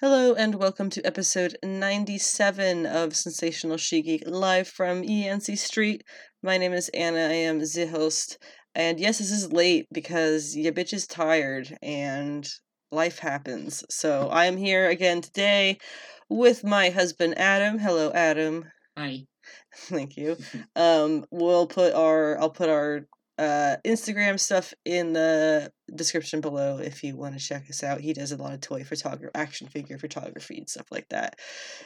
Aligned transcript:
Hello 0.00 0.32
and 0.32 0.54
welcome 0.54 0.90
to 0.90 1.04
episode 1.04 1.58
97 1.64 2.86
of 2.86 3.16
Sensational 3.16 3.76
She 3.76 4.00
Geek 4.00 4.22
live 4.28 4.68
from 4.68 5.02
ENC 5.02 5.58
Street. 5.58 6.04
My 6.40 6.56
name 6.56 6.72
is 6.72 6.88
Anna, 6.90 7.18
I 7.18 7.32
am 7.32 7.58
the 7.58 7.88
host. 7.90 8.38
And 8.76 9.00
yes, 9.00 9.18
this 9.18 9.32
is 9.32 9.52
late 9.52 9.88
because 9.92 10.54
your 10.54 10.72
bitch 10.72 10.92
is 10.92 11.08
tired 11.08 11.76
and 11.82 12.48
life 12.92 13.18
happens. 13.18 13.82
So 13.90 14.28
I 14.28 14.44
am 14.44 14.56
here 14.56 14.88
again 14.88 15.20
today 15.20 15.78
with 16.28 16.62
my 16.62 16.90
husband 16.90 17.36
Adam. 17.36 17.80
Hello 17.80 18.12
Adam. 18.14 18.66
Hi. 18.96 19.24
Thank 19.74 20.16
you. 20.16 20.36
Um 20.76 21.24
we'll 21.32 21.66
put 21.66 21.92
our 21.92 22.38
I'll 22.38 22.50
put 22.50 22.68
our 22.68 23.00
uh, 23.38 23.76
Instagram 23.84 24.38
stuff 24.38 24.74
in 24.84 25.12
the 25.12 25.72
description 25.94 26.40
below 26.40 26.78
if 26.78 27.02
you 27.04 27.16
want 27.16 27.38
to 27.38 27.44
check 27.44 27.70
us 27.70 27.82
out. 27.82 28.00
He 28.00 28.12
does 28.12 28.32
a 28.32 28.36
lot 28.36 28.52
of 28.52 28.60
toy 28.60 28.84
photography, 28.84 29.30
action 29.34 29.68
figure 29.68 29.98
photography, 29.98 30.58
and 30.58 30.68
stuff 30.68 30.86
like 30.90 31.08
that. 31.10 31.36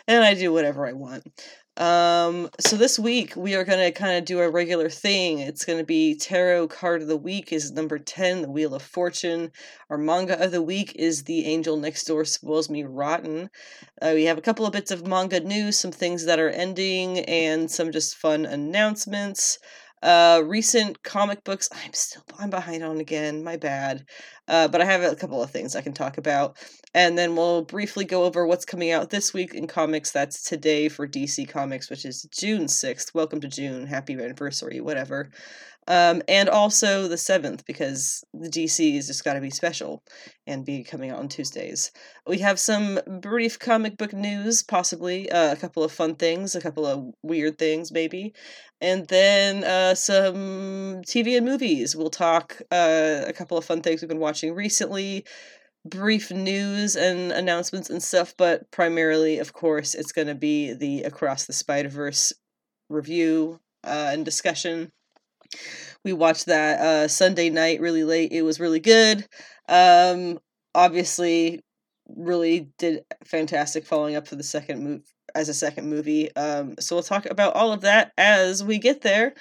And 0.08 0.24
I 0.24 0.34
do 0.34 0.52
whatever 0.52 0.86
I 0.86 0.92
want. 0.92 1.24
Um, 1.78 2.50
so 2.60 2.76
this 2.76 2.98
week 2.98 3.34
we 3.34 3.54
are 3.54 3.64
going 3.64 3.78
to 3.78 3.98
kind 3.98 4.18
of 4.18 4.24
do 4.24 4.40
a 4.40 4.50
regular 4.50 4.90
thing. 4.90 5.38
It's 5.38 5.64
going 5.64 5.78
to 5.78 5.84
be 5.84 6.14
tarot 6.14 6.68
card 6.68 7.02
of 7.02 7.08
the 7.08 7.16
week 7.16 7.52
is 7.52 7.72
number 7.72 7.98
10, 7.98 8.42
the 8.42 8.50
Wheel 8.50 8.74
of 8.74 8.82
Fortune. 8.82 9.52
Our 9.88 9.96
manga 9.96 10.42
of 10.42 10.50
the 10.50 10.62
week 10.62 10.94
is 10.96 11.24
The 11.24 11.46
Angel 11.46 11.76
Next 11.76 12.04
Door 12.04 12.26
Spoils 12.26 12.68
Me 12.68 12.82
Rotten. 12.82 13.48
Uh, 14.00 14.12
we 14.14 14.24
have 14.24 14.36
a 14.36 14.42
couple 14.42 14.66
of 14.66 14.72
bits 14.72 14.90
of 14.90 15.06
manga 15.06 15.40
news, 15.40 15.78
some 15.78 15.92
things 15.92 16.26
that 16.26 16.38
are 16.38 16.50
ending, 16.50 17.20
and 17.20 17.70
some 17.70 17.90
just 17.90 18.16
fun 18.16 18.44
announcements. 18.44 19.58
Uh, 20.02 20.42
recent 20.44 21.02
comic 21.04 21.44
books. 21.44 21.68
I'm 21.72 21.92
still 21.92 22.22
I'm 22.38 22.50
behind 22.50 22.82
on 22.82 22.98
again. 22.98 23.44
My 23.44 23.56
bad. 23.56 24.04
Uh, 24.48 24.66
but 24.66 24.80
I 24.80 24.84
have 24.84 25.02
a 25.02 25.14
couple 25.14 25.40
of 25.42 25.50
things 25.50 25.76
I 25.76 25.80
can 25.80 25.92
talk 25.92 26.18
about, 26.18 26.56
and 26.92 27.16
then 27.16 27.36
we'll 27.36 27.62
briefly 27.62 28.04
go 28.04 28.24
over 28.24 28.44
what's 28.44 28.64
coming 28.64 28.90
out 28.90 29.10
this 29.10 29.32
week 29.32 29.54
in 29.54 29.68
comics. 29.68 30.10
That's 30.10 30.42
today 30.42 30.88
for 30.88 31.06
DC 31.06 31.48
Comics, 31.48 31.88
which 31.88 32.04
is 32.04 32.26
June 32.32 32.66
sixth. 32.66 33.14
Welcome 33.14 33.40
to 33.42 33.48
June. 33.48 33.86
Happy 33.86 34.14
anniversary. 34.14 34.80
Whatever. 34.80 35.30
Um, 35.88 36.22
and 36.28 36.48
also 36.48 37.08
the 37.08 37.16
7th, 37.16 37.66
because 37.66 38.22
the 38.32 38.48
DC 38.48 38.94
has 38.94 39.08
just 39.08 39.24
got 39.24 39.34
to 39.34 39.40
be 39.40 39.50
special 39.50 40.02
and 40.46 40.64
be 40.64 40.84
coming 40.84 41.10
out 41.10 41.18
on 41.18 41.28
Tuesdays. 41.28 41.90
We 42.26 42.38
have 42.38 42.60
some 42.60 43.00
brief 43.20 43.58
comic 43.58 43.96
book 43.96 44.12
news, 44.12 44.62
possibly 44.62 45.30
uh, 45.30 45.52
a 45.52 45.56
couple 45.56 45.82
of 45.82 45.90
fun 45.90 46.14
things, 46.14 46.54
a 46.54 46.60
couple 46.60 46.86
of 46.86 47.12
weird 47.22 47.58
things, 47.58 47.90
maybe. 47.90 48.32
And 48.80 49.08
then 49.08 49.64
uh, 49.64 49.94
some 49.96 51.02
TV 51.04 51.36
and 51.36 51.46
movies. 51.46 51.96
We'll 51.96 52.10
talk 52.10 52.62
uh, 52.70 53.24
a 53.26 53.32
couple 53.32 53.58
of 53.58 53.64
fun 53.64 53.82
things 53.82 54.00
we've 54.02 54.08
been 54.08 54.18
watching 54.18 54.54
recently, 54.54 55.24
brief 55.84 56.30
news 56.30 56.94
and 56.94 57.32
announcements 57.32 57.90
and 57.90 58.02
stuff, 58.02 58.34
but 58.38 58.70
primarily, 58.70 59.38
of 59.40 59.52
course, 59.52 59.94
it's 59.94 60.12
going 60.12 60.28
to 60.28 60.34
be 60.34 60.72
the 60.72 61.02
Across 61.02 61.46
the 61.46 61.52
Spider 61.52 61.88
Verse 61.88 62.32
review 62.88 63.58
uh, 63.84 64.10
and 64.12 64.24
discussion 64.24 64.92
we 66.04 66.12
watched 66.12 66.46
that 66.46 66.80
uh, 66.80 67.08
Sunday 67.08 67.50
night 67.50 67.80
really 67.80 68.04
late. 68.04 68.32
It 68.32 68.42
was 68.42 68.60
really 68.60 68.80
good. 68.80 69.26
Um, 69.68 70.38
obviously, 70.74 71.60
really 72.08 72.72
did 72.78 73.04
fantastic 73.24 73.86
following 73.86 74.16
up 74.16 74.26
for 74.26 74.36
the 74.36 74.42
second 74.42 74.82
move 74.82 75.02
as 75.34 75.48
a 75.48 75.54
second 75.54 75.88
movie. 75.88 76.34
Um, 76.36 76.74
so 76.78 76.96
we'll 76.96 77.02
talk 77.02 77.26
about 77.26 77.54
all 77.54 77.72
of 77.72 77.82
that 77.82 78.12
as 78.18 78.62
we 78.62 78.78
get 78.78 79.02
there. 79.02 79.34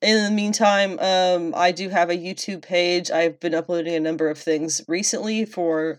In 0.00 0.24
the 0.24 0.30
meantime, 0.30 0.98
um, 1.00 1.54
I 1.56 1.72
do 1.72 1.88
have 1.88 2.08
a 2.08 2.16
YouTube 2.16 2.62
page. 2.62 3.10
I've 3.10 3.40
been 3.40 3.54
uploading 3.54 3.94
a 3.94 4.00
number 4.00 4.30
of 4.30 4.38
things 4.38 4.80
recently 4.88 5.44
for 5.44 5.98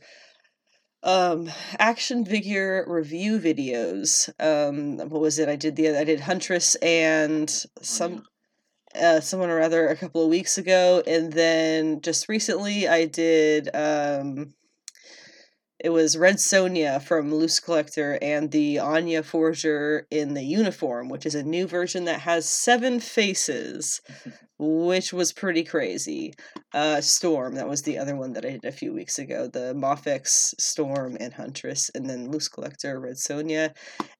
um 1.01 1.49
action 1.77 2.25
figure 2.25 2.83
review 2.85 3.39
videos 3.39 4.29
um 4.41 4.97
what 5.09 5.21
was 5.21 5.39
it 5.39 5.47
i 5.47 5.55
did 5.55 5.77
the 5.77 5.97
i 5.97 6.03
did 6.03 6.19
huntress 6.19 6.75
and 6.75 7.65
some 7.81 8.21
uh, 8.95 9.19
someone 9.21 9.49
or 9.49 9.61
other 9.61 9.87
a 9.87 9.95
couple 9.95 10.23
of 10.23 10.29
weeks 10.29 10.57
ago, 10.57 11.03
and 11.07 11.33
then 11.33 12.01
just 12.01 12.29
recently 12.29 12.87
I 12.87 13.05
did. 13.05 13.69
Um, 13.75 14.53
it 15.79 15.89
was 15.89 16.17
Red 16.17 16.35
Sonja 16.35 17.01
from 17.01 17.33
Loose 17.33 17.59
Collector 17.59 18.19
and 18.21 18.51
the 18.51 18.79
Anya 18.79 19.23
Forger 19.23 20.05
in 20.11 20.33
the 20.33 20.43
uniform, 20.43 21.07
which 21.07 21.25
is 21.25 21.35
a 21.35 21.43
new 21.43 21.67
version 21.67 22.05
that 22.05 22.21
has 22.21 22.47
seven 22.47 22.99
faces, 22.99 24.01
which 24.57 25.13
was 25.13 25.31
pretty 25.31 25.63
crazy. 25.63 26.33
Uh, 26.73 26.99
Storm, 26.99 27.55
that 27.55 27.69
was 27.69 27.83
the 27.83 27.97
other 27.97 28.15
one 28.15 28.33
that 28.33 28.45
I 28.45 28.51
did 28.51 28.65
a 28.65 28.73
few 28.73 28.93
weeks 28.93 29.17
ago. 29.17 29.47
The 29.47 29.73
Mafex, 29.73 30.53
Storm, 30.59 31.15
and 31.17 31.33
Huntress, 31.33 31.89
and 31.95 32.09
then 32.09 32.29
Loose 32.29 32.49
Collector, 32.49 32.99
Red 32.99 33.15
Sonja, 33.15 33.73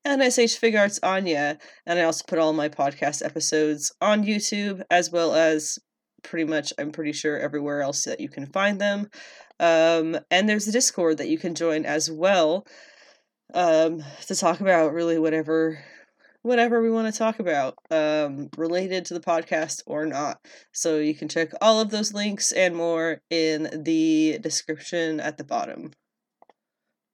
and 0.06 0.22
SH 0.22 0.58
Figuarts 0.60 1.00
Anya. 1.04 1.58
And 1.86 2.00
I 2.00 2.04
also 2.04 2.24
put 2.26 2.40
all 2.40 2.54
my 2.54 2.70
podcast 2.70 3.24
episodes 3.24 3.92
on 4.00 4.24
YouTube, 4.24 4.82
as 4.90 5.12
well 5.12 5.36
as 5.36 5.78
pretty 6.24 6.46
much, 6.46 6.72
I'm 6.78 6.92
pretty 6.92 7.14
sure, 7.14 7.38
everywhere 7.38 7.82
else 7.82 8.06
that 8.06 8.20
you 8.20 8.30
can 8.30 8.46
find 8.46 8.80
them. 8.80 9.10
Um, 9.60 10.18
and 10.32 10.48
there's 10.48 10.68
a 10.68 10.72
Discord 10.72 11.18
that 11.18 11.30
you 11.30 11.38
can 11.38 11.56
join 11.56 11.86
as 11.86 12.10
well 12.10 12.66
um, 13.54 14.04
to 14.28 14.36
talk 14.36 14.62
about 14.62 14.94
really 14.94 15.20
whatever 15.20 15.84
whatever 16.42 16.82
we 16.82 16.90
want 16.90 17.14
to 17.14 17.18
talk 17.18 17.40
about 17.40 17.76
um, 17.92 18.50
related 18.58 19.06
to 19.06 19.14
the 19.14 19.20
podcast 19.20 19.82
or 19.86 20.06
not. 20.06 20.40
So 20.72 20.98
you 20.98 21.14
can 21.14 21.28
check 21.28 21.52
all 21.62 21.82
of 21.82 21.90
those 21.90 22.14
links 22.14 22.52
and 22.52 22.76
more 22.76 23.22
in 23.30 23.84
the 23.84 24.40
description 24.42 25.20
at 25.20 25.38
the 25.38 25.44
bottom. 25.44 25.92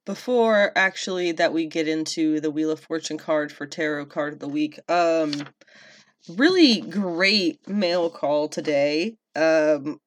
Before 0.06 0.72
actually 0.76 1.32
that 1.34 1.54
we 1.54 1.66
get 1.66 1.88
into 1.88 2.40
the 2.40 2.52
Wheel 2.52 2.70
of 2.70 2.80
Fortune 2.80 3.18
card 3.18 3.52
for 3.52 3.66
Tarot 3.66 4.06
card 4.06 4.34
of 4.34 4.40
the 4.40 4.48
week, 4.48 4.80
um, 4.88 5.32
really 6.30 6.82
great 6.82 7.68
mail 7.68 8.12
call 8.12 8.48
today. 8.48 9.16
Um, 9.36 10.00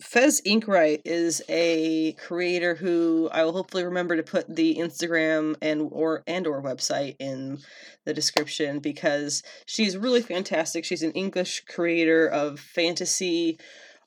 Fez 0.00 0.40
Inkwright 0.44 1.02
is 1.04 1.42
a 1.48 2.12
creator 2.12 2.76
who 2.76 3.28
I 3.32 3.44
will 3.44 3.52
hopefully 3.52 3.84
remember 3.84 4.16
to 4.16 4.22
put 4.22 4.54
the 4.54 4.76
Instagram 4.76 5.56
and 5.60 5.88
or 5.90 6.22
and 6.26 6.46
or 6.46 6.62
website 6.62 7.16
in 7.18 7.58
the 8.04 8.14
description 8.14 8.78
because 8.78 9.42
she's 9.66 9.96
really 9.96 10.22
fantastic. 10.22 10.84
She's 10.84 11.02
an 11.02 11.12
English 11.12 11.64
creator 11.66 12.28
of 12.28 12.60
fantasy 12.60 13.58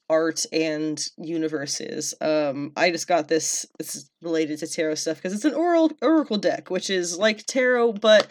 art 0.09 0.45
and 0.53 1.01
universes. 1.17 2.13
Um, 2.21 2.71
I 2.77 2.91
just 2.91 3.07
got 3.07 3.27
this. 3.27 3.65
It's 3.77 4.09
related 4.21 4.59
to 4.59 4.67
tarot 4.67 4.95
stuff 4.95 5.17
because 5.17 5.33
it's 5.33 5.45
an 5.45 5.53
oral 5.53 5.91
oracle 6.01 6.37
deck, 6.37 6.69
which 6.69 6.89
is 6.89 7.17
like 7.17 7.45
tarot, 7.45 7.93
but 7.93 8.27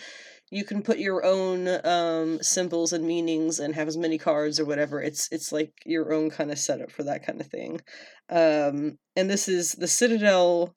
you 0.50 0.64
can 0.64 0.82
put 0.82 0.98
your 0.98 1.24
own 1.24 1.68
um, 1.84 2.42
symbols 2.42 2.92
and 2.92 3.04
meanings 3.04 3.60
and 3.60 3.74
have 3.74 3.86
as 3.86 3.96
many 3.96 4.18
cards 4.18 4.58
or 4.58 4.64
whatever. 4.64 5.00
It's 5.00 5.28
it's 5.30 5.52
like 5.52 5.72
your 5.86 6.12
own 6.12 6.30
kind 6.30 6.50
of 6.50 6.58
setup 6.58 6.90
for 6.90 7.04
that 7.04 7.24
kind 7.24 7.40
of 7.40 7.46
thing. 7.46 7.80
Um, 8.28 8.98
and 9.14 9.30
this 9.30 9.48
is 9.48 9.72
the 9.72 9.86
Citadel, 9.86 10.74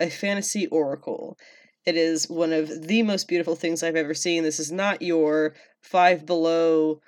a 0.00 0.08
fantasy 0.08 0.66
oracle. 0.68 1.36
It 1.84 1.96
is 1.96 2.28
one 2.28 2.52
of 2.52 2.88
the 2.88 3.02
most 3.02 3.28
beautiful 3.28 3.54
things 3.54 3.82
I've 3.82 3.96
ever 3.96 4.14
seen. 4.14 4.42
This 4.42 4.58
is 4.58 4.72
not 4.72 5.02
your 5.02 5.54
five 5.82 6.26
below 6.26 7.00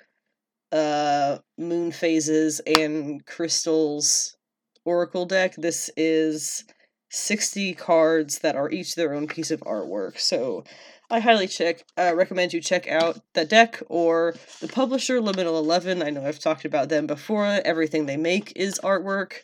uh, 0.71 1.39
moon 1.57 1.91
phases 1.91 2.61
and 2.61 3.25
crystals 3.25 4.37
oracle 4.85 5.25
deck. 5.25 5.55
This 5.57 5.89
is 5.97 6.63
60 7.11 7.73
cards 7.73 8.39
that 8.39 8.55
are 8.55 8.69
each 8.69 8.95
their 8.95 9.13
own 9.13 9.27
piece 9.27 9.51
of 9.51 9.59
artwork. 9.61 10.19
So 10.19 10.63
I 11.11 11.19
highly 11.19 11.47
check 11.47 11.83
uh, 11.97 12.13
recommend 12.15 12.53
you 12.53 12.61
check 12.61 12.87
out 12.87 13.19
the 13.33 13.43
deck 13.43 13.81
or 13.89 14.35
the 14.61 14.67
publisher 14.67 15.19
Liminal 15.19 15.57
Eleven. 15.57 16.03
I 16.03 16.11
know 16.11 16.23
I've 16.23 16.39
talked 16.39 16.65
about 16.65 16.89
them 16.89 17.07
before. 17.07 17.45
Everything 17.45 18.05
they 18.05 18.17
make 18.17 18.53
is 18.55 18.79
artwork, 18.83 19.41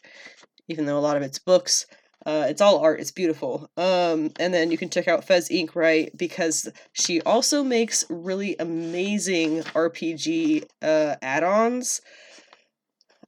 even 0.68 0.86
though 0.86 0.98
a 0.98 1.02
lot 1.02 1.18
of 1.18 1.24
it's 1.24 1.40
books. 1.40 1.88
Uh, 2.24 2.46
it's 2.50 2.62
all 2.62 2.80
art. 2.80 3.00
It's 3.00 3.12
beautiful. 3.12 3.70
Um, 3.78 4.32
and 4.40 4.54
then 4.54 4.72
you 4.72 4.78
can 4.78 4.90
check 4.90 5.08
out 5.08 5.26
Fez 5.26 5.50
Inkwright 5.50 6.18
because 6.18 6.70
she 6.94 7.22
also 7.22 7.64
makes 7.64 8.04
really 8.10 8.56
amazing 8.60 9.62
RPG 9.62 10.66
uh, 10.82 11.16
add-ons. 11.22 12.02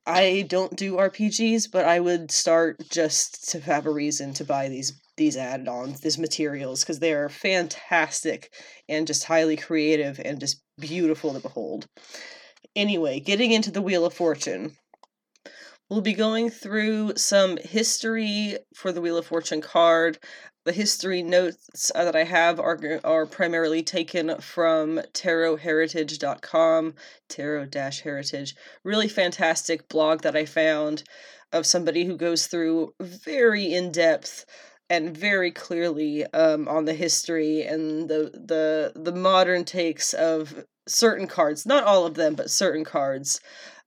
I 0.05 0.45
don't 0.47 0.75
do 0.75 0.95
RPGs, 0.95 1.69
but 1.71 1.85
I 1.85 1.99
would 1.99 2.31
start 2.31 2.81
just 2.89 3.49
to 3.51 3.59
have 3.59 3.85
a 3.85 3.91
reason 3.91 4.33
to 4.35 4.45
buy 4.45 4.69
these 4.69 4.93
these 5.17 5.35
add-ons, 5.35 5.99
these 5.99 6.17
materials, 6.17 6.81
because 6.81 6.99
they 6.99 7.13
are 7.13 7.29
fantastic 7.29 8.53
and 8.87 9.07
just 9.07 9.25
highly 9.25 9.57
creative 9.57 10.19
and 10.23 10.39
just 10.39 10.61
beautiful 10.79 11.33
to 11.33 11.39
behold. 11.39 11.87
Anyway, 12.75 13.19
getting 13.19 13.51
into 13.51 13.71
the 13.71 13.81
Wheel 13.81 14.05
of 14.05 14.13
Fortune. 14.13 14.77
We'll 15.89 16.01
be 16.01 16.13
going 16.13 16.49
through 16.49 17.13
some 17.15 17.57
history 17.57 18.57
for 18.75 18.91
the 18.91 18.99
Wheel 18.99 19.17
of 19.17 19.25
Fortune 19.25 19.61
card. 19.61 20.19
The 20.65 20.73
history 20.73 21.23
notes 21.23 21.93
uh, 21.95 22.03
that 22.03 22.15
I 22.15 22.25
have 22.25 22.59
are, 22.59 22.99
are 23.05 23.25
primarily 23.25 23.83
taken 23.83 24.37
from 24.41 24.99
tarotheritage.com, 25.13 26.93
tarot 27.29 27.69
heritage. 28.03 28.55
Really 28.83 29.07
fantastic 29.07 29.87
blog 29.87 30.23
that 30.23 30.35
I 30.35 30.45
found 30.45 31.03
of 31.53 31.65
somebody 31.65 32.03
who 32.03 32.17
goes 32.17 32.47
through 32.47 32.93
very 32.99 33.73
in 33.73 33.93
depth 33.93 34.45
and 34.89 35.15
very 35.15 35.51
clearly 35.51 36.25
um, 36.33 36.67
on 36.67 36.85
the 36.85 36.93
history 36.93 37.63
and 37.63 38.09
the 38.09 38.31
the 38.33 38.93
the 38.95 39.11
modern 39.11 39.65
takes 39.65 40.13
of 40.13 40.65
certain 40.87 41.27
cards, 41.27 41.65
not 41.65 41.83
all 41.83 42.05
of 42.05 42.15
them, 42.15 42.35
but 42.35 42.49
certain 42.49 42.83
cards 42.83 43.41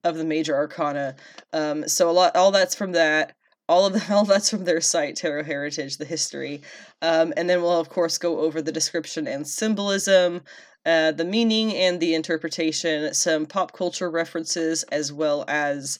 of 0.04 0.16
the 0.16 0.24
major 0.24 0.54
arcana. 0.54 1.16
Um, 1.52 1.88
so 1.88 2.10
a 2.10 2.12
lot, 2.12 2.36
all 2.36 2.50
that's 2.50 2.74
from 2.74 2.92
that. 2.92 3.34
All 3.68 3.86
of 3.86 3.92
the, 3.92 4.04
all 4.14 4.24
that's 4.24 4.50
from 4.50 4.64
their 4.64 4.80
site, 4.80 5.16
Tarot 5.16 5.44
Heritage, 5.44 5.96
the 5.96 6.04
history, 6.04 6.62
um, 7.02 7.32
and 7.36 7.48
then 7.48 7.62
we'll 7.62 7.80
of 7.80 7.88
course 7.88 8.18
go 8.18 8.40
over 8.40 8.60
the 8.60 8.72
description 8.72 9.26
and 9.26 9.46
symbolism, 9.46 10.42
uh, 10.84 11.12
the 11.12 11.24
meaning 11.24 11.72
and 11.74 12.00
the 12.00 12.14
interpretation, 12.14 13.12
some 13.14 13.46
pop 13.46 13.72
culture 13.72 14.10
references, 14.10 14.82
as 14.84 15.12
well 15.12 15.44
as 15.46 15.98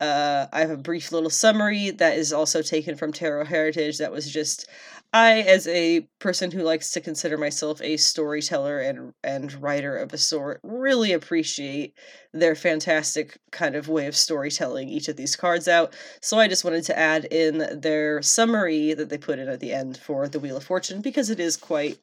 uh, 0.00 0.46
I 0.52 0.60
have 0.60 0.70
a 0.70 0.76
brief 0.76 1.12
little 1.12 1.30
summary 1.30 1.90
that 1.90 2.16
is 2.16 2.32
also 2.32 2.62
taken 2.62 2.96
from 2.96 3.12
Tarot 3.12 3.46
Heritage. 3.46 3.98
That 3.98 4.12
was 4.12 4.30
just 4.30 4.68
I, 5.12 5.40
as 5.40 5.66
a 5.66 6.00
person 6.18 6.50
who 6.50 6.62
likes 6.62 6.90
to 6.90 7.00
consider 7.00 7.38
myself 7.38 7.80
a 7.80 7.96
storyteller 7.96 8.78
and 8.78 9.14
and 9.24 9.52
writer 9.62 9.96
of 9.96 10.12
a 10.12 10.18
sort, 10.18 10.60
really 10.62 11.12
appreciate 11.12 11.94
their 12.32 12.54
fantastic 12.54 13.38
kind 13.50 13.74
of 13.74 13.88
way 13.88 14.06
of 14.06 14.14
storytelling 14.14 14.88
each 14.88 15.08
of 15.08 15.16
these 15.16 15.34
cards 15.34 15.66
out. 15.66 15.94
So 16.20 16.38
I 16.38 16.46
just 16.46 16.64
wanted 16.64 16.84
to 16.84 16.98
add 16.98 17.24
in 17.26 17.80
their 17.80 18.20
summary 18.22 18.92
that 18.94 19.08
they 19.08 19.18
put 19.18 19.38
in 19.38 19.48
at 19.48 19.60
the 19.60 19.72
end 19.72 19.96
for 19.96 20.28
the 20.28 20.38
Wheel 20.40 20.58
of 20.58 20.64
Fortune 20.64 21.00
because 21.00 21.30
it 21.30 21.40
is 21.40 21.56
quite 21.56 21.98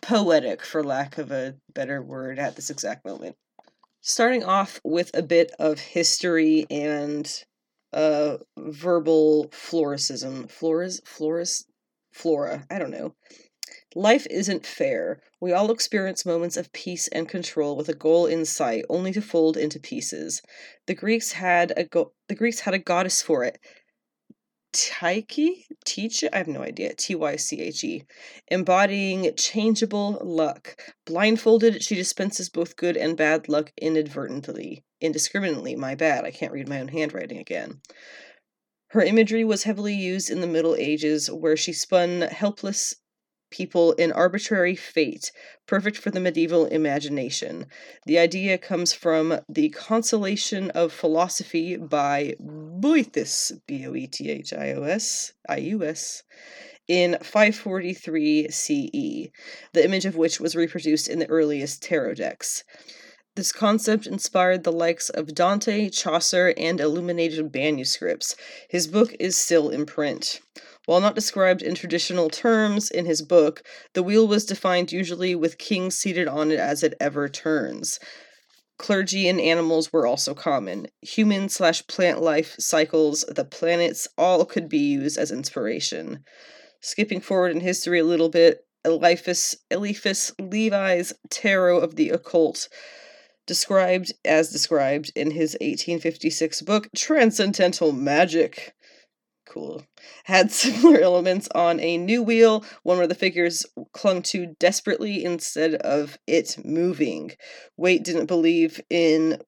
poetic, 0.00 0.62
for 0.62 0.84
lack 0.84 1.18
of 1.18 1.30
a 1.32 1.56
better 1.74 2.02
word, 2.02 2.38
at 2.38 2.56
this 2.56 2.70
exact 2.70 3.04
moment. 3.04 3.36
Starting 4.02 4.42
off 4.44 4.80
with 4.84 5.10
a 5.14 5.22
bit 5.22 5.52
of 5.58 5.78
history 5.78 6.66
and 6.70 7.44
uh 7.92 8.36
verbal 8.58 9.48
floricism. 9.52 10.46
Floras 10.48 11.00
floris 11.06 11.64
flora. 12.12 12.66
I 12.70 12.78
don't 12.78 12.90
know. 12.90 13.14
Life 13.94 14.26
isn't 14.30 14.66
fair. 14.66 15.22
We 15.40 15.52
all 15.52 15.70
experience 15.70 16.26
moments 16.26 16.56
of 16.56 16.72
peace 16.72 17.08
and 17.08 17.28
control 17.28 17.76
with 17.76 17.88
a 17.88 17.94
goal 17.94 18.26
in 18.26 18.44
sight, 18.44 18.84
only 18.88 19.12
to 19.12 19.22
fold 19.22 19.56
into 19.56 19.80
pieces. 19.80 20.42
The 20.86 20.94
Greeks 20.94 21.32
had 21.32 21.72
a 21.76 21.84
go- 21.84 22.12
the 22.28 22.34
Greeks 22.34 22.60
had 22.60 22.74
a 22.74 22.78
goddess 22.78 23.22
for 23.22 23.44
it. 23.44 23.58
Tyche? 24.72 25.66
Teach? 25.84 26.24
I 26.32 26.38
have 26.38 26.48
no 26.48 26.62
idea. 26.62 26.94
T 26.94 27.14
Y 27.14 27.36
C 27.36 27.60
H 27.60 27.84
E. 27.84 28.04
Embodying 28.48 29.34
changeable 29.36 30.18
luck. 30.22 30.76
Blindfolded, 31.04 31.82
she 31.82 31.94
dispenses 31.94 32.48
both 32.48 32.76
good 32.76 32.96
and 32.96 33.16
bad 33.16 33.48
luck 33.48 33.72
inadvertently. 33.76 34.82
Indiscriminately, 35.00 35.76
my 35.76 35.94
bad. 35.94 36.24
I 36.24 36.30
can't 36.30 36.52
read 36.52 36.68
my 36.68 36.80
own 36.80 36.88
handwriting 36.88 37.38
again. 37.38 37.80
Her 38.88 39.02
imagery 39.02 39.44
was 39.44 39.62
heavily 39.62 39.94
used 39.94 40.30
in 40.30 40.40
the 40.40 40.46
Middle 40.46 40.76
Ages, 40.76 41.30
where 41.30 41.56
she 41.56 41.72
spun 41.72 42.22
helpless 42.22 42.94
people 43.52 43.92
in 43.92 44.10
arbitrary 44.10 44.74
fate, 44.74 45.30
perfect 45.66 45.96
for 45.96 46.10
the 46.10 46.18
medieval 46.18 46.66
imagination. 46.66 47.66
The 48.06 48.18
idea 48.18 48.58
comes 48.58 48.92
from 48.92 49.40
The 49.48 49.68
Consolation 49.68 50.70
of 50.70 50.92
Philosophy 50.92 51.76
by 51.76 52.34
Boethius, 52.40 53.52
B 53.68 53.86
O 53.86 53.94
E 53.94 54.08
T 54.08 54.28
H 54.30 54.52
I 54.52 54.72
O 54.72 54.82
S, 54.82 55.34
I 55.48 55.58
U 55.58 55.84
S, 55.84 56.24
in 56.88 57.18
543 57.22 58.50
CE, 58.50 59.30
the 59.72 59.84
image 59.84 60.04
of 60.04 60.16
which 60.16 60.40
was 60.40 60.56
reproduced 60.56 61.08
in 61.08 61.20
the 61.20 61.30
earliest 61.30 61.82
tarot 61.82 62.14
decks. 62.14 62.64
This 63.34 63.50
concept 63.50 64.06
inspired 64.06 64.62
the 64.62 64.72
likes 64.72 65.08
of 65.08 65.34
Dante, 65.34 65.88
Chaucer, 65.88 66.52
and 66.58 66.78
illuminated 66.78 67.54
manuscripts. 67.54 68.36
His 68.68 68.86
book 68.86 69.14
is 69.18 69.38
still 69.38 69.70
in 69.70 69.86
print. 69.86 70.42
While 70.86 71.00
not 71.00 71.14
described 71.14 71.62
in 71.62 71.74
traditional 71.74 72.28
terms 72.28 72.90
in 72.90 73.06
his 73.06 73.22
book, 73.22 73.62
the 73.92 74.02
wheel 74.02 74.26
was 74.26 74.44
defined 74.44 74.90
usually 74.90 75.34
with 75.34 75.58
kings 75.58 75.96
seated 75.96 76.26
on 76.26 76.50
it 76.50 76.58
as 76.58 76.82
it 76.82 76.94
ever 76.98 77.28
turns. 77.28 78.00
Clergy 78.78 79.28
and 79.28 79.40
animals 79.40 79.92
were 79.92 80.06
also 80.06 80.34
common. 80.34 80.88
Human 81.02 81.48
slash 81.48 81.86
plant 81.86 82.20
life 82.20 82.56
cycles, 82.58 83.24
the 83.28 83.44
planets, 83.44 84.08
all 84.18 84.44
could 84.44 84.68
be 84.68 84.78
used 84.78 85.18
as 85.18 85.30
inspiration. 85.30 86.24
Skipping 86.80 87.20
forward 87.20 87.52
in 87.52 87.60
history 87.60 88.00
a 88.00 88.04
little 88.04 88.28
bit, 88.28 88.66
Eliphas, 88.84 89.54
Eliphas 89.70 90.32
Levi's 90.40 91.12
Tarot 91.30 91.78
of 91.78 91.94
the 91.94 92.10
Occult 92.10 92.68
described 93.46 94.12
as 94.24 94.50
described 94.50 95.12
in 95.14 95.30
his 95.30 95.52
1856 95.60 96.62
book 96.62 96.88
Transcendental 96.96 97.92
Magic. 97.92 98.74
Cool. 99.52 99.84
Had 100.24 100.50
similar 100.64 100.98
elements 100.98 101.46
on 101.54 101.78
a 101.78 101.98
new 101.98 102.22
wheel, 102.22 102.64
one 102.84 102.96
where 102.96 103.06
the 103.06 103.14
figures 103.14 103.66
clung 103.92 104.22
to 104.22 104.54
desperately 104.58 105.24
instead 105.24 105.74
of 105.74 106.16
it 106.26 106.56
moving. 106.64 107.32
Waite 107.76 108.02
didn't 108.02 108.26
believe 108.26 108.80
in 108.88 109.42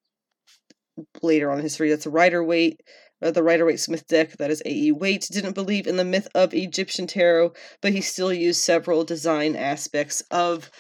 later 1.23 1.51
on 1.51 1.57
in 1.57 1.63
history 1.63 1.89
that's 1.89 2.05
a 2.07 2.11
Rider 2.11 2.45
Waite 2.45 2.81
uh, 3.23 3.31
the 3.31 3.43
Rider 3.43 3.65
Waite 3.65 3.81
Smith 3.81 4.07
deck, 4.07 4.33
that 4.37 4.51
is 4.51 4.63
A.E. 4.67 4.93
Waite, 4.93 5.29
didn't 5.33 5.55
believe 5.55 5.87
in 5.87 5.97
the 5.97 6.05
myth 6.05 6.29
of 6.35 6.53
Egyptian 6.53 7.07
tarot, 7.07 7.55
but 7.81 7.93
he 7.93 8.03
still 8.03 8.33
used 8.33 8.61
several 8.61 9.05
design 9.05 9.57
aspects 9.57 10.21
of 10.31 10.71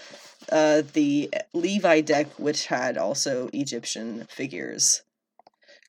uh, 0.52 0.82
the 0.92 1.32
Levi 1.54 2.02
deck, 2.02 2.26
which 2.38 2.66
had 2.66 2.98
also 2.98 3.48
Egyptian 3.54 4.26
figures. 4.28 5.02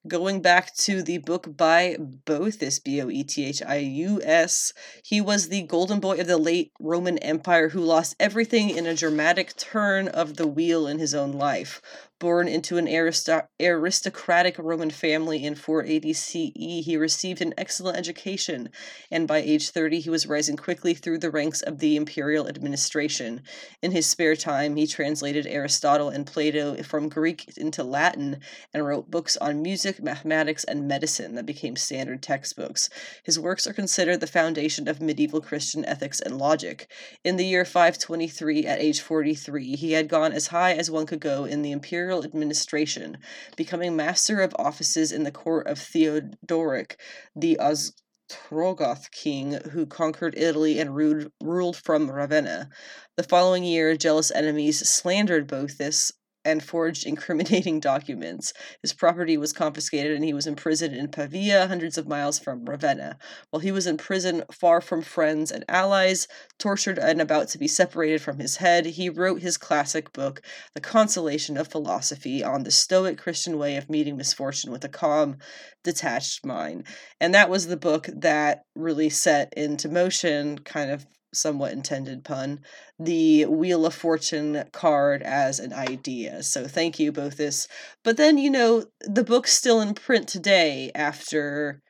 Going 0.08 0.44
back 0.44 0.76
to 0.76 1.02
the 1.02 1.18
book 1.18 1.58
by 1.58 1.98
Boethius, 1.98 2.78
B 2.78 3.02
O 3.02 3.10
E 3.10 3.24
T 3.24 3.44
H 3.44 3.64
I 3.64 3.78
U 3.78 4.22
S, 4.24 4.72
he 5.04 5.20
was 5.20 5.48
the 5.48 5.64
golden 5.64 6.00
boy 6.00 6.20
of 6.20 6.28
the 6.28 6.38
late 6.38 6.72
Roman 6.80 7.18
Empire 7.20 7.70
who 7.70 7.80
lost 7.80 8.16
everything 8.20 8.70
in 8.70 8.86
a 8.86 8.94
dramatic 8.94 9.56
turn 9.56 10.08
of 10.08 10.36
the 10.36 10.46
wheel 10.46 10.86
in 10.86 11.00
his 11.00 11.16
own 11.16 11.32
life. 11.32 11.82
Born 12.18 12.48
into 12.48 12.78
an 12.78 12.88
aristocratic 12.88 14.58
Roman 14.58 14.90
family 14.90 15.44
in 15.44 15.54
480 15.54 16.14
CE, 16.14 16.86
he 16.86 16.96
received 16.96 17.42
an 17.42 17.54
excellent 17.58 17.98
education, 17.98 18.70
and 19.12 19.28
by 19.28 19.40
age 19.40 19.70
30 19.70 20.00
he 20.00 20.10
was 20.10 20.26
rising 20.26 20.56
quickly 20.56 20.94
through 20.94 21.18
the 21.18 21.30
ranks 21.30 21.62
of 21.62 21.80
the 21.80 21.98
imperial 21.98 22.48
administration. 22.48 23.42
In 23.82 23.92
his 23.92 24.06
spare 24.06 24.38
time, 24.38 24.78
he 24.78 24.88
translated 24.88 25.46
Aristotle 25.46 26.08
and 26.08 26.26
Plato 26.26 26.82
from 26.84 27.10
Greek 27.10 27.52
into 27.58 27.84
Latin 27.84 28.40
and 28.74 28.86
wrote 28.86 29.12
books 29.12 29.36
on 29.36 29.62
music, 29.62 30.02
mathematics, 30.02 30.64
and 30.64 30.88
medicine 30.88 31.36
that 31.36 31.46
became 31.46 31.76
standard 31.76 32.24
textbooks. 32.24 32.90
His 33.24 33.38
works 33.38 33.68
are 33.68 33.74
considered 33.74 34.22
the 34.22 34.28
foundation 34.28 34.88
of 34.88 35.02
medieval 35.02 35.42
Christian 35.42 35.84
ethics 35.84 36.22
and 36.22 36.38
logic. 36.38 36.90
In 37.26 37.36
the 37.36 37.46
year 37.46 37.66
523, 37.66 38.66
at 38.66 38.80
age 38.80 39.02
43, 39.02 39.76
he 39.76 39.92
had 39.92 40.08
gone 40.08 40.32
as 40.32 40.48
high 40.48 40.72
as 40.72 40.90
one 40.90 41.06
could 41.06 41.20
go 41.20 41.44
in 41.44 41.62
the 41.62 41.74
imperial 41.74 42.06
imperial 42.16 42.36
administration, 42.36 43.18
becoming 43.58 43.96
master 43.96 44.40
of 44.42 44.56
offices 44.58 45.12
in 45.12 45.24
the 45.24 45.32
court 45.32 45.68
of 45.68 45.78
Theodoric, 45.78 46.98
the 47.36 47.58
Ostrogoth 47.60 49.12
king 49.12 49.54
who 49.72 49.86
conquered 49.86 50.38
Italy 50.38 50.80
and 50.80 50.96
ruled, 50.96 51.76
from 51.76 52.10
Ravenna. 52.10 52.70
The 53.18 53.24
following 53.24 53.64
year, 53.64 53.98
jealous 53.98 54.32
enemies 54.32 54.88
slandered 54.88 55.48
Boethus 55.48 56.12
and 56.46 56.64
forged 56.64 57.06
incriminating 57.06 57.80
documents. 57.82 58.54
His 58.82 58.94
property 58.94 59.36
was 59.36 59.52
confiscated 59.52 60.16
and 60.16 60.24
he 60.24 60.34
was 60.34 60.48
imprisoned 60.48 60.96
in 60.96 61.10
Pavia, 61.10 61.68
hundreds 61.68 61.98
of 61.98 62.08
miles 62.08 62.40
from 62.40 62.64
Ravenna. 62.64 63.18
While 63.50 63.62
he 63.62 63.72
was 63.72 63.88
in 63.88 63.98
prison, 63.98 64.44
far 64.52 64.80
from 64.80 65.02
friends 65.02 65.52
and 65.52 65.66
allies, 65.68 66.28
tortured 66.60 67.00
and 67.00 67.20
about 67.20 67.50
to 67.50 67.58
be 67.58 67.68
separated 67.68 68.22
from 68.22 68.40
his 68.40 68.58
head, 68.58 68.86
he 68.86 69.10
wrote 69.10 69.42
his 69.42 69.58
classic 69.58 70.14
book, 70.14 70.42
The 70.76 70.82
Consolation 70.82 71.58
of 71.58 71.68
Philosophy, 71.68 72.44
on 72.44 72.64
the 72.64 72.72
Stoic 72.72 73.18
Christian 73.18 73.58
way 73.58 73.76
of 73.76 73.90
meeting 73.90 74.16
misfortune 74.16 74.72
with 74.72 74.86
a 74.86 74.90
calm, 74.90 75.38
detached 75.84 76.46
mind. 76.46 76.86
And 77.20 77.34
that 77.34 77.50
was 77.50 77.68
the 77.68 77.78
book 77.78 78.08
that 78.14 78.64
really 78.76 79.10
set 79.10 79.54
into 79.56 79.90
motion 79.90 80.60
kind 80.60 80.92
of 80.92 81.06
somewhat 81.36 81.74
intended 81.74 82.24
pun, 82.24 82.62
the 83.00 83.46
Wheel 83.46 83.86
of 83.86 83.94
Fortune 83.94 84.66
card 84.72 85.22
as 85.24 85.60
an 85.60 85.74
idea. 85.74 86.44
So 86.44 86.68
thank 86.68 87.00
you, 87.00 87.12
Boethus. 87.12 87.68
But 88.04 88.18
then, 88.18 88.38
you 88.38 88.50
know, 88.50 88.86
the 89.02 89.24
book's 89.24 89.54
still 89.54 89.82
in 89.82 89.94
print 89.94 90.28
today 90.28 90.92
after 90.96 91.82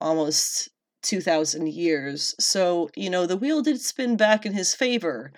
almost 0.00 0.68
2,000 1.02 1.68
years. 1.68 2.34
So, 2.38 2.90
you 2.96 3.10
know, 3.10 3.26
the 3.26 3.36
wheel 3.36 3.62
did 3.62 3.80
spin 3.80 4.16
back 4.16 4.44
in 4.44 4.52
his 4.52 4.74
favor. 4.74 5.32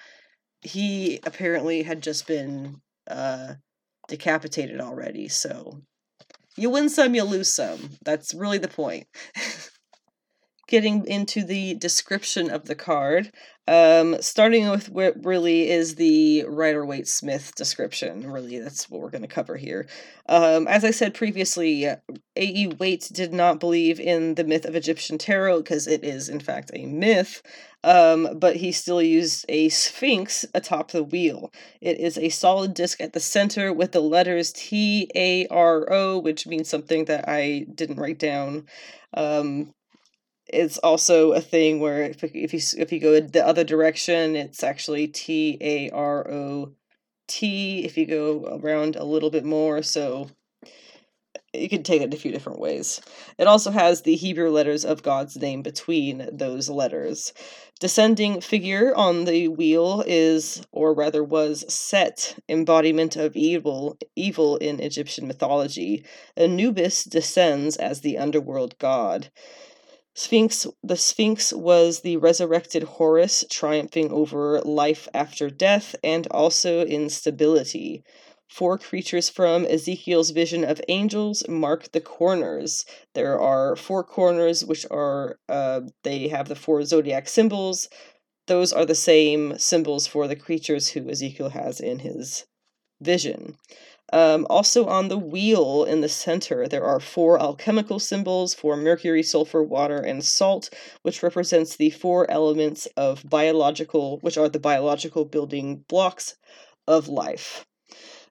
He 0.62 1.20
apparently 1.24 1.82
had 1.82 2.02
just 2.02 2.26
been 2.26 2.80
uh, 3.08 3.54
decapitated 4.08 4.80
already, 4.80 5.28
so 5.28 5.82
you 6.56 6.70
win 6.70 6.88
some, 6.88 7.14
you 7.14 7.24
lose 7.24 7.52
some. 7.54 7.90
That's 8.04 8.34
really 8.34 8.58
the 8.58 8.68
point. 8.68 9.06
getting 10.68 11.06
into 11.06 11.44
the 11.44 11.74
description 11.74 12.50
of 12.50 12.66
the 12.66 12.74
card, 12.74 13.32
um, 13.68 14.20
starting 14.20 14.68
with 14.70 14.88
what 14.90 15.24
really 15.24 15.70
is 15.70 15.96
the 15.96 16.44
Rider 16.48 16.84
Waite 16.84 17.08
Smith 17.08 17.54
description. 17.56 18.30
Really, 18.30 18.58
that's 18.58 18.88
what 18.88 19.00
we're 19.00 19.10
going 19.10 19.22
to 19.22 19.28
cover 19.28 19.56
here. 19.56 19.86
Um, 20.28 20.66
as 20.68 20.84
I 20.84 20.90
said 20.90 21.14
previously, 21.14 21.84
A.E. 21.84 22.66
Waite 22.78 23.10
did 23.12 23.32
not 23.32 23.60
believe 23.60 24.00
in 24.00 24.34
the 24.34 24.44
myth 24.44 24.64
of 24.64 24.74
Egyptian 24.74 25.18
tarot 25.18 25.58
because 25.58 25.86
it 25.86 26.04
is, 26.04 26.28
in 26.28 26.40
fact, 26.40 26.70
a 26.74 26.86
myth. 26.86 27.42
Um, 27.84 28.38
but 28.38 28.56
he 28.56 28.70
still 28.70 29.02
used 29.02 29.44
a 29.48 29.68
sphinx 29.68 30.44
atop 30.54 30.92
the 30.92 31.02
wheel. 31.02 31.52
It 31.80 31.98
is 31.98 32.16
a 32.16 32.28
solid 32.28 32.74
disc 32.74 33.00
at 33.00 33.12
the 33.12 33.20
center 33.20 33.72
with 33.72 33.92
the 33.92 34.00
letters 34.00 34.52
T 34.52 35.10
A 35.14 35.46
R 35.48 35.92
O, 35.92 36.18
which 36.18 36.46
means 36.46 36.68
something 36.68 37.06
that 37.06 37.28
I 37.28 37.66
didn't 37.74 37.98
write 37.98 38.18
down. 38.18 38.66
Um, 39.14 39.74
it's 40.52 40.78
also 40.78 41.32
a 41.32 41.40
thing 41.40 41.80
where 41.80 42.02
if, 42.02 42.22
if 42.22 42.52
you 42.52 42.60
if 42.78 42.92
you 42.92 43.00
go 43.00 43.18
the 43.20 43.46
other 43.46 43.64
direction, 43.64 44.36
it's 44.36 44.62
actually 44.62 45.08
T 45.08 45.58
A 45.60 45.90
R 45.90 46.30
O 46.30 46.72
T. 47.26 47.84
If 47.84 47.96
you 47.96 48.06
go 48.06 48.60
around 48.62 48.96
a 48.96 49.04
little 49.04 49.30
bit 49.30 49.44
more, 49.44 49.82
so 49.82 50.30
you 51.54 51.68
can 51.68 51.82
take 51.82 52.00
it 52.00 52.14
a 52.14 52.16
few 52.16 52.32
different 52.32 52.60
ways. 52.60 53.00
It 53.38 53.46
also 53.46 53.70
has 53.70 54.02
the 54.02 54.16
Hebrew 54.16 54.50
letters 54.50 54.84
of 54.84 55.02
God's 55.02 55.36
name 55.36 55.62
between 55.62 56.28
those 56.32 56.70
letters. 56.70 57.32
Descending 57.78 58.40
figure 58.40 58.94
on 58.94 59.24
the 59.24 59.48
wheel 59.48 60.02
is, 60.06 60.64
or 60.72 60.94
rather 60.94 61.22
was, 61.22 61.64
Set, 61.72 62.38
embodiment 62.48 63.16
of 63.16 63.36
evil, 63.36 63.98
evil 64.16 64.56
in 64.58 64.80
Egyptian 64.80 65.26
mythology. 65.26 66.06
Anubis 66.36 67.04
descends 67.04 67.76
as 67.76 68.00
the 68.00 68.16
underworld 68.16 68.78
god. 68.78 69.30
Sphinx 70.14 70.66
the 70.82 70.96
Sphinx 70.96 71.52
was 71.54 72.00
the 72.00 72.18
resurrected 72.18 72.82
Horus 72.82 73.44
triumphing 73.50 74.12
over 74.12 74.60
life 74.60 75.08
after 75.14 75.48
death 75.48 75.96
and 76.04 76.26
also 76.26 76.84
instability. 76.84 78.04
Four 78.46 78.76
creatures 78.76 79.30
from 79.30 79.64
Ezekiel's 79.64 80.30
vision 80.30 80.64
of 80.64 80.82
angels 80.88 81.42
mark 81.48 81.92
the 81.92 82.02
corners. 82.02 82.84
There 83.14 83.40
are 83.40 83.74
four 83.74 84.04
corners, 84.04 84.62
which 84.62 84.84
are, 84.90 85.38
uh, 85.48 85.80
they 86.02 86.28
have 86.28 86.48
the 86.48 86.56
four 86.56 86.84
zodiac 86.84 87.26
symbols. 87.26 87.88
Those 88.48 88.70
are 88.70 88.84
the 88.84 88.94
same 88.94 89.56
symbols 89.58 90.06
for 90.06 90.28
the 90.28 90.36
creatures 90.36 90.88
who 90.88 91.08
Ezekiel 91.08 91.48
has 91.50 91.80
in 91.80 92.00
his 92.00 92.44
vision. 93.00 93.56
Um, 94.12 94.46
also 94.50 94.86
on 94.86 95.08
the 95.08 95.18
wheel 95.18 95.84
in 95.84 96.02
the 96.02 96.08
center, 96.08 96.68
there 96.68 96.84
are 96.84 97.00
four 97.00 97.40
alchemical 97.40 97.98
symbols 97.98 98.52
for 98.52 98.76
mercury, 98.76 99.22
sulfur, 99.22 99.62
water, 99.62 99.96
and 99.96 100.22
salt, 100.22 100.68
which 101.00 101.22
represents 101.22 101.76
the 101.76 101.90
four 101.90 102.30
elements 102.30 102.86
of 102.96 103.28
biological, 103.28 104.18
which 104.18 104.36
are 104.36 104.50
the 104.50 104.60
biological 104.60 105.24
building 105.24 105.84
blocks 105.88 106.36
of 106.86 107.08
life. 107.08 107.64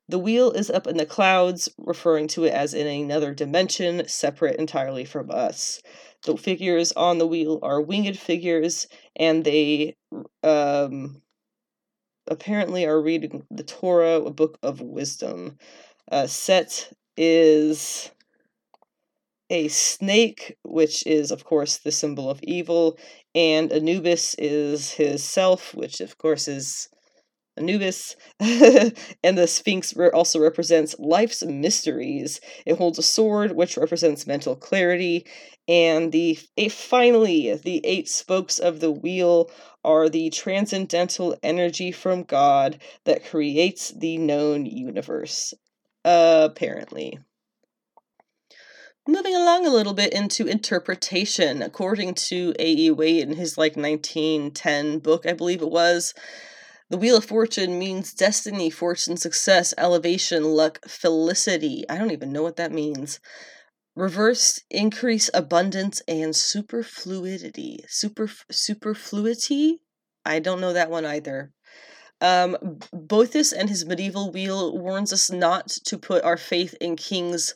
The 0.08 0.20
wheel 0.20 0.52
is 0.52 0.70
up 0.70 0.88
in 0.88 0.98
the 0.98 1.06
clouds, 1.06 1.70
referring 1.78 2.28
to 2.30 2.44
it 2.44 2.54
as 2.54 2.74
in 2.74 2.86
another 2.86 3.34
dimension, 3.34 4.08
separate 4.08 4.58
entirely 4.58 5.06
from 5.06 5.32
us. 5.32 5.82
The 6.24 6.38
figures 6.38 6.92
on 6.92 7.18
the 7.18 7.26
wheel 7.26 7.60
are 7.64 7.82
winged 7.82 8.20
figures, 8.20 8.88
and 9.16 9.44
they 9.44 9.96
um, 10.44 11.22
apparently 12.32 12.86
are 12.86 13.02
reading 13.02 13.46
the 13.52 13.64
Torah, 13.64 14.22
a 14.22 14.32
book 14.32 14.58
of 14.64 14.82
wisdom. 14.82 15.58
Uh, 16.12 16.28
Set 16.28 16.92
is 17.18 18.10
a 19.50 19.68
snake, 19.68 20.58
which 20.64 21.06
is, 21.06 21.30
of 21.30 21.44
course, 21.44 21.78
the 21.80 21.92
symbol 21.92 22.30
of 22.30 22.40
evil, 22.44 22.98
and 23.36 23.72
Anubis 23.74 24.34
is 24.40 24.92
his 24.92 25.24
self, 25.24 25.76
which, 25.76 26.00
of 26.00 26.18
course, 26.18 26.48
is 26.48 26.88
Anubis, 27.62 28.16
and 28.40 29.38
the 29.38 29.48
Sphinx 29.48 29.94
also 30.14 30.40
represents 30.40 30.98
life's 30.98 31.44
mysteries. 31.44 32.42
It 32.66 32.78
holds 32.78 32.98
a 32.98 33.04
sword, 33.04 33.52
which 33.52 33.78
represents 33.78 34.26
mental 34.26 34.56
clarity, 34.56 35.26
and 35.68 36.12
the 36.12 36.40
finally 36.70 37.54
the 37.54 37.86
eight 37.86 38.10
spokes 38.10 38.58
of 38.58 38.80
the 38.80 38.92
wheel 38.92 39.52
are 39.84 40.10
the 40.10 40.30
transcendental 40.32 41.38
energy 41.44 41.92
from 41.92 42.24
God 42.24 42.82
that 43.06 43.26
creates 43.26 43.92
the 43.92 44.18
known 44.18 44.66
universe. 44.66 45.54
Apparently. 46.04 47.20
Moving 49.08 49.36
along 49.36 49.66
a 49.66 49.72
little 49.72 49.94
bit 49.94 50.14
into 50.14 50.46
interpretation, 50.46 51.64
according 51.64 52.14
to 52.30 52.54
A.E. 52.60 52.92
Waite 52.92 53.28
in 53.28 53.36
his 53.36 53.58
like 53.58 53.76
1910 53.76 55.00
book, 55.00 55.26
I 55.26 55.34
believe 55.34 55.62
it 55.62 55.72
was, 55.72 56.14
the 56.92 56.98
Wheel 56.98 57.16
of 57.16 57.24
Fortune 57.24 57.80
means 57.80 58.14
destiny, 58.14 58.70
fortune, 58.70 59.16
success, 59.16 59.74
elevation, 59.78 60.44
luck, 60.44 60.86
felicity. 60.86 61.86
I 61.90 61.98
don't 61.98 62.12
even 62.12 62.34
know 62.34 62.44
what 62.44 62.58
that 62.58 62.74
means. 62.74 63.22
Reverse, 63.96 64.60
increase 64.70 65.30
abundance 65.34 66.02
and 66.06 66.34
superfluidity. 66.34 67.86
Super 67.88 68.30
superfluity? 68.52 69.80
I 70.26 70.40
don't 70.40 70.60
know 70.60 70.74
that 70.74 70.90
one 70.90 71.06
either. 71.06 71.54
Um, 72.20 72.58
Boethus 72.94 73.54
and 73.58 73.70
his 73.70 73.86
medieval 73.86 74.30
wheel 74.30 74.78
warns 74.78 75.14
us 75.14 75.32
not 75.32 75.70
to 75.86 75.98
put 75.98 76.26
our 76.26 76.38
faith 76.38 76.76
in 76.82 76.98
kings 76.98 77.56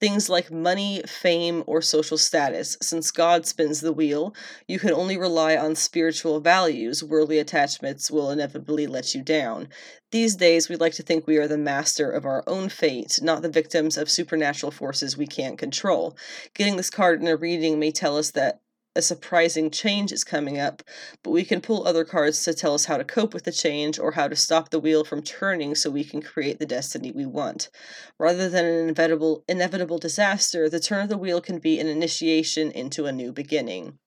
things 0.00 0.30
like 0.30 0.50
money, 0.50 1.02
fame, 1.06 1.62
or 1.66 1.82
social 1.82 2.16
status. 2.16 2.76
Since 2.80 3.10
God 3.10 3.46
spins 3.46 3.80
the 3.80 3.92
wheel, 3.92 4.34
you 4.66 4.78
can 4.78 4.92
only 4.92 5.18
rely 5.18 5.56
on 5.56 5.74
spiritual 5.74 6.40
values. 6.40 7.04
Worldly 7.04 7.38
attachments 7.38 8.10
will 8.10 8.30
inevitably 8.30 8.86
let 8.86 9.14
you 9.14 9.22
down. 9.22 9.68
These 10.10 10.36
days, 10.36 10.68
we 10.68 10.76
like 10.76 10.94
to 10.94 11.02
think 11.02 11.26
we 11.26 11.36
are 11.36 11.46
the 11.46 11.58
master 11.58 12.10
of 12.10 12.24
our 12.24 12.42
own 12.46 12.70
fate, 12.70 13.20
not 13.22 13.42
the 13.42 13.48
victims 13.50 13.96
of 13.98 14.10
supernatural 14.10 14.72
forces 14.72 15.16
we 15.16 15.26
can't 15.26 15.58
control. 15.58 16.16
Getting 16.54 16.76
this 16.76 16.90
card 16.90 17.20
in 17.20 17.28
a 17.28 17.36
reading 17.36 17.78
may 17.78 17.92
tell 17.92 18.16
us 18.16 18.30
that 18.32 18.60
a 18.96 19.02
surprising 19.02 19.70
change 19.70 20.12
is 20.12 20.24
coming 20.24 20.58
up, 20.58 20.82
but 21.22 21.30
we 21.30 21.44
can 21.44 21.60
pull 21.60 21.86
other 21.86 22.04
cards 22.04 22.44
to 22.44 22.54
tell 22.54 22.74
us 22.74 22.86
how 22.86 22.96
to 22.96 23.04
cope 23.04 23.32
with 23.32 23.44
the 23.44 23.52
change 23.52 23.98
or 23.98 24.12
how 24.12 24.26
to 24.26 24.34
stop 24.34 24.70
the 24.70 24.80
wheel 24.80 25.04
from 25.04 25.22
turning 25.22 25.74
so 25.74 25.90
we 25.90 26.04
can 26.04 26.20
create 26.20 26.58
the 26.58 26.66
destiny 26.66 27.12
we 27.12 27.26
want. 27.26 27.70
Rather 28.18 28.48
than 28.48 28.64
an 28.64 28.88
inevitable 28.88 29.44
inevitable 29.48 29.98
disaster, 29.98 30.68
the 30.68 30.80
turn 30.80 31.04
of 31.04 31.08
the 31.08 31.18
wheel 31.18 31.40
can 31.40 31.58
be 31.58 31.78
an 31.78 31.86
initiation 31.86 32.70
into 32.72 33.06
a 33.06 33.12
new 33.12 33.32
beginning 33.32 33.98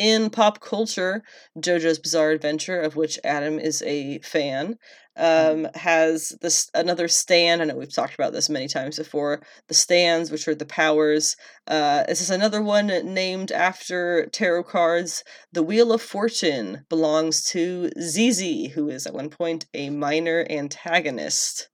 in 0.00 0.30
pop 0.30 0.60
culture, 0.60 1.22
JoJo's 1.58 1.98
Bizarre 1.98 2.30
Adventure, 2.30 2.80
of 2.80 2.96
which 2.96 3.18
Adam 3.22 3.58
is 3.58 3.82
a 3.82 4.18
fan. 4.20 4.78
Um, 5.20 5.68
has 5.74 6.32
this 6.40 6.70
another 6.74 7.06
stand. 7.06 7.60
I 7.60 7.66
know 7.66 7.76
we've 7.76 7.94
talked 7.94 8.14
about 8.14 8.32
this 8.32 8.48
many 8.48 8.66
times 8.66 8.96
before. 8.96 9.42
The 9.68 9.74
stands, 9.74 10.30
which 10.30 10.48
are 10.48 10.54
the 10.54 10.64
powers. 10.64 11.36
Uh, 11.66 12.04
this 12.04 12.22
is 12.22 12.30
another 12.30 12.62
one 12.62 12.86
named 12.86 13.52
after 13.52 14.26
tarot 14.32 14.64
cards. 14.64 15.22
The 15.52 15.62
Wheel 15.62 15.92
of 15.92 16.00
Fortune 16.00 16.86
belongs 16.88 17.44
to 17.50 17.90
Zizi, 18.00 18.68
who 18.68 18.88
is 18.88 19.06
at 19.06 19.14
one 19.14 19.28
point 19.28 19.66
a 19.74 19.90
minor 19.90 20.46
antagonist. 20.48 21.68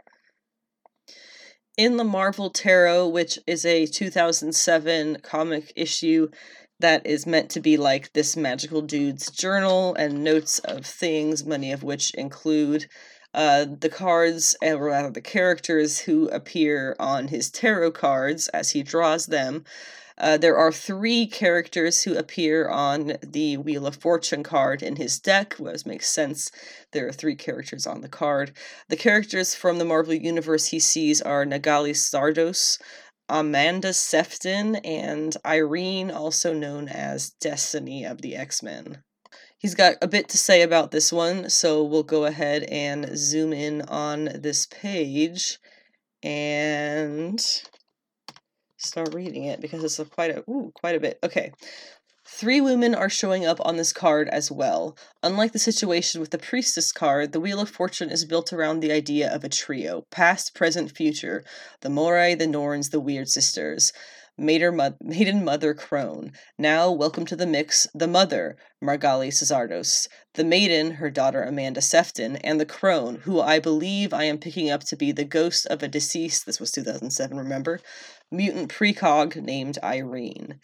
In 1.79 1.99
the 1.99 2.05
Marvel 2.05 2.51
Tarot, 2.51 3.09
which 3.09 3.39
is 3.47 3.65
a 3.65 3.87
2007 3.87 5.19
comic 5.23 5.73
issue, 5.77 6.31
that 6.81 7.07
is 7.07 7.27
meant 7.27 7.51
to 7.51 7.61
be 7.61 7.77
like 7.77 8.13
this 8.13 8.37
magical 8.37 8.83
dude's 8.83 9.31
journal 9.31 9.95
and 9.95 10.25
notes 10.25 10.59
of 10.61 10.85
things, 10.85 11.45
many 11.45 11.73
of 11.73 11.83
which 11.83 12.13
include 12.15 12.89
uh, 13.37 13.67
the 13.81 13.91
cards, 13.91 14.57
or 14.63 14.79
rather 14.79 15.11
the 15.11 15.21
characters 15.21 16.01
who 16.01 16.27
appear 16.31 16.97
on 16.99 17.29
his 17.29 17.51
tarot 17.51 17.93
cards 17.93 18.49
as 18.49 18.71
he 18.71 18.83
draws 18.83 19.27
them. 19.27 19.63
Uh, 20.19 20.39
there 20.39 20.57
are 20.57 20.73
three 20.73 21.27
characters 21.27 22.05
who 22.05 22.17
appear 22.17 22.71
on 22.71 23.19
the 23.23 23.59
Wheel 23.59 23.87
of 23.87 23.97
Fortune 23.97 24.43
card 24.43 24.83
in 24.83 24.97
his 24.97 25.19
deck, 25.19 25.53
which 25.59 25.85
makes 25.85 26.09
sense. 26.09 26.51
There 26.93 27.07
are 27.07 27.13
three 27.13 27.37
characters 27.37 27.87
on 27.87 28.01
the 28.01 28.09
card. 28.09 28.57
The 28.89 28.97
characters 28.97 29.55
from 29.55 29.79
the 29.79 29.85
Marvel 29.85 30.15
Universe 30.15 30.69
he 30.69 30.81
sees 30.81 31.21
are 31.21 31.45
Margali 31.45 31.93
Szardos, 31.93 32.81
Amanda 33.29 33.93
Sefton 33.93 34.77
and 34.77 35.37
Irene, 35.45 36.11
also 36.11 36.55
known 36.55 36.89
as 36.89 37.31
Destiny 37.39 38.05
of 38.05 38.23
the 38.23 38.35
X 38.35 38.63
Men. 38.63 39.03
He's 39.59 39.75
got 39.75 39.95
a 40.03 40.09
bit 40.09 40.29
to 40.29 40.39
say 40.39 40.63
about 40.63 40.91
this 40.91 41.13
one, 41.13 41.49
so 41.49 41.83
we'll 41.83 42.03
go 42.03 42.27
ahead 42.27 42.65
and 42.65 43.17
zoom 43.17 43.53
in 43.53 43.83
on 43.83 44.29
this 44.35 44.67
page 44.67 45.59
and 46.23 47.41
start 48.77 49.15
reading 49.15 49.45
it 49.45 49.61
because 49.61 49.83
it's 49.83 49.99
a 49.99 50.05
quite 50.05 50.31
a 50.31 50.45
ooh, 50.51 50.73
quite 50.75 50.95
a 50.95 51.01
bit. 51.01 51.19
Okay. 51.25 51.53
Three 52.29 52.61
women 52.61 52.95
are 52.95 53.09
showing 53.09 53.47
up 53.47 53.59
on 53.65 53.77
this 53.77 53.93
card 53.93 54.29
as 54.29 54.51
well. 54.51 54.97
Unlike 55.23 55.53
the 55.53 55.59
situation 55.61 56.21
with 56.21 56.33
the 56.33 56.39
Priestess 56.39 56.91
card, 56.91 57.33
the 57.33 57.41
Wheel 57.41 57.61
of 57.61 57.71
Fortune 57.71 58.11
is 58.11 58.25
built 58.25 58.53
around 58.53 58.81
the 58.81 58.91
idea 58.91 59.33
of 59.33 59.45
a 59.45 59.49
trio 59.49 60.05
past, 60.11 60.55
present, 60.55 60.95
future 60.95 61.45
the 61.81 61.89
Moirai, 61.89 62.37
the 62.37 62.49
Norns, 62.49 62.91
the 62.91 63.01
Weird 63.01 63.29
Sisters. 63.29 63.93
Maiden, 64.39 64.77
mo- 64.77 64.97
Maiden 65.01 65.45
Mother 65.45 65.73
Crone. 65.73 66.33
Now, 66.59 66.91
welcome 66.91 67.25
to 67.27 67.37
the 67.37 67.47
mix, 67.47 67.87
the 67.95 68.07
mother, 68.07 68.57
Margali 68.85 69.29
Szardos, 69.29 70.09
the 70.35 70.45
maiden, 70.45 70.93
her 70.93 71.11
daughter 71.11 71.43
Amanda 71.43 71.81
Sefton, 71.81 72.37
and 72.37 72.61
the 72.61 72.67
crone, 72.67 73.17
who 73.17 73.41
I 73.41 73.59
believe 73.59 74.13
I 74.13 74.25
am 74.25 74.39
picking 74.39 74.71
up 74.71 74.85
to 74.85 74.97
be 74.97 75.11
the 75.11 75.25
ghost 75.25 75.67
of 75.67 75.83
a 75.83 75.89
deceased, 75.89 76.45
this 76.45 76.61
was 76.61 76.71
2007, 76.73 77.37
remember? 77.37 77.81
Mutant 78.31 78.71
precog 78.71 79.37
named 79.37 79.79
Irene. 79.83 80.61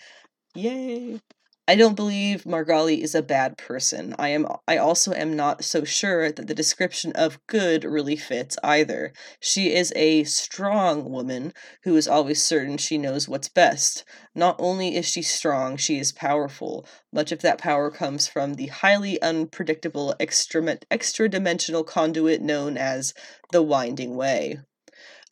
Yay! 0.54 1.20
I 1.68 1.76
don't 1.76 1.94
believe 1.94 2.42
Margali 2.42 3.02
is 3.02 3.14
a 3.14 3.22
bad 3.22 3.56
person. 3.56 4.16
I 4.18 4.30
am 4.30 4.48
I 4.66 4.78
also 4.78 5.12
am 5.12 5.36
not 5.36 5.62
so 5.62 5.84
sure 5.84 6.32
that 6.32 6.48
the 6.48 6.54
description 6.56 7.12
of 7.12 7.38
good 7.46 7.84
really 7.84 8.16
fits 8.16 8.58
either. 8.64 9.12
She 9.38 9.72
is 9.72 9.92
a 9.94 10.24
strong 10.24 11.08
woman 11.08 11.54
who 11.84 11.96
is 11.96 12.08
always 12.08 12.44
certain 12.44 12.78
she 12.78 12.98
knows 12.98 13.28
what's 13.28 13.48
best. 13.48 14.04
Not 14.34 14.56
only 14.58 14.96
is 14.96 15.06
she 15.06 15.22
strong, 15.22 15.76
she 15.76 16.00
is 16.00 16.10
powerful. 16.10 16.84
Much 17.12 17.30
of 17.30 17.42
that 17.42 17.58
power 17.58 17.92
comes 17.92 18.26
from 18.26 18.54
the 18.54 18.66
highly 18.66 19.22
unpredictable 19.22 20.16
extra 20.18 20.78
extra 20.90 21.28
dimensional 21.28 21.84
conduit 21.84 22.42
known 22.42 22.76
as 22.76 23.14
the 23.52 23.62
Winding 23.62 24.16
Way. 24.16 24.58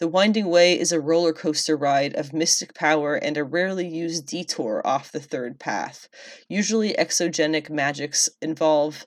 The 0.01 0.09
Winding 0.09 0.49
Way 0.49 0.81
is 0.81 0.93
a 0.93 1.01
roller 1.01 1.35
coaster 1.35 1.77
ride 1.77 2.17
of 2.17 2.33
mystic 2.33 2.73
power 2.73 3.17
and 3.17 3.37
a 3.37 3.45
rarely 3.45 3.87
used 3.87 4.25
detour 4.25 4.81
off 4.83 5.13
the 5.13 5.21
third 5.21 5.61
path. 5.61 6.09
Usually, 6.49 6.95
exogenic 6.95 7.69
magics 7.69 8.31
involve 8.41 9.07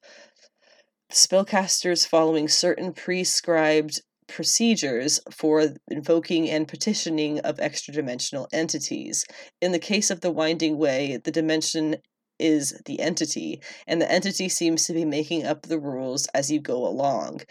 spellcasters 1.12 2.06
following 2.06 2.48
certain 2.48 2.94
prescribed 2.94 4.02
procedures 4.28 5.20
for 5.32 5.74
invoking 5.90 6.48
and 6.48 6.68
petitioning 6.68 7.40
of 7.40 7.60
extra 7.60 7.92
dimensional 7.92 8.48
entities. 8.54 9.26
In 9.62 9.72
the 9.72 9.80
case 9.80 10.12
of 10.12 10.22
the 10.22 10.32
Winding 10.32 10.78
Way, 10.78 11.18
the 11.18 11.32
dimension 11.32 11.96
is 12.38 12.80
the 12.86 13.00
entity, 13.00 13.62
and 13.88 14.00
the 14.00 14.12
entity 14.12 14.48
seems 14.48 14.86
to 14.86 14.94
be 14.94 15.06
making 15.06 15.44
up 15.44 15.64
the 15.64 15.80
rules 15.80 16.28
as 16.36 16.52
you 16.52 16.60
go 16.60 16.86
along. 16.86 17.42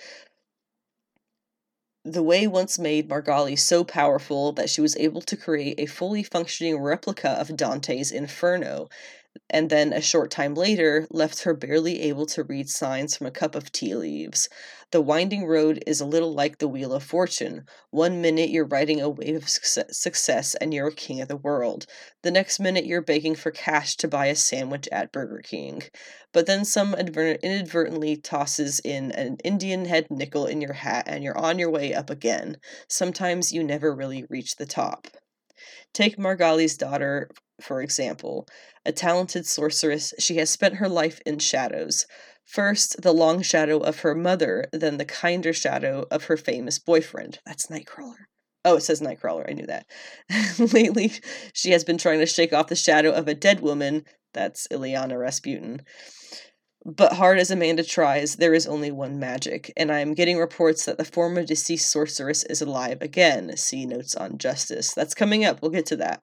The 2.05 2.23
way 2.23 2.47
once 2.47 2.79
made 2.79 3.09
Margali 3.09 3.59
so 3.59 3.83
powerful 3.83 4.53
that 4.53 4.71
she 4.71 4.81
was 4.81 4.97
able 4.97 5.21
to 5.23 5.37
create 5.37 5.81
a 5.81 5.87
fully 5.87 6.23
functioning 6.23 6.79
replica 6.79 7.31
of 7.31 7.57
Dante's 7.57 8.13
Inferno, 8.13 8.89
and 9.51 9.71
then 9.71 9.93
a 9.93 10.01
short 10.01 10.31
time 10.31 10.55
later 10.55 11.07
left 11.11 11.43
her 11.43 11.55
barely 11.55 12.01
able 12.03 12.27
to 12.27 12.45
read 12.45 12.69
signs 12.71 13.17
from 13.17 13.27
a 13.27 13.33
cup 13.33 13.55
of 13.55 13.73
tea 13.73 13.95
leaves. 13.95 14.49
The 14.93 15.01
winding 15.01 15.47
road 15.47 15.83
is 15.87 16.03
a 16.03 16.07
little 16.07 16.35
like 16.35 16.59
the 16.59 16.69
Wheel 16.69 16.93
of 16.93 17.03
Fortune. 17.03 17.65
One 17.91 18.21
minute 18.21 18.51
you're 18.51 18.67
riding 18.67 19.01
a 19.01 19.09
wave 19.09 19.37
of 19.37 19.49
success 19.49 20.55
and 20.57 20.75
you're 20.75 20.89
a 20.89 20.95
king 20.95 21.23
of 21.23 21.29
the 21.29 21.37
world. 21.39 21.87
The 22.23 22.31
next 22.31 22.61
minute 22.61 22.85
you're 22.85 23.01
begging 23.01 23.35
for 23.35 23.51
cash 23.51 23.97
to 23.97 24.07
buy 24.07 24.27
a 24.27 24.35
sandwich 24.35 24.91
at 24.93 25.11
Burger 25.11 25.41
King. 25.43 25.85
But 26.35 26.45
then 26.45 26.67
some 26.67 26.95
inadvertently 26.95 28.19
tosses 28.19 28.81
in 28.81 29.13
an 29.13 29.39
Indian 29.43 29.87
head 29.87 30.09
nickel 30.11 30.45
in 30.45 30.61
your 30.61 30.75
hat 30.75 31.05
and 31.07 31.25
you're 31.25 31.39
on 31.39 31.59
your 31.59 31.71
way 31.71 31.95
up 31.95 32.11
again. 32.11 32.59
Sometimes 32.87 33.51
you 33.51 33.65
never 33.65 33.95
really 33.95 34.27
reach 34.29 34.57
the 34.57 34.67
top. 34.67 35.09
Take 35.95 36.19
Margali's 36.19 36.77
daughter, 36.77 37.31
for 37.63 37.81
example. 37.81 38.47
A 38.85 38.93
talented 38.93 39.47
sorceress, 39.47 40.13
she 40.19 40.37
has 40.37 40.51
spent 40.51 40.77
her 40.77 40.89
life 40.89 41.21
in 41.25 41.39
shadows. 41.39 42.05
First, 42.45 43.01
the 43.03 43.13
long 43.13 43.43
shadow 43.43 43.79
of 43.79 44.01
her 44.01 44.15
mother, 44.15 44.67
then 44.73 44.99
the 44.99 45.05
kinder 45.05 45.53
shadow 45.53 46.07
of 46.11 46.25
her 46.25 46.37
famous 46.37 46.79
boyfriend. 46.79 47.39
That's 47.47 47.69
Nightcrawler. 47.69 48.27
Oh, 48.65 48.77
it 48.77 48.83
says 48.83 49.01
Nightcrawler. 49.01 49.49
I 49.49 49.55
knew 49.55 49.67
that. 49.67 49.87
Lately, 50.73 51.13
she 51.53 51.71
has 51.71 51.85
been 51.85 51.99
trying 51.99 52.21
to 52.21 52.27
shake 52.27 52.53
off 52.53 52.69
the 52.69 52.77
shadow 52.77 53.11
of 53.11 53.27
a 53.27 53.35
dead 53.35 53.61
woman. 53.61 54.05
That's 54.35 54.67
Illyana 54.69 55.19
Rasputin. 55.19 55.83
But 56.85 57.13
hard 57.13 57.39
as 57.39 57.51
Amanda 57.51 57.85
tries, 57.85 58.37
there 58.37 58.55
is 58.55 58.67
only 58.67 58.91
one 58.91 59.21
magic, 59.21 59.73
and 59.77 59.93
I 59.93 60.01
am 60.01 60.15
getting 60.15 60.37
reports 60.37 60.85
that 60.85 60.99
the 60.99 61.05
former 61.05 61.45
deceased 61.45 61.91
sorceress 61.91 62.43
is 62.45 62.61
alive 62.61 63.01
again. 63.01 63.57
See 63.57 63.87
notes 63.87 64.17
on 64.17 64.37
justice. 64.37 64.93
That's 64.93 65.15
coming 65.15 65.45
up. 65.45 65.63
We'll 65.63 65.71
get 65.71 65.87
to 65.87 65.97
that. 65.97 66.23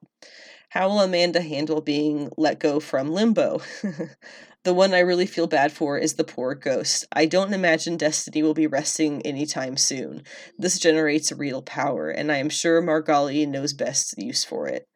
How 0.68 0.88
will 0.88 1.00
Amanda 1.00 1.40
handle 1.40 1.80
being 1.80 2.30
let 2.36 2.60
go 2.60 2.78
from 2.78 3.10
limbo? 3.10 3.62
The 4.62 4.74
one 4.74 4.92
I 4.92 4.98
really 4.98 5.24
feel 5.24 5.46
bad 5.46 5.72
for 5.72 5.96
is 5.96 6.14
the 6.14 6.24
poor 6.24 6.54
ghost. 6.54 7.06
I 7.12 7.24
don't 7.24 7.54
imagine 7.54 7.96
Destiny 7.96 8.42
will 8.42 8.52
be 8.52 8.66
resting 8.66 9.22
anytime 9.22 9.78
soon. 9.78 10.22
This 10.58 10.78
generates 10.78 11.32
real 11.32 11.62
power, 11.62 12.10
and 12.10 12.30
I 12.30 12.36
am 12.36 12.50
sure 12.50 12.82
Margali 12.82 13.48
knows 13.48 13.72
best 13.72 14.14
use 14.18 14.44
for 14.44 14.68
it. 14.68 14.86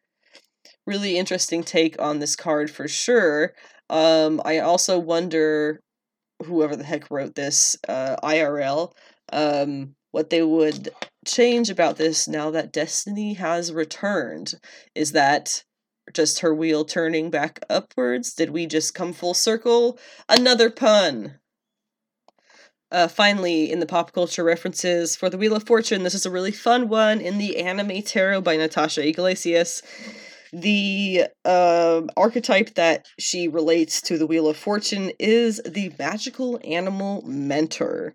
Really 0.86 1.16
interesting 1.16 1.62
take 1.62 2.00
on 2.00 2.18
this 2.18 2.36
card 2.36 2.70
for 2.70 2.86
sure. 2.86 3.54
Um, 3.88 4.42
I 4.44 4.58
also 4.58 4.98
wonder 4.98 5.80
whoever 6.42 6.76
the 6.76 6.84
heck 6.84 7.10
wrote 7.10 7.34
this, 7.34 7.74
uh, 7.88 8.16
IRL, 8.22 8.92
um, 9.32 9.94
what 10.10 10.28
they 10.28 10.42
would 10.42 10.90
change 11.26 11.70
about 11.70 11.96
this 11.96 12.28
now 12.28 12.50
that 12.50 12.72
Destiny 12.72 13.34
has 13.34 13.72
returned. 13.72 14.54
Is 14.94 15.12
that 15.12 15.64
just 16.12 16.40
her 16.40 16.54
wheel 16.54 16.84
turning 16.84 17.30
back 17.30 17.60
upwards? 17.70 18.34
Did 18.34 18.50
we 18.50 18.66
just 18.66 18.94
come 18.94 19.12
full 19.12 19.34
circle? 19.34 19.98
Another 20.28 20.70
pun! 20.70 21.38
Uh, 22.94 23.08
finally, 23.08 23.72
in 23.72 23.80
the 23.80 23.86
pop 23.86 24.12
culture 24.12 24.44
references 24.44 25.16
for 25.16 25.28
the 25.28 25.36
Wheel 25.36 25.56
of 25.56 25.64
Fortune, 25.64 26.04
this 26.04 26.14
is 26.14 26.26
a 26.26 26.30
really 26.30 26.52
fun 26.52 26.88
one 26.88 27.20
in 27.20 27.38
the 27.38 27.56
anime 27.56 28.02
tarot 28.02 28.42
by 28.42 28.56
Natasha 28.56 29.04
Iglesias. 29.04 29.82
The 30.52 31.24
uh, 31.44 32.02
archetype 32.16 32.74
that 32.74 33.06
she 33.18 33.48
relates 33.48 34.00
to 34.02 34.16
the 34.16 34.28
Wheel 34.28 34.46
of 34.46 34.56
Fortune 34.56 35.10
is 35.18 35.60
the 35.66 35.92
magical 35.98 36.60
animal 36.62 37.22
mentor. 37.26 38.14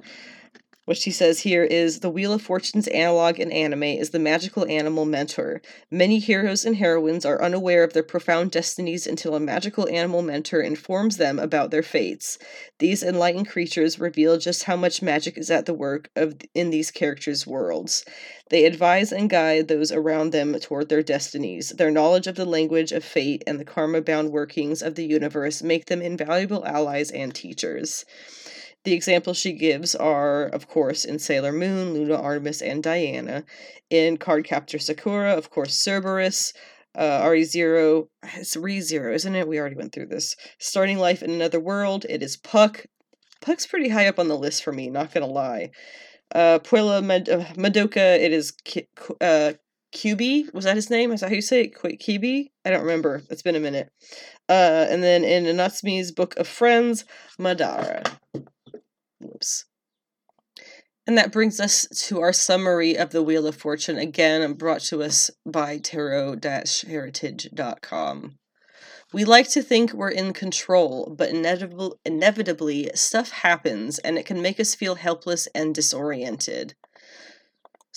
What 0.90 0.98
she 0.98 1.12
says 1.12 1.42
here 1.42 1.64
is 1.64 2.00
the 2.00 2.10
Wheel 2.10 2.34
of 2.34 2.42
Fortune's 2.42 2.88
analog 2.88 3.40
in 3.40 3.52
anime 3.52 3.84
is 3.84 4.10
the 4.10 4.18
magical 4.18 4.66
animal 4.66 5.06
mentor. 5.06 5.62
Many 5.92 6.18
heroes 6.18 6.66
and 6.66 6.78
heroines 6.78 7.26
are 7.26 7.44
unaware 7.44 7.84
of 7.84 7.94
their 7.94 8.02
profound 8.02 8.50
destinies 8.50 9.06
until 9.06 9.36
a 9.36 9.40
magical 9.40 9.88
animal 9.88 10.24
mentor 10.24 10.62
informs 10.62 11.18
them 11.18 11.38
about 11.38 11.70
their 11.70 11.84
fates. 11.84 12.40
These 12.80 13.04
enlightened 13.04 13.48
creatures 13.48 14.00
reveal 14.00 14.40
just 14.40 14.64
how 14.64 14.76
much 14.76 15.04
magic 15.04 15.38
is 15.38 15.52
at 15.52 15.68
the 15.68 15.76
work 15.76 16.10
of 16.16 16.38
in 16.56 16.72
these 16.72 16.90
characters' 16.90 17.46
worlds. 17.46 18.04
They 18.50 18.66
advise 18.66 19.12
and 19.12 19.30
guide 19.30 19.68
those 19.68 19.92
around 19.92 20.32
them 20.32 20.60
toward 20.60 20.90
their 20.90 21.04
destinies. 21.04 21.70
Their 21.70 21.92
knowledge 21.92 22.26
of 22.26 22.34
the 22.34 22.46
language 22.46 22.94
of 22.94 23.04
fate 23.04 23.44
and 23.46 23.60
the 23.60 23.64
karma 23.64 24.02
bound 24.02 24.32
workings 24.32 24.82
of 24.82 24.96
the 24.96 25.06
universe 25.06 25.62
make 25.62 25.86
them 25.86 26.02
invaluable 26.02 26.66
allies 26.66 27.12
and 27.12 27.36
teachers. 27.36 28.06
The 28.86 28.94
examples 28.94 29.38
she 29.38 29.54
gives 29.54 29.94
are, 29.94 30.46
of 30.46 30.68
course, 30.68 31.04
in 31.04 31.20
Sailor 31.20 31.52
Moon, 31.52 31.94
Luna 31.94 32.16
Artemis, 32.16 32.62
and 32.62 32.82
Diana. 32.82 33.44
In 33.90 34.18
Cardcaptor 34.18 34.82
Sakura, 34.82 35.34
of 35.34 35.50
course, 35.50 35.76
Cerberus, 35.76 36.54
uh, 36.96 37.22
RE0, 37.24 38.08
it's 38.36 38.56
RE0, 38.56 39.14
isn't 39.14 39.36
it? 39.36 39.48
We 39.48 39.60
already 39.60 39.76
went 39.76 39.94
through 39.94 40.08
this. 40.08 40.36
Starting 40.60 40.98
Life 40.98 41.22
in 41.22 41.32
Another 41.32 41.60
World, 41.60 42.06
it 42.10 42.24
is 42.24 42.38
Puck. 42.38 42.86
Puck's 43.42 43.68
pretty 43.68 43.90
high 43.90 44.08
up 44.08 44.20
on 44.20 44.28
the 44.28 44.38
list 44.38 44.64
for 44.64 44.72
me, 44.72 44.90
not 44.90 45.14
gonna 45.14 45.26
lie. 45.28 45.72
Uh, 46.34 46.60
Puella 46.60 47.04
Med- 47.04 47.30
uh, 47.30 47.46
Madoka, 47.56 48.18
it 48.20 48.32
is 48.32 48.52
Ki- 48.64 48.88
uh, 49.20 49.54
QB. 49.94 50.54
Was 50.54 50.66
that 50.66 50.76
his 50.76 50.90
name? 50.90 51.12
Is 51.12 51.22
that 51.22 51.30
how 51.30 51.36
you 51.36 51.42
say 51.42 51.62
it? 51.62 51.74
Kibi? 51.74 52.52
I 52.64 52.70
don't 52.70 52.82
remember. 52.82 53.24
It's 53.30 53.42
been 53.42 53.56
a 53.56 53.60
minute. 53.60 53.90
Uh, 54.48 54.86
and 54.90 55.02
then 55.02 55.24
in 55.24 55.56
Natsume's 55.56 56.12
Book 56.12 56.38
of 56.38 56.48
Friends, 56.48 57.06
Madara. 57.40 58.04
Whoops. 59.20 59.66
And 61.08 61.18
that 61.18 61.32
brings 61.32 61.60
us 61.60 61.88
to 62.08 62.22
our 62.22 62.34
summary 62.34 62.96
of 62.96 63.10
the 63.10 63.24
Wheel 63.24 63.48
of 63.48 63.56
Fortune, 63.56 63.98
again 63.98 64.54
brought 64.54 64.82
to 64.82 65.02
us 65.02 65.32
by 65.46 65.80
tarot-heritage.com. 65.80 68.36
We 69.12 69.26
like 69.26 69.50
to 69.50 69.64
think 69.64 69.92
we're 69.92 70.10
in 70.10 70.34
control, 70.34 71.16
but 71.18 71.30
inevitable, 71.30 71.98
inevitably, 72.06 72.92
stuff 72.94 73.32
happens 73.32 73.98
and 73.98 74.20
it 74.20 74.28
can 74.28 74.40
make 74.42 74.60
us 74.60 74.76
feel 74.76 74.96
helpless 74.96 75.48
and 75.56 75.74
disoriented. 75.74 76.76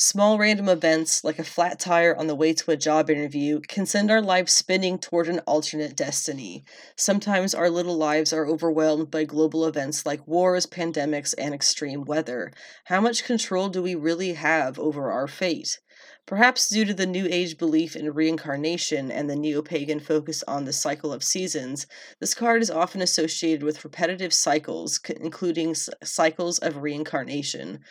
Small 0.05 0.37
random 0.37 0.69
events, 0.69 1.23
like 1.23 1.39
a 1.39 1.45
flat 1.45 1.79
tire 1.79 2.17
on 2.17 2.27
the 2.27 2.35
way 2.35 2.53
to 2.55 2.73
a 2.73 2.77
job 2.77 3.09
interview, 3.09 3.61
can 3.61 3.87
send 3.87 4.11
our 4.11 4.21
lives 4.21 4.53
spinning 4.53 4.99
toward 4.99 5.29
an 5.29 5.39
alternate 5.47 5.95
destiny. 5.95 6.65
Sometimes 6.97 7.55
our 7.55 7.71
little 7.71 7.97
lives 7.97 8.33
are 8.33 8.45
overwhelmed 8.45 9.13
by 9.13 9.23
global 9.23 9.65
events 9.65 10.05
like 10.05 10.27
wars, 10.27 10.67
pandemics, 10.67 11.37
and 11.39 11.55
extreme 11.55 12.05
weather. 12.05 12.51
How 12.87 13.01
much 13.01 13.23
control 13.23 13.69
do 13.69 13.81
we 13.81 13.95
really 13.95 14.33
have 14.33 14.77
over 14.77 15.13
our 15.13 15.29
fate? 15.29 15.79
Perhaps 16.27 16.69
due 16.69 16.85
to 16.85 16.95
the 16.95 17.07
New 17.07 17.29
Age 17.31 17.57
belief 17.57 17.95
in 17.95 18.13
reincarnation 18.13 19.13
and 19.13 19.31
the 19.31 19.37
neo 19.37 19.63
pagan 19.63 20.01
focus 20.01 20.43
on 20.49 20.65
the 20.65 20.73
cycle 20.73 21.13
of 21.13 21.23
seasons, 21.23 21.87
this 22.19 22.35
card 22.35 22.61
is 22.61 22.73
often 22.73 23.03
associated 23.03 23.63
with 23.63 23.85
repetitive 23.85 24.35
cycles, 24.35 24.99
including 25.21 25.77
cycles 26.03 26.59
of 26.59 26.83
reincarnation. 26.83 27.85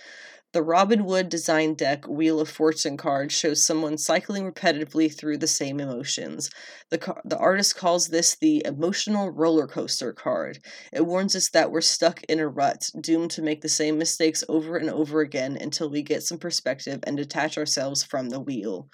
The 0.54 0.64
Robin 0.64 1.06
Wood 1.06 1.30
design 1.30 1.76
deck 1.76 2.06
Wheel 2.10 2.42
of 2.42 2.50
Fortune 2.50 2.98
card 2.98 3.32
shows 3.32 3.66
someone 3.66 3.98
cycling 3.98 4.52
repetitively 4.52 5.14
through 5.14 5.38
the 5.38 5.48
same 5.48 5.80
emotions. 5.80 6.50
The, 6.90 6.98
car- 6.98 7.22
the 7.24 7.38
artist 7.38 7.78
calls 7.78 8.10
this 8.10 8.36
the 8.36 8.62
emotional 8.66 9.30
roller 9.30 9.66
coaster 9.66 10.12
card. 10.12 10.60
It 10.92 11.06
warns 11.06 11.38
us 11.38 11.50
that 11.52 11.72
we're 11.72 11.80
stuck 11.80 12.24
in 12.24 12.40
a 12.40 12.50
rut, 12.50 12.92
doomed 13.00 13.32
to 13.32 13.42
make 13.42 13.62
the 13.62 13.70
same 13.70 13.98
mistakes 13.98 14.44
over 14.50 14.76
and 14.76 14.90
over 14.90 15.22
again 15.22 15.56
until 15.56 15.90
we 15.90 16.02
get 16.02 16.24
some 16.24 16.38
perspective 16.38 17.00
and 17.04 17.16
detach 17.16 17.58
ourselves 17.58 18.04
from 18.04 18.28
the 18.28 18.42
wheel. 18.42 18.90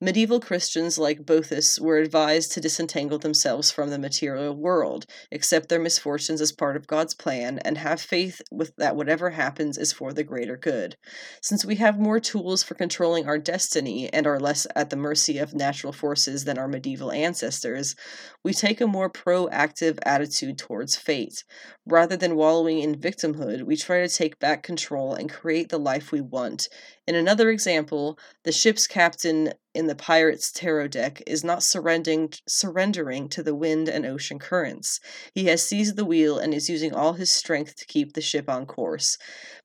Medieval 0.00 0.40
Christians 0.40 0.98
like 0.98 1.24
Boethus 1.24 1.80
were 1.80 1.98
advised 1.98 2.50
to 2.52 2.60
disentangle 2.60 3.18
themselves 3.18 3.70
from 3.70 3.90
the 3.90 3.98
material 3.98 4.52
world, 4.52 5.06
accept 5.30 5.68
their 5.68 5.78
misfortunes 5.78 6.40
as 6.40 6.50
part 6.50 6.76
of 6.76 6.88
God's 6.88 7.14
plan, 7.14 7.60
and 7.60 7.78
have 7.78 8.00
faith 8.00 8.42
with 8.50 8.74
that 8.76 8.96
whatever 8.96 9.30
happens 9.30 9.78
is 9.78 9.92
for 9.92 10.12
the 10.12 10.24
greater 10.24 10.56
good. 10.56 10.96
Since 11.40 11.64
we 11.64 11.76
have 11.76 11.96
more 11.96 12.18
tools 12.18 12.64
for 12.64 12.74
controlling 12.74 13.28
our 13.28 13.38
destiny 13.38 14.12
and 14.12 14.26
are 14.26 14.40
less 14.40 14.66
at 14.74 14.90
the 14.90 14.96
mercy 14.96 15.38
of 15.38 15.54
natural 15.54 15.92
forces 15.92 16.44
than 16.44 16.58
our 16.58 16.68
medieval 16.68 17.12
ancestors, 17.12 17.94
we 18.42 18.52
take 18.52 18.80
a 18.80 18.88
more 18.88 19.08
proactive 19.08 20.00
attitude 20.02 20.58
towards 20.58 20.96
fate. 20.96 21.44
Rather 21.86 22.16
than 22.16 22.34
wallowing 22.34 22.80
in 22.80 22.96
victimhood, 22.96 23.62
we 23.62 23.76
try 23.76 24.00
to 24.00 24.08
take 24.08 24.40
back 24.40 24.64
control 24.64 25.14
and 25.14 25.30
create 25.30 25.68
the 25.68 25.78
life 25.78 26.10
we 26.10 26.20
want. 26.20 26.68
In 27.06 27.14
another 27.14 27.50
example, 27.50 28.18
the 28.44 28.52
ship's 28.52 28.86
captain 28.86 29.52
in 29.74 29.88
the 29.88 29.94
pirate's 29.94 30.50
tarot 30.50 30.88
deck 30.88 31.22
is 31.26 31.44
not 31.44 31.62
surrendering 31.62 32.32
surrendering 32.48 33.28
to 33.28 33.42
the 33.42 33.54
wind 33.54 33.90
and 33.90 34.06
ocean 34.06 34.38
currents. 34.38 35.00
He 35.34 35.44
has 35.46 35.62
seized 35.62 35.96
the 35.96 36.04
wheel 36.06 36.38
and 36.38 36.54
is 36.54 36.70
using 36.70 36.94
all 36.94 37.12
his 37.12 37.30
strength 37.30 37.76
to 37.76 37.86
keep 37.86 38.14
the 38.14 38.22
ship 38.22 38.48
on 38.48 38.64
course. 38.64 39.18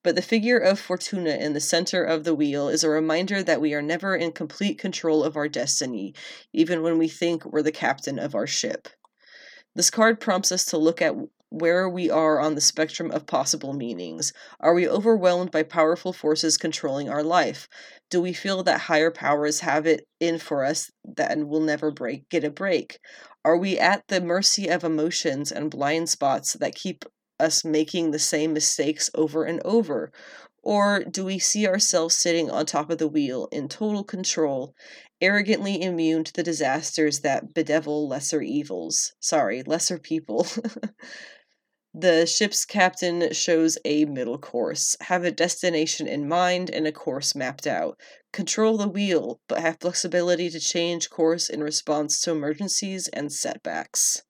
But 0.04 0.16
the 0.16 0.22
figure 0.22 0.58
of 0.58 0.80
Fortuna 0.80 1.32
in 1.32 1.54
the 1.54 1.62
center 1.62 2.04
of 2.04 2.26
the 2.26 2.36
wheel 2.36 2.68
is 2.68 2.84
a 2.84 2.90
reminder 2.90 3.42
that 3.42 3.62
we 3.62 3.74
are 3.74 3.82
never 3.82 4.18
in 4.18 4.34
complete 4.34 4.78
control 4.78 5.24
of 5.24 5.38
our 5.38 5.48
destiny, 5.48 6.14
even 6.52 6.82
when 6.82 6.98
we 6.98 7.08
think 7.08 7.46
we're 7.46 7.62
the 7.62 7.72
captain 7.72 8.20
of 8.20 8.36
our 8.36 8.48
ship. 8.48 8.90
This 9.76 9.90
card 9.90 10.20
prompts 10.20 10.52
us 10.52 10.66
to 10.66 10.78
look 10.78 11.02
at 11.02 11.16
where 11.50 11.90
we 11.90 12.10
are 12.10 12.40
on 12.40 12.56
the 12.56 12.62
spectrum 12.62 13.12
of 13.12 13.26
possible 13.26 13.74
meanings. 13.74 14.34
Are 14.60 14.74
we 14.74 14.88
overwhelmed 14.88 15.52
by 15.52 15.64
powerful 15.64 16.14
forces 16.14 16.58
controlling 16.58 17.10
our 17.10 17.24
life? 17.24 17.68
Do 18.10 18.22
we 18.22 18.34
feel 18.34 18.64
that 18.64 18.82
higher 18.82 19.12
powers 19.12 19.62
have 19.62 19.86
it 19.88 20.08
in 20.20 20.38
for 20.40 20.64
us 20.64 20.92
that 21.04 21.38
will 21.48 21.62
never 21.62 21.92
break 21.92 22.30
get 22.30 22.44
a 22.44 22.50
break? 22.52 23.00
Are 23.44 23.58
we 23.58 23.80
at 23.80 24.04
the 24.08 24.22
mercy 24.22 24.68
of 24.68 24.84
emotions 24.84 25.52
and 25.52 25.72
blind 25.72 26.10
spots 26.10 26.54
that 26.54 26.76
keep 26.76 27.06
us 27.40 27.64
making 27.66 28.12
the 28.12 28.20
same 28.20 28.54
mistakes 28.54 29.10
over 29.16 29.44
and 29.44 29.62
over? 29.64 30.12
Or 30.62 31.04
do 31.04 31.26
we 31.26 31.40
see 31.40 31.66
ourselves 31.68 32.18
sitting 32.18 32.50
on 32.52 32.66
top 32.66 32.90
of 32.90 32.98
the 32.98 33.08
wheel 33.08 33.48
in 33.52 33.70
total 33.70 34.04
control, 34.04 34.76
arrogantly 35.22 35.82
immune 35.82 36.24
to 36.26 36.34
the 36.34 36.44
disasters 36.44 37.22
that 37.22 37.54
bedevil 37.54 38.08
lesser 38.08 38.42
evils? 38.42 39.14
Sorry, 39.20 39.64
lesser 39.64 39.98
people. 39.98 40.46
The 41.94 42.28
ship's 42.28 42.66
captain 42.66 43.34
shows 43.34 43.80
a 43.84 44.06
middle 44.06 44.38
course. 44.38 44.96
Have 45.02 45.24
a 45.24 45.32
destination 45.32 46.08
in 46.08 46.28
mind 46.28 46.70
and 46.70 46.86
a 46.86 46.92
course 46.92 47.34
mapped 47.34 47.66
out. 47.66 48.00
Control 48.32 48.78
the 48.78 48.88
wheel, 48.88 49.42
but 49.48 49.62
have 49.62 49.80
flexibility 49.80 50.52
to 50.52 50.60
change 50.60 51.10
course 51.10 51.50
in 51.50 51.64
response 51.64 52.22
to 52.22 52.32
emergencies 52.32 53.08
and 53.08 53.34
setbacks. 53.34 54.22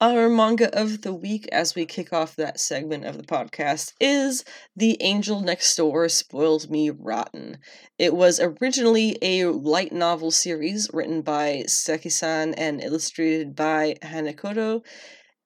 Our 0.00 0.28
manga 0.28 0.76
of 0.76 1.02
the 1.02 1.14
week, 1.14 1.48
as 1.52 1.76
we 1.76 1.86
kick 1.86 2.12
off 2.12 2.34
that 2.34 2.58
segment 2.58 3.04
of 3.04 3.16
the 3.16 3.22
podcast, 3.22 3.92
is 4.00 4.44
The 4.74 5.00
Angel 5.00 5.40
Next 5.40 5.76
Door 5.76 6.08
Spoiled 6.08 6.68
Me 6.68 6.90
Rotten. 6.90 7.58
It 7.96 8.12
was 8.12 8.40
originally 8.40 9.16
a 9.22 9.44
light 9.46 9.92
novel 9.92 10.32
series 10.32 10.90
written 10.92 11.22
by 11.22 11.62
Saekisan 11.68 12.54
and 12.58 12.82
illustrated 12.82 13.54
by 13.54 13.94
Hanekoto, 14.02 14.82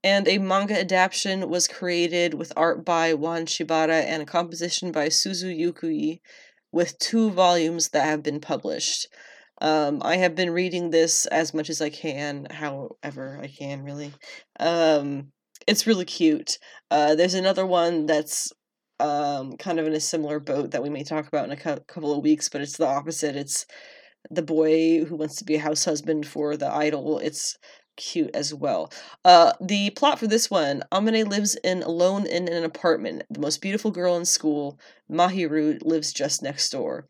and 0.05 0.29
a 0.29 0.39
manga 0.39 0.79
adaptation 0.79 1.49
was 1.49 1.67
created 1.67 2.35
with 2.35 2.53
art 2.57 2.85
by 2.85 3.15
Wan 3.15 3.47
Shibata 3.47 4.05
and 4.05 4.23
a 4.23 4.27
composition 4.27 4.93
by 4.93 5.09
Suzu 5.09 5.57
Yukui, 5.57 6.21
with 6.73 6.99
two 6.99 7.31
volumes 7.31 7.89
that 7.91 8.05
have 8.05 8.23
been 8.23 8.41
published. 8.41 9.09
Um, 9.61 10.01
I 10.03 10.17
have 10.17 10.35
been 10.35 10.51
reading 10.51 10.91
this 10.91 11.27
as 11.27 11.53
much 11.53 11.69
as 11.69 11.81
I 11.81 11.91
can, 11.91 12.47
however 12.51 13.41
I 13.43 13.49
can, 13.49 13.83
really. 13.83 14.13
Um, 14.61 15.33
it's 15.67 15.87
really 15.87 16.05
cute. 16.05 16.59
Uh, 16.91 17.15
there's 17.15 17.35
another 17.35 17.67
one 17.67 18.07
that's 18.07 18.53
um, 19.01 19.57
kind 19.57 19.81
of 19.81 19.87
in 19.87 19.95
a 19.95 20.01
similar 20.01 20.41
boat 20.41 20.71
that 20.71 20.83
we 20.83 20.91
may 20.91 21.03
talk 21.03 21.27
about 21.27 21.45
in 21.45 21.53
a 21.53 21.57
couple 21.57 22.13
of 22.13 22.23
weeks, 22.23 22.49
but 22.49 22.61
it's 22.61 22.77
the 22.77 22.87
opposite. 22.87 23.37
It's 23.37 23.67
the 24.31 24.43
boy 24.43 25.05
who 25.05 25.17
wants 25.17 25.37
to 25.37 25.45
be 25.45 25.57
a 25.57 25.61
house 25.61 25.85
husband 25.85 26.27
for 26.27 26.57
the 26.57 26.73
idol. 26.73 27.19
It's 27.19 27.57
cute 27.99 28.31
as 28.33 28.55
well. 28.55 28.91
Uh, 29.27 29.53
the 29.61 29.91
plot 29.91 30.19
for 30.19 30.27
this 30.27 30.51
one 30.51 30.83
Amane 30.91 31.29
lives 31.29 31.57
in 31.57 31.83
alone 31.83 32.27
in 32.27 32.49
an 32.49 32.65
apartment. 32.65 33.25
The 33.29 33.41
most 33.41 33.61
beautiful 33.61 33.91
girl 33.91 34.17
in 34.17 34.25
school, 34.25 34.81
Mahiru, 35.11 35.79
lives 35.85 36.15
just 36.15 36.43
next 36.43 36.71
door. 36.71 37.07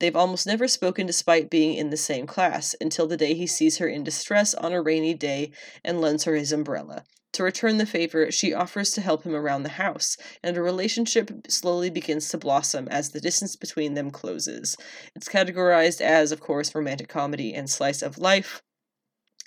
They've 0.00 0.16
almost 0.16 0.46
never 0.46 0.66
spoken 0.66 1.06
despite 1.06 1.50
being 1.50 1.74
in 1.74 1.90
the 1.90 1.96
same 1.96 2.26
class, 2.26 2.74
until 2.80 3.06
the 3.06 3.18
day 3.18 3.34
he 3.34 3.46
sees 3.46 3.78
her 3.78 3.86
in 3.86 4.02
distress 4.02 4.54
on 4.54 4.72
a 4.72 4.82
rainy 4.82 5.14
day 5.14 5.52
and 5.84 6.00
lends 6.00 6.24
her 6.24 6.34
his 6.34 6.50
umbrella. 6.50 7.04
To 7.34 7.44
return 7.44 7.76
the 7.76 7.86
favor, 7.86 8.32
she 8.32 8.52
offers 8.52 8.90
to 8.92 9.00
help 9.00 9.22
him 9.22 9.36
around 9.36 9.62
the 9.62 9.68
house, 9.68 10.16
and 10.42 10.56
a 10.56 10.62
relationship 10.62 11.30
slowly 11.48 11.88
begins 11.88 12.28
to 12.30 12.38
blossom 12.38 12.88
as 12.88 13.10
the 13.10 13.20
distance 13.20 13.54
between 13.54 13.94
them 13.94 14.10
closes. 14.10 14.76
It's 15.14 15.28
categorized 15.28 16.00
as, 16.00 16.32
of 16.32 16.40
course, 16.40 16.74
romantic 16.74 17.08
comedy 17.08 17.54
and 17.54 17.70
slice 17.70 18.02
of 18.02 18.18
life, 18.18 18.62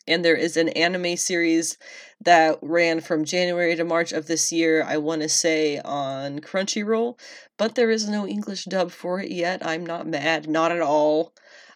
and 0.07 0.23
there 0.23 0.35
is 0.35 0.57
an 0.57 0.69
anime 0.69 1.15
series 1.17 1.77
that 2.21 2.59
ran 2.61 3.01
from 3.01 3.25
January 3.25 3.75
to 3.75 3.83
March 3.83 4.11
of 4.11 4.27
this 4.27 4.51
year, 4.51 4.83
I 4.83 4.97
want 4.97 5.21
to 5.21 5.29
say 5.29 5.79
on 5.79 6.39
Crunchyroll, 6.39 7.19
but 7.57 7.75
there 7.75 7.89
is 7.89 8.07
no 8.07 8.27
English 8.27 8.65
dub 8.65 8.91
for 8.91 9.19
it 9.19 9.31
yet. 9.31 9.65
I'm 9.65 9.85
not 9.85 10.07
mad, 10.07 10.49
not 10.49 10.71
at 10.71 10.81
all. 10.81 11.33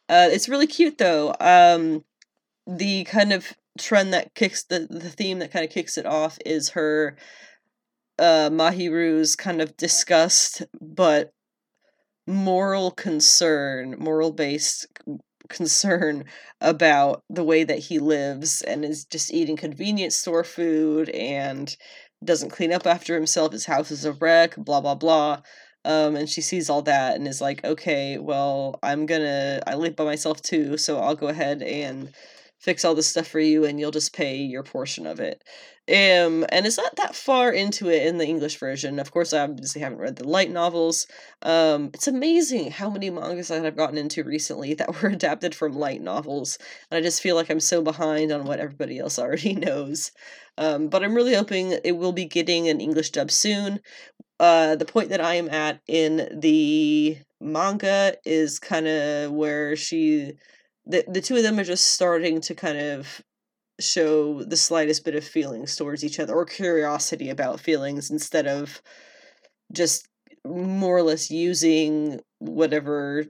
Uh, 0.10 0.30
it's 0.32 0.50
really 0.50 0.68
cute 0.68 0.98
though. 0.98 1.36
Um, 1.40 2.04
the 2.66 3.04
kind 3.06 3.34
of 3.34 3.54
trend 3.78 4.13
that 4.13 4.34
kicks 4.34 4.63
the 4.63 4.88
the 4.90 5.10
theme 5.10 5.40
that 5.40 5.52
kind 5.52 5.63
of 5.63 5.72
kicks 5.72 5.98
it 5.98 6.06
off 6.06 6.40
is 6.44 6.70
her 6.70 7.16
uh 8.18 8.50
Mahiru's 8.50 9.36
kind 9.36 9.62
of 9.62 9.78
disgust 9.78 10.63
but 10.82 11.32
moral 12.28 12.92
concern, 12.92 13.96
moral 13.98 14.32
based 14.32 14.86
concern 15.49 16.25
about 16.62 17.23
the 17.29 17.43
way 17.43 17.63
that 17.63 17.79
he 17.79 17.99
lives 17.99 18.62
and 18.62 18.83
is 18.86 19.05
just 19.05 19.33
eating 19.33 19.57
convenience 19.57 20.15
store 20.17 20.43
food 20.43 21.10
and 21.10 21.75
doesn't 22.23 22.49
clean 22.49 22.73
up 22.73 22.86
after 22.88 23.13
himself. 23.15 23.51
His 23.51 23.65
house 23.65 23.91
is 23.91 24.05
a 24.05 24.12
wreck, 24.13 24.55
blah, 24.57 24.81
blah, 24.81 24.95
blah. 24.95 25.41
Um, 25.86 26.15
and 26.15 26.29
she 26.29 26.41
sees 26.41 26.69
all 26.69 26.81
that 26.83 27.15
and 27.15 27.27
is 27.27 27.41
like, 27.41 27.63
okay, 27.63 28.17
well, 28.17 28.79
I'm 28.83 29.05
gonna, 29.05 29.62
I 29.67 29.75
live 29.75 29.95
by 29.95 30.03
myself 30.03 30.41
too, 30.41 30.77
so 30.77 30.99
I'll 30.99 31.15
go 31.15 31.27
ahead 31.27 31.62
and 31.62 32.13
fix 32.60 32.83
all 32.83 32.95
this 32.95 33.07
stuff 33.07 33.27
for 33.27 33.39
you 33.39 33.63
and 33.65 33.79
you'll 33.79 33.91
just 33.91 34.13
pay 34.13 34.36
your 34.38 34.63
portion 34.63 35.05
of 35.07 35.19
it. 35.19 35.43
Um, 35.89 36.45
and 36.50 36.65
it's 36.65 36.78
not 36.78 36.97
that 36.97 37.15
far 37.15 37.50
into 37.50 37.89
it 37.89 38.06
in 38.06 38.17
the 38.17 38.28
English 38.28 38.58
version. 38.60 39.00
Of 39.00 39.12
course, 39.12 39.32
I 39.32 39.39
obviously 39.39 39.82
haven't 39.82 40.00
read 40.00 40.17
the 40.17 40.28
light 40.28 40.52
novels. 40.52 41.08
Um, 41.43 41.91
it's 41.93 42.10
amazing 42.10 42.71
how 42.71 42.89
many 42.89 43.10
mangas 43.10 43.47
that 43.47 43.65
I've 43.65 43.78
gotten 43.78 43.97
into 43.97 44.23
recently 44.26 44.73
that 44.73 45.02
were 45.02 45.10
adapted 45.10 45.56
from 45.56 45.78
light 45.78 46.02
novels. 46.02 46.58
And 46.91 46.97
I 46.97 47.02
just 47.02 47.21
feel 47.21 47.36
like 47.36 47.50
I'm 47.50 47.62
so 47.62 47.82
behind 47.82 48.34
on 48.34 48.43
what 48.43 48.60
everybody 48.60 49.00
else 49.00 49.17
already 49.19 49.54
knows. 49.54 50.12
Um, 50.58 50.89
but 50.89 51.04
I'm 51.04 51.15
really 51.15 51.36
hoping 51.36 51.78
it 51.84 51.95
will 51.95 52.12
be 52.12 52.26
getting 52.26 52.67
an 52.67 52.82
English 52.82 53.12
dub 53.12 53.32
soon. 53.32 53.80
Uh, 54.39 54.76
the 54.76 54.86
point 54.86 55.10
that 55.10 55.21
I 55.21 55.36
am 55.36 55.50
at 55.50 55.80
in 55.88 56.28
the 56.41 57.17
manga 57.39 58.15
is 58.26 58.60
kind 58.60 58.88
of 58.88 59.32
where 59.32 59.76
she 59.76 60.34
the 60.86 61.04
the 61.08 61.21
two 61.21 61.36
of 61.36 61.43
them 61.43 61.60
are 61.60 61.63
just 61.63 61.93
starting 61.93 62.41
to 62.41 62.56
kind 62.56 62.78
of 62.78 63.21
show 63.80 64.44
the 64.44 64.58
slightest 64.58 65.06
bit 65.06 65.16
of 65.16 65.24
feelings 65.24 65.76
towards 65.76 66.04
each 66.04 66.20
other 66.20 66.34
or 66.34 66.46
curiosity 66.46 67.30
about 67.30 67.60
feelings 67.60 68.10
instead 68.10 68.48
of 68.48 68.82
just 69.72 70.08
more 70.46 70.98
or 70.98 71.04
less 71.04 71.30
using 71.30 72.20
whatever 72.40 73.26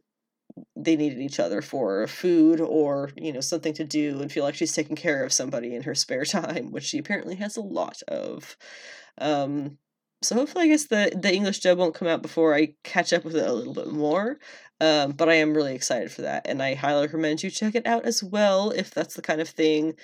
they 0.75 0.95
needed 0.95 1.19
each 1.19 1.39
other 1.39 1.61
for 1.61 2.07
food 2.07 2.61
or 2.61 3.11
you 3.15 3.31
know 3.31 3.41
something 3.41 3.73
to 3.73 3.83
do 3.83 4.21
and 4.21 4.31
feel 4.31 4.43
like 4.43 4.55
she's 4.55 4.73
taking 4.73 4.95
care 4.95 5.23
of 5.23 5.33
somebody 5.33 5.75
in 5.75 5.83
her 5.83 5.95
spare 6.03 6.25
time 6.25 6.71
which 6.71 6.85
she 6.85 6.97
apparently 6.97 7.35
has 7.35 7.57
a 7.57 7.61
lot 7.61 8.01
of. 8.07 8.57
Um 9.19 9.77
so 10.23 10.33
hopefully 10.33 10.65
i 10.65 10.67
guess 10.67 10.85
the 10.85 11.15
the 11.15 11.31
english 11.31 11.59
dub 11.59 11.77
won't 11.77 11.93
come 11.93 12.07
out 12.07 12.23
before 12.23 12.55
i 12.55 12.73
catch 12.83 13.13
up 13.13 13.23
with 13.23 13.35
it 13.35 13.47
a 13.47 13.53
little 13.53 13.75
bit 13.75 13.87
more 13.87 14.39
um, 14.79 15.11
but 15.13 15.27
I 15.27 15.35
am 15.35 15.55
really 15.55 15.73
excited 15.73 16.11
for 16.11 16.21
that, 16.21 16.45
and 16.45 16.61
I 16.61 16.75
highly 16.75 17.01
recommend 17.01 17.41
you 17.41 17.49
check 17.49 17.73
it 17.73 17.87
out 17.87 18.05
as 18.05 18.23
well 18.23 18.69
if 18.71 18.91
that's 18.91 19.15
the 19.15 19.21
kind 19.23 19.41
of 19.41 19.49
thing, 19.49 19.95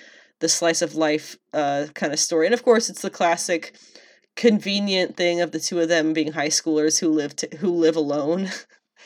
the 0.44 0.48
slice 0.50 0.82
of 0.82 0.94
life 0.94 1.38
uh, 1.54 1.86
kind 1.94 2.12
of 2.12 2.20
story. 2.20 2.46
And 2.46 2.52
of 2.52 2.62
course, 2.62 2.90
it's 2.90 3.00
the 3.00 3.08
classic 3.08 3.74
convenient 4.36 5.16
thing 5.16 5.40
of 5.40 5.52
the 5.52 5.58
two 5.58 5.80
of 5.80 5.88
them 5.88 6.12
being 6.12 6.32
high 6.32 6.48
schoolers 6.48 7.00
who 7.00 7.08
live 7.08 7.34
to, 7.36 7.56
who 7.56 7.70
live 7.70 7.96
alone. 7.96 8.50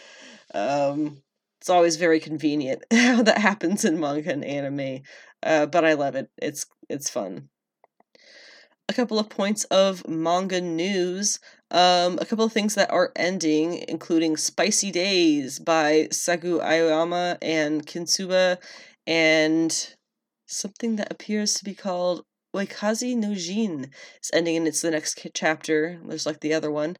um, 0.54 1.22
it's 1.60 1.70
always 1.70 1.94
very 1.94 2.18
convenient 2.18 2.82
how 2.92 3.22
that 3.22 3.38
happens 3.38 3.84
in 3.84 4.00
manga 4.00 4.32
and 4.32 4.44
anime, 4.44 5.02
uh, 5.44 5.66
but 5.66 5.84
I 5.84 5.92
love 5.92 6.16
it. 6.16 6.28
It's 6.42 6.66
it's 6.88 7.08
fun. 7.08 7.50
A 8.88 8.92
couple 8.92 9.20
of 9.20 9.28
points 9.28 9.62
of 9.64 10.08
manga 10.08 10.60
news. 10.60 11.38
Um, 11.70 12.18
a 12.20 12.24
couple 12.24 12.46
of 12.46 12.52
things 12.52 12.74
that 12.74 12.90
are 12.90 13.12
ending, 13.14 13.84
including 13.86 14.36
Spicy 14.36 14.90
Days 14.90 15.60
by 15.60 16.08
Sagu 16.10 16.60
Aoyama 16.60 17.38
and 17.40 17.86
Kintsuba, 17.86 18.56
and 19.06 19.94
something 20.48 20.96
that 20.96 21.12
appears 21.12 21.54
to 21.54 21.64
be 21.64 21.74
called 21.74 22.24
Oikazi 22.54 23.16
no 23.16 23.34
Jin 23.34 23.90
is 24.22 24.30
ending 24.32 24.56
and 24.56 24.66
it's 24.66 24.80
the 24.80 24.90
next 24.90 25.26
chapter. 25.34 26.00
There's 26.04 26.26
like 26.26 26.40
the 26.40 26.54
other 26.54 26.70
one. 26.70 26.96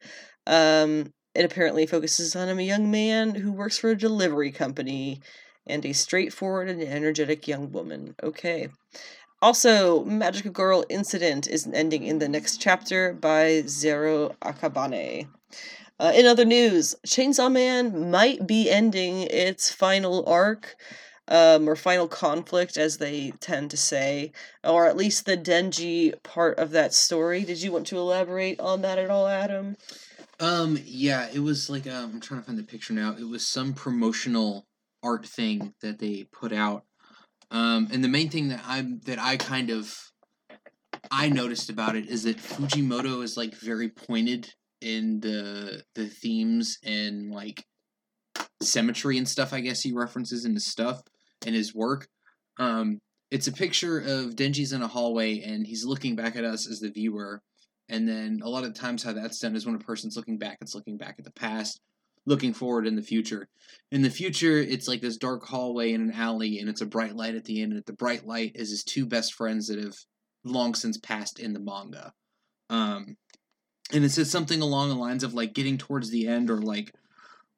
Um, 0.46 1.12
it 1.34 1.44
apparently 1.44 1.86
focuses 1.86 2.36
on 2.36 2.48
a 2.48 2.62
young 2.62 2.90
man 2.90 3.34
who 3.34 3.52
works 3.52 3.78
for 3.78 3.90
a 3.90 3.96
delivery 3.96 4.52
company 4.52 5.20
and 5.66 5.84
a 5.84 5.92
straightforward 5.92 6.68
and 6.68 6.82
energetic 6.82 7.48
young 7.48 7.72
woman. 7.72 8.14
Okay. 8.22 8.68
Also, 9.40 10.04
Magical 10.04 10.50
Girl 10.50 10.84
Incident 10.88 11.46
is 11.46 11.68
ending 11.72 12.02
in 12.02 12.18
the 12.18 12.28
next 12.28 12.60
chapter 12.60 13.12
by 13.12 13.62
Zero 13.66 14.34
Akabane. 14.42 15.28
Uh, 16.00 16.12
in 16.14 16.26
other 16.26 16.44
news, 16.44 16.94
Chainsaw 17.06 17.50
Man 17.50 18.10
might 18.10 18.46
be 18.46 18.70
ending 18.70 19.22
its 19.22 19.70
final 19.70 20.24
arc 20.26 20.76
um, 21.28 21.68
or 21.68 21.76
final 21.76 22.08
conflict, 22.08 22.76
as 22.76 22.96
they 22.96 23.32
tend 23.40 23.70
to 23.70 23.76
say, 23.76 24.32
or 24.64 24.86
at 24.86 24.96
least 24.96 25.26
the 25.26 25.36
Denji 25.36 26.20
part 26.22 26.58
of 26.58 26.70
that 26.70 26.94
story. 26.94 27.44
Did 27.44 27.62
you 27.62 27.70
want 27.70 27.86
to 27.88 27.98
elaborate 27.98 28.58
on 28.58 28.82
that 28.82 28.98
at 28.98 29.10
all, 29.10 29.28
Adam? 29.28 29.76
Um, 30.40 30.78
yeah, 30.84 31.28
it 31.32 31.40
was 31.40 31.68
like 31.68 31.86
um, 31.86 32.12
I'm 32.14 32.20
trying 32.20 32.40
to 32.40 32.46
find 32.46 32.58
the 32.58 32.62
picture 32.62 32.94
now. 32.94 33.14
It 33.18 33.28
was 33.28 33.46
some 33.46 33.74
promotional 33.74 34.66
art 35.02 35.26
thing 35.26 35.74
that 35.82 35.98
they 35.98 36.26
put 36.32 36.52
out. 36.52 36.84
Um, 37.50 37.88
and 37.92 38.02
the 38.02 38.08
main 38.08 38.30
thing 38.30 38.48
that 38.48 38.62
I'm 38.66 39.00
that 39.06 39.18
I 39.18 39.36
kind 39.36 39.70
of 39.70 39.94
I 41.10 41.28
noticed 41.28 41.70
about 41.70 41.96
it 41.96 42.08
is 42.08 42.22
that 42.24 42.38
Fujimoto 42.38 43.22
is 43.22 43.36
like 43.36 43.54
very 43.54 43.88
pointed 43.88 44.52
in 44.80 45.20
the 45.20 45.82
the 45.94 46.06
themes 46.06 46.78
and 46.84 47.32
like 47.32 47.64
symmetry 48.62 49.18
and 49.18 49.28
stuff. 49.28 49.52
I 49.52 49.60
guess 49.60 49.82
he 49.82 49.92
references 49.92 50.44
in 50.44 50.54
his 50.54 50.66
stuff 50.66 51.02
in 51.46 51.54
his 51.54 51.74
work. 51.74 52.08
Um, 52.58 52.98
it's 53.30 53.46
a 53.46 53.52
picture 53.52 53.98
of 53.98 54.34
Denji's 54.34 54.72
in 54.72 54.82
a 54.82 54.88
hallway 54.88 55.42
and 55.42 55.66
he's 55.66 55.84
looking 55.84 56.16
back 56.16 56.36
at 56.36 56.44
us 56.44 56.68
as 56.68 56.80
the 56.80 56.90
viewer. 56.90 57.42
And 57.88 58.06
then 58.06 58.40
a 58.42 58.48
lot 58.48 58.64
of 58.64 58.74
times, 58.74 59.02
how 59.02 59.12
that's 59.12 59.38
done 59.38 59.56
is 59.56 59.64
when 59.64 59.74
a 59.74 59.78
person's 59.78 60.16
looking 60.16 60.38
back, 60.38 60.58
it's 60.60 60.74
looking 60.74 60.98
back 60.98 61.16
at 61.18 61.24
the 61.24 61.30
past, 61.30 61.80
looking 62.26 62.52
forward 62.52 62.86
in 62.86 62.96
the 62.96 63.02
future. 63.02 63.48
In 63.90 64.02
the 64.02 64.10
future, 64.10 64.58
it's 64.58 64.86
like 64.86 65.00
this 65.00 65.16
dark 65.16 65.46
hallway 65.46 65.92
in 65.92 66.02
an 66.02 66.12
alley, 66.12 66.58
and 66.58 66.68
it's 66.68 66.82
a 66.82 66.86
bright 66.86 67.16
light 67.16 67.34
at 67.34 67.46
the 67.46 67.62
end. 67.62 67.72
And 67.72 67.82
the 67.86 67.94
bright 67.94 68.26
light 68.26 68.52
is 68.54 68.68
his 68.68 68.84
two 68.84 69.06
best 69.06 69.32
friends 69.34 69.68
that 69.68 69.82
have 69.82 69.96
long 70.44 70.74
since 70.74 70.98
passed 70.98 71.38
in 71.38 71.54
the 71.54 71.60
manga. 71.60 72.12
Um, 72.68 73.16
and 73.92 74.04
it 74.04 74.10
says 74.10 74.30
something 74.30 74.60
along 74.60 74.90
the 74.90 74.94
lines 74.94 75.24
of 75.24 75.32
like 75.32 75.54
getting 75.54 75.78
towards 75.78 76.10
the 76.10 76.28
end 76.28 76.50
or 76.50 76.60
like 76.60 76.92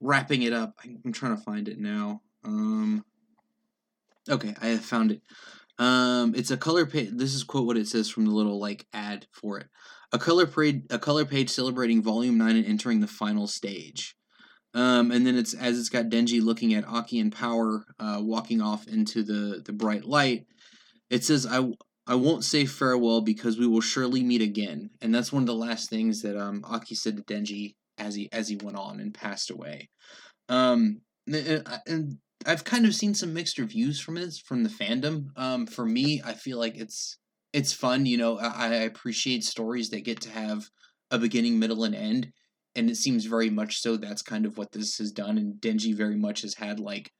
wrapping 0.01 0.43
it 0.43 0.53
up. 0.53 0.75
I'm 0.85 1.12
trying 1.12 1.37
to 1.37 1.43
find 1.43 1.69
it 1.69 1.79
now. 1.79 2.23
Um, 2.45 3.05
Okay, 4.31 4.55
I 4.61 4.69
have 4.69 4.85
found 4.85 5.11
it. 5.11 5.23
Um, 5.79 6.35
it's 6.37 6.51
a 6.51 6.57
color 6.57 6.87
page. 6.87 7.11
This 7.12 7.35
is 7.35 7.43
quote 7.43 7.66
what 7.66 7.77
it 7.77 7.88
says 7.88 8.09
from 8.09 8.27
the 8.27 8.31
little 8.33 8.61
like 8.61 8.87
ad 8.93 9.27
for 9.33 9.59
it. 9.59 9.66
A 10.12 10.19
color 10.19 10.47
page, 10.47 10.83
a 10.90 10.99
color 10.99 11.25
page 11.25 11.51
celebrating 11.51 12.03
Volume 12.03 12.38
Nine 12.38 12.57
and 12.57 12.66
entering 12.66 13.01
the 13.01 13.07
final 13.07 13.47
stage. 13.47 14.14
Um, 14.75 15.11
and 15.11 15.27
then 15.27 15.37
it's 15.37 15.55
as 15.55 15.79
it's 15.79 15.88
got 15.88 16.07
Denji 16.07 16.43
looking 16.43 16.75
at 16.75 16.87
Aki 16.87 17.19
and 17.19 17.33
Power 17.33 17.85
uh, 17.99 18.21
walking 18.23 18.61
off 18.61 18.87
into 18.87 19.23
the 19.23 19.62
the 19.64 19.73
bright 19.73 20.05
light. 20.05 20.47
It 21.09 21.25
says, 21.25 21.47
"I 21.47 21.66
I 22.07 22.14
won't 22.14 22.45
say 22.45 22.66
farewell 22.66 23.21
because 23.21 23.59
we 23.59 23.66
will 23.66 23.81
surely 23.81 24.23
meet 24.23 24.43
again." 24.43 24.90
And 25.01 25.14
that's 25.14 25.33
one 25.33 25.43
of 25.43 25.49
the 25.49 25.55
last 25.55 25.90
things 25.90 26.23
that 26.23 26.37
um, 26.37 26.64
Aki 26.64 26.95
said 26.95 27.16
to 27.16 27.23
Denji 27.25 27.75
as 27.99 28.14
he 28.14 28.29
as 28.33 28.49
he 28.49 28.57
went 28.57 28.77
on 28.77 29.01
and 29.01 29.12
passed 29.12 29.51
away. 29.51 29.88
Um, 30.49 31.01
and, 31.27 31.66
and 31.87 32.19
I've 32.46 32.64
kind 32.64 32.87
of 32.87 32.94
seen 32.94 33.14
some 33.14 33.35
mixed 33.35 33.59
reviews 33.59 34.00
from 34.00 34.16
it 34.16 34.35
from 34.44 34.62
the 34.62 34.70
fandom. 34.70 35.26
Um, 35.37 35.66
for 35.66 35.85
me, 35.85 36.22
I 36.24 36.35
feel 36.35 36.59
like 36.59 36.76
it's 36.76 37.18
it's 37.53 37.72
fun. 37.72 38.07
You 38.07 38.18
know, 38.18 38.38
I, 38.38 38.66
I 38.66 38.74
appreciate 38.83 39.44
stories 39.44 39.90
that 39.90 40.05
get 40.05 40.20
to 40.22 40.31
have 40.31 40.64
a 41.11 41.18
beginning, 41.18 41.59
middle, 41.59 41.85
and 41.85 41.94
end, 41.94 42.33
and 42.74 42.88
it 42.88 42.96
seems 42.96 43.24
very 43.26 43.50
much 43.50 43.81
so. 43.81 43.96
That's 43.96 44.22
kind 44.22 44.46
of 44.46 44.57
what 44.57 44.72
this 44.72 44.98
has 44.98 45.12
done. 45.12 45.37
And 45.37 45.61
Denji 45.61 45.94
very 45.94 46.16
much 46.16 46.42
has 46.42 46.55
had 46.55 46.81
like 46.81 47.11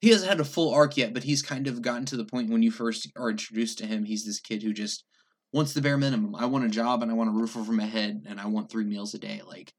he 0.00 0.08
hasn't 0.08 0.30
had 0.30 0.40
a 0.40 0.44
full 0.44 0.72
arc 0.72 0.96
yet, 0.96 1.12
but 1.12 1.24
he's 1.24 1.42
kind 1.42 1.66
of 1.66 1.82
gotten 1.82 2.06
to 2.06 2.16
the 2.16 2.24
point 2.24 2.50
when 2.50 2.62
you 2.62 2.70
first 2.70 3.08
are 3.16 3.30
introduced 3.30 3.78
to 3.78 3.86
him. 3.86 4.04
He's 4.04 4.24
this 4.24 4.40
kid 4.40 4.62
who 4.62 4.72
just 4.72 5.04
wants 5.52 5.74
the 5.74 5.82
bare 5.82 5.98
minimum. 5.98 6.34
I 6.34 6.46
want 6.46 6.64
a 6.64 6.68
job 6.68 7.02
and 7.02 7.10
I 7.10 7.14
want 7.14 7.28
a 7.28 7.32
roof 7.32 7.56
over 7.56 7.72
my 7.72 7.84
head 7.84 8.22
and 8.26 8.40
I 8.40 8.46
want 8.46 8.70
three 8.70 8.84
meals 8.84 9.14
a 9.14 9.18
day. 9.18 9.42
Like 9.46 9.74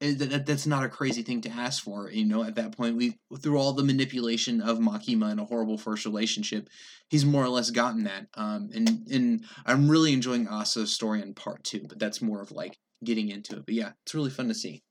that, 0.00 0.46
that's 0.46 0.66
not 0.66 0.84
a 0.84 0.88
crazy 0.88 1.22
thing 1.22 1.40
to 1.42 1.50
ask 1.50 1.82
for. 1.82 2.10
You 2.10 2.24
know, 2.24 2.44
at 2.44 2.56
that 2.56 2.76
point, 2.76 2.96
we 2.96 3.18
through 3.40 3.58
all 3.58 3.72
the 3.72 3.84
manipulation 3.84 4.60
of 4.60 4.78
Makima 4.78 5.30
and 5.30 5.40
a 5.40 5.44
horrible 5.44 5.78
first 5.78 6.04
relationship, 6.04 6.68
he's 7.08 7.24
more 7.24 7.44
or 7.44 7.48
less 7.48 7.70
gotten 7.70 8.04
that. 8.04 8.26
Um, 8.34 8.70
and 8.74 9.06
and 9.10 9.44
I'm 9.64 9.88
really 9.88 10.12
enjoying 10.12 10.48
Asa's 10.48 10.94
story 10.94 11.22
in 11.22 11.34
part 11.34 11.64
two, 11.64 11.86
but 11.88 11.98
that's 11.98 12.20
more 12.20 12.42
of 12.42 12.52
like 12.52 12.78
getting 13.04 13.30
into 13.30 13.56
it. 13.56 13.66
But 13.66 13.74
yeah, 13.74 13.92
it's 14.04 14.14
really 14.14 14.30
fun 14.30 14.48
to 14.48 14.54
see. 14.54 14.82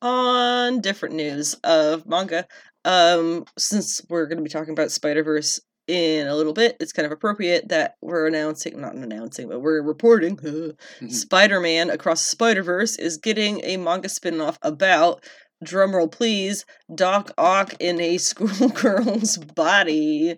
On 0.00 0.80
different 0.80 1.14
news 1.14 1.54
of 1.62 2.06
manga, 2.06 2.46
um, 2.84 3.44
since 3.56 4.02
we're 4.08 4.26
going 4.26 4.38
to 4.38 4.42
be 4.42 4.50
talking 4.50 4.72
about 4.72 4.90
Spider 4.90 5.22
Verse 5.22 5.60
in 5.92 6.26
a 6.26 6.34
little 6.34 6.54
bit, 6.54 6.76
it's 6.80 6.92
kind 6.92 7.06
of 7.06 7.12
appropriate 7.12 7.68
that 7.68 7.96
we're 8.00 8.26
announcing, 8.26 8.80
not 8.80 8.94
announcing, 8.94 9.48
but 9.48 9.60
we're 9.60 9.82
reporting 9.82 10.38
uh, 10.38 10.42
mm-hmm. 10.42 11.08
Spider 11.08 11.60
Man 11.60 11.90
Across 11.90 12.24
the 12.24 12.30
Spider 12.30 12.62
Verse 12.62 12.96
is 12.96 13.18
getting 13.18 13.60
a 13.64 13.76
manga 13.76 14.08
spin 14.08 14.40
off 14.40 14.58
about, 14.62 15.22
drumroll 15.64 16.10
please, 16.10 16.64
Doc 16.94 17.32
Ock 17.36 17.74
in 17.78 18.00
a 18.00 18.16
schoolgirl's 18.18 19.36
body. 19.36 20.36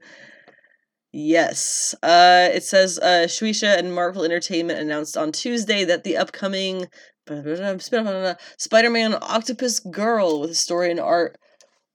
Yes. 1.13 1.95
Uh, 2.03 2.49
it 2.53 2.65
says 2.65 2.99
uh, 2.99 3.27
Shueisha 3.29 3.79
and 3.79 3.95
Marvel 3.95 4.25
Entertainment 4.25 4.81
announced 4.81 5.17
on 5.17 5.31
Tuesday 5.31 5.85
that 5.85 6.03
the 6.03 6.17
upcoming 6.17 6.89
Spider 8.59 8.91
Man 8.91 9.15
Octopus 9.23 9.79
Girl 9.79 10.41
with 10.41 10.51
a 10.51 10.55
story 10.55 10.91
and 10.91 10.99
art 10.99 11.39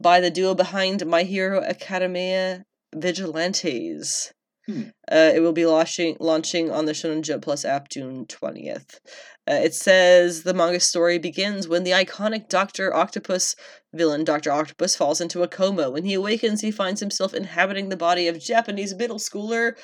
by 0.02 0.22
the 0.22 0.32
duo 0.32 0.56
behind 0.56 1.06
My 1.06 1.24
Hero 1.24 1.62
Academia 1.62 2.64
Vigilantes. 2.96 4.34
Hmm. 4.68 4.84
Uh, 5.12 5.32
it 5.34 5.42
will 5.42 5.54
be 5.54 5.66
launching 5.66 6.16
launching 6.20 6.70
on 6.70 6.86
the 6.86 6.92
Shonen 6.92 7.22
Jump 7.22 7.44
Plus 7.44 7.66
app 7.66 7.90
June 7.90 8.26
twentieth. 8.28 9.00
Uh, 9.50 9.54
it 9.54 9.74
says 9.74 10.44
the 10.44 10.54
manga 10.54 10.80
story 10.80 11.18
begins 11.18 11.68
when 11.68 11.84
the 11.84 11.92
iconic 11.92 12.50
Doctor 12.50 12.94
Octopus 12.94 13.56
villain 13.94 14.24
Doctor 14.24 14.52
Octopus 14.52 14.96
falls 14.96 15.22
into 15.22 15.42
a 15.42 15.48
coma. 15.48 15.90
When 15.90 16.06
he 16.06 16.14
awakens, 16.14 16.62
he 16.62 16.70
finds 16.70 17.00
himself 17.00 17.34
inhabiting 17.34 17.90
the 17.90 17.98
body 17.98 18.28
of 18.28 18.40
Japanese 18.40 18.94
middle 18.94 19.18
schooler 19.18 19.76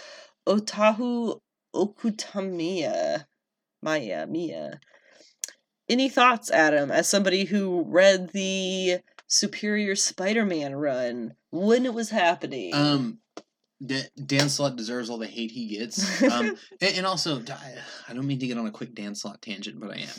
Otahu 0.47 1.39
Okutamiya. 1.75 3.25
Maya 3.81 4.27
Mia. 4.27 4.79
Any 5.87 6.09
thoughts, 6.09 6.49
Adam, 6.49 6.89
as 6.89 7.07
somebody 7.07 7.45
who 7.45 7.83
read 7.87 8.31
the 8.31 8.99
Superior 9.27 9.95
Spider-Man 9.95 10.75
run 10.75 11.35
when 11.51 11.85
it 11.85 11.93
was 11.93 12.09
happening. 12.09 12.73
Um, 12.73 13.19
Dan 13.83 14.49
Slott 14.49 14.75
deserves 14.75 15.09
all 15.09 15.17
the 15.17 15.27
hate 15.27 15.51
he 15.51 15.77
gets. 15.77 16.21
Um, 16.23 16.57
and, 16.81 16.97
and, 16.97 17.05
also, 17.05 17.41
I 18.07 18.13
don't 18.13 18.27
mean 18.27 18.39
to 18.39 18.47
get 18.47 18.57
on 18.57 18.65
a 18.65 18.71
quick 18.71 18.95
Dan 18.95 19.15
Slott 19.15 19.41
tangent, 19.41 19.79
but 19.79 19.91
I 19.91 19.99
am. 19.99 20.09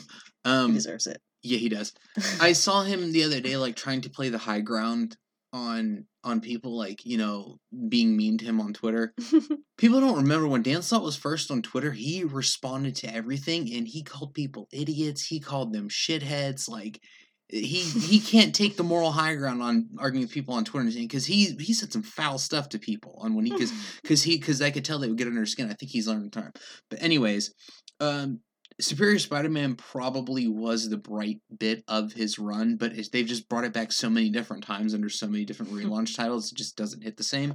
Um, 0.44 0.68
he 0.68 0.74
deserves 0.74 1.06
it. 1.06 1.20
Yeah, 1.42 1.58
he 1.58 1.68
does. 1.68 1.92
I 2.40 2.52
saw 2.52 2.82
him 2.82 3.12
the 3.12 3.24
other 3.24 3.40
day, 3.40 3.56
like 3.56 3.76
trying 3.76 4.02
to 4.02 4.10
play 4.10 4.28
the 4.28 4.38
high 4.38 4.60
ground 4.60 5.16
on 5.52 6.06
on 6.24 6.40
people, 6.40 6.76
like 6.76 7.06
you 7.06 7.18
know, 7.18 7.58
being 7.88 8.16
mean 8.16 8.36
to 8.38 8.44
him 8.44 8.60
on 8.60 8.72
Twitter. 8.72 9.14
people 9.78 10.00
don't 10.00 10.22
remember 10.22 10.48
when 10.48 10.62
Dan 10.62 10.82
Slott 10.82 11.02
was 11.02 11.16
first 11.16 11.50
on 11.50 11.62
Twitter. 11.62 11.92
He 11.92 12.24
responded 12.24 12.96
to 12.96 13.14
everything, 13.14 13.72
and 13.72 13.86
he 13.86 14.02
called 14.02 14.34
people 14.34 14.68
idiots. 14.72 15.26
He 15.26 15.40
called 15.40 15.72
them 15.72 15.88
shitheads. 15.88 16.68
Like 16.68 17.00
he 17.48 17.80
he 17.80 18.18
can't 18.18 18.54
take 18.54 18.76
the 18.76 18.82
moral 18.82 19.12
high 19.12 19.34
ground 19.36 19.62
on 19.62 19.88
arguing 19.98 20.24
with 20.24 20.32
people 20.32 20.54
on 20.54 20.64
Twitter 20.64 20.90
because 20.90 21.26
he 21.26 21.56
he 21.60 21.72
said 21.72 21.92
some 21.92 22.02
foul 22.02 22.38
stuff 22.38 22.68
to 22.70 22.78
people 22.78 23.18
on 23.20 23.34
when 23.34 23.46
he 23.46 23.52
because 23.52 23.72
because 24.02 24.22
he 24.22 24.36
because 24.36 24.60
I 24.60 24.70
could 24.70 24.84
tell 24.84 24.98
they 24.98 25.08
would 25.08 25.18
get 25.18 25.28
under 25.28 25.40
his 25.40 25.52
skin. 25.52 25.70
I 25.70 25.74
think 25.74 25.92
he's 25.92 26.08
learned 26.08 26.32
time. 26.32 26.52
But 26.90 27.02
anyways, 27.02 27.54
um, 28.00 28.40
Superior 28.80 29.18
Spider-Man 29.18 29.76
probably 29.76 30.48
was 30.48 30.88
the 30.88 30.98
bright 30.98 31.40
bit 31.56 31.82
of 31.88 32.12
his 32.12 32.38
run, 32.38 32.76
but 32.76 32.92
they've 33.10 33.26
just 33.26 33.48
brought 33.48 33.64
it 33.64 33.72
back 33.72 33.90
so 33.90 34.10
many 34.10 34.28
different 34.28 34.64
times 34.64 34.92
under 34.92 35.08
so 35.08 35.26
many 35.26 35.44
different 35.46 35.72
relaunch 35.72 36.14
titles, 36.14 36.52
it 36.52 36.58
just 36.58 36.76
doesn't 36.76 37.02
hit 37.02 37.16
the 37.16 37.24
same. 37.24 37.54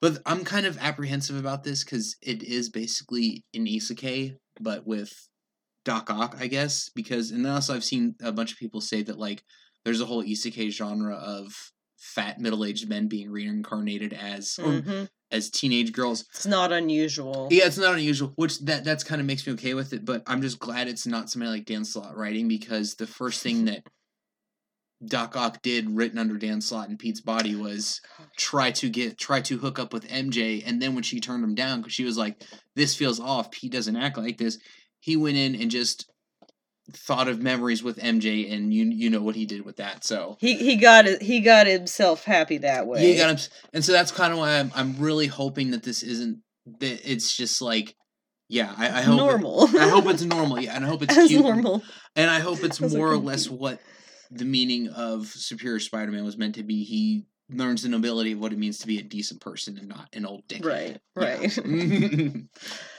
But 0.00 0.18
I'm 0.26 0.44
kind 0.44 0.66
of 0.66 0.78
apprehensive 0.78 1.36
about 1.36 1.62
this 1.62 1.84
because 1.84 2.16
it 2.20 2.42
is 2.42 2.68
basically 2.68 3.44
an 3.54 3.66
isekai, 3.66 4.36
but 4.60 4.86
with 4.86 5.12
Doc 5.86 6.10
Ock, 6.10 6.36
I 6.38 6.48
guess, 6.48 6.90
because 6.94 7.30
and 7.30 7.44
then 7.44 7.52
also 7.52 7.74
I've 7.74 7.84
seen 7.84 8.16
a 8.20 8.32
bunch 8.32 8.52
of 8.52 8.58
people 8.58 8.82
say 8.82 9.02
that 9.04 9.18
like 9.18 9.42
there's 9.84 10.00
a 10.00 10.06
whole 10.06 10.22
isekai 10.22 10.70
genre 10.70 11.14
of 11.14 11.54
fat 11.96 12.40
middle 12.40 12.64
aged 12.64 12.88
men 12.88 13.06
being 13.08 13.30
reincarnated 13.30 14.12
as 14.12 14.58
or 14.62 14.72
hmm 14.72 15.04
as 15.32 15.50
teenage 15.50 15.92
girls. 15.92 16.24
It's 16.34 16.46
not 16.46 16.72
unusual. 16.72 17.48
Yeah, 17.50 17.66
it's 17.66 17.78
not 17.78 17.94
unusual, 17.94 18.32
which 18.36 18.60
that 18.60 18.84
that's 18.84 19.02
kind 19.02 19.20
of 19.20 19.26
makes 19.26 19.44
me 19.44 19.54
okay 19.54 19.74
with 19.74 19.92
it. 19.92 20.04
But 20.04 20.22
I'm 20.26 20.40
just 20.40 20.60
glad 20.60 20.86
it's 20.86 21.06
not 21.06 21.30
somebody 21.30 21.50
like 21.50 21.64
Dan 21.64 21.84
Slott 21.84 22.16
writing 22.16 22.46
because 22.46 22.94
the 22.94 23.08
first 23.08 23.42
thing 23.42 23.64
that 23.64 23.82
Doc 25.04 25.36
Ock 25.36 25.62
did, 25.62 25.90
written 25.90 26.18
under 26.18 26.36
Dan 26.36 26.60
Slott 26.60 26.88
and 26.88 26.98
Pete's 26.98 27.20
body, 27.20 27.54
was 27.56 28.00
try 28.36 28.70
to 28.72 28.88
get 28.88 29.18
try 29.18 29.40
to 29.42 29.58
hook 29.58 29.78
up 29.78 29.92
with 29.92 30.08
MJ, 30.08 30.62
and 30.64 30.80
then 30.80 30.94
when 30.94 31.02
she 31.02 31.20
turned 31.20 31.42
him 31.42 31.54
down 31.54 31.80
because 31.80 31.92
she 31.92 32.04
was 32.04 32.16
like, 32.16 32.42
"This 32.76 32.94
feels 32.94 33.20
off. 33.20 33.50
Pete 33.50 33.72
doesn't 33.72 33.96
act 33.96 34.16
like 34.16 34.38
this," 34.38 34.58
he 35.06 35.16
went 35.16 35.36
in 35.36 35.54
and 35.54 35.70
just 35.70 36.10
thought 36.92 37.28
of 37.28 37.40
memories 37.40 37.82
with 37.82 37.96
MJ, 37.98 38.52
and 38.52 38.74
you 38.74 38.84
you 38.86 39.08
know 39.08 39.22
what 39.22 39.36
he 39.36 39.46
did 39.46 39.64
with 39.64 39.76
that. 39.76 40.04
So 40.04 40.36
He 40.40 40.56
he 40.56 40.74
got. 40.76 41.06
He 41.22 41.40
got 41.40 41.66
himself 41.68 42.24
happy 42.24 42.58
that 42.58 42.86
way. 42.88 43.12
you 43.12 43.16
got 43.16 43.30
him, 43.30 43.38
and 43.72 43.84
so 43.84 43.92
that's 43.92 44.10
kind 44.10 44.32
of 44.32 44.38
why 44.40 44.58
I'm 44.58 44.72
I'm 44.74 44.96
really 44.98 45.28
hoping 45.28 45.70
that 45.70 45.84
this 45.84 46.02
isn't 46.02 46.42
that 46.80 47.00
it's 47.10 47.36
just 47.36 47.62
like. 47.62 47.94
Yeah, 48.48 48.72
I, 48.76 48.86
I 48.98 49.02
hope 49.02 49.14
it- 49.14 49.16
normal. 49.24 49.68
I 49.78 49.88
hope 49.88 50.06
it's 50.06 50.22
normal. 50.36 50.60
Yeah, 50.60 50.74
and 50.76 50.84
I 50.84 50.88
hope 50.88 51.02
it's 51.02 51.16
as 51.16 51.28
cute. 51.28 51.42
normal. 51.42 51.82
And 52.14 52.30
I 52.30 52.38
hope 52.40 52.62
it's 52.62 52.80
more 52.80 53.10
or 53.10 53.16
less 53.16 53.46
cute. 53.48 53.58
what 53.60 53.80
the 54.30 54.44
meaning 54.44 54.88
of 54.88 55.26
Superior 55.26 55.80
Spider-Man 55.80 56.24
was 56.24 56.36
meant 56.36 56.54
to 56.56 56.62
be. 56.62 56.84
He 56.84 57.26
learns 57.50 57.82
the 57.82 57.88
nobility 57.88 58.32
of 58.32 58.38
what 58.40 58.52
it 58.52 58.58
means 58.58 58.78
to 58.78 58.86
be 58.86 58.98
a 58.98 59.02
decent 59.02 59.40
person 59.40 59.78
and 59.78 59.88
not 59.88 60.08
an 60.12 60.26
old 60.26 60.46
dick. 60.48 60.64
Right, 60.64 60.98
Yeah. 61.16 61.48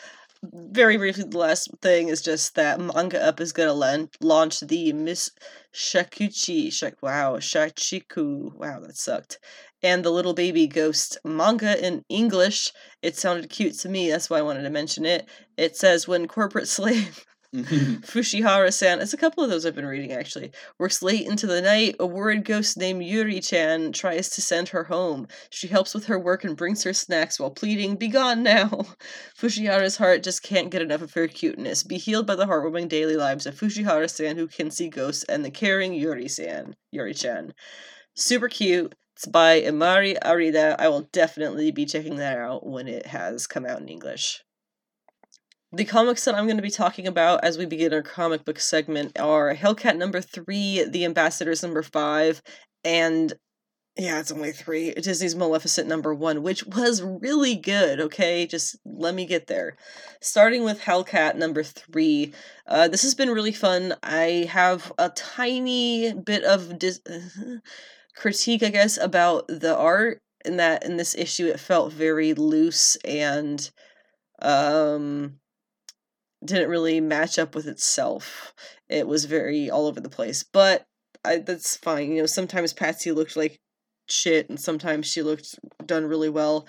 Very 0.52 0.98
briefly, 0.98 1.26
the 1.26 1.38
last 1.38 1.70
thing 1.82 2.08
is 2.08 2.22
just 2.24 2.56
that 2.56 2.80
Manga 2.80 3.24
Up 3.24 3.40
is 3.40 3.54
going 3.54 3.68
to 3.70 4.10
launch 4.20 4.60
the 4.62 4.92
Miss 4.94 5.30
Shakuchi. 5.74 6.74
Shak- 6.74 7.02
wow, 7.04 7.38
Shachiku. 7.38 8.56
Wow, 8.56 8.80
that 8.80 8.98
sucked. 8.98 9.38
And 9.84 10.04
the 10.04 10.10
Little 10.10 10.34
Baby 10.34 10.66
Ghost 10.68 11.18
manga 11.24 11.86
in 11.86 12.04
English. 12.10 12.72
It 13.04 13.16
sounded 13.16 13.50
cute 13.52 13.78
to 13.80 13.90
me, 13.90 14.10
that's 14.10 14.30
why 14.30 14.40
I 14.40 14.42
wanted 14.42 14.64
to 14.64 14.72
mention 14.72 15.06
it. 15.06 15.30
It 15.56 15.76
says 15.76 16.08
when 16.08 16.28
corporate 16.28 16.68
slave 16.78 17.26
Mm-hmm. 17.56 17.96
Fushihara 18.02 18.74
san, 18.74 19.00
it's 19.00 19.14
a 19.14 19.18
couple 19.18 19.44
of 19.44 19.50
those 19.50 19.66
I've 19.66 19.76
been 19.76 19.86
reading 19.86 20.12
actually, 20.12 20.52
works 20.78 21.02
late 21.02 21.26
into 21.26 21.48
the 21.48 21.62
night. 21.62 21.96
A 22.00 22.06
worried 22.06 22.44
ghost 22.44 22.78
named 22.78 23.04
Yuri 23.04 23.40
chan 23.40 23.94
tries 23.94 24.30
to 24.30 24.42
send 24.42 24.70
her 24.70 24.84
home. 24.86 25.28
She 25.50 25.68
helps 25.68 25.94
with 25.94 26.06
her 26.08 26.20
work 26.20 26.44
and 26.44 26.58
brings 26.58 26.84
her 26.84 26.94
snacks 26.94 27.40
while 27.40 27.52
pleading, 27.52 27.96
Be 27.96 28.10
gone 28.10 28.44
now! 28.44 28.86
Fushihara's 29.40 29.98
heart 29.98 30.24
just 30.24 30.44
can't 30.44 30.70
get 30.70 30.82
enough 30.82 31.02
of 31.02 31.14
her 31.14 31.28
cuteness. 31.28 31.84
Be 31.84 31.98
healed 31.98 32.28
by 32.28 32.36
the 32.36 32.48
heartwarming 32.48 32.90
daily 32.90 33.16
lives 33.16 33.46
of 33.46 33.56
Fushihara 33.56 34.10
san, 34.10 34.36
who 34.36 34.48
can 34.48 34.70
see 34.70 34.90
ghosts, 34.90 35.24
and 35.24 35.46
the 35.46 35.52
caring 35.52 35.94
Yuri 35.94 36.28
san, 36.28 36.76
Yuri 36.92 37.14
chan. 37.14 37.54
Super 38.16 38.50
cute. 38.50 38.94
It's 39.16 39.26
by 39.26 39.62
Imari 39.62 40.16
Arida. 40.24 40.76
I 40.78 40.90
will 40.90 41.10
definitely 41.12 41.72
be 41.72 41.86
checking 41.86 42.18
that 42.18 42.38
out 42.38 42.68
when 42.68 42.88
it 42.88 43.08
has 43.08 43.48
come 43.48 43.66
out 43.66 43.82
in 43.82 43.88
English. 43.90 44.44
The 45.74 45.84
comics 45.84 46.24
that 46.24 46.36
I'm 46.36 46.46
going 46.46 46.58
to 46.58 46.64
be 46.64 46.70
talking 46.70 47.08
about 47.08 47.44
as 47.44 47.58
we 47.58 47.66
begin 47.66 47.94
our 47.94 48.02
comic 48.02 48.46
book 48.46 48.58
segment 48.58 49.20
are 49.20 49.54
Hellcat 49.54 49.98
number 49.98 50.22
three, 50.22 50.86
The 50.86 51.04
Ambassadors 51.04 51.62
number 51.62 51.84
five, 51.84 52.42
and 52.86 53.34
yeah, 53.98 54.20
it's 54.20 54.32
only 54.32 54.54
three. 54.54 54.94
Disney's 54.94 55.36
Maleficent 55.36 55.90
number 55.90 56.14
one, 56.14 56.42
which 56.42 56.64
was 56.68 57.02
really 57.02 57.56
good. 57.56 58.00
Okay, 58.00 58.48
just 58.48 58.78
let 58.86 59.14
me 59.14 59.26
get 59.26 59.48
there. 59.48 59.76
Starting 60.22 60.64
with 60.64 60.80
Hellcat 60.80 61.36
number 61.36 61.64
three, 61.64 62.34
uh, 62.68 62.88
this 62.88 63.02
has 63.02 63.14
been 63.14 63.32
really 63.32 63.52
fun. 63.52 63.94
I 64.04 64.48
have 64.50 64.94
a 64.98 65.10
tiny 65.10 66.14
bit 66.14 66.46
of 66.46 66.80
dis- 66.80 67.02
critique, 68.16 68.64
I 68.64 68.70
guess, 68.70 68.98
about 68.98 69.48
the 69.50 69.76
art. 69.76 70.22
In 70.46 70.58
that, 70.58 70.86
in 70.86 70.96
this 70.96 71.14
issue, 71.14 71.48
it 71.48 71.60
felt 71.60 71.92
very 71.92 72.34
loose 72.34 72.96
and 73.04 73.70
um 74.40 75.40
didn't 76.48 76.70
really 76.70 77.00
match 77.00 77.38
up 77.38 77.56
with 77.56 77.68
itself. 77.68 78.54
It 78.90 79.08
was 79.08 79.26
very 79.26 79.70
all 79.70 79.88
over 79.88 80.00
the 80.00 80.10
place, 80.10 80.44
but 80.44 80.86
I, 81.24 81.38
that's 81.38 81.78
fine. 81.78 82.12
You 82.12 82.22
know, 82.22 82.26
sometimes 82.26 82.74
Patsy 82.74 83.12
looked 83.12 83.36
like 83.36 83.60
shit, 84.10 84.50
and 84.50 84.60
sometimes 84.60 85.08
she 85.08 85.22
looked 85.22 85.60
done 85.86 86.06
really 86.06 86.30
well. 86.30 86.68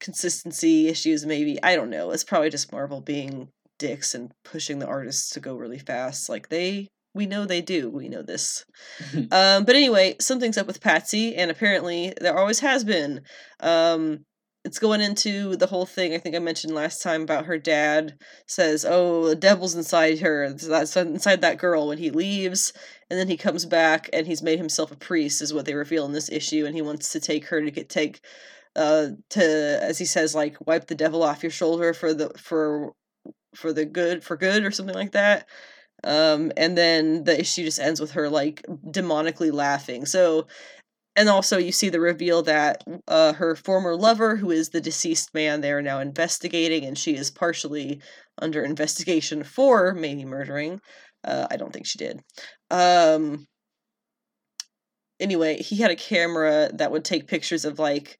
Consistency 0.00 0.88
issues, 0.88 1.26
maybe. 1.26 1.58
I 1.62 1.76
don't 1.76 1.90
know. 1.90 2.10
It's 2.10 2.24
probably 2.24 2.50
just 2.50 2.72
Marvel 2.72 3.00
being 3.00 3.48
dicks 3.78 4.14
and 4.14 4.32
pushing 4.44 4.78
the 4.78 4.86
artists 4.86 5.30
to 5.30 5.40
go 5.40 5.56
really 5.56 5.78
fast. 5.78 6.28
Like 6.28 6.48
they, 6.48 6.88
we 7.14 7.26
know 7.26 7.44
they 7.44 7.62
do. 7.62 7.90
We 7.90 8.08
know 8.08 8.22
this. 8.22 8.64
um, 9.14 9.64
but 9.64 9.76
anyway, 9.76 10.16
something's 10.20 10.58
up 10.58 10.66
with 10.66 10.80
Patsy, 10.80 11.34
and 11.34 11.50
apparently 11.50 12.14
there 12.20 12.38
always 12.38 12.60
has 12.60 12.84
been. 12.84 13.22
Um, 13.60 14.24
it's 14.66 14.80
going 14.80 15.00
into 15.00 15.54
the 15.54 15.68
whole 15.68 15.86
thing 15.86 16.12
I 16.12 16.18
think 16.18 16.34
I 16.34 16.40
mentioned 16.40 16.74
last 16.74 17.00
time 17.00 17.22
about 17.22 17.46
her 17.46 17.56
dad 17.56 18.18
says, 18.46 18.84
"Oh, 18.86 19.28
the 19.28 19.36
devil's 19.36 19.76
inside 19.76 20.18
her. 20.18 20.52
That's 20.52 20.96
inside 20.96 21.40
that 21.42 21.58
girl." 21.58 21.86
When 21.86 21.98
he 21.98 22.10
leaves, 22.10 22.72
and 23.08 23.16
then 23.18 23.28
he 23.28 23.36
comes 23.36 23.64
back, 23.64 24.10
and 24.12 24.26
he's 24.26 24.42
made 24.42 24.58
himself 24.58 24.90
a 24.90 24.96
priest, 24.96 25.40
is 25.40 25.54
what 25.54 25.66
they 25.66 25.74
reveal 25.74 26.04
in 26.04 26.12
this 26.12 26.28
issue, 26.28 26.66
and 26.66 26.74
he 26.74 26.82
wants 26.82 27.10
to 27.12 27.20
take 27.20 27.46
her 27.46 27.62
to 27.62 27.70
get 27.70 27.88
take, 27.88 28.20
uh, 28.74 29.10
to 29.30 29.78
as 29.80 29.98
he 29.98 30.04
says, 30.04 30.34
like 30.34 30.56
wipe 30.66 30.88
the 30.88 30.96
devil 30.96 31.22
off 31.22 31.44
your 31.44 31.50
shoulder 31.50 31.94
for 31.94 32.12
the 32.12 32.30
for 32.36 32.92
for 33.54 33.72
the 33.72 33.84
good 33.84 34.24
for 34.24 34.36
good 34.36 34.64
or 34.64 34.72
something 34.72 34.96
like 34.96 35.12
that. 35.12 35.48
Um, 36.04 36.52
and 36.56 36.76
then 36.76 37.24
the 37.24 37.38
issue 37.40 37.64
just 37.64 37.80
ends 37.80 38.00
with 38.00 38.12
her 38.12 38.28
like 38.28 38.62
demonically 38.84 39.52
laughing. 39.52 40.06
So 40.06 40.48
and 41.16 41.28
also 41.28 41.56
you 41.56 41.72
see 41.72 41.88
the 41.88 42.00
reveal 42.00 42.42
that 42.42 42.84
uh, 43.08 43.32
her 43.32 43.56
former 43.56 43.96
lover 43.96 44.36
who 44.36 44.50
is 44.50 44.68
the 44.68 44.80
deceased 44.80 45.34
man 45.34 45.60
they 45.60 45.72
are 45.72 45.82
now 45.82 45.98
investigating 45.98 46.84
and 46.84 46.98
she 46.98 47.16
is 47.16 47.30
partially 47.30 48.00
under 48.40 48.62
investigation 48.62 49.42
for 49.42 49.94
maybe 49.94 50.24
murdering 50.24 50.80
uh, 51.24 51.46
i 51.50 51.56
don't 51.56 51.72
think 51.72 51.86
she 51.86 51.98
did. 51.98 52.20
Um 52.70 53.46
anyway 55.18 55.56
he 55.62 55.76
had 55.76 55.90
a 55.90 55.96
camera 55.96 56.70
that 56.74 56.92
would 56.92 57.04
take 57.04 57.26
pictures 57.26 57.64
of 57.64 57.78
like 57.78 58.18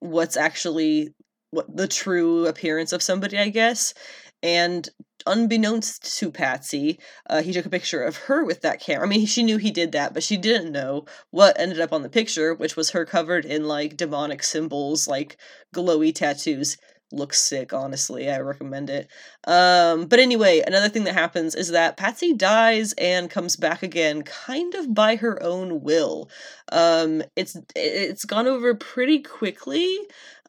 what's 0.00 0.36
actually 0.36 1.08
what 1.50 1.74
the 1.74 1.88
true 1.88 2.46
appearance 2.46 2.92
of 2.92 3.02
somebody 3.02 3.38
i 3.38 3.48
guess. 3.48 3.94
And 4.42 4.88
unbeknownst 5.26 6.18
to 6.18 6.30
Patsy, 6.30 6.98
uh, 7.28 7.42
he 7.42 7.52
took 7.52 7.66
a 7.66 7.70
picture 7.70 8.02
of 8.02 8.16
her 8.16 8.44
with 8.44 8.62
that 8.62 8.80
camera. 8.80 9.06
I 9.06 9.08
mean, 9.08 9.26
she 9.26 9.42
knew 9.42 9.58
he 9.58 9.70
did 9.70 9.92
that, 9.92 10.14
but 10.14 10.22
she 10.22 10.36
didn't 10.36 10.72
know 10.72 11.04
what 11.30 11.58
ended 11.58 11.80
up 11.80 11.92
on 11.92 12.02
the 12.02 12.08
picture, 12.08 12.54
which 12.54 12.76
was 12.76 12.90
her 12.90 13.04
covered 13.04 13.44
in 13.44 13.66
like 13.66 13.96
demonic 13.96 14.42
symbols, 14.42 15.08
like 15.08 15.36
glowy 15.74 16.14
tattoos. 16.14 16.76
Looks 17.14 17.42
sick, 17.42 17.74
honestly. 17.74 18.30
I 18.30 18.38
recommend 18.38 18.88
it. 18.88 19.06
Um, 19.46 20.06
but 20.06 20.18
anyway, 20.18 20.62
another 20.66 20.88
thing 20.88 21.04
that 21.04 21.12
happens 21.12 21.54
is 21.54 21.68
that 21.68 21.98
Patsy 21.98 22.32
dies 22.32 22.94
and 22.94 23.28
comes 23.28 23.54
back 23.54 23.82
again, 23.82 24.22
kind 24.22 24.74
of 24.74 24.94
by 24.94 25.16
her 25.16 25.42
own 25.42 25.82
will. 25.82 26.30
Um, 26.70 27.22
it's 27.36 27.54
it's 27.76 28.24
gone 28.24 28.46
over 28.46 28.74
pretty 28.74 29.18
quickly. 29.18 29.98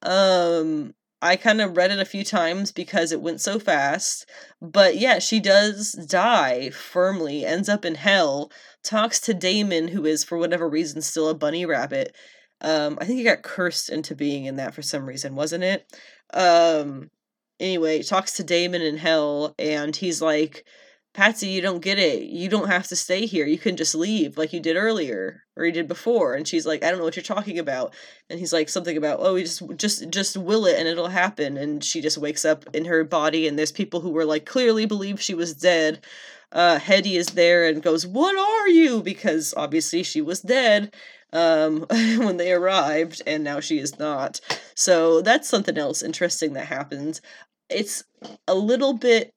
Um, 0.03 0.93
I 1.23 1.37
kind 1.37 1.61
of 1.61 1.77
read 1.77 1.89
it 1.89 1.99
a 1.99 2.05
few 2.05 2.25
times 2.25 2.73
because 2.73 3.13
it 3.13 3.21
went 3.21 3.39
so 3.39 3.57
fast. 3.57 4.29
But 4.61 4.97
yeah, 4.97 5.19
she 5.19 5.39
does 5.39 5.93
die 5.93 6.69
firmly, 6.69 7.45
ends 7.45 7.69
up 7.69 7.85
in 7.85 7.95
hell, 7.95 8.51
talks 8.83 9.21
to 9.21 9.33
Daimon, 9.33 9.87
who 9.87 10.05
is, 10.05 10.25
for 10.25 10.37
whatever 10.37 10.67
reason, 10.67 11.01
still 11.01 11.29
a 11.29 11.33
bunny 11.33 11.65
rabbit. 11.65 12.13
Um, 12.59 12.97
I 12.99 13.05
think 13.05 13.19
he 13.19 13.23
got 13.23 13.41
cursed 13.41 13.89
into 13.89 14.15
being 14.15 14.45
in 14.45 14.57
that 14.57 14.73
for 14.73 14.81
some 14.81 15.05
reason, 15.05 15.33
wasn't 15.35 15.63
it? 15.63 15.85
Um, 16.33 17.09
anyway, 17.57 18.03
talks 18.03 18.33
to 18.33 18.43
Daimon 18.43 18.81
in 18.81 18.97
hell, 18.97 19.55
and 19.57 19.95
he's 19.95 20.21
like, 20.21 20.65
Patsy, 21.13 21.47
you 21.47 21.61
don't 21.61 21.81
get 21.83 21.99
it. 21.99 22.23
You 22.23 22.49
don't 22.49 22.69
have 22.69 22.87
to 22.87 22.95
stay 22.95 23.27
here. 23.27 23.45
You 23.45 23.59
can 23.59 23.77
just 23.77 23.93
leave 23.93 24.35
like 24.35 24.51
you 24.51 24.59
did 24.59 24.75
earlier 24.77 25.43
or 25.55 25.63
you 25.63 25.71
did 25.71 25.87
before. 25.87 26.33
And 26.33 26.47
she's 26.47 26.65
like, 26.65 26.83
I 26.83 26.89
don't 26.89 26.97
know 26.97 27.03
what 27.05 27.15
you're 27.15 27.21
talking 27.23 27.59
about. 27.59 27.93
And 28.31 28.39
he's 28.39 28.51
like 28.51 28.67
something 28.67 28.97
about, 28.97 29.19
oh, 29.21 29.35
we 29.35 29.43
just 29.43 29.61
just 29.77 30.09
just 30.09 30.37
will 30.37 30.65
it 30.65 30.79
and 30.79 30.87
it'll 30.87 31.09
happen. 31.09 31.55
And 31.55 31.83
she 31.83 32.01
just 32.01 32.17
wakes 32.17 32.43
up 32.45 32.65
in 32.73 32.85
her 32.85 33.03
body 33.03 33.47
and 33.47 33.59
there's 33.59 33.71
people 33.71 33.99
who 33.99 34.09
were 34.09 34.25
like 34.25 34.45
clearly 34.47 34.87
believe 34.87 35.21
she 35.21 35.35
was 35.35 35.53
dead. 35.53 36.03
Uh 36.51 36.79
Hetty 36.79 37.15
is 37.15 37.27
there 37.27 37.67
and 37.67 37.83
goes, 37.83 38.07
"What 38.07 38.35
are 38.35 38.67
you?" 38.67 39.01
because 39.03 39.53
obviously 39.55 40.01
she 40.03 40.21
was 40.21 40.41
dead 40.41 40.93
um 41.31 41.81
when 41.89 42.37
they 42.37 42.51
arrived 42.53 43.21
and 43.27 43.43
now 43.43 43.59
she 43.59 43.77
is 43.77 43.99
not. 43.99 44.41
So 44.75 45.21
that's 45.21 45.47
something 45.49 45.77
else 45.77 46.01
interesting 46.01 46.53
that 46.53 46.65
happens. 46.67 47.21
It's 47.69 48.03
a 48.47 48.55
little 48.55 48.93
bit 48.93 49.31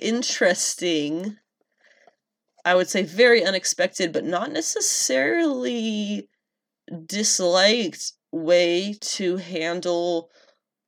interesting. 0.00 1.36
I 2.64 2.74
would 2.74 2.88
say 2.88 3.02
very 3.02 3.44
unexpected, 3.44 4.12
but 4.12 4.24
not 4.24 4.52
necessarily 4.52 6.28
disliked 7.06 8.12
way 8.32 8.96
to 9.00 9.36
handle 9.36 10.30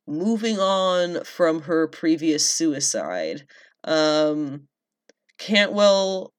moving 0.07 0.59
on 0.59 1.23
from 1.23 1.63
her 1.63 1.87
previous 1.87 2.47
suicide. 2.47 3.45
Um, 3.83 4.67
Cantwell, 5.37 6.33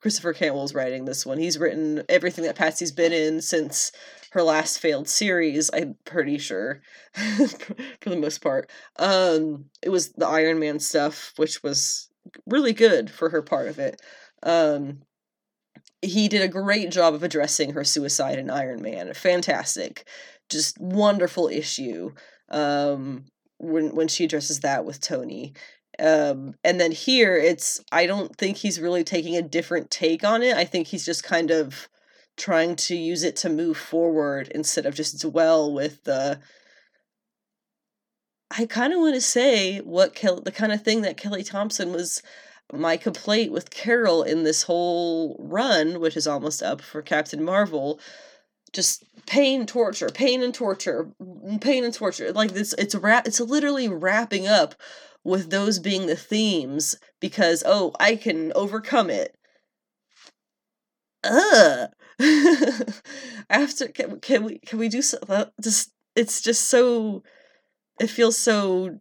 Christopher 0.00 0.32
Cantwell's 0.32 0.74
writing 0.74 1.04
this 1.04 1.26
one. 1.26 1.38
He's 1.38 1.58
written 1.58 2.02
everything 2.08 2.44
that 2.44 2.56
Patsy's 2.56 2.92
been 2.92 3.12
in 3.12 3.40
since 3.40 3.92
her 4.30 4.42
last 4.42 4.78
failed 4.78 5.08
series. 5.08 5.70
I'm 5.72 5.96
pretty 6.04 6.38
sure, 6.38 6.80
for 7.14 8.10
the 8.10 8.16
most 8.16 8.42
part. 8.42 8.70
Um, 8.96 9.66
it 9.82 9.90
was 9.90 10.10
the 10.12 10.26
Iron 10.26 10.58
Man 10.58 10.78
stuff, 10.78 11.32
which 11.36 11.62
was 11.62 12.08
really 12.46 12.72
good 12.72 13.10
for 13.10 13.30
her 13.30 13.42
part 13.42 13.68
of 13.68 13.78
it. 13.78 14.00
Um, 14.42 15.02
he 16.02 16.28
did 16.28 16.42
a 16.42 16.48
great 16.48 16.90
job 16.90 17.14
of 17.14 17.22
addressing 17.22 17.72
her 17.72 17.84
suicide 17.84 18.38
in 18.38 18.50
Iron 18.50 18.82
Man. 18.82 19.12
Fantastic, 19.14 20.08
just 20.48 20.78
wonderful 20.80 21.48
issue. 21.48 22.12
Um, 22.48 23.26
when 23.60 23.94
when 23.94 24.08
she 24.08 24.24
addresses 24.24 24.60
that 24.60 24.84
with 24.84 25.00
Tony. 25.00 25.54
Um, 25.98 26.54
and 26.64 26.80
then 26.80 26.92
here 26.92 27.36
it's 27.36 27.80
I 27.92 28.06
don't 28.06 28.34
think 28.36 28.56
he's 28.56 28.80
really 28.80 29.04
taking 29.04 29.36
a 29.36 29.42
different 29.42 29.90
take 29.90 30.24
on 30.24 30.42
it. 30.42 30.56
I 30.56 30.64
think 30.64 30.86
he's 30.86 31.04
just 31.04 31.22
kind 31.22 31.50
of 31.50 31.88
trying 32.40 32.74
to 32.74 32.96
use 32.96 33.22
it 33.22 33.36
to 33.36 33.48
move 33.48 33.76
forward 33.76 34.48
instead 34.54 34.86
of 34.86 34.94
just 34.94 35.20
dwell 35.20 35.72
with 35.72 36.02
the 36.04 36.40
I 38.50 38.66
kind 38.66 38.92
of 38.92 38.98
want 38.98 39.14
to 39.14 39.20
say 39.20 39.78
what 39.78 40.14
Kel- 40.14 40.40
the 40.40 40.50
kind 40.50 40.72
of 40.72 40.82
thing 40.82 41.02
that 41.02 41.16
Kelly 41.16 41.44
Thompson 41.44 41.92
was 41.92 42.20
my 42.72 42.96
complaint 42.96 43.52
with 43.52 43.70
Carol 43.70 44.22
in 44.22 44.42
this 44.42 44.62
whole 44.64 45.36
run, 45.38 46.00
which 46.00 46.16
is 46.16 46.26
almost 46.26 46.62
up 46.62 46.80
for 46.80 47.02
Captain 47.02 47.44
Marvel, 47.44 48.00
just 48.72 49.04
pain, 49.26 49.66
torture, 49.66 50.08
pain 50.08 50.42
and 50.42 50.54
torture, 50.54 51.10
pain 51.60 51.84
and 51.84 51.94
torture. 51.94 52.32
Like 52.32 52.52
this, 52.52 52.74
it's 52.78 52.94
wrap. 52.94 53.26
It's 53.26 53.40
literally 53.40 53.88
wrapping 53.88 54.46
up 54.48 54.74
with 55.22 55.50
those 55.50 55.78
being 55.78 56.06
the 56.06 56.16
themes 56.16 56.96
because 57.20 57.62
oh, 57.66 57.92
I 58.00 58.16
can 58.16 58.52
overcome 58.54 59.10
it. 59.10 59.36
Ugh. 61.22 61.90
After 63.50 63.88
can, 63.88 64.20
can 64.20 64.44
we 64.44 64.58
can 64.58 64.78
we 64.78 64.88
do 64.88 65.02
so? 65.02 65.18
Just 65.60 65.92
it's 66.14 66.40
just 66.40 66.68
so. 66.68 67.22
It 68.00 68.08
feels 68.08 68.38
so 68.38 69.00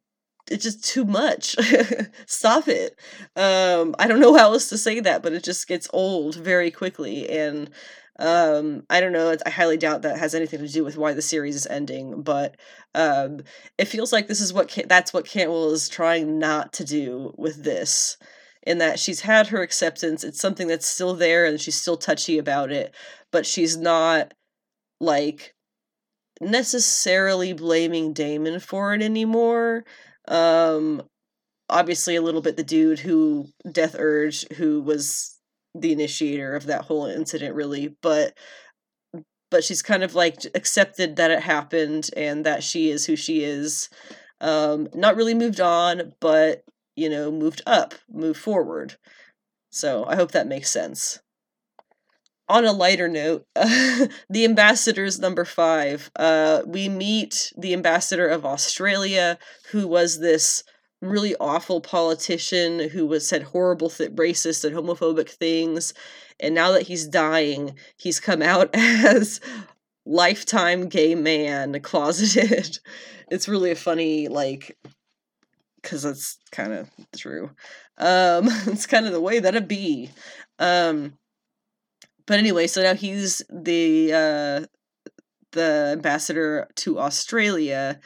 it's 0.50 0.64
just 0.64 0.84
too 0.84 1.06
much. 1.06 1.56
Stop 2.26 2.68
it. 2.68 2.98
Um, 3.36 3.96
I 4.00 4.08
don't 4.08 4.20
know 4.20 4.36
how 4.38 4.54
else 4.54 4.70
to 4.70 4.78
say 4.78 5.00
that, 5.00 5.24
but 5.24 5.34
it 5.34 5.44
just 5.44 5.68
gets 5.68 5.88
old 5.94 6.36
very 6.36 6.72
quickly. 6.72 7.30
And 7.30 7.70
um, 8.18 8.84
I 8.90 9.00
don't 9.00 9.14
know. 9.14 9.36
I 9.46 9.50
highly 9.50 9.78
doubt 9.78 10.02
that 10.02 10.20
has 10.20 10.36
anything 10.36 10.60
to 10.60 10.68
do 10.68 10.84
with 10.84 10.98
why 10.98 11.14
the 11.14 11.22
series 11.22 11.56
is 11.56 11.68
ending, 11.68 12.22
but 12.22 12.56
um, 12.94 13.42
it 13.78 13.86
feels 13.86 14.12
like 14.12 14.28
this 14.28 14.42
is 14.42 14.54
what 14.54 14.68
Can- 14.68 14.88
that's 14.88 15.14
what 15.14 15.26
Cantwell 15.26 15.72
is 15.72 15.88
trying 15.88 16.40
not 16.40 16.74
to 16.74 16.84
do 16.84 17.34
with 17.38 17.64
this. 17.64 18.18
In 18.70 18.78
that 18.78 19.00
she's 19.00 19.22
had 19.22 19.48
her 19.48 19.64
acceptance, 19.64 20.24
it's 20.24 20.40
something 20.40 20.68
that's 20.68 20.86
still 20.86 21.16
there, 21.16 21.44
and 21.44 21.60
she's 21.60 21.82
still 21.82 21.98
touchy 21.98 22.38
about 22.38 22.72
it, 22.72 22.94
but 23.32 23.48
she's 23.48 23.76
not 23.76 24.36
like 25.02 25.56
necessarily 26.40 27.52
blaming 27.52 28.14
Daimon 28.14 28.60
for 28.60 28.94
it 28.94 29.02
anymore. 29.02 29.86
Um, 30.28 31.02
obviously, 31.68 32.16
a 32.16 32.22
little 32.22 32.44
bit 32.44 32.58
the 32.58 32.64
dude 32.64 33.00
who 33.00 33.48
Death 33.72 33.96
Urge, 33.98 34.48
who 34.54 34.82
was 34.82 35.36
the 35.74 35.92
initiator 35.92 36.56
of 36.56 36.68
that 36.68 36.84
whole 36.84 37.08
incident, 37.08 37.56
really, 37.56 37.96
but 38.04 38.38
but 39.50 39.64
she's 39.64 39.82
kind 39.82 40.04
of 40.04 40.14
like 40.14 40.46
accepted 40.54 41.16
that 41.16 41.32
it 41.32 41.42
happened 41.42 42.12
and 42.16 42.46
that 42.46 42.64
she 42.64 42.92
is 42.92 43.08
who 43.08 43.16
she 43.16 43.44
is. 43.44 43.90
Um, 44.42 44.88
not 44.94 45.16
really 45.16 45.34
moved 45.34 45.60
on, 45.60 46.14
but 46.22 46.64
you 47.00 47.10
know, 47.10 47.32
moved 47.32 47.62
up, 47.66 47.96
moved 48.12 48.40
forward. 48.40 48.98
So 49.70 50.06
I 50.06 50.16
hope 50.16 50.32
that 50.32 50.48
makes 50.48 50.70
sense 50.70 51.20
on 52.50 52.66
a 52.66 52.72
lighter 52.72 53.08
note, 53.08 53.46
the 53.56 54.44
ambassadors 54.44 55.20
number 55.20 55.46
five. 55.46 56.10
Uh, 56.16 56.64
we 56.66 56.90
meet 56.90 57.54
the 57.56 57.74
ambassador 57.74 58.28
of 58.28 58.46
Australia, 58.46 59.38
who 59.72 59.88
was 59.88 60.20
this 60.20 60.64
really 61.02 61.36
awful 61.40 61.80
politician 61.80 62.90
who 62.90 63.06
was 63.06 63.28
said 63.28 63.44
horrible, 63.44 63.90
th- 63.90 64.12
racist, 64.16 64.66
and 64.66 64.76
homophobic 64.76 65.30
things. 65.30 65.94
And 66.40 66.56
now 66.56 66.72
that 66.72 66.88
he's 66.88 67.08
dying, 67.08 67.76
he's 67.98 68.20
come 68.20 68.42
out 68.42 68.70
as 68.74 69.40
lifetime 70.06 70.90
gay 70.90 71.14
man, 71.14 71.80
closeted. 71.82 72.80
it's 73.30 73.48
really 73.48 73.72
a 73.72 73.76
funny 73.76 74.28
like 74.28 74.76
because 75.82 76.04
that's 76.04 76.38
kind 76.52 76.74
of 76.74 76.90
true. 77.16 77.52
Um, 77.98 78.48
it's 78.68 78.86
kind 78.86 79.06
of 79.06 79.12
the 79.12 79.22
way 79.22 79.40
that 79.40 79.56
it 79.56 79.68
be. 79.68 80.12
Um, 80.58 81.14
but 82.26 82.40
anyway, 82.40 82.68
so 82.68 82.84
now 82.84 82.94
he's 82.94 83.42
the 83.50 84.14
uh, 84.14 84.66
the 85.52 85.90
ambassador 85.94 86.68
to 86.76 87.00
Australia, 87.00 88.00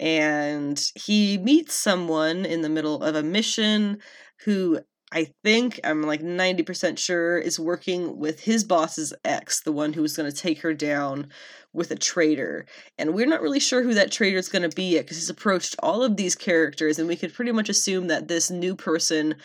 and 0.00 0.82
he 0.94 1.38
meets 1.38 1.74
someone 1.74 2.44
in 2.44 2.62
the 2.62 2.68
middle 2.68 3.02
of 3.02 3.14
a 3.14 3.22
mission 3.22 3.98
who 4.44 4.80
I 5.10 5.28
think 5.42 5.80
I'm 5.84 6.02
like 6.02 6.20
90% 6.20 6.98
sure 6.98 7.38
is 7.38 7.58
working 7.58 8.18
with 8.18 8.40
his 8.40 8.62
boss's 8.64 9.14
ex, 9.24 9.62
the 9.62 9.72
one 9.72 9.94
who 9.94 10.02
was 10.02 10.16
going 10.16 10.30
to 10.30 10.36
take 10.36 10.60
her 10.60 10.74
down 10.74 11.28
with 11.72 11.90
a 11.90 11.96
traitor. 11.96 12.66
And 12.98 13.14
we're 13.14 13.26
not 13.26 13.40
really 13.40 13.60
sure 13.60 13.82
who 13.82 13.94
that 13.94 14.12
traitor 14.12 14.36
is 14.36 14.50
going 14.50 14.68
to 14.68 14.76
be 14.76 14.94
yet 14.94 15.04
because 15.04 15.16
he's 15.16 15.30
approached 15.30 15.76
all 15.82 16.02
of 16.02 16.16
these 16.16 16.34
characters, 16.34 16.98
and 16.98 17.08
we 17.08 17.16
could 17.16 17.32
pretty 17.32 17.52
much 17.52 17.70
assume 17.70 18.08
that 18.08 18.28
this 18.28 18.50
new 18.50 18.76
person 18.76 19.36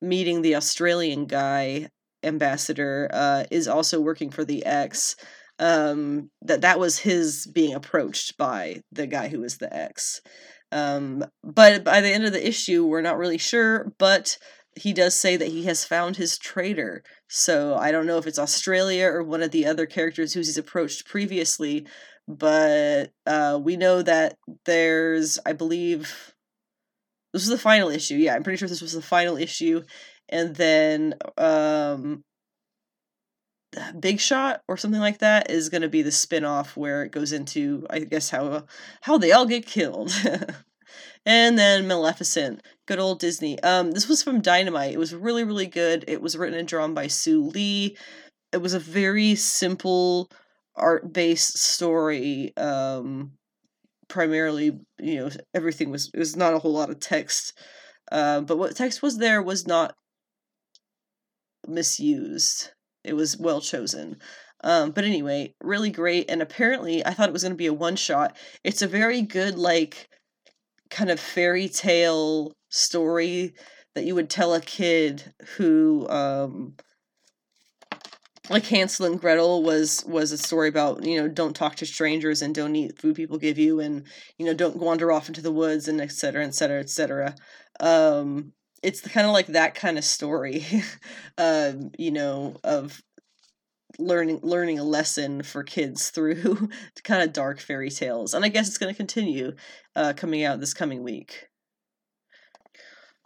meeting 0.00 0.42
the 0.42 0.56
Australian 0.56 1.26
guy 1.26 1.88
ambassador 2.24 3.08
uh, 3.12 3.44
is 3.50 3.68
also 3.68 4.00
working 4.00 4.30
for 4.30 4.44
the 4.44 4.64
ex. 4.64 5.14
Um, 5.60 6.30
that 6.42 6.62
that 6.62 6.80
was 6.80 6.98
his 6.98 7.46
being 7.46 7.74
approached 7.74 8.36
by 8.36 8.82
the 8.90 9.06
guy 9.06 9.28
who 9.28 9.40
was 9.40 9.58
the 9.58 9.72
ex. 9.72 10.20
Um, 10.72 11.24
but 11.44 11.84
by 11.84 12.00
the 12.00 12.08
end 12.08 12.24
of 12.24 12.32
the 12.32 12.46
issue, 12.46 12.84
we're 12.84 13.02
not 13.02 13.18
really 13.18 13.38
sure. 13.38 13.92
But 13.98 14.36
he 14.76 14.92
does 14.92 15.18
say 15.18 15.36
that 15.36 15.48
he 15.48 15.64
has 15.64 15.84
found 15.84 16.16
his 16.16 16.38
traitor. 16.38 17.02
So 17.28 17.76
I 17.76 17.92
don't 17.92 18.06
know 18.06 18.18
if 18.18 18.26
it's 18.26 18.38
Australia 18.38 19.06
or 19.06 19.22
one 19.22 19.42
of 19.42 19.50
the 19.50 19.66
other 19.66 19.86
characters 19.86 20.32
who 20.32 20.40
he's 20.40 20.58
approached 20.58 21.06
previously. 21.06 21.86
But 22.26 23.12
uh, 23.26 23.60
we 23.62 23.76
know 23.76 24.02
that 24.02 24.36
there's, 24.64 25.38
I 25.44 25.52
believe, 25.52 26.34
this 27.32 27.42
was 27.42 27.48
the 27.48 27.58
final 27.58 27.90
issue. 27.90 28.14
Yeah, 28.14 28.34
I'm 28.34 28.42
pretty 28.42 28.56
sure 28.58 28.68
this 28.68 28.80
was 28.80 28.92
the 28.92 29.02
final 29.02 29.36
issue, 29.36 29.82
and 30.28 30.54
then 30.56 31.14
um 31.36 32.22
Big 33.98 34.20
Shot 34.20 34.62
or 34.68 34.76
something 34.76 35.00
like 35.00 35.18
that 35.18 35.50
is 35.50 35.68
going 35.68 35.82
to 35.82 35.88
be 35.88 36.02
the 36.02 36.12
spin-off 36.12 36.76
where 36.76 37.02
it 37.02 37.10
goes 37.12 37.32
into 37.32 37.86
I 37.90 38.00
guess 38.00 38.30
how 38.30 38.66
how 39.02 39.18
they 39.18 39.32
all 39.32 39.46
get 39.46 39.66
killed. 39.66 40.12
and 41.26 41.58
then 41.58 41.86
Maleficent, 41.86 42.62
good 42.86 42.98
old 42.98 43.20
Disney. 43.20 43.60
Um 43.62 43.92
this 43.92 44.08
was 44.08 44.22
from 44.22 44.40
Dynamite. 44.40 44.92
It 44.94 44.98
was 44.98 45.14
really 45.14 45.44
really 45.44 45.66
good. 45.66 46.04
It 46.08 46.22
was 46.22 46.36
written 46.36 46.58
and 46.58 46.68
drawn 46.68 46.94
by 46.94 47.06
Soo 47.08 47.42
Lee. 47.42 47.96
It 48.52 48.58
was 48.58 48.74
a 48.74 48.78
very 48.78 49.34
simple 49.34 50.30
art-based 50.76 51.58
story 51.58 52.52
um 52.56 53.32
primarily, 54.08 54.78
you 54.98 55.16
know, 55.16 55.30
everything 55.54 55.90
was 55.90 56.10
it 56.14 56.18
was 56.18 56.36
not 56.36 56.54
a 56.54 56.58
whole 56.58 56.72
lot 56.72 56.90
of 56.90 57.00
text. 57.00 57.58
Uh, 58.12 58.40
but 58.42 58.58
what 58.58 58.76
text 58.76 59.02
was 59.02 59.18
there 59.18 59.42
was 59.42 59.66
not 59.66 59.94
misused. 61.66 62.70
It 63.02 63.14
was 63.14 63.36
well 63.38 63.60
chosen. 63.60 64.16
Um, 64.62 64.92
but 64.92 65.04
anyway, 65.04 65.54
really 65.62 65.90
great. 65.90 66.30
And 66.30 66.40
apparently, 66.40 67.04
I 67.04 67.10
thought 67.12 67.28
it 67.28 67.32
was 67.32 67.42
going 67.42 67.52
to 67.52 67.56
be 67.56 67.66
a 67.66 67.72
one 67.72 67.96
shot. 67.96 68.36
It's 68.62 68.82
a 68.82 68.86
very 68.86 69.20
good, 69.22 69.58
like, 69.58 70.08
kind 70.94 71.10
of 71.10 71.18
fairy 71.18 71.68
tale 71.68 72.52
story 72.68 73.52
that 73.94 74.04
you 74.04 74.14
would 74.14 74.30
tell 74.30 74.54
a 74.54 74.60
kid 74.60 75.34
who, 75.56 76.08
um, 76.08 76.74
like 78.48 78.66
Hansel 78.66 79.06
and 79.06 79.20
Gretel 79.20 79.62
was 79.62 80.04
was 80.06 80.30
a 80.30 80.38
story 80.38 80.68
about 80.68 81.04
you 81.04 81.20
know 81.20 81.28
don't 81.28 81.56
talk 81.56 81.76
to 81.76 81.86
strangers 81.86 82.42
and 82.42 82.54
don't 82.54 82.76
eat 82.76 82.98
food 82.98 83.16
people 83.16 83.38
give 83.38 83.58
you 83.58 83.80
and 83.80 84.04
you 84.38 84.44
know 84.44 84.54
don't 84.54 84.76
wander 84.76 85.10
off 85.10 85.28
into 85.28 85.40
the 85.40 85.52
woods 85.52 85.88
and 85.88 86.00
etc 86.00 86.44
etc 86.44 86.80
etc 86.80 87.34
um 87.80 88.52
it's 88.82 89.00
kind 89.00 89.26
of 89.26 89.32
like 89.32 89.46
that 89.46 89.74
kind 89.74 89.96
of 89.96 90.04
story 90.04 90.62
um 91.38 91.90
you 91.96 92.10
know 92.10 92.56
of 92.62 93.02
learning 93.98 94.40
learning 94.42 94.78
a 94.78 94.84
lesson 94.84 95.42
for 95.42 95.62
kids 95.62 96.10
through 96.14 96.68
kind 97.02 97.22
of 97.22 97.32
dark 97.32 97.60
fairy 97.60 97.90
tales 97.90 98.34
and 98.34 98.44
i 98.44 98.48
guess 98.48 98.68
it's 98.68 98.78
going 98.78 98.92
to 98.92 98.96
continue 98.96 99.52
uh 99.96 100.12
coming 100.16 100.44
out 100.44 100.60
this 100.60 100.74
coming 100.74 101.02
week 101.02 101.48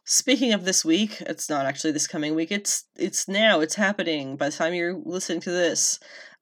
speaking 0.04 0.52
of 0.52 0.64
this 0.64 0.84
week 0.84 1.20
it's 1.22 1.50
not 1.50 1.66
actually 1.66 1.92
this 1.92 2.06
coming 2.06 2.34
week 2.34 2.50
it's 2.50 2.84
it's 2.96 3.28
now 3.28 3.60
it's 3.60 3.74
happening 3.74 4.36
by 4.36 4.48
the 4.48 4.56
time 4.56 4.74
you're 4.74 5.00
listening 5.04 5.40
to 5.40 5.50
this 5.50 5.98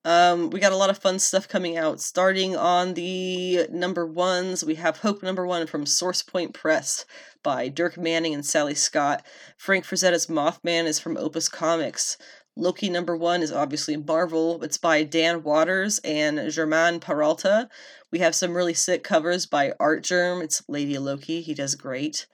Um, 0.06 0.50
we 0.50 0.60
got 0.60 0.70
a 0.70 0.76
lot 0.76 0.88
of 0.88 0.98
fun 0.98 1.18
stuff 1.18 1.48
coming 1.48 1.76
out. 1.76 2.00
Starting 2.00 2.56
on 2.56 2.94
the 2.94 3.66
number 3.72 4.06
ones, 4.06 4.62
we 4.64 4.76
have 4.76 4.98
Hope 4.98 5.20
number 5.20 5.44
one 5.44 5.66
from 5.66 5.84
Source 5.84 6.22
Point 6.22 6.54
Press 6.54 7.04
by 7.42 7.68
Dirk 7.68 7.98
Manning 7.98 8.32
and 8.32 8.46
Sally 8.46 8.76
Scott. 8.76 9.26
Frank 9.56 9.84
Frazetta's 9.84 10.28
Mothman 10.28 10.84
is 10.84 11.00
from 11.00 11.16
Opus 11.16 11.48
Comics. 11.48 12.16
Loki 12.56 12.88
number 12.88 13.16
one 13.16 13.42
is 13.42 13.52
obviously 13.52 13.96
Marvel. 13.96 14.62
It's 14.64 14.78
by 14.78 15.02
Dan 15.02 15.42
Watters 15.42 15.98
and 16.04 16.50
Germain 16.50 17.00
Peralta. 17.00 17.68
We 18.10 18.20
have 18.20 18.34
some 18.34 18.56
really 18.56 18.72
sick 18.72 19.04
covers 19.04 19.44
by 19.44 19.74
Artgerm. 19.78 20.40
It's 20.40 20.62
Lady 20.66 20.96
Loki. 20.98 21.42
He 21.42 21.52
does 21.52 21.74
great. 21.74 22.26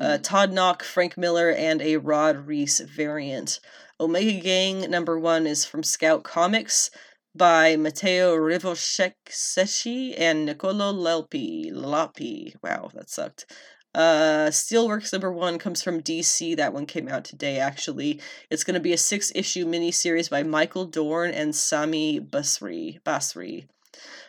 Uh, 0.00 0.18
Todd 0.18 0.52
Nauck, 0.52 0.82
Frank 0.82 1.16
Miller, 1.16 1.50
and 1.50 1.80
a 1.82 1.96
Rod 1.96 2.46
Reis 2.46 2.80
variant. 2.80 3.60
Omega 4.00 4.40
Gang 4.40 4.90
number 4.90 5.18
one 5.18 5.46
is 5.46 5.64
from 5.64 5.82
Scout 5.82 6.24
Comics 6.24 6.90
by 7.34 7.76
Matteo 7.76 8.36
Rivoshekseshi 8.36 10.14
and 10.16 10.46
Nicolo 10.46 10.92
Lelpi. 10.92 11.72
Lapi. 11.72 12.54
Wow, 12.62 12.90
that 12.94 13.10
sucked. 13.10 13.46
Uh, 13.94 14.48
Steelworks 14.50 15.12
number 15.12 15.30
one 15.32 15.58
comes 15.58 15.82
from 15.82 16.02
DC. 16.02 16.56
That 16.56 16.72
one 16.72 16.86
came 16.86 17.08
out 17.08 17.24
today, 17.24 17.58
actually. 17.58 18.20
It's 18.50 18.64
going 18.64 18.74
to 18.74 18.80
be 18.80 18.92
a 18.92 18.98
six 18.98 19.30
issue 19.34 19.64
miniseries 19.66 20.28
by 20.28 20.42
Michael 20.42 20.86
Dorn 20.86 21.30
and 21.30 21.54
Sami 21.54 22.20
Basri. 22.20 23.00
Basri. 23.02 23.66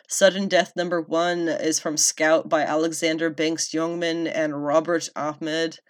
Sudden 0.08 0.46
Death 0.46 0.74
number 0.76 1.00
one 1.00 1.48
is 1.48 1.80
from 1.80 1.96
Scout 1.96 2.48
by 2.48 2.62
Alexander 2.62 3.28
Banks 3.28 3.70
Youngman 3.70 4.30
and 4.32 4.64
Robert 4.64 5.08
Ahmed. 5.16 5.80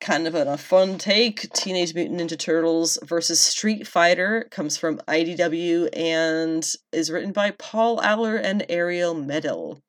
Kind 0.00 0.28
of 0.28 0.36
a 0.36 0.56
fun 0.56 0.98
take. 0.98 1.50
Teenage 1.54 1.94
Mutant 1.94 2.20
Ninja 2.20 2.38
Turtles 2.38 2.98
versus 3.02 3.40
Street 3.40 3.88
Fighter 3.88 4.46
comes 4.50 4.76
from 4.76 4.98
IDW 5.08 5.88
and 5.92 6.64
is 6.92 7.10
written 7.10 7.32
by 7.32 7.50
Paul 7.52 8.00
Allor 8.00 8.36
and 8.36 8.64
Ariel 8.68 9.14
Medel. 9.16 9.80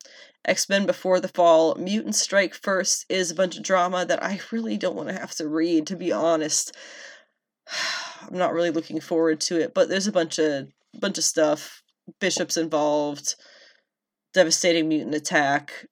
X 0.46 0.68
Men 0.68 0.86
Before 0.86 1.18
the 1.18 1.28
Fall, 1.28 1.74
Mutant 1.74 2.14
Strike 2.14 2.54
First 2.54 3.04
is 3.08 3.30
a 3.30 3.34
bunch 3.34 3.56
of 3.56 3.64
drama 3.64 4.06
that 4.06 4.22
I 4.22 4.40
really 4.52 4.76
don't 4.76 4.94
want 4.94 5.08
to 5.08 5.18
have 5.18 5.32
to 5.32 5.48
read, 5.48 5.88
to 5.88 5.96
be 5.96 6.12
honest. 6.12 6.74
I'm 8.22 8.38
not 8.38 8.54
really 8.54 8.70
looking 8.70 9.00
forward 9.00 9.40
to 9.42 9.60
it, 9.60 9.74
but 9.74 9.88
there's 9.88 10.06
a 10.06 10.12
bunch 10.12 10.38
of 10.38 10.68
bunch 10.98 11.18
of 11.18 11.24
stuff. 11.24 11.82
Bishop's 12.20 12.56
involved. 12.56 13.34
Devastating 14.32 14.88
mutant 14.88 15.14
attack. 15.14 15.86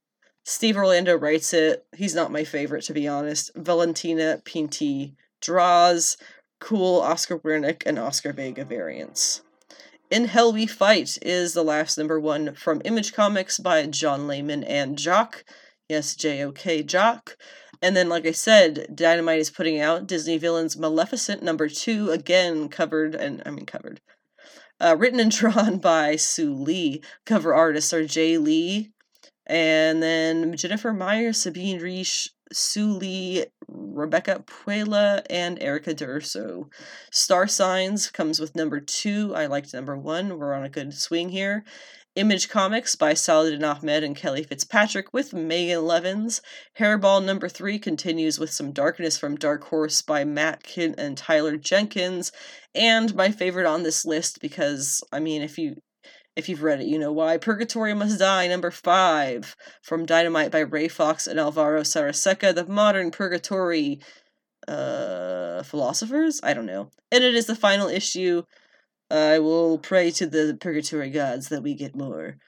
Steve 0.45 0.77
Orlando 0.77 1.17
writes 1.17 1.53
it. 1.53 1.85
He's 1.97 2.15
not 2.15 2.33
my 2.33 2.45
favorite, 2.45 2.85
to 2.85 2.93
be 2.93 3.09
honest. 3.09 3.51
Valentina 3.57 4.41
Pinti 4.45 5.15
draws. 5.41 6.17
Cool 6.61 7.01
Oscar 7.01 7.39
Wernick 7.39 7.83
and 7.87 7.99
Oscar 7.99 8.33
Vega 8.33 8.65
variants. 8.65 9.43
In 10.15 10.27
Hell 10.27 10.53
We 10.53 10.65
Fight 10.67 11.19
is 11.23 11.55
the 11.55 11.65
last 11.65 11.99
number 11.99 12.21
one 12.21 12.55
from 12.55 12.81
Image 12.85 13.13
Comics 13.13 13.59
by 13.59 13.85
John 13.87 14.29
Layman 14.29 14.63
and 14.63 14.97
Jock. 14.97 15.45
Yes, 15.89 16.15
J 16.15 16.45
O 16.45 16.53
K 16.53 16.85
Jock. 16.85 17.37
And 17.83 17.97
then, 17.97 18.09
like 18.09 18.25
I 18.25 18.31
said, 18.31 18.95
Dynamite 18.95 19.41
is 19.41 19.51
putting 19.51 19.81
out 19.81 20.07
Disney 20.07 20.39
Villains 20.39 20.77
Maleficent 20.77 21.43
number 21.43 21.69
two, 21.69 22.13
again 22.13 22.69
covered, 22.69 23.17
and 23.17 23.43
I 23.45 23.51
mean 23.51 23.67
covered. 23.67 24.01
Uh, 24.81 24.95
written 24.97 25.19
and 25.19 25.31
drawn 25.37 25.79
by 25.79 26.15
Soo 26.15 26.55
Lee. 26.55 27.03
Cover 27.27 27.53
artists 27.53 27.93
are 27.93 28.05
Jae 28.05 28.41
Lee, 28.41 28.93
and 29.49 30.01
then 30.01 30.57
Jennifer 30.57 30.93
Meyer, 30.93 31.33
Sabine 31.33 31.81
Riesch, 31.81 32.29
Soo 32.55 32.93
Lee, 32.93 33.47
Rebecca 33.69 34.45
Puela, 34.47 35.23
and 35.29 35.61
Erica 35.63 35.95
D'Urso. 35.95 36.71
Star 37.11 37.47
Signs 37.47 38.11
comes 38.11 38.41
with 38.41 38.55
number 38.55 38.81
two. 38.81 39.35
I 39.35 39.47
liked 39.47 39.75
number 39.75 39.97
one. 39.97 40.39
We're 40.39 40.55
on 40.55 40.65
a 40.65 40.71
good 40.71 40.95
swing 40.95 41.31
here. 41.31 41.65
Image 42.17 42.49
Comics 42.49 42.95
by 42.95 43.13
Saladin 43.13 43.65
Ahmed 43.65 44.05
and 44.05 44.15
Kelly 44.15 44.45
Fitzpatrick 44.45 45.13
with 45.13 45.35
Megan 45.35 45.85
Levens. 45.85 46.41
Hairball 46.79 47.25
number 47.25 47.49
three 47.49 47.77
continues 47.77 48.39
with 48.39 48.51
some 48.51 48.71
darkness 48.71 49.19
from 49.19 49.35
Dark 49.35 49.65
Horse 49.65 50.01
by 50.01 50.23
Matt 50.23 50.63
Kindt 50.63 50.95
and 50.97 51.19
Tyler 51.19 51.57
Jenkins. 51.57 52.31
And 52.73 53.17
my 53.17 53.33
favorite 53.33 53.67
on 53.67 53.83
this 53.83 54.05
list 54.05 54.41
because 54.41 55.03
I 55.13 55.19
mean 55.19 55.43
if 55.43 55.59
you 55.59 55.75
if 56.37 56.49
you've 56.49 56.63
read 56.63 56.81
it, 56.81 56.87
you 56.87 56.99
know 56.99 57.13
why. 57.13 57.37
Purgatory 57.39 57.95
Must 57.95 58.19
Die, 58.19 58.49
number 58.49 58.71
five, 58.71 59.57
from 59.83 60.07
Dynamite 60.07 60.51
by 60.51 60.61
Ray 60.61 60.89
Fox 60.89 61.27
and 61.27 61.39
Alvaro 61.39 61.83
Sarraseca, 61.83 62.55
the 62.55 62.67
modern 62.67 63.11
Purgatory 63.11 64.01
uh, 64.67 65.63
philosophers? 65.63 66.41
I 66.43 66.55
don't 66.55 66.67
know. 66.67 66.91
And 67.13 67.23
it 67.23 67.35
is 67.35 67.47
the 67.47 67.55
final 67.55 67.89
issue. 67.89 68.43
I 69.11 69.39
will 69.39 69.79
pray 69.79 70.11
to 70.13 70.27
the 70.27 70.57
Purgatory 70.61 71.11
gods 71.11 71.49
that 71.49 71.63
we 71.63 71.75
get 71.75 71.95
more. 71.95 72.39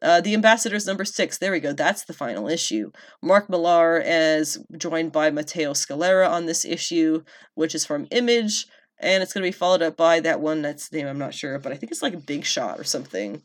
Uh, 0.00 0.20
the 0.20 0.34
Ambassadors 0.34 0.86
number 0.86 1.04
six, 1.04 1.38
there 1.38 1.52
we 1.52 1.60
go, 1.60 1.72
that's 1.72 2.04
the 2.04 2.12
final 2.12 2.46
issue. 2.46 2.90
Mark 3.22 3.48
Millar 3.48 4.02
is 4.04 4.58
joined 4.76 5.12
by 5.12 5.30
Matteo 5.30 5.72
Scalera 5.72 6.28
on 6.28 6.44
this 6.44 6.64
issue, 6.64 7.22
which 7.54 7.74
is 7.74 7.86
from 7.86 8.06
Image 8.10 8.66
and 9.04 9.22
it's 9.22 9.32
going 9.32 9.42
to 9.42 9.48
be 9.48 9.52
followed 9.52 9.82
up 9.82 9.96
by 9.96 10.18
that 10.20 10.40
one 10.40 10.62
that's 10.62 10.90
name 10.90 11.06
I'm 11.06 11.18
not 11.18 11.34
sure, 11.34 11.58
but 11.58 11.72
I 11.72 11.76
think 11.76 11.92
it's 11.92 12.02
like 12.02 12.14
a 12.14 12.18
Big 12.18 12.44
Shot 12.44 12.80
or 12.80 12.84
something. 12.84 13.42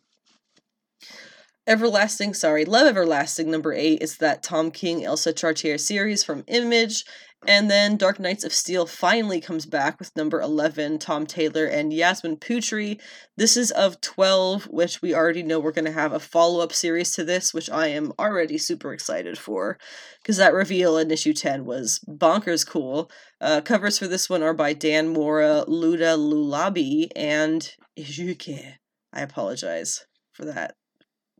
Everlasting, 1.67 2.33
sorry, 2.33 2.65
Love 2.65 2.87
Everlasting 2.87 3.51
number 3.51 3.73
eight 3.73 4.01
is 4.01 4.17
that 4.17 4.41
Tom 4.41 4.71
King 4.71 5.05
Elsa 5.05 5.33
Charretier 5.33 5.79
series 5.79 6.23
from 6.23 6.43
Image. 6.47 7.05
And 7.47 7.71
then 7.71 7.95
Dark 7.95 8.19
Knights 8.19 8.43
of 8.43 8.53
Steel 8.53 8.85
finally 8.85 9.39
comes 9.39 9.65
back 9.65 9.97
with 9.97 10.15
number 10.15 10.41
11, 10.41 10.99
Tom 10.99 11.25
Taylor 11.25 11.65
and 11.65 11.93
Yasmine 11.93 12.35
Putri. 12.35 12.99
This 13.37 13.55
is 13.55 13.71
of 13.71 14.01
12, 14.01 14.65
which 14.65 15.01
we 15.01 15.15
already 15.15 15.41
know 15.41 15.57
we're 15.59 15.71
going 15.71 15.85
to 15.85 15.91
have 15.91 16.11
a 16.11 16.19
follow 16.19 16.61
up 16.61 16.73
series 16.73 17.11
to 17.13 17.23
this, 17.23 17.53
which 17.53 17.69
I 17.69 17.87
am 17.87 18.11
already 18.19 18.57
super 18.57 18.93
excited 18.93 19.37
for 19.37 19.77
because 20.21 20.35
that 20.35 20.53
reveal 20.53 20.97
in 20.97 21.11
issue 21.11 21.33
10 21.33 21.63
was 21.63 22.01
bonkers 22.09 22.67
cool. 22.67 23.09
Uh, 23.39 23.61
covers 23.61 23.97
for 23.97 24.07
this 24.07 24.29
one 24.29 24.43
are 24.43 24.53
by 24.53 24.73
Dan 24.73 25.07
Mora, 25.07 25.63
Luda 25.65 26.17
Lulabi, 26.17 27.07
and 27.15 27.73
Ijuke. 27.97 28.73
I 29.13 29.21
apologize 29.21 30.05
for 30.33 30.43
that 30.43 30.75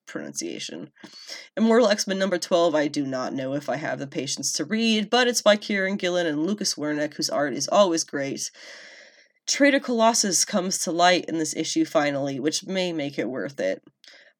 pronunciation. 0.10 0.91
Immortal 1.55 1.89
X 1.89 2.07
Men 2.07 2.20
number 2.20 2.38
12, 2.38 2.76
I 2.76 2.88
do 2.88 3.05
not 3.05 3.34
know 3.34 3.53
if 3.53 3.70
I 3.70 3.78
have 3.78 3.99
the 3.99 4.07
patience 4.07 4.51
to 4.53 4.66
read, 4.66 5.10
but 5.10 5.28
it's 5.28 5.41
by 5.41 5.55
Kieron 5.55 5.97
Gillen 5.97 6.28
and 6.28 6.45
Lucas 6.45 6.76
Werneck, 6.76 7.16
whose 7.16 7.30
art 7.30 7.53
is 7.53 7.68
always 7.68 8.03
great. 8.03 8.51
Traitor 9.47 9.80
Colossus 9.80 10.45
comes 10.45 10.78
to 10.80 10.91
light 10.91 11.26
in 11.26 11.39
this 11.39 11.55
issue 11.55 11.86
finally, 11.86 12.39
which 12.39 12.66
may 12.68 12.93
make 12.93 13.18
it 13.18 13.30
worth 13.30 13.60
it. 13.60 13.82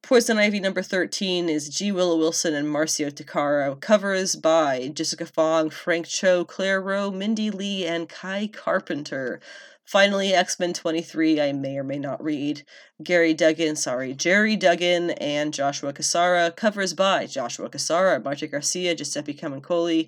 Poison 0.02 0.38
Ivy 0.38 0.60
number 0.60 0.82
13 0.82 1.50
is 1.50 1.68
G. 1.68 1.92
Willow 1.92 2.18
Wilson 2.18 2.54
and 2.54 2.68
Marcio 2.68 3.12
Takara. 3.12 3.80
Covers 3.80 4.36
by 4.36 4.88
Jessica 4.94 5.26
Fong, 5.26 5.70
Frank 5.70 6.08
Cho, 6.08 6.46
Claire 6.46 6.82
Roe, 6.82 7.12
Mindy 7.12 7.52
Lee, 7.52 7.86
and 7.86 8.08
Kai 8.08 8.48
Carpenter. 8.48 9.42
Finally, 9.90 10.36
X 10.36 10.60
Men 10.60 10.72
23, 10.72 11.42
I 11.42 11.52
may 11.52 11.76
or 11.76 11.84
may 11.84 11.98
not 11.98 12.24
read. 12.24 12.62
Gary 13.02 13.34
Duggan, 13.34 13.76
sorry, 13.76 14.14
Gerry 14.14 14.56
Duggan 14.56 15.10
and 15.10 15.52
Joshua 15.52 15.94
Cassara. 15.94 16.56
Covers 16.56 16.94
by 16.94 17.26
Joshua 17.26 17.72
Cassara, 17.72 18.24
Marta 18.24 18.46
Garcia, 18.46 18.94
Giuseppe 18.94 19.34
Camuncoli, 19.34 20.08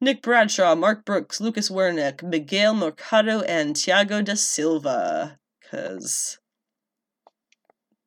Nick 0.00 0.22
Bradshaw, 0.22 0.74
Mark 0.74 1.04
Brooks, 1.04 1.38
Lucas 1.38 1.68
Werneck, 1.68 2.22
Miguel 2.22 2.72
Mercado, 2.72 3.40
and 3.42 3.76
Thiago 3.76 4.24
da 4.24 4.32
Silva. 4.32 5.38
Because 5.60 6.38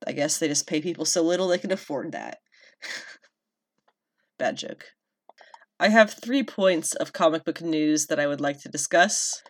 I 0.08 0.14
guess 0.14 0.40
they 0.40 0.48
just 0.48 0.66
pay 0.66 0.82
people 0.82 1.06
so 1.06 1.22
little 1.22 1.48
they 1.48 1.60
can 1.60 1.72
afford 1.72 2.12
that. 2.14 2.40
Bad 4.40 4.58
joke. 4.58 4.86
I 5.80 5.90
have 5.90 6.12
three 6.12 6.42
points 6.42 6.96
of 6.96 7.14
comic 7.14 7.46
book 7.46 7.62
news 7.62 8.08
that 8.08 8.20
I 8.20 8.26
would 8.26 8.42
like 8.42 8.60
to 8.62 8.70
discuss. 8.70 9.44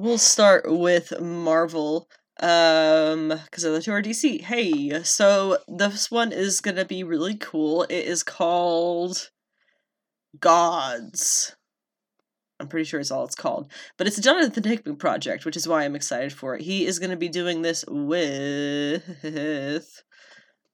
We'll 0.00 0.16
start 0.16 0.62
with 0.70 1.20
Marvel 1.20 2.08
um 2.38 3.30
because 3.30 3.64
of 3.64 3.72
the 3.72 3.82
two 3.82 3.90
are 3.90 4.00
dc 4.00 4.42
hey 4.42 5.02
so 5.02 5.58
this 5.66 6.08
one 6.08 6.30
is 6.30 6.60
gonna 6.60 6.84
be 6.84 7.02
really 7.02 7.34
cool. 7.34 7.82
It 7.82 8.04
is 8.06 8.22
called 8.22 9.30
gods. 10.38 11.56
I'm 12.60 12.68
pretty 12.68 12.84
sure 12.84 13.00
it's 13.00 13.10
all 13.10 13.24
it's 13.24 13.34
called. 13.34 13.72
But 13.96 14.06
it's 14.06 14.18
a 14.18 14.22
jonathan 14.22 14.62
hickman 14.62 14.94
project 14.94 15.44
which 15.44 15.56
is 15.56 15.66
why 15.66 15.82
i'm 15.82 15.96
excited 15.96 16.32
for 16.32 16.54
it. 16.54 16.62
He 16.62 16.86
is 16.86 17.00
gonna 17.00 17.16
be 17.16 17.28
doing 17.28 17.62
this 17.62 17.84
with 17.88 19.02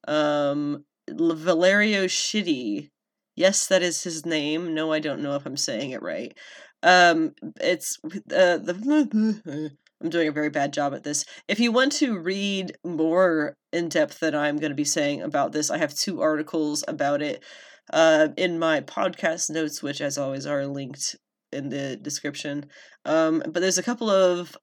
um 0.06 0.84
Valerio 1.08 2.04
Schiti 2.04 2.90
yes 3.36 3.68
that 3.68 3.80
is 3.80 4.02
his 4.02 4.26
name. 4.26 4.74
No 4.74 4.92
i 4.92 4.98
don't 4.98 5.22
know 5.22 5.34
if 5.34 5.46
i'm 5.46 5.56
saying 5.56 5.92
it 5.92 6.02
right 6.02 6.36
um, 6.85 7.35
it's 7.61 7.99
uh, 8.05 8.59
the. 8.59 9.70
I'm 10.03 10.11
doing 10.11 10.28
a 10.28 10.32
very 10.32 10.51
bad 10.51 10.74
job 10.74 10.93
at 10.93 11.03
this. 11.03 11.24
If 11.49 11.59
you 11.59 11.72
want 11.72 11.93
to 11.93 12.18
read 12.18 12.76
more 12.85 13.57
in 13.72 13.89
depth 13.89 14.20
than 14.20 14.35
I'm 14.35 14.59
going 14.59 14.70
to 14.70 14.76
be 14.76 14.85
saying 14.85 15.22
about 15.22 15.53
this, 15.53 15.70
I 15.70 15.78
have 15.78 15.95
two 15.95 16.20
articles 16.20 16.85
about 16.87 17.22
it 17.22 17.43
uh, 17.91 18.28
in 18.37 18.59
my 18.59 18.82
podcast 18.82 19.49
notes, 19.49 19.82
which, 19.82 20.03
as 20.03 20.18
always, 20.18 20.47
are 20.47 20.66
linked 20.66 21.16
in 21.53 21.70
the 21.70 21.97
description. 21.97 22.66
Um, 23.07 23.43
but 23.47 23.61
there's 23.61 23.78
a 23.78 23.82
couple 23.82 24.11
of 24.11 24.57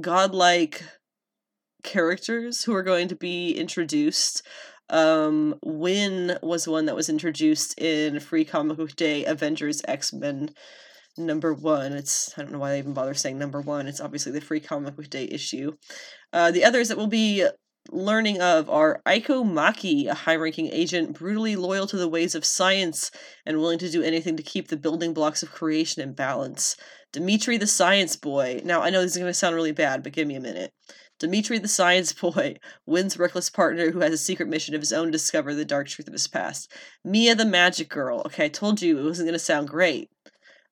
godlike 0.00 0.84
characters 1.82 2.62
who 2.62 2.74
are 2.74 2.82
going 2.84 3.08
to 3.08 3.16
be 3.16 3.50
introduced. 3.52 4.46
Um, 4.90 5.56
Winn 5.64 6.38
was 6.40 6.68
one 6.68 6.86
that 6.86 6.94
was 6.94 7.08
introduced 7.08 7.80
in 7.80 8.20
Free 8.20 8.44
Comic 8.44 8.76
Book 8.76 8.94
Day 8.94 9.24
Avengers 9.24 9.82
X 9.88 10.12
Men 10.12 10.50
number 11.16 11.52
one. 11.52 11.92
It's 11.92 12.36
I 12.36 12.42
don't 12.42 12.52
know 12.52 12.58
why 12.58 12.70
they 12.70 12.78
even 12.78 12.94
bother 12.94 13.14
saying 13.14 13.38
number 13.38 13.60
one. 13.60 13.86
It's 13.86 14.00
obviously 14.00 14.32
the 14.32 14.40
Free 14.40 14.60
Comic 14.60 14.96
Book 14.96 15.10
Day 15.10 15.28
issue. 15.30 15.72
Uh, 16.32 16.50
the 16.50 16.64
others 16.64 16.88
that 16.88 16.96
we'll 16.96 17.06
be 17.06 17.46
learning 17.90 18.40
of 18.40 18.70
are 18.70 19.02
Aiko 19.06 19.44
Maki, 19.44 20.06
a 20.06 20.14
high 20.14 20.36
ranking 20.36 20.68
agent 20.68 21.18
brutally 21.18 21.56
loyal 21.56 21.86
to 21.86 21.96
the 21.96 22.08
ways 22.08 22.34
of 22.34 22.44
science 22.44 23.10
and 23.44 23.58
willing 23.58 23.78
to 23.78 23.90
do 23.90 24.02
anything 24.02 24.36
to 24.36 24.42
keep 24.42 24.68
the 24.68 24.76
building 24.76 25.12
blocks 25.12 25.42
of 25.42 25.52
creation 25.52 26.02
in 26.02 26.14
balance. 26.14 26.76
Dimitri 27.12 27.58
the 27.58 27.66
Science 27.66 28.16
Boy. 28.16 28.60
Now, 28.64 28.82
I 28.82 28.90
know 28.90 29.00
this 29.00 29.12
is 29.12 29.18
going 29.18 29.30
to 29.30 29.34
sound 29.34 29.54
really 29.54 29.72
bad, 29.72 30.02
but 30.02 30.12
give 30.12 30.26
me 30.26 30.34
a 30.34 30.40
minute. 30.40 30.72
Dimitri 31.20 31.58
the 31.58 31.68
Science 31.68 32.12
Boy, 32.20 32.56
Winn's 32.86 33.18
reckless 33.18 33.50
partner 33.50 33.90
who 33.90 34.00
has 34.00 34.12
a 34.12 34.18
secret 34.18 34.48
mission 34.48 34.74
of 34.74 34.80
his 34.80 34.92
own 34.92 35.06
to 35.06 35.12
discover 35.12 35.54
the 35.54 35.64
dark 35.64 35.86
truth 35.88 36.08
of 36.08 36.12
his 36.12 36.26
past. 36.26 36.72
Mia 37.04 37.34
the 37.34 37.44
Magic 37.44 37.88
Girl. 37.88 38.22
Okay, 38.26 38.46
I 38.46 38.48
told 38.48 38.82
you 38.82 38.98
it 38.98 39.04
wasn't 39.04 39.26
going 39.28 39.34
to 39.34 39.38
sound 39.38 39.68
great. 39.68 40.10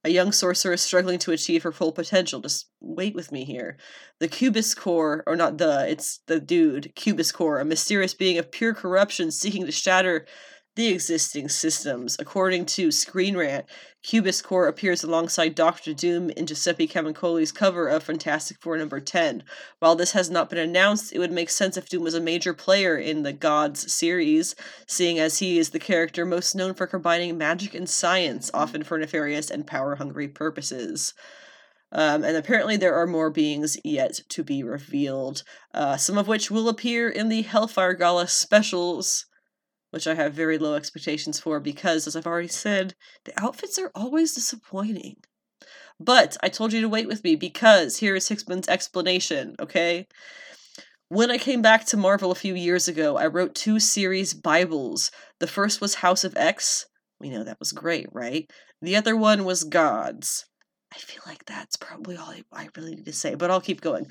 A 0.05 0.11
young 0.11 0.33
sorceress 0.33 0.83
struggling 0.83 1.19
to 1.21 1.31
achieve 1.31 1.63
her 1.63 1.73
full 1.73 1.93
potential. 1.93 2.41
Just 2.41 2.67
wait 2.81 3.15
with 3.15 3.31
me 3.31 3.45
here. 3.45 3.77
The 4.19 4.29
Cubist 4.29 4.77
Core, 4.77 5.23
or 5.27 5.37
not 5.37 5.59
the, 5.59 5.87
it's 5.89 6.21
the 6.27 6.41
dude, 6.41 6.93
Cubist 6.97 7.35
Core, 7.35 7.61
a 7.61 7.65
mysterious 7.65 8.13
being 8.13 8.37
of 8.39 8.51
pure 8.51 8.75
corruption 8.75 9.31
seeking 9.31 9.65
to 9.65 9.73
shatter 9.73 10.27
the 10.75 10.89
existing 10.89 11.49
systems. 11.49 12.17
According 12.19 12.65
to 12.67 12.91
Screen 12.91 13.37
Rant, 13.37 13.67
Cubist 14.03 14.43
Core 14.43 14.69
appears 14.69 15.05
alongside 15.05 15.55
Doctor 15.55 15.93
Doom 15.93 16.31
in 16.31 16.47
Giuseppe 16.47 16.89
Camuncoli's 16.89 17.53
cover 17.53 17.89
of 17.89 18.03
Fantastic 18.03 18.59
Four 18.61 18.79
number 18.79 18.99
10. 18.99 19.45
While 19.81 19.97
this 19.97 20.13
has 20.13 20.31
not 20.31 20.49
been 20.49 20.59
announced, 20.59 21.13
it 21.13 21.19
would 21.19 21.31
make 21.31 21.51
sense 21.51 21.77
if 21.77 21.89
Doom 21.89 22.03
was 22.03 22.15
a 22.15 22.21
major 22.21 22.55
player 22.55 22.97
in 22.97 23.23
the 23.23 23.35
Gods 23.35 23.93
series, 23.93 24.57
seeing 24.87 25.19
as 25.19 25.39
he 25.39 25.59
is 25.59 25.71
the 25.71 25.79
character 25.79 26.25
most 26.25 26.55
known 26.55 26.73
for 26.73 26.87
combining 26.87 27.37
magic 27.37 27.75
and 27.75 27.89
science, 27.89 28.51
often 28.55 28.83
for 28.83 28.99
nefarious 28.99 29.51
and 29.51 29.67
power 29.67 29.97
hungry 29.97 30.27
purposes. 30.27 31.13
Um, 31.93 32.25
and 32.25 32.35
apparently, 32.35 32.79
there 32.79 32.95
are 32.95 33.07
more 33.07 33.29
beings 33.29 33.77
yet 33.85 34.21
to 34.31 34.43
be 34.43 34.63
revealed, 34.63 35.43
uh, 35.75 35.99
some 35.99 36.17
of 36.17 36.27
which 36.27 36.51
will 36.51 36.71
appear 36.71 37.11
in 37.11 37.29
the 37.29 37.43
Hellfire 37.43 37.93
Gala 37.93 38.27
specials 38.27 39.27
which 39.93 40.07
I 40.07 40.15
have 40.15 40.33
very 40.33 40.57
low 40.57 40.75
expectations 40.75 41.39
for 41.39 41.61
because, 41.61 42.07
as 42.07 42.17
I've 42.17 42.27
already 42.27 42.49
said, 42.49 42.95
the 43.25 43.33
outfits 43.41 43.79
are 43.79 43.93
always 43.95 44.35
disappointing. 44.35 45.17
But 46.01 46.37
I 46.43 46.49
told 46.49 46.73
you 46.73 46.81
to 46.81 46.89
wait 46.89 47.07
with 47.07 47.23
me 47.23 47.37
because 47.37 47.99
here 47.99 48.17
is 48.17 48.27
Hickman's 48.27 48.69
explanation, 48.69 49.55
okay? 49.61 50.09
When 51.09 51.31
I 51.31 51.37
came 51.37 51.61
back 51.61 51.85
to 51.87 51.99
Marvel 51.99 52.31
a 52.31 52.35
few 52.35 52.55
years 52.55 52.89
ago, 52.89 53.19
I 53.19 53.27
wrote 53.27 53.55
two 53.55 53.79
series 53.79 54.33
Bibles. 54.33 55.11
The 55.41 55.47
first 55.47 55.81
was 55.81 55.97
House 55.97 56.25
of 56.25 56.37
X. 56.39 56.87
We 57.21 57.29
know 57.29 57.45
that 57.45 57.61
was 57.61 57.73
great, 57.73 58.07
right? 58.13 58.51
The 58.81 58.97
other 58.97 59.15
one 59.15 59.45
was 59.45 59.63
Gods. 59.63 60.47
I 60.95 60.99
feel 60.99 61.23
like 61.27 61.47
that's 61.47 61.77
probably 61.77 62.19
all 62.19 62.35
I, 62.53 62.69
really 62.77 62.97
need 62.97 63.07
to 63.07 63.15
say, 63.15 63.35
but 63.35 63.51
I'll 63.51 63.63
keep 63.63 63.81
going. 63.81 64.09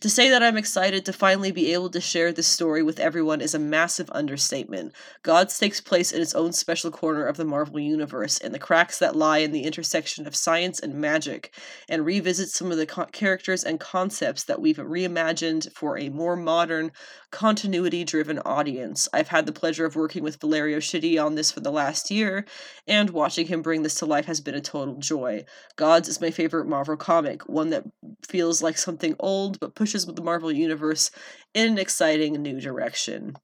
To 0.00 0.08
say 0.08 0.30
that 0.30 0.42
I'm 0.42 0.56
excited 0.56 1.04
to 1.04 1.12
finally 1.12 1.52
be 1.52 1.74
able 1.74 1.90
to 1.90 2.00
share 2.00 2.32
this 2.32 2.46
story 2.46 2.82
with 2.82 2.98
everyone 2.98 3.42
is 3.42 3.54
a 3.54 3.58
massive 3.58 4.08
understatement. 4.12 4.94
Gods 5.22 5.58
takes 5.58 5.82
place 5.82 6.10
in 6.10 6.22
its 6.22 6.34
own 6.34 6.54
special 6.54 6.90
corner 6.90 7.26
of 7.26 7.36
the 7.36 7.44
Marvel 7.44 7.80
Universe, 7.80 8.38
in 8.38 8.52
the 8.52 8.58
cracks 8.58 8.98
that 8.98 9.14
lie 9.14 9.38
in 9.38 9.52
the 9.52 9.64
intersection 9.64 10.26
of 10.26 10.34
science 10.34 10.80
and 10.80 10.94
magic, 10.94 11.54
and 11.86 12.06
revisits 12.06 12.54
some 12.54 12.70
of 12.70 12.78
the 12.78 12.86
co- 12.86 13.04
characters 13.06 13.62
and 13.62 13.78
concepts 13.78 14.44
that 14.44 14.60
we've 14.60 14.78
reimagined 14.78 15.70
for 15.74 15.98
a 15.98 16.08
more 16.08 16.36
modern, 16.36 16.92
continuity 17.32 18.04
driven 18.04 18.38
audience. 18.40 19.08
I've 19.12 19.28
had 19.28 19.46
the 19.46 19.52
pleasure 19.52 19.84
of 19.84 19.96
working 19.96 20.22
with 20.22 20.40
Valerio 20.40 20.78
Schiti 20.78 21.20
on 21.22 21.34
this 21.34 21.50
for 21.50 21.60
the 21.60 21.72
last 21.72 22.10
year, 22.10 22.44
and 22.86 23.10
watching 23.10 23.46
him 23.48 23.62
bring 23.62 23.82
this 23.82 23.96
to 23.96 24.06
life 24.06 24.26
has 24.26 24.40
been 24.40 24.54
a 24.54 24.60
total 24.60 24.94
joy. 24.96 25.44
Gods 25.74 26.08
is 26.08 26.20
my 26.20 26.30
favorite 26.30 26.68
Marvel 26.68 26.96
comic, 26.96 27.48
one 27.48 27.70
that 27.70 27.84
feels 28.28 28.62
like 28.62 28.78
something 28.78 29.16
old 29.18 29.58
but 29.58 29.74
pushes 29.74 30.06
with 30.06 30.14
the 30.14 30.22
Marvel 30.22 30.52
Universe 30.52 31.10
in 31.54 31.72
an 31.72 31.78
exciting 31.78 32.34
new 32.34 32.60
direction. 32.60 33.34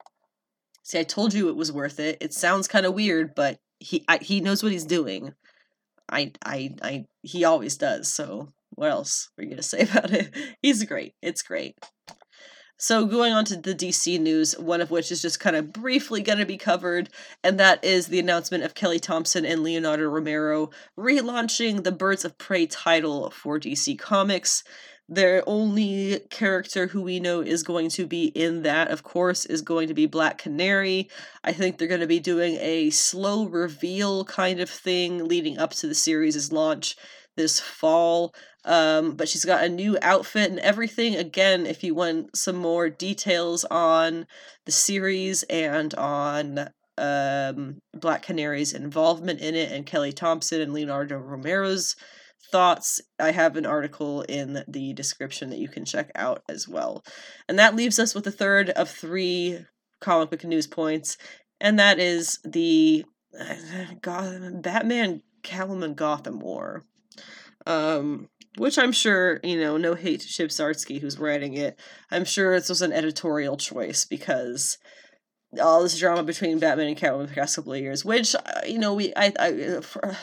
See, 0.84 0.98
I 0.98 1.02
told 1.02 1.34
you 1.34 1.48
it 1.48 1.56
was 1.56 1.72
worth 1.72 1.98
it. 1.98 2.18
It 2.20 2.32
sounds 2.32 2.68
kind 2.68 2.86
of 2.86 2.94
weird, 2.94 3.34
but 3.34 3.58
he 3.80 4.04
I, 4.06 4.18
he 4.18 4.40
knows 4.40 4.62
what 4.62 4.72
he's 4.72 4.84
doing. 4.84 5.34
I 6.10 6.32
I 6.44 6.74
I 6.82 7.04
he 7.22 7.44
always 7.44 7.76
does. 7.76 8.12
So 8.12 8.48
what 8.70 8.90
else 8.90 9.30
are 9.38 9.44
you 9.44 9.50
gonna 9.50 9.62
say 9.74 9.80
about 9.80 10.12
it? 10.12 10.34
He's 10.62 10.84
great. 10.84 11.14
It's 11.22 11.42
great. 11.42 11.76
So, 12.80 13.06
going 13.06 13.32
on 13.32 13.44
to 13.46 13.56
the 13.56 13.74
DC 13.74 14.20
news, 14.20 14.56
one 14.56 14.80
of 14.80 14.92
which 14.92 15.10
is 15.10 15.20
just 15.20 15.40
kind 15.40 15.56
of 15.56 15.72
briefly 15.72 16.22
going 16.22 16.38
to 16.38 16.46
be 16.46 16.56
covered, 16.56 17.08
and 17.42 17.58
that 17.58 17.84
is 17.84 18.06
the 18.06 18.20
announcement 18.20 18.62
of 18.62 18.76
Kelly 18.76 19.00
Thompson 19.00 19.44
and 19.44 19.64
Leonardo 19.64 20.08
Romero 20.08 20.70
relaunching 20.96 21.82
the 21.82 21.90
Birds 21.90 22.24
of 22.24 22.38
Prey 22.38 22.66
title 22.66 23.30
for 23.30 23.58
DC 23.58 23.98
Comics. 23.98 24.62
Their 25.08 25.42
only 25.44 26.20
character 26.30 26.86
who 26.86 27.02
we 27.02 27.18
know 27.18 27.40
is 27.40 27.64
going 27.64 27.88
to 27.90 28.06
be 28.06 28.26
in 28.26 28.62
that, 28.62 28.92
of 28.92 29.02
course, 29.02 29.44
is 29.44 29.60
going 29.60 29.88
to 29.88 29.94
be 29.94 30.06
Black 30.06 30.38
Canary. 30.38 31.08
I 31.42 31.52
think 31.52 31.78
they're 31.78 31.88
going 31.88 32.00
to 32.00 32.06
be 32.06 32.20
doing 32.20 32.58
a 32.60 32.90
slow 32.90 33.46
reveal 33.46 34.24
kind 34.24 34.60
of 34.60 34.70
thing 34.70 35.26
leading 35.26 35.58
up 35.58 35.72
to 35.72 35.88
the 35.88 35.96
series' 35.96 36.52
launch 36.52 36.94
this 37.34 37.58
fall. 37.58 38.34
Um, 38.64 39.12
but 39.12 39.28
she's 39.28 39.44
got 39.44 39.64
a 39.64 39.68
new 39.68 39.96
outfit 40.02 40.50
and 40.50 40.58
everything. 40.60 41.14
Again, 41.14 41.64
if 41.64 41.82
you 41.84 41.94
want 41.94 42.36
some 42.36 42.56
more 42.56 42.90
details 42.90 43.64
on 43.64 44.26
the 44.66 44.72
series 44.72 45.42
and 45.44 45.94
on 45.94 46.68
um, 46.98 47.78
Black 47.94 48.22
Canary's 48.22 48.72
involvement 48.72 49.40
in 49.40 49.54
it 49.54 49.70
and 49.70 49.86
Kelly 49.86 50.12
Thompson 50.12 50.60
and 50.60 50.72
Leonardo 50.72 51.16
Romero's 51.16 51.96
thoughts, 52.50 53.00
I 53.18 53.30
have 53.30 53.56
an 53.56 53.66
article 53.66 54.22
in 54.22 54.64
the 54.66 54.92
description 54.92 55.50
that 55.50 55.58
you 55.58 55.68
can 55.68 55.84
check 55.84 56.10
out 56.14 56.42
as 56.48 56.68
well. 56.68 57.04
And 57.48 57.58
that 57.58 57.76
leaves 57.76 57.98
us 57.98 58.14
with 58.14 58.26
a 58.26 58.32
third 58.32 58.70
of 58.70 58.90
three 58.90 59.64
comic 60.00 60.30
book 60.30 60.44
news 60.44 60.66
points, 60.66 61.16
and 61.60 61.78
that 61.78 61.98
is 61.98 62.38
the 62.44 63.04
uh, 63.38 63.54
God, 64.02 64.62
Batman 64.62 65.22
Gotham 65.42 66.40
War. 66.40 66.84
Um, 67.68 68.30
which 68.56 68.78
I'm 68.78 68.92
sure, 68.92 69.40
you 69.44 69.60
know, 69.60 69.76
no 69.76 69.94
hate 69.94 70.20
to 70.20 70.26
Chip 70.26 70.48
Zdarsky 70.48 71.00
who's 71.00 71.18
writing 71.18 71.54
it. 71.54 71.78
I'm 72.10 72.24
sure 72.24 72.58
this 72.58 72.70
was 72.70 72.80
an 72.80 72.94
editorial 72.94 73.58
choice 73.58 74.06
because 74.06 74.78
all 75.60 75.82
this 75.82 75.98
drama 75.98 76.22
between 76.22 76.58
Batman 76.58 76.88
and 76.88 76.96
Catwoman 76.96 77.28
the 77.28 77.34
past 77.34 77.56
couple 77.56 77.74
of 77.74 77.80
years, 77.80 78.06
which 78.06 78.34
uh, 78.34 78.60
you 78.66 78.78
know 78.78 78.94
we 78.94 79.12
I, 79.14 79.32
I 79.38 79.80
for, 79.82 80.16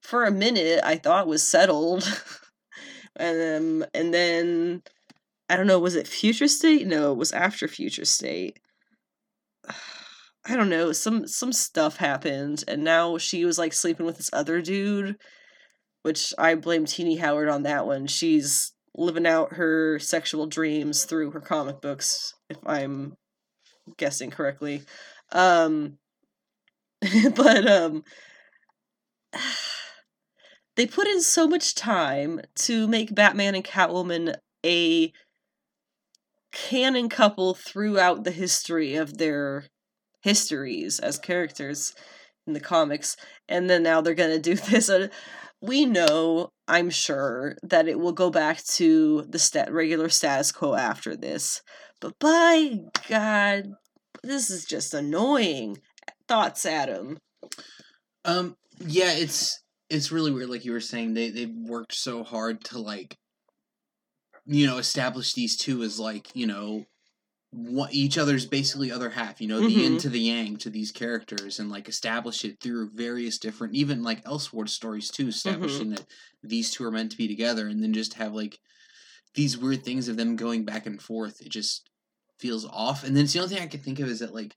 for 0.00 0.24
a 0.24 0.30
minute 0.30 0.80
I 0.84 0.96
thought 0.96 1.26
was 1.26 1.46
settled, 1.46 2.04
and 3.16 3.82
um, 3.82 3.88
and 3.92 4.14
then 4.14 4.82
I 5.48 5.56
don't 5.56 5.66
know 5.66 5.80
was 5.80 5.96
it 5.96 6.06
Future 6.06 6.48
State? 6.48 6.86
No, 6.86 7.12
it 7.12 7.18
was 7.18 7.32
after 7.32 7.66
Future 7.66 8.04
State. 8.04 8.60
I 10.44 10.56
don't 10.56 10.70
know 10.70 10.92
some 10.92 11.26
some 11.26 11.52
stuff 11.52 11.96
happened, 11.96 12.64
and 12.68 12.84
now 12.84 13.18
she 13.18 13.44
was 13.44 13.58
like 13.58 13.72
sleeping 13.72 14.06
with 14.06 14.16
this 14.18 14.30
other 14.32 14.62
dude 14.62 15.16
which 16.02 16.34
I 16.38 16.54
blame 16.54 16.84
Tini 16.84 17.16
Howard 17.16 17.48
on 17.48 17.62
that 17.62 17.86
one. 17.86 18.06
She's 18.06 18.72
living 18.96 19.26
out 19.26 19.54
her 19.54 19.98
sexual 19.98 20.46
dreams 20.46 21.04
through 21.04 21.30
her 21.30 21.40
comic 21.40 21.80
books, 21.80 22.34
if 22.50 22.58
I'm 22.66 23.14
guessing 23.96 24.30
correctly. 24.30 24.82
Um, 25.30 25.98
but 27.34 27.66
um, 27.66 28.04
they 30.76 30.86
put 30.86 31.06
in 31.06 31.22
so 31.22 31.48
much 31.48 31.74
time 31.74 32.40
to 32.56 32.86
make 32.86 33.14
Batman 33.14 33.54
and 33.54 33.64
Catwoman 33.64 34.36
a 34.64 35.12
canon 36.52 37.08
couple 37.08 37.54
throughout 37.54 38.24
the 38.24 38.30
history 38.30 38.94
of 38.94 39.16
their 39.18 39.64
histories 40.20 40.98
as 41.00 41.18
characters 41.18 41.94
in 42.46 42.52
the 42.52 42.60
comics 42.60 43.16
and 43.48 43.70
then 43.70 43.82
now 43.82 44.00
they're 44.00 44.14
going 44.14 44.30
to 44.30 44.38
do 44.38 44.54
this 44.70 44.90
we 45.62 45.86
know, 45.86 46.50
I'm 46.66 46.90
sure, 46.90 47.56
that 47.62 47.88
it 47.88 47.98
will 47.98 48.12
go 48.12 48.30
back 48.30 48.62
to 48.64 49.22
the 49.28 49.38
stat- 49.38 49.72
regular 49.72 50.08
status 50.08 50.50
quo 50.50 50.74
after 50.74 51.16
this. 51.16 51.62
But 52.00 52.18
by 52.18 52.78
God, 53.08 53.70
this 54.24 54.50
is 54.50 54.64
just 54.64 54.92
annoying. 54.92 55.78
Thoughts, 56.26 56.66
Adam? 56.66 57.18
Um, 58.24 58.56
yeah, 58.80 59.12
it's 59.12 59.60
it's 59.88 60.10
really 60.10 60.32
weird. 60.32 60.50
Like 60.50 60.64
you 60.64 60.72
were 60.72 60.80
saying, 60.80 61.14
they 61.14 61.30
they 61.30 61.46
worked 61.46 61.94
so 61.94 62.24
hard 62.24 62.64
to 62.64 62.78
like, 62.78 63.14
you 64.44 64.66
know, 64.66 64.78
establish 64.78 65.34
these 65.34 65.56
two 65.56 65.82
as 65.82 66.00
like 66.00 66.34
you 66.34 66.46
know 66.46 66.84
what 67.52 67.92
each 67.92 68.16
other's 68.16 68.46
basically 68.46 68.90
other 68.90 69.10
half 69.10 69.40
you 69.40 69.46
know 69.46 69.58
mm-hmm. 69.58 69.66
the 69.66 69.72
yin 69.74 69.92
mm-hmm. 69.92 69.98
to 69.98 70.08
the 70.08 70.20
yang 70.20 70.56
to 70.56 70.70
these 70.70 70.90
characters 70.90 71.58
and 71.58 71.70
like 71.70 71.86
establish 71.86 72.44
it 72.44 72.58
through 72.60 72.90
various 72.94 73.38
different 73.38 73.74
even 73.74 74.02
like 74.02 74.24
Elseworld 74.24 74.70
stories 74.70 75.10
too 75.10 75.28
establishing 75.28 75.88
mm-hmm. 75.88 75.96
that 75.96 76.06
these 76.42 76.70
two 76.70 76.84
are 76.84 76.90
meant 76.90 77.10
to 77.10 77.18
be 77.18 77.28
together 77.28 77.68
and 77.68 77.82
then 77.82 77.92
just 77.92 78.14
have 78.14 78.32
like 78.32 78.58
these 79.34 79.58
weird 79.58 79.84
things 79.84 80.08
of 80.08 80.16
them 80.16 80.34
going 80.34 80.64
back 80.64 80.86
and 80.86 81.00
forth 81.02 81.42
it 81.42 81.50
just 81.50 81.90
feels 82.42 82.66
off. 82.66 83.04
And 83.04 83.16
then 83.16 83.24
it's 83.24 83.32
the 83.32 83.38
only 83.38 83.54
thing 83.54 83.62
I 83.62 83.68
can 83.68 83.80
think 83.80 84.00
of 84.00 84.08
is 84.08 84.18
that 84.18 84.34
like 84.34 84.56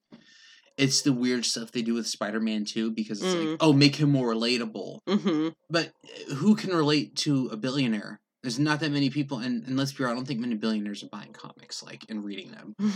it's 0.78 1.04
the 1.04 1.14
weird 1.14 1.46
stuff 1.46 1.72
they 1.72 1.84
do 1.84 1.94
with 1.94 2.08
Spider-Man 2.08 2.66
too, 2.66 2.92
because 2.92 3.24
it's 3.24 3.34
Mm. 3.34 3.52
like, 3.52 3.58
oh, 3.62 3.72
make 3.72 3.96
him 3.96 4.12
more 4.12 4.34
relatable. 4.34 5.00
hmm 5.08 5.50
But 5.70 5.94
uh, 6.04 6.34
who 6.36 6.56
can 6.56 6.72
relate 6.72 7.16
to 7.18 7.48
a 7.48 7.56
billionaire? 7.56 8.20
There's 8.46 8.60
not 8.60 8.80
that 8.82 8.92
many 8.92 9.10
people, 9.10 9.40
and, 9.40 9.66
and 9.66 9.76
let's 9.76 9.92
be 9.92 10.04
real, 10.04 10.12
I 10.14 10.16
don't 10.16 10.28
think 10.28 10.40
many 10.40 10.54
billionaires 10.54 11.04
are 11.04 11.08
buying 11.08 11.34
comics 11.34 11.82
like 11.82 12.06
and 12.10 12.24
reading 12.24 12.52
them. 12.52 12.76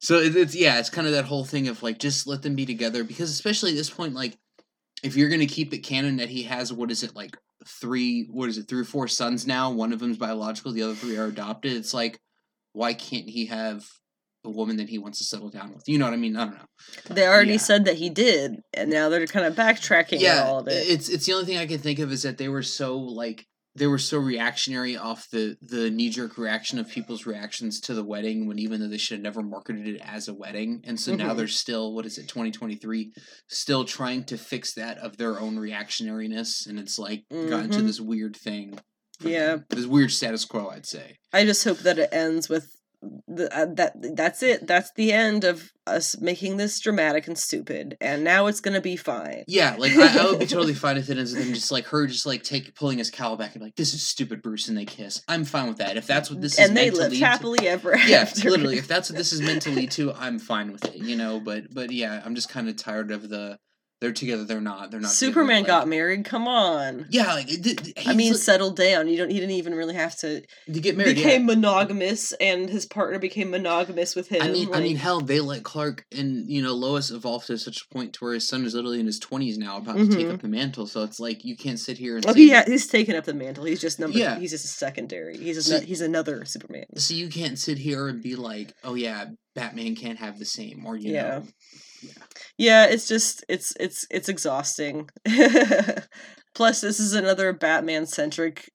So 0.00 0.18
it- 0.20 0.36
it's 0.36 0.54
yeah, 0.54 0.78
it's 0.78 0.88
kind 0.90 1.06
of 1.06 1.12
that 1.14 1.24
whole 1.26 1.44
thing 1.44 1.68
of 1.68 1.82
like 1.82 1.98
just 1.98 2.26
let 2.26 2.40
them 2.42 2.54
be 2.54 2.64
together 2.66 3.02
because 3.04 3.30
especially 3.30 3.70
at 3.72 3.76
this 3.76 3.90
point, 3.90 4.14
like 4.14 4.36
if 5.02 5.16
you're 5.16 5.28
gonna 5.30 5.46
keep 5.46 5.72
it 5.74 5.78
canon 5.78 6.16
that 6.16 6.28
he 6.30 6.44
has 6.44 6.72
what 6.72 6.90
is 6.90 7.02
it 7.02 7.14
like 7.16 7.36
three 7.66 8.28
what 8.30 8.48
is 8.48 8.56
it 8.58 8.68
three 8.68 8.80
or 8.80 8.84
four 8.84 9.08
sons 9.08 9.46
now? 9.46 9.70
One 9.70 9.92
of 9.92 9.98
them's 9.98 10.18
biological, 10.18 10.72
the 10.72 10.82
other 10.82 10.94
three 10.94 11.16
are 11.16 11.26
adopted. 11.26 11.72
It's 11.72 11.92
like 11.94 12.18
why 12.72 12.92
can't 12.94 13.28
he 13.28 13.46
have 13.46 13.86
a 14.44 14.50
woman 14.50 14.76
that 14.76 14.88
he 14.90 14.98
wants 14.98 15.18
to 15.18 15.24
settle 15.24 15.48
down 15.48 15.72
with? 15.74 15.88
You 15.88 15.98
know 15.98 16.04
what 16.04 16.14
I 16.14 16.18
mean? 16.18 16.36
I 16.36 16.44
don't 16.44 16.54
know. 16.54 17.14
They 17.14 17.26
already 17.26 17.52
Yeah. 17.52 17.56
said 17.58 17.84
that 17.86 17.96
he 17.96 18.10
did, 18.10 18.60
and 18.74 18.90
now 18.90 19.08
they're 19.08 19.26
kind 19.26 19.46
of 19.46 19.54
backtracking 19.54 20.20
yeah, 20.20 20.44
all 20.44 20.60
of 20.60 20.68
it. 20.68 20.86
it's 20.88 21.08
it's 21.08 21.24
the 21.26 21.32
only 21.32 21.46
thing 21.46 21.56
I 21.58 21.66
can 21.66 21.78
think 21.78 21.98
of 22.00 22.12
is 22.12 22.22
that 22.22 22.36
they 22.38 22.48
were 22.48 22.62
so 22.62 22.98
like 22.98 23.46
they 23.76 23.86
were 23.86 23.98
so 23.98 24.18
reactionary 24.18 24.96
off 24.96 25.28
the 25.30 25.56
the 25.60 25.90
knee 25.90 26.10
jerk 26.10 26.38
reaction 26.38 26.78
of 26.78 26.88
people's 26.88 27.26
reactions 27.26 27.80
to 27.80 27.94
the 27.94 28.02
wedding 28.04 28.46
when 28.46 28.58
even 28.58 28.80
though 28.80 28.88
they 28.88 28.96
should 28.98 29.18
have 29.18 29.22
never 29.22 29.42
marketed 29.42 29.86
it 29.86 30.00
as 30.04 30.28
a 30.28 30.34
wedding 30.34 30.80
and 30.84 30.98
so 30.98 31.14
now 31.14 31.32
Mhm. 31.32 31.36
they're 31.36 31.48
still 31.48 31.94
what 31.94 32.06
is 32.06 32.18
it 32.18 32.28
2023 32.28 33.12
still 33.48 33.84
trying 33.84 34.24
to 34.24 34.36
fix 34.38 34.74
that 34.74 34.98
of 34.98 35.16
their 35.16 35.38
own 35.40 35.56
reactionariness 35.56 36.66
and 36.66 36.78
it's 36.78 36.98
like 36.98 37.24
gotten 37.30 37.70
to 37.70 37.78
Mhm. 37.80 37.86
this 37.86 38.00
weird 38.00 38.36
thing 38.36 38.78
Yeah. 39.20 39.56
them. 39.56 39.64
this 39.70 39.86
weird 39.86 40.10
status 40.12 40.44
quo 40.44 40.68
I'd 40.68 40.86
say 40.86 41.18
I 41.32 41.44
just 41.44 41.64
hope 41.64 41.78
that 41.80 41.98
it 41.98 42.08
ends 42.12 42.48
with 42.48 42.75
the, 43.28 43.54
uh, 43.56 43.66
that. 43.74 44.16
That's 44.16 44.42
it. 44.42 44.66
That's 44.66 44.92
the 44.92 45.12
end 45.12 45.44
of 45.44 45.72
us 45.86 46.18
making 46.20 46.56
this 46.56 46.80
dramatic 46.80 47.26
and 47.28 47.38
stupid, 47.38 47.96
and 48.00 48.24
now 48.24 48.46
it's 48.46 48.60
gonna 48.60 48.80
be 48.80 48.96
fine. 48.96 49.44
yeah 49.46 49.76
like 49.78 49.92
I, 49.92 50.18
I 50.20 50.30
would 50.30 50.40
be 50.40 50.46
totally 50.46 50.74
fine 50.84 50.96
if 50.96 51.08
it 51.10 51.16
ends 51.18 51.32
with 51.32 51.46
him 51.46 51.54
just 51.54 51.70
like 51.70 51.86
her 51.86 52.06
just 52.08 52.26
like 52.26 52.42
take 52.42 52.74
pulling 52.74 52.98
his 52.98 53.10
cowl 53.10 53.36
back 53.36 53.54
and 53.54 53.62
like 53.62 53.76
this 53.76 53.94
is 53.94 54.04
stupid 54.04 54.42
Bruce 54.42 54.68
and 54.68 54.76
they 54.76 54.84
kiss 54.84 55.22
I'm 55.28 55.44
fine 55.44 55.68
with 55.68 55.78
that 55.78 55.96
if 55.96 56.06
that's 56.06 56.28
what 56.30 56.40
this 56.40 56.58
is 56.58 56.66
and 56.66 56.76
they 56.76 56.86
meant 56.86 56.96
to 56.96 57.00
live 57.02 57.12
lead 57.12 57.18
to- 57.20 57.26
happily 57.26 57.68
ever 57.68 57.94
after. 57.94 58.08
yeah 58.08 58.18
after. 58.18 58.50
literally 58.50 58.78
if 58.78 58.88
that's 58.88 59.10
what 59.10 59.16
this 59.16 59.32
is 59.32 59.40
meant 59.40 59.62
to 59.62 59.70
lead 59.70 59.90
to 59.92 60.12
i'm 60.14 60.38
fine 60.40 60.72
with 60.72 60.84
it 60.86 60.96
you 60.96 61.14
know 61.16 61.38
but 61.38 61.72
but 61.72 61.92
yeah 61.92 62.20
i'm 62.24 62.34
just 62.34 62.48
kind 62.48 62.68
of 62.68 62.74
tired 62.76 63.12
of 63.12 63.28
the 63.28 63.56
they're 64.00 64.12
together 64.12 64.44
they're 64.44 64.60
not 64.60 64.90
they're 64.90 65.00
not 65.00 65.08
together, 65.12 65.32
Superman 65.32 65.58
like- 65.62 65.66
got 65.66 65.88
married. 65.88 66.24
Come 66.24 66.46
on. 66.46 67.06
yeah 67.10 67.32
like 67.34 67.50
it, 67.50 67.66
it, 67.88 68.06
I 68.06 68.14
mean, 68.14 68.32
like- 68.32 68.40
settle 68.40 68.70
down. 68.72 69.08
You 69.08 69.16
don't. 69.16 69.30
He 69.30 69.40
didn't 69.40 69.52
even 69.56 69.74
really 69.74 69.94
have 69.94 70.16
to. 70.18 70.40
to 70.42 70.80
get 70.80 70.96
married 70.96 71.16
became 71.16 71.40
yeah. 71.48 71.54
monogamous, 71.54 72.32
and 72.32 72.68
his 72.68 72.84
partner 72.86 73.18
became 73.18 73.50
monogamous 73.50 74.14
with 74.14 74.28
him. 74.28 74.42
I 74.42 74.50
mean, 74.50 74.74
I 74.74 74.80
mean, 74.80 74.96
hell, 74.96 75.20
they 75.20 75.40
let 75.40 75.64
Clark 75.64 76.04
and 76.12 76.48
you 76.50 76.62
know 76.62 76.74
Lois 76.74 77.10
evolve 77.10 77.44
to 77.46 77.56
such 77.58 77.78
a 77.82 77.94
point 77.94 78.12
to 78.14 78.24
where 78.24 78.34
his 78.34 78.46
son 78.46 78.64
is 78.64 78.74
literally 78.74 79.00
in 79.00 79.06
his 79.06 79.18
twenties 79.18 79.56
now, 79.58 79.78
about 79.78 79.96
to 79.96 80.08
take 80.08 80.26
Mhm. 80.26 80.34
up 80.34 80.42
the 80.42 80.48
mantle. 80.48 80.86
So 80.86 81.02
it's 81.02 81.18
like 81.20 81.44
you 81.44 81.56
can't 81.56 81.78
sit 81.80 81.96
here 81.98 82.16
and 82.16 82.26
Oh, 82.26 82.32
say, 82.34 82.48
ha- 82.50 82.64
he's 82.66 82.86
taken 82.86 83.16
up 83.16 83.24
the 83.24 83.34
mantle. 83.34 83.64
He's 83.64 83.80
just 83.80 83.98
number. 83.98 84.18
Yeah. 84.18 84.38
He's 84.38 84.50
just 84.50 84.64
a 84.64 84.68
secondary. 84.68 85.38
He's 85.38 85.56
a, 85.56 85.62
See- 85.62 85.86
he's 85.86 86.00
another 86.02 86.44
Superman. 86.44 86.84
so 86.96 87.14
you 87.14 87.28
can't 87.28 87.58
sit 87.58 87.78
here 87.78 88.08
and 88.08 88.22
be 88.22 88.36
like, 88.36 88.72
oh 88.84 88.94
yeah, 88.94 89.26
Batman 89.54 89.94
can't 89.96 90.18
have 90.18 90.38
the 90.38 90.44
same, 90.44 90.84
or 90.86 90.96
you 90.96 91.12
Yeah. 91.14 91.22
know, 91.38 91.46
Yeah, 92.58 92.86
it's 92.86 93.06
just 93.06 93.44
it's 93.48 93.74
it's 93.78 94.06
it's 94.10 94.28
exhausting. 94.28 95.10
Plus, 96.54 96.80
this 96.80 96.98
is 97.00 97.12
another 97.12 97.52
Batman 97.52 98.06
centric 98.06 98.70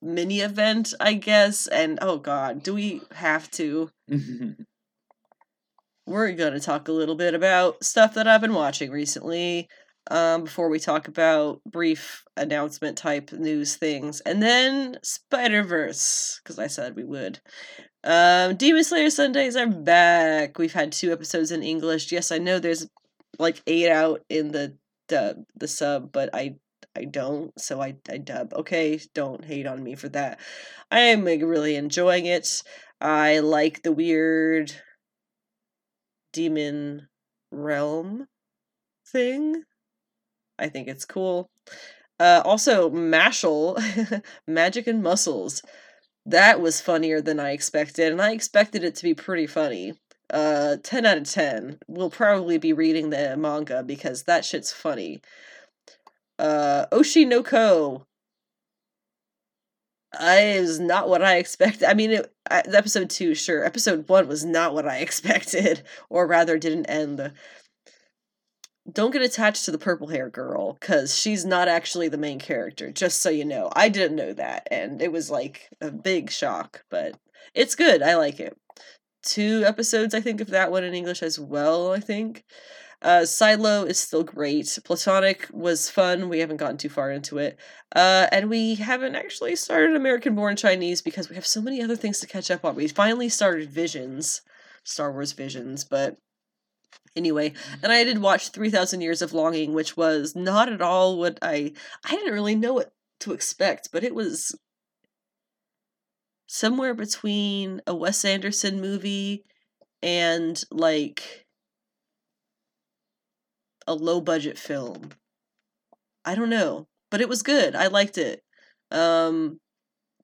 mini 0.00 0.40
event, 0.40 0.94
I 1.00 1.14
guess. 1.14 1.66
And 1.66 1.98
oh 2.00 2.18
god, 2.18 2.62
do 2.62 2.74
we 2.74 3.02
have 3.12 3.50
to? 3.52 3.90
We're 6.06 6.32
gonna 6.32 6.60
talk 6.60 6.88
a 6.88 6.92
little 6.92 7.16
bit 7.16 7.34
about 7.34 7.84
stuff 7.84 8.14
that 8.14 8.26
I've 8.26 8.40
been 8.40 8.54
watching 8.54 8.90
recently. 8.90 9.68
Um, 10.10 10.44
before 10.44 10.70
we 10.70 10.78
talk 10.78 11.06
about 11.06 11.60
brief 11.64 12.24
announcement 12.36 12.96
type 12.96 13.30
news 13.32 13.76
things, 13.76 14.20
and 14.20 14.42
then 14.42 14.96
Spider 15.02 15.62
Verse, 15.62 16.40
because 16.42 16.58
I 16.58 16.66
said 16.66 16.96
we 16.96 17.04
would. 17.04 17.40
Um, 18.04 18.56
Demon 18.56 18.84
Slayer 18.84 19.10
Sundays 19.10 19.56
are 19.56 19.66
back. 19.66 20.58
We've 20.58 20.72
had 20.72 20.92
two 20.92 21.12
episodes 21.12 21.50
in 21.50 21.62
English. 21.62 22.10
Yes, 22.10 22.32
I 22.32 22.38
know 22.38 22.58
there's 22.58 22.88
like 23.38 23.62
eight 23.66 23.90
out 23.90 24.24
in 24.28 24.52
the 24.52 24.76
dub, 25.08 25.44
the 25.56 25.68
sub, 25.68 26.10
but 26.12 26.30
I 26.32 26.56
I 26.96 27.04
don't, 27.04 27.58
so 27.60 27.80
I 27.80 27.96
I 28.08 28.18
dub. 28.18 28.54
Okay, 28.54 29.00
don't 29.14 29.44
hate 29.44 29.66
on 29.66 29.82
me 29.82 29.94
for 29.94 30.08
that. 30.10 30.40
I 30.90 31.00
am 31.00 31.24
like, 31.24 31.42
really 31.42 31.76
enjoying 31.76 32.26
it. 32.26 32.62
I 33.00 33.40
like 33.40 33.82
the 33.82 33.92
weird 33.92 34.72
demon 36.32 37.08
realm 37.50 38.26
thing. 39.06 39.64
I 40.58 40.68
think 40.68 40.88
it's 40.88 41.04
cool. 41.04 41.50
Uh, 42.20 42.42
also, 42.44 42.90
Mashle, 42.90 44.22
Magic 44.46 44.86
and 44.86 45.02
Muscles. 45.02 45.62
That 46.26 46.60
was 46.60 46.80
funnier 46.80 47.20
than 47.20 47.40
I 47.40 47.52
expected, 47.52 48.12
and 48.12 48.20
I 48.20 48.32
expected 48.32 48.84
it 48.84 48.94
to 48.96 49.02
be 49.02 49.14
pretty 49.14 49.46
funny. 49.46 49.94
Uh, 50.30 50.76
10 50.82 51.06
out 51.06 51.16
of 51.16 51.24
10. 51.24 51.78
We'll 51.86 52.10
probably 52.10 52.58
be 52.58 52.72
reading 52.72 53.10
the 53.10 53.36
manga 53.36 53.82
because 53.82 54.24
that 54.24 54.44
shit's 54.44 54.72
funny. 54.72 55.22
Uh, 56.38 56.86
Oshi 56.92 57.26
no 57.26 57.42
Ko. 57.42 58.04
I 60.18 60.40
is 60.40 60.80
not 60.80 61.08
what 61.08 61.22
I 61.22 61.36
expected. 61.36 61.88
I 61.88 61.94
mean, 61.94 62.10
it, 62.12 62.32
I, 62.50 62.60
episode 62.60 63.10
two, 63.10 63.34
sure. 63.34 63.64
Episode 63.64 64.08
one 64.08 64.26
was 64.28 64.44
not 64.44 64.74
what 64.74 64.86
I 64.86 64.98
expected, 65.00 65.82
or 66.08 66.26
rather, 66.26 66.58
didn't 66.58 66.86
end. 66.86 67.32
Don't 68.90 69.10
get 69.10 69.22
attached 69.22 69.64
to 69.64 69.70
the 69.70 69.78
purple 69.78 70.08
hair 70.08 70.30
girl, 70.30 70.78
because 70.80 71.18
she's 71.18 71.44
not 71.44 71.68
actually 71.68 72.08
the 72.08 72.16
main 72.16 72.38
character, 72.38 72.90
just 72.90 73.20
so 73.20 73.28
you 73.28 73.44
know. 73.44 73.70
I 73.74 73.88
didn't 73.88 74.16
know 74.16 74.32
that, 74.32 74.66
and 74.70 75.02
it 75.02 75.12
was 75.12 75.30
like 75.30 75.68
a 75.80 75.90
big 75.90 76.30
shock, 76.30 76.84
but 76.90 77.18
it's 77.54 77.74
good. 77.74 78.02
I 78.02 78.16
like 78.16 78.40
it. 78.40 78.56
Two 79.22 79.62
episodes, 79.66 80.14
I 80.14 80.20
think, 80.20 80.40
of 80.40 80.48
that 80.48 80.70
one 80.70 80.84
in 80.84 80.94
English 80.94 81.22
as 81.22 81.38
well, 81.38 81.92
I 81.92 82.00
think. 82.00 82.44
Uh, 83.00 83.24
Silo 83.24 83.84
is 83.84 83.98
still 83.98 84.24
great. 84.24 84.78
Platonic 84.84 85.46
was 85.52 85.88
fun. 85.88 86.28
We 86.28 86.40
haven't 86.40 86.56
gotten 86.56 86.78
too 86.78 86.88
far 86.88 87.10
into 87.10 87.38
it. 87.38 87.58
Uh, 87.94 88.26
and 88.32 88.50
we 88.50 88.74
haven't 88.74 89.14
actually 89.14 89.54
started 89.54 89.94
American 89.94 90.34
Born 90.34 90.56
Chinese 90.56 91.00
because 91.00 91.28
we 91.28 91.36
have 91.36 91.46
so 91.46 91.60
many 91.60 91.82
other 91.82 91.94
things 91.94 92.18
to 92.20 92.26
catch 92.26 92.50
up 92.50 92.64
on. 92.64 92.74
We 92.74 92.88
finally 92.88 93.28
started 93.28 93.70
Visions, 93.70 94.42
Star 94.82 95.12
Wars 95.12 95.32
Visions, 95.32 95.84
but 95.84 96.16
anyway. 97.18 97.52
And 97.82 97.92
I 97.92 98.04
did 98.04 98.18
watch 98.22 98.48
3000 98.48 99.02
Years 99.02 99.20
of 99.20 99.34
Longing, 99.34 99.74
which 99.74 99.96
was 99.96 100.34
not 100.34 100.72
at 100.72 100.80
all 100.80 101.18
what 101.18 101.38
I. 101.42 101.72
I 102.04 102.10
didn't 102.12 102.32
really 102.32 102.54
know 102.54 102.72
what 102.72 102.92
to 103.20 103.32
expect, 103.32 103.90
but 103.92 104.04
it 104.04 104.14
was 104.14 104.58
somewhere 106.46 106.94
between 106.94 107.82
a 107.86 107.94
Wes 107.94 108.24
Anderson 108.24 108.80
movie 108.80 109.44
and 110.02 110.62
like 110.70 111.46
a 113.86 113.94
low 113.94 114.20
budget 114.20 114.58
film. 114.58 115.10
I 116.24 116.34
don't 116.34 116.50
know, 116.50 116.88
but 117.10 117.20
it 117.20 117.28
was 117.28 117.42
good. 117.42 117.74
I 117.74 117.88
liked 117.88 118.16
it. 118.16 118.42
Um 118.90 119.60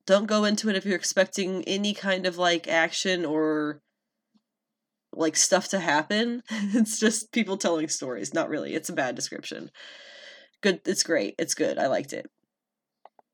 don't 0.07 0.26
go 0.26 0.45
into 0.45 0.68
it 0.68 0.76
if 0.76 0.84
you're 0.84 0.97
expecting 0.97 1.64
any 1.64 1.95
kind 1.95 2.26
of 2.26 2.36
like 2.36 2.68
action 2.68 3.24
or 3.24 3.80
like 5.16 5.36
stuff 5.36 5.68
to 5.68 5.78
happen. 5.78 6.42
it's 6.50 6.98
just 6.98 7.32
people 7.32 7.56
telling 7.56 7.88
stories, 7.88 8.34
not 8.34 8.48
really. 8.48 8.74
It's 8.74 8.88
a 8.88 8.94
bad 8.94 9.14
description. 9.14 9.70
Good, 10.60 10.80
it's 10.86 11.02
great. 11.02 11.34
It's 11.38 11.54
good. 11.54 11.78
I 11.78 11.86
liked 11.86 12.12
it. 12.12 12.30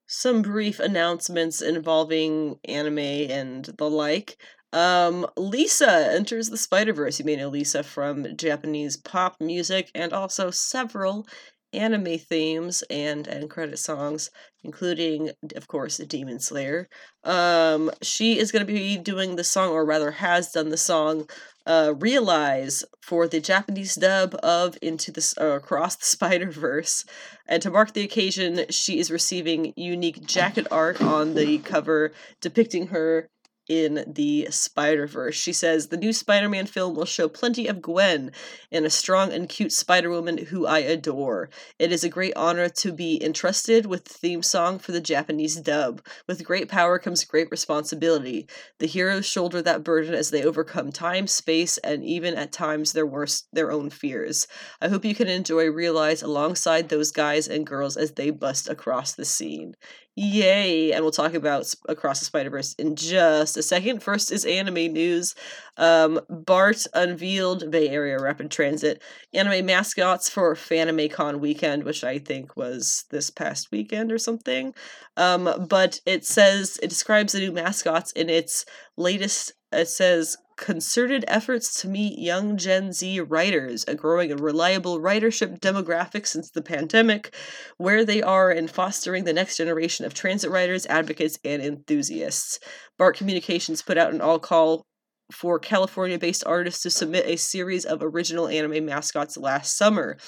Some 0.07 0.43
brief 0.43 0.81
announcements 0.81 1.63
involving 1.63 2.59
anime 2.65 2.99
and 2.99 3.65
the 3.65 3.89
like. 3.89 4.37
Um, 4.73 5.27
Lisa 5.37 6.13
enters 6.13 6.49
the 6.49 6.57
Spider 6.57 6.93
Verse. 6.93 7.19
You 7.19 7.25
may 7.25 7.37
know 7.37 7.49
Lisa 7.49 7.83
from 7.83 8.37
Japanese 8.37 8.97
pop 8.97 9.37
music 9.41 9.91
and 9.95 10.13
also 10.13 10.51
several 10.51 11.27
anime 11.73 12.19
themes 12.19 12.83
and 12.91 13.27
end 13.29 13.51
credit 13.51 13.79
songs, 13.79 14.31
including, 14.63 15.31
of 15.57 15.69
course, 15.69 15.99
Demon 15.99 16.41
Slayer. 16.41 16.89
Um, 17.25 17.91
she 18.03 18.39
is 18.39 18.53
going 18.53 18.67
to 18.67 18.73
be 18.73 18.97
doing 18.97 19.37
the 19.37 19.45
song, 19.45 19.71
or 19.71 19.85
rather, 19.85 20.13
has 20.13 20.53
done 20.53 20.71
the 20.71 20.77
song 20.77 21.29
uh, 21.67 21.95
"Realize" 21.99 22.85
for 23.03 23.29
the 23.29 23.41
Japanese 23.41 23.95
dub 23.95 24.35
of 24.43 24.77
Into 24.83 25.13
the 25.13 25.35
uh, 25.41 25.57
Across 25.57 25.97
the 25.97 26.05
Spider 26.17 26.51
Verse. 26.51 27.05
And 27.47 27.63
to 27.63 27.71
mark 27.71 27.93
the 27.93 28.05
occasion, 28.05 28.67
she 28.71 28.99
is 28.99 29.11
receiving 29.11 29.73
unique 29.77 30.27
jacket 30.27 30.67
art 30.71 31.01
on 31.01 31.35
the 31.35 31.59
cover 31.59 32.13
depicting 32.41 32.89
her 32.89 33.29
in 33.71 34.05
the 34.05 34.49
Spider 34.51 35.07
Verse. 35.07 35.37
She 35.37 35.53
says 35.53 35.87
the 35.87 35.97
new 35.97 36.13
Spider 36.13 36.49
Man 36.49 36.67
film 36.67 36.97
will 36.97 37.05
show 37.05 37.29
plenty 37.29 37.69
of 37.69 37.81
Gwen 37.81 38.33
and 38.73 38.85
a 38.85 38.91
strong 38.91 39.33
and 39.33 39.49
cute 39.49 39.73
Spider 39.73 40.11
Woman 40.11 40.39
who 40.39 40.67
I 40.67 40.81
adore. 40.81 41.49
It 41.79 41.93
is 41.93 42.03
a 42.03 42.09
great 42.09 42.35
honor 42.35 42.69
to 42.69 42.93
be 42.93 43.23
entrusted 43.23 43.87
with 43.87 44.07
the 44.07 44.15
theme 44.15 44.43
song 44.43 44.81
for 44.81 44.91
the 44.91 45.01
Japanese 45.01 45.55
dub. 45.61 46.03
With 46.27 46.45
great 46.45 46.69
power 46.69 46.99
comes 46.99 47.23
great 47.25 47.49
responsibility. 47.53 48.49
The 48.81 48.89
heroes 48.89 49.25
shoulder 49.25 49.63
that 49.63 49.85
burden 49.85 50.15
as 50.15 50.31
they 50.31 50.43
overcome 50.43 50.91
time, 50.91 51.29
space, 51.29 51.79
and 51.79 52.05
even 52.05 52.35
at 52.35 52.51
times 52.51 52.93
their 52.93 53.07
worst 53.07 53.47
their 53.53 53.71
own 53.71 53.89
fears. 53.89 54.49
I 54.81 54.89
hope 54.89 55.05
you 55.05 55.15
can 55.15 55.29
enjoy 55.29 55.71
Realize 55.71 56.23
alongside 56.23 56.89
those 56.89 57.13
guys 57.13 57.47
and 57.47 57.65
girls 57.65 57.97
as 57.97 58.13
they 58.13 58.31
bust 58.31 58.69
across 58.69 59.13
the 59.13 59.25
scene. 59.25 59.77
Yay! 60.17 60.93
And 60.93 61.03
we'll 61.03 61.13
talk 61.13 61.35
about 61.35 61.73
Across 61.89 62.19
the 62.19 62.25
Spider 62.27 62.51
Verse 62.51 62.75
in 62.75 62.97
just 62.97 63.57
a 63.57 63.63
second. 63.63 64.03
First 64.03 64.33
is 64.33 64.45
anime 64.45 64.93
news. 64.93 65.35
Um, 65.77 66.21
Bart 66.29 66.85
unveiled 66.93 67.71
Bay 67.71 67.89
Area 67.89 68.19
Rapid 68.19 68.51
Transit 68.51 69.03
anime 69.33 69.65
mascots 69.65 70.29
for 70.29 70.55
FanimeCon 70.55 71.39
weekend, 71.41 71.85
which 71.85 72.03
I 72.03 72.19
think 72.19 72.57
was 72.57 73.05
this 73.11 73.31
past 73.31 73.71
weekend 73.71 74.11
or 74.11 74.19
something. 74.19 74.75
Um, 75.17 75.67
but 75.69 76.01
it 76.05 76.27
says 76.27 76.79
it 76.83 76.89
describes 76.89 77.33
the 77.33 77.41
new 77.41 77.53
mascots 77.53 78.11
in 78.13 78.29
its 78.29 78.67
latest. 78.97 79.53
It 79.73 79.89
says 79.89 80.37
concerted 80.61 81.25
efforts 81.27 81.81
to 81.81 81.89
meet 81.89 82.19
young 82.19 82.57
Gen 82.59 82.93
Z 82.93 83.19
writers, 83.21 83.85
a 83.89 83.95
growing 83.95 84.31
and 84.31 84.39
reliable 84.39 85.01
writership 85.01 85.59
demographic 85.59 86.27
since 86.27 86.51
the 86.51 86.63
pandemic, 86.63 87.35
where 87.79 88.05
they 88.05 88.23
are 88.23 88.53
in 88.53 88.69
fostering 88.69 89.25
the 89.25 89.33
next 89.33 89.57
generation 89.57 90.05
of 90.05 90.13
transit 90.13 90.51
writers, 90.51 90.87
advocates, 90.87 91.39
and 91.45 91.63
enthusiasts. 91.63 92.61
BART 92.99 93.17
Communications 93.17 93.81
put 93.81 93.97
out 93.97 94.13
an 94.13 94.21
all 94.21 94.39
call 94.39 94.85
for 95.33 95.59
California 95.59 96.19
based 96.19 96.45
artists 96.45 96.83
to 96.83 96.91
submit 96.91 97.25
a 97.27 97.37
series 97.37 97.85
of 97.85 98.03
original 98.03 98.49
anime 98.49 98.85
mascots 98.85 99.39
last 99.39 99.77
summer. 99.77 100.19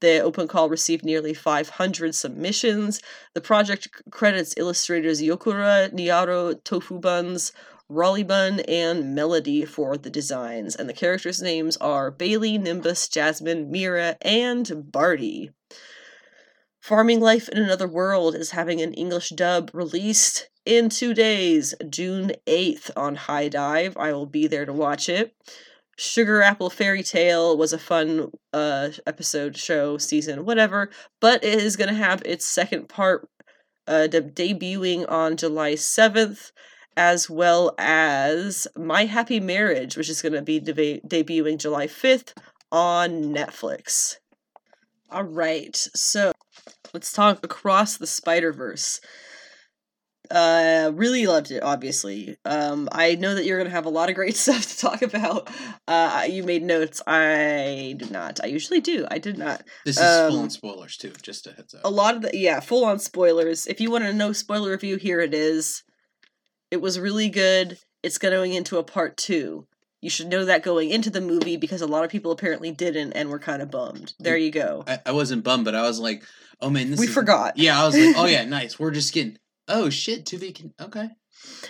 The 0.00 0.20
open 0.20 0.46
call 0.46 0.68
received 0.68 1.04
nearly 1.04 1.34
500 1.34 2.14
submissions. 2.14 3.00
The 3.34 3.40
project 3.40 3.88
credits 4.10 4.54
illustrators 4.56 5.20
Yokura, 5.20 5.92
Niaro, 5.92 6.62
Tofu 6.62 7.00
Buns, 7.00 7.52
Rollybun, 7.90 8.64
and 8.68 9.14
Melody 9.14 9.64
for 9.64 9.96
the 9.96 10.10
designs. 10.10 10.76
And 10.76 10.88
the 10.88 10.94
characters' 10.94 11.42
names 11.42 11.76
are 11.78 12.10
Bailey, 12.10 12.56
Nimbus, 12.56 13.08
Jasmine, 13.08 13.70
Mira, 13.70 14.16
and 14.22 14.90
Barty. 14.92 15.50
Farming 16.80 17.20
Life 17.20 17.48
in 17.48 17.62
Another 17.62 17.88
World 17.88 18.34
is 18.34 18.52
having 18.52 18.80
an 18.80 18.94
English 18.94 19.30
dub 19.30 19.70
released 19.74 20.48
in 20.64 20.88
two 20.88 21.12
days, 21.12 21.74
June 21.88 22.32
8th 22.46 22.90
on 22.96 23.16
HIDIVE. 23.16 23.96
I 23.96 24.12
will 24.12 24.26
be 24.26 24.46
there 24.46 24.64
to 24.64 24.72
watch 24.72 25.08
it. 25.08 25.34
Sugar 25.98 26.40
Apple 26.40 26.70
Fairy 26.70 27.02
Tale 27.02 27.58
was 27.58 27.74
a 27.74 27.78
fun 27.78 28.30
uh, 28.54 28.88
episode, 29.06 29.56
show, 29.56 29.98
season, 29.98 30.46
whatever, 30.46 30.88
but 31.20 31.44
it 31.44 31.62
is 31.62 31.76
going 31.76 31.88
to 31.88 31.94
have 31.94 32.22
its 32.24 32.46
second 32.46 32.88
part 32.88 33.28
uh, 33.86 34.06
de- 34.06 34.22
debuting 34.22 35.04
on 35.10 35.36
July 35.36 35.74
7th 35.74 36.52
as 36.96 37.30
well 37.30 37.74
as 37.78 38.66
My 38.76 39.04
Happy 39.04 39.40
Marriage, 39.40 39.96
which 39.96 40.08
is 40.08 40.22
going 40.22 40.32
to 40.34 40.42
be 40.42 40.60
de- 40.60 41.00
debuting 41.00 41.58
July 41.58 41.86
5th 41.86 42.32
on 42.72 43.34
Netflix. 43.34 44.16
All 45.10 45.24
right, 45.24 45.76
so 45.76 46.32
let's 46.94 47.12
talk 47.12 47.44
Across 47.44 47.96
the 47.96 48.06
Spider 48.06 48.52
Verse. 48.52 49.00
Uh, 50.30 50.92
really 50.94 51.26
loved 51.26 51.50
it. 51.50 51.64
Obviously, 51.64 52.36
um, 52.44 52.88
I 52.92 53.16
know 53.16 53.34
that 53.34 53.44
you're 53.44 53.58
gonna 53.58 53.70
have 53.70 53.86
a 53.86 53.90
lot 53.90 54.08
of 54.08 54.14
great 54.14 54.36
stuff 54.36 54.64
to 54.66 54.78
talk 54.78 55.02
about. 55.02 55.50
Uh, 55.88 56.26
you 56.30 56.44
made 56.44 56.62
notes. 56.62 57.02
I 57.06 57.96
did 57.98 58.12
not. 58.12 58.38
I 58.40 58.46
usually 58.46 58.80
do. 58.80 59.04
I 59.10 59.18
did 59.18 59.36
not. 59.36 59.64
This 59.84 59.96
is 59.96 60.04
um, 60.04 60.30
full 60.30 60.40
on 60.42 60.50
spoilers 60.50 60.96
too. 60.96 61.12
Just 61.22 61.48
a 61.48 61.52
heads 61.52 61.74
up. 61.74 61.80
A 61.84 61.90
lot 61.90 62.14
of 62.14 62.22
the 62.22 62.30
yeah, 62.32 62.60
full 62.60 62.84
on 62.84 63.00
spoilers. 63.00 63.66
If 63.66 63.80
you 63.80 63.90
want 63.90 64.04
to 64.04 64.12
know 64.12 64.32
spoiler 64.32 64.70
review, 64.70 64.96
here 64.96 65.20
it 65.20 65.34
is. 65.34 65.82
It 66.70 66.80
was 66.80 66.98
really 66.98 67.28
good. 67.28 67.78
It's 68.02 68.18
going 68.18 68.54
into 68.54 68.78
a 68.78 68.82
part 68.82 69.16
two. 69.16 69.66
You 70.00 70.08
should 70.08 70.28
know 70.28 70.46
that 70.46 70.62
going 70.62 70.90
into 70.90 71.10
the 71.10 71.20
movie 71.20 71.58
because 71.58 71.82
a 71.82 71.86
lot 71.86 72.04
of 72.04 72.10
people 72.10 72.30
apparently 72.30 72.70
didn't 72.70 73.12
and 73.12 73.28
were 73.28 73.38
kind 73.38 73.60
of 73.60 73.70
bummed. 73.70 74.14
There 74.18 74.36
you 74.36 74.50
go. 74.50 74.84
I, 74.86 74.98
I 75.06 75.12
wasn't 75.12 75.44
bummed, 75.44 75.66
but 75.66 75.74
I 75.74 75.82
was 75.82 76.00
like, 76.00 76.24
oh 76.60 76.70
man, 76.70 76.94
we 76.96 77.06
is... 77.06 77.12
forgot. 77.12 77.58
Yeah, 77.58 77.80
I 77.80 77.84
was 77.84 77.98
like, 77.98 78.16
oh 78.16 78.24
yeah, 78.24 78.44
nice. 78.46 78.78
We're 78.78 78.92
just 78.92 79.12
getting. 79.12 79.36
Oh 79.68 79.90
shit, 79.90 80.26
to 80.26 80.38
be 80.38 80.52
con- 80.52 80.72
okay. 80.80 81.10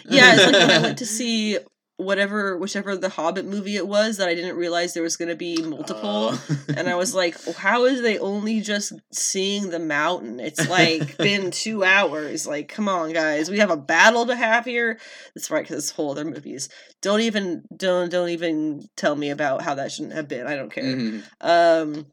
Yeah, 0.09 0.35
it's 0.35 0.45
like 0.45 0.53
when 0.53 0.71
I 0.71 0.83
went 0.83 0.99
to 0.99 1.07
see 1.07 1.59
whatever 2.01 2.57
whichever 2.57 2.97
the 2.97 3.09
hobbit 3.09 3.45
movie 3.45 3.77
it 3.77 3.87
was 3.87 4.17
that 4.17 4.29
i 4.29 4.35
didn't 4.35 4.57
realize 4.57 4.95
there 4.95 5.03
was 5.03 5.17
going 5.17 5.29
to 5.29 5.37
be 5.37 5.63
multiple. 5.63 6.29
Uh. 6.31 6.39
and 6.77 6.89
i 6.89 6.95
was 6.95 7.15
like 7.15 7.37
how 7.57 7.85
is 7.85 8.03
they 8.03 8.19
only 8.19 8.61
just 8.61 8.93
seeing 9.13 9.71
the 9.71 9.79
mountain? 9.79 10.41
It's 10.41 10.69
like 10.69 11.17
been 11.19 11.51
two 11.51 11.85
hours. 11.85 12.47
Like 12.47 12.69
come 12.69 12.89
on 12.89 13.13
guys. 13.13 13.51
We 13.51 13.59
have 13.59 13.71
a 13.71 13.77
battle 13.77 14.27
to 14.27 14.37
have 14.37 14.65
here. 14.65 14.99
That's 15.35 15.51
right 15.51 15.63
because 15.63 15.85
it's 15.85 15.91
whole 15.91 16.13
other 16.13 16.25
movies 16.25 16.69
don't 17.03 17.21
even 17.21 17.65
don't 17.75 18.11
don't 18.11 18.29
even 18.29 18.89
tell 18.97 19.17
me 19.17 19.31
about 19.31 19.63
how 19.63 19.75
that 19.75 19.93
shouldn't 19.93 20.15
have 20.15 20.29
been. 20.29 20.47
I 20.47 20.57
don't 20.57 20.73
care. 20.73 20.85
Mm-hmm. 20.85 21.21
um 21.41 22.07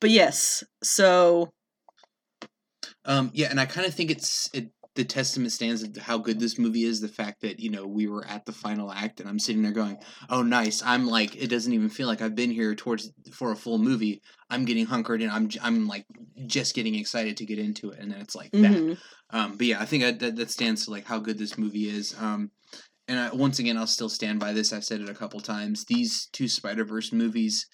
but 0.00 0.10
yes 0.10 0.64
so 0.82 1.52
um 3.04 3.30
yeah 3.34 3.48
and 3.50 3.60
i 3.60 3.66
kind 3.66 3.86
of 3.86 3.94
think 3.94 4.10
it's 4.10 4.50
it 4.52 4.70
the 4.94 5.04
testament 5.04 5.52
stands 5.52 5.82
of 5.82 5.96
how 5.96 6.18
good 6.18 6.38
this 6.38 6.58
movie 6.58 6.84
is. 6.84 7.00
The 7.00 7.08
fact 7.08 7.40
that 7.42 7.60
you 7.60 7.70
know 7.70 7.86
we 7.86 8.06
were 8.06 8.26
at 8.26 8.44
the 8.44 8.52
final 8.52 8.92
act, 8.92 9.20
and 9.20 9.28
I'm 9.28 9.38
sitting 9.38 9.62
there 9.62 9.72
going, 9.72 9.96
"Oh, 10.28 10.42
nice." 10.42 10.82
I'm 10.82 11.06
like, 11.06 11.36
it 11.36 11.48
doesn't 11.48 11.72
even 11.72 11.88
feel 11.88 12.06
like 12.06 12.20
I've 12.20 12.34
been 12.34 12.50
here 12.50 12.74
towards 12.74 13.10
for 13.32 13.52
a 13.52 13.56
full 13.56 13.78
movie. 13.78 14.20
I'm 14.50 14.64
getting 14.64 14.86
hunkered, 14.86 15.22
and 15.22 15.30
I'm 15.30 15.48
I'm 15.62 15.86
like 15.86 16.04
just 16.46 16.74
getting 16.74 16.94
excited 16.94 17.38
to 17.38 17.46
get 17.46 17.58
into 17.58 17.90
it, 17.90 18.00
and 18.00 18.12
then 18.12 18.20
it's 18.20 18.34
like 18.34 18.50
mm-hmm. 18.52 18.88
that. 18.90 18.98
Um, 19.30 19.56
but 19.56 19.66
yeah, 19.66 19.80
I 19.80 19.86
think 19.86 20.04
I, 20.04 20.12
that 20.12 20.36
that 20.36 20.50
stands 20.50 20.84
to 20.84 20.90
like 20.90 21.06
how 21.06 21.18
good 21.18 21.38
this 21.38 21.56
movie 21.56 21.88
is. 21.88 22.14
Um, 22.20 22.50
and 23.08 23.18
I, 23.18 23.30
once 23.34 23.58
again, 23.58 23.76
I'll 23.76 23.86
still 23.86 24.08
stand 24.08 24.40
by 24.40 24.52
this. 24.52 24.72
I've 24.72 24.84
said 24.84 25.00
it 25.00 25.08
a 25.08 25.14
couple 25.14 25.40
times. 25.40 25.84
These 25.86 26.26
two 26.32 26.48
Spider 26.48 26.84
Verse 26.84 27.12
movies 27.12 27.66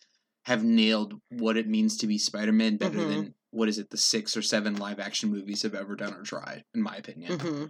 have 0.45 0.65
nailed 0.65 1.15
what 1.31 1.57
it 1.57 1.69
means 1.69 1.97
to 1.99 2.07
be 2.07 2.17
Spider 2.17 2.53
Man 2.53 2.77
better 2.77 2.99
mm-hmm. 2.99 3.11
than 3.11 3.35
what 3.51 3.69
is 3.69 3.79
it 3.79 3.91
the 3.91 3.97
six 3.97 4.37
or 4.37 4.43
seven 4.43 4.77
live 4.77 5.01
action 5.01 5.31
movies 5.31 5.63
have 5.63 5.75
ever 5.75 5.97
done 5.97 6.15
or 6.15 6.23
tried 6.23 6.65
in 6.75 6.83
my 6.83 6.97
opinion 6.97 7.39
mm-hmm. 7.39 7.65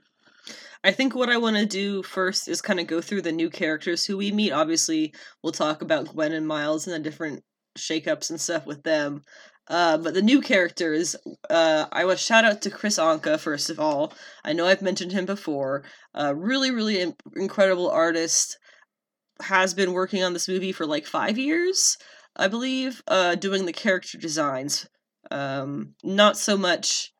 i 0.84 0.90
think 0.90 1.14
what 1.14 1.28
i 1.28 1.36
want 1.36 1.56
to 1.56 1.66
do 1.66 2.02
first 2.02 2.48
is 2.48 2.60
kind 2.60 2.80
of 2.80 2.86
go 2.86 3.00
through 3.00 3.22
the 3.22 3.32
new 3.32 3.50
characters 3.50 4.04
who 4.04 4.16
we 4.16 4.32
meet 4.32 4.52
obviously 4.52 5.12
we'll 5.42 5.52
talk 5.52 5.82
about 5.82 6.08
gwen 6.08 6.32
and 6.32 6.46
miles 6.46 6.86
and 6.86 6.94
the 6.94 7.10
different 7.10 7.42
shakeups 7.76 8.30
and 8.30 8.40
stuff 8.40 8.66
with 8.66 8.82
them 8.82 9.22
uh, 9.68 9.98
but 9.98 10.14
the 10.14 10.22
new 10.22 10.40
characters, 10.40 11.14
uh, 11.50 11.86
I 11.92 12.04
want 12.04 12.18
to 12.18 12.24
shout 12.24 12.44
out 12.44 12.62
to 12.62 12.70
Kris 12.70 12.98
Anka 12.98 13.38
first 13.38 13.68
of 13.68 13.78
all. 13.78 14.12
I 14.44 14.52
know 14.52 14.66
I've 14.66 14.82
mentioned 14.82 15.12
him 15.12 15.26
before. 15.26 15.84
Uh, 16.14 16.34
really, 16.34 16.70
really 16.70 17.00
in- 17.00 17.16
incredible 17.36 17.90
artist. 17.90 18.58
Has 19.42 19.72
been 19.72 19.92
working 19.92 20.24
on 20.24 20.32
this 20.32 20.48
movie 20.48 20.72
for 20.72 20.84
like 20.84 21.06
five 21.06 21.38
years, 21.38 21.96
I 22.34 22.48
believe. 22.48 23.02
Uh, 23.06 23.36
doing 23.36 23.66
the 23.66 23.72
character 23.72 24.18
designs 24.18 24.88
um, 25.30 25.94
not 26.02 26.36
so 26.36 26.56
much 26.56 27.12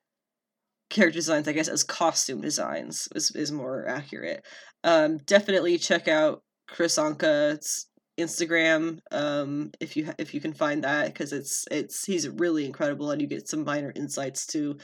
character 0.91 1.19
designs, 1.19 1.49
I 1.49 1.53
guess, 1.53 1.69
as 1.69 1.85
costume 1.85 2.41
designs 2.41 3.09
is, 3.15 3.31
is 3.33 3.53
more 3.53 3.87
accurate. 3.87 4.45
Um, 4.85 5.19
definitely 5.19 5.79
check 5.79 6.09
out 6.09 6.43
Kris 6.67 6.99
Anka's 6.99 7.87
Instagram 8.19 8.99
um, 9.13 9.71
if 9.81 9.97
you 9.97 10.13
if 10.19 10.35
you 10.35 10.41
can 10.41 10.53
find 10.53 10.83
that 10.83 11.07
because 11.07 11.33
it's 11.33 11.67
it's 11.71 12.05
he's 12.05 12.29
really 12.29 12.67
incredible 12.67 13.11
and 13.13 13.23
you 13.23 13.29
get 13.29 13.49
some 13.49 13.65
minor 13.65 13.93
insights 13.95 14.45
to 14.49 14.77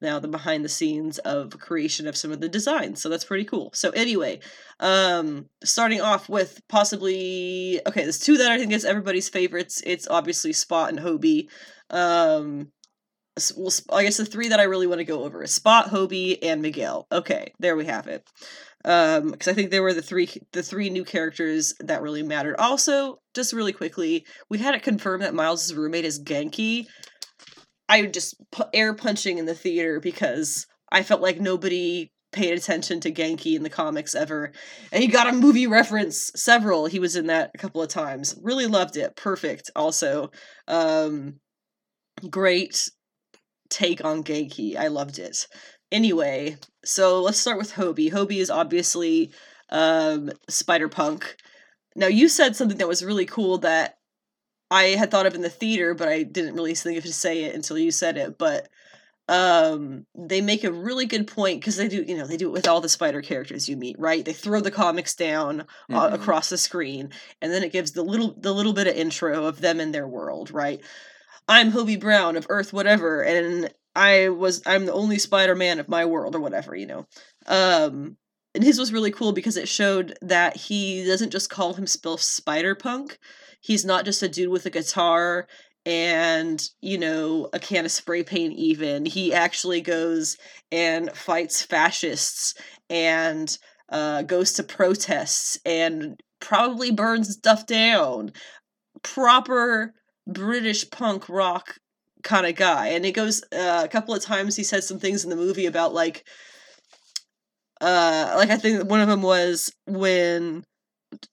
now 0.00 0.20
the 0.20 0.28
behind 0.28 0.64
the 0.64 0.68
scenes 0.68 1.18
of 1.18 1.58
creation 1.58 2.06
of 2.06 2.16
some 2.16 2.30
of 2.30 2.40
the 2.40 2.48
designs 2.48 3.02
so 3.02 3.08
that's 3.08 3.24
pretty 3.24 3.44
cool. 3.44 3.70
So 3.74 3.90
anyway 3.90 4.38
um 4.78 5.46
starting 5.64 6.00
off 6.00 6.28
with 6.28 6.60
possibly 6.68 7.80
okay 7.88 8.02
there's 8.02 8.20
two 8.20 8.36
that 8.36 8.52
i 8.52 8.58
think 8.58 8.72
is 8.72 8.84
everybody's 8.84 9.28
favorites. 9.28 9.82
It's 9.84 10.06
obviously 10.06 10.52
spot 10.52 10.90
and 10.90 11.00
hobie 11.00 11.48
um, 11.90 12.72
well, 13.56 13.72
I 13.92 14.04
guess 14.04 14.16
the 14.16 14.24
three 14.24 14.48
that 14.48 14.60
I 14.60 14.64
really 14.64 14.86
want 14.86 14.98
to 14.98 15.04
go 15.04 15.24
over 15.24 15.42
is 15.42 15.54
Spot, 15.54 15.86
Hobie, 15.86 16.38
and 16.42 16.62
Miguel. 16.62 17.06
Okay, 17.12 17.52
there 17.58 17.76
we 17.76 17.84
have 17.84 18.06
it. 18.06 18.26
Um, 18.84 19.32
because 19.32 19.48
I 19.48 19.52
think 19.52 19.70
they 19.70 19.80
were 19.80 19.92
the 19.92 20.02
three 20.02 20.30
the 20.52 20.62
three 20.62 20.90
new 20.90 21.04
characters 21.04 21.74
that 21.80 22.02
really 22.02 22.22
mattered. 22.22 22.56
Also, 22.58 23.18
just 23.34 23.52
really 23.52 23.72
quickly, 23.72 24.24
we 24.48 24.58
had 24.58 24.74
it 24.74 24.82
confirmed 24.82 25.22
that 25.22 25.34
Miles' 25.34 25.74
roommate 25.74 26.04
is 26.04 26.22
Ganke. 26.22 26.86
I 27.88 28.06
just 28.06 28.36
put 28.50 28.68
air 28.72 28.94
punching 28.94 29.38
in 29.38 29.46
the 29.46 29.54
theater 29.54 30.00
because 30.00 30.66
I 30.90 31.02
felt 31.02 31.20
like 31.20 31.40
nobody 31.40 32.12
paid 32.32 32.56
attention 32.56 33.00
to 33.00 33.12
Ganke 33.12 33.54
in 33.54 33.62
the 33.62 33.70
comics 33.70 34.14
ever. 34.14 34.52
And 34.92 35.02
he 35.02 35.08
got 35.08 35.28
a 35.28 35.32
movie 35.32 35.66
reference, 35.66 36.30
several. 36.34 36.86
He 36.86 36.98
was 36.98 37.16
in 37.16 37.26
that 37.26 37.50
a 37.54 37.58
couple 37.58 37.82
of 37.82 37.88
times. 37.88 38.36
Really 38.42 38.66
loved 38.66 38.96
it. 38.96 39.16
Perfect. 39.16 39.70
Also, 39.74 40.30
um, 40.68 41.40
great 42.30 42.88
take 43.70 44.04
on 44.04 44.22
Ganke. 44.22 44.76
I 44.76 44.88
loved 44.88 45.18
it. 45.18 45.46
Anyway, 45.92 46.56
so 46.84 47.22
let's 47.22 47.38
start 47.38 47.58
with 47.58 47.72
Hobie. 47.72 48.10
Hobie 48.12 48.38
is 48.40 48.50
obviously 48.50 49.32
um, 49.70 50.30
Spider 50.48 50.88
Punk. 50.88 51.36
Now 51.94 52.06
you 52.08 52.28
said 52.28 52.56
something 52.56 52.78
that 52.78 52.88
was 52.88 53.04
really 53.04 53.26
cool 53.26 53.58
that 53.58 53.98
I 54.70 54.84
had 54.84 55.10
thought 55.10 55.26
of 55.26 55.34
in 55.34 55.42
the 55.42 55.48
theater, 55.48 55.94
but 55.94 56.08
I 56.08 56.22
didn't 56.24 56.54
really 56.54 56.74
think 56.74 56.98
of 56.98 57.04
to 57.04 57.12
say 57.12 57.44
it 57.44 57.54
until 57.54 57.78
you 57.78 57.90
said 57.90 58.16
it. 58.16 58.38
But 58.38 58.68
um 59.28 60.06
they 60.14 60.40
make 60.40 60.62
a 60.62 60.70
really 60.72 61.04
good 61.04 61.26
point 61.26 61.60
because 61.60 61.74
they 61.74 61.88
do 61.88 62.04
you 62.06 62.16
know 62.16 62.28
they 62.28 62.36
do 62.36 62.46
it 62.48 62.52
with 62.52 62.68
all 62.68 62.80
the 62.80 62.88
spider 62.88 63.20
characters 63.20 63.68
you 63.68 63.76
meet 63.76 63.98
right 63.98 64.24
they 64.24 64.32
throw 64.32 64.60
the 64.60 64.70
comics 64.70 65.16
down 65.16 65.62
uh, 65.92 66.10
Mhm. 66.10 66.12
across 66.14 66.48
the 66.48 66.56
screen 66.56 67.10
and 67.42 67.52
then 67.52 67.64
it 67.64 67.72
gives 67.72 67.90
the 67.90 68.04
little 68.04 68.36
the 68.38 68.54
little 68.54 68.72
bit 68.72 68.86
of 68.86 68.94
intro 68.94 69.46
of 69.46 69.60
them 69.60 69.80
in 69.80 69.90
their 69.90 70.06
world 70.06 70.52
right 70.52 70.80
i'm 71.48 71.72
hobie 71.72 72.00
brown 72.00 72.36
of 72.36 72.46
earth 72.48 72.72
whatever 72.72 73.22
and 73.22 73.72
i 73.94 74.28
was 74.28 74.62
i'm 74.66 74.86
the 74.86 74.92
only 74.92 75.18
spider-man 75.18 75.78
of 75.78 75.88
my 75.88 76.04
world 76.04 76.34
or 76.34 76.40
whatever 76.40 76.74
you 76.74 76.86
know. 76.86 77.06
Um 77.46 78.16
and 78.54 78.64
his 78.64 78.78
was 78.78 78.92
really 78.92 79.10
cool 79.10 79.32
because 79.32 79.58
it 79.58 79.68
showed 79.68 80.16
that 80.22 80.56
he 80.56 81.04
doesn't 81.04 81.30
just 81.30 81.50
call 81.50 81.74
himself 81.74 82.22
spider 82.22 82.74
punk 82.74 83.18
he's 83.60 83.84
not 83.84 84.04
just 84.04 84.22
a 84.22 84.28
dude 84.28 84.50
with 84.50 84.66
a 84.66 84.70
guitar 84.70 85.46
and 85.86 86.68
you 86.80 86.98
know 86.98 87.48
a 87.52 87.60
can 87.60 87.84
of 87.84 87.92
spray 87.92 88.24
paint 88.24 88.54
even. 88.54 89.06
He 89.06 89.32
actually 89.32 89.80
goes 89.80 90.36
and 90.72 91.10
fights 91.12 91.62
fascists 91.62 92.54
and 92.90 93.56
uh, 93.88 94.22
goes 94.22 94.52
to 94.54 94.64
protests 94.64 95.56
and 95.64 96.20
probably 96.40 96.90
burns 96.90 97.32
stuff 97.34 97.66
down. 97.66 98.32
Proper 99.02 99.94
british 100.26 100.88
punk 100.90 101.28
rock 101.28 101.76
kind 102.22 102.46
of 102.46 102.56
guy 102.56 102.88
and 102.88 103.06
it 103.06 103.12
goes 103.12 103.42
uh, 103.52 103.82
a 103.84 103.88
couple 103.88 104.12
of 104.14 104.22
times 104.22 104.56
he 104.56 104.64
says 104.64 104.86
some 104.86 104.98
things 104.98 105.22
in 105.24 105.30
the 105.30 105.36
movie 105.36 105.66
about 105.66 105.94
like 105.94 106.24
uh 107.80 108.34
like 108.36 108.50
i 108.50 108.56
think 108.56 108.88
one 108.88 109.00
of 109.00 109.08
them 109.08 109.22
was 109.22 109.72
when 109.86 110.64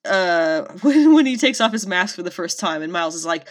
uh 0.04 0.62
when, 0.82 1.14
when 1.14 1.26
he 1.26 1.36
takes 1.36 1.60
off 1.60 1.72
his 1.72 1.86
mask 1.86 2.14
for 2.14 2.22
the 2.22 2.30
first 2.30 2.60
time 2.60 2.82
and 2.82 2.92
miles 2.92 3.14
is 3.14 3.26
like 3.26 3.48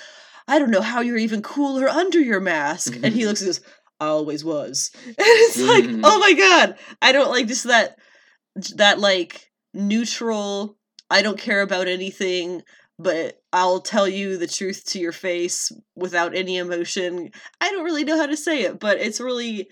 i 0.47 0.59
don't 0.59 0.71
know 0.71 0.81
how 0.81 1.01
you're 1.01 1.17
even 1.17 1.41
cooler 1.41 1.87
under 1.89 2.19
your 2.19 2.39
mask. 2.39 2.95
And 3.03 3.13
he 3.13 3.25
looks 3.25 3.41
and 3.41 3.47
goes 3.49 3.61
i 3.99 4.05
always 4.07 4.43
was. 4.45 4.91
And 5.05 5.15
it's 5.17 5.59
like 5.61 5.83
Mhm. 5.85 6.01
oh 6.03 6.19
my 6.19 6.33
god 6.33 6.77
i 7.01 7.11
don't 7.11 7.29
like 7.31 7.47
just 7.47 7.65
that 7.65 7.97
that 8.75 8.99
like 8.99 9.49
neutral 9.73 10.77
i 11.09 11.21
don't 11.23 11.39
care 11.39 11.61
about 11.61 11.87
anything 11.87 12.61
but 12.99 13.41
i'll 13.51 13.79
tell 13.79 14.07
you 14.07 14.37
the 14.37 14.47
truth 14.47 14.83
to 14.85 14.99
your 14.99 15.11
face 15.11 15.71
without 15.95 16.35
any 16.35 16.57
emotion. 16.57 17.29
I 17.59 17.71
don't 17.71 17.83
really 17.83 18.03
know 18.03 18.17
how 18.17 18.27
to 18.27 18.37
say 18.37 18.63
it 18.63 18.79
but 18.79 18.99
it's 18.99 19.19
really 19.19 19.67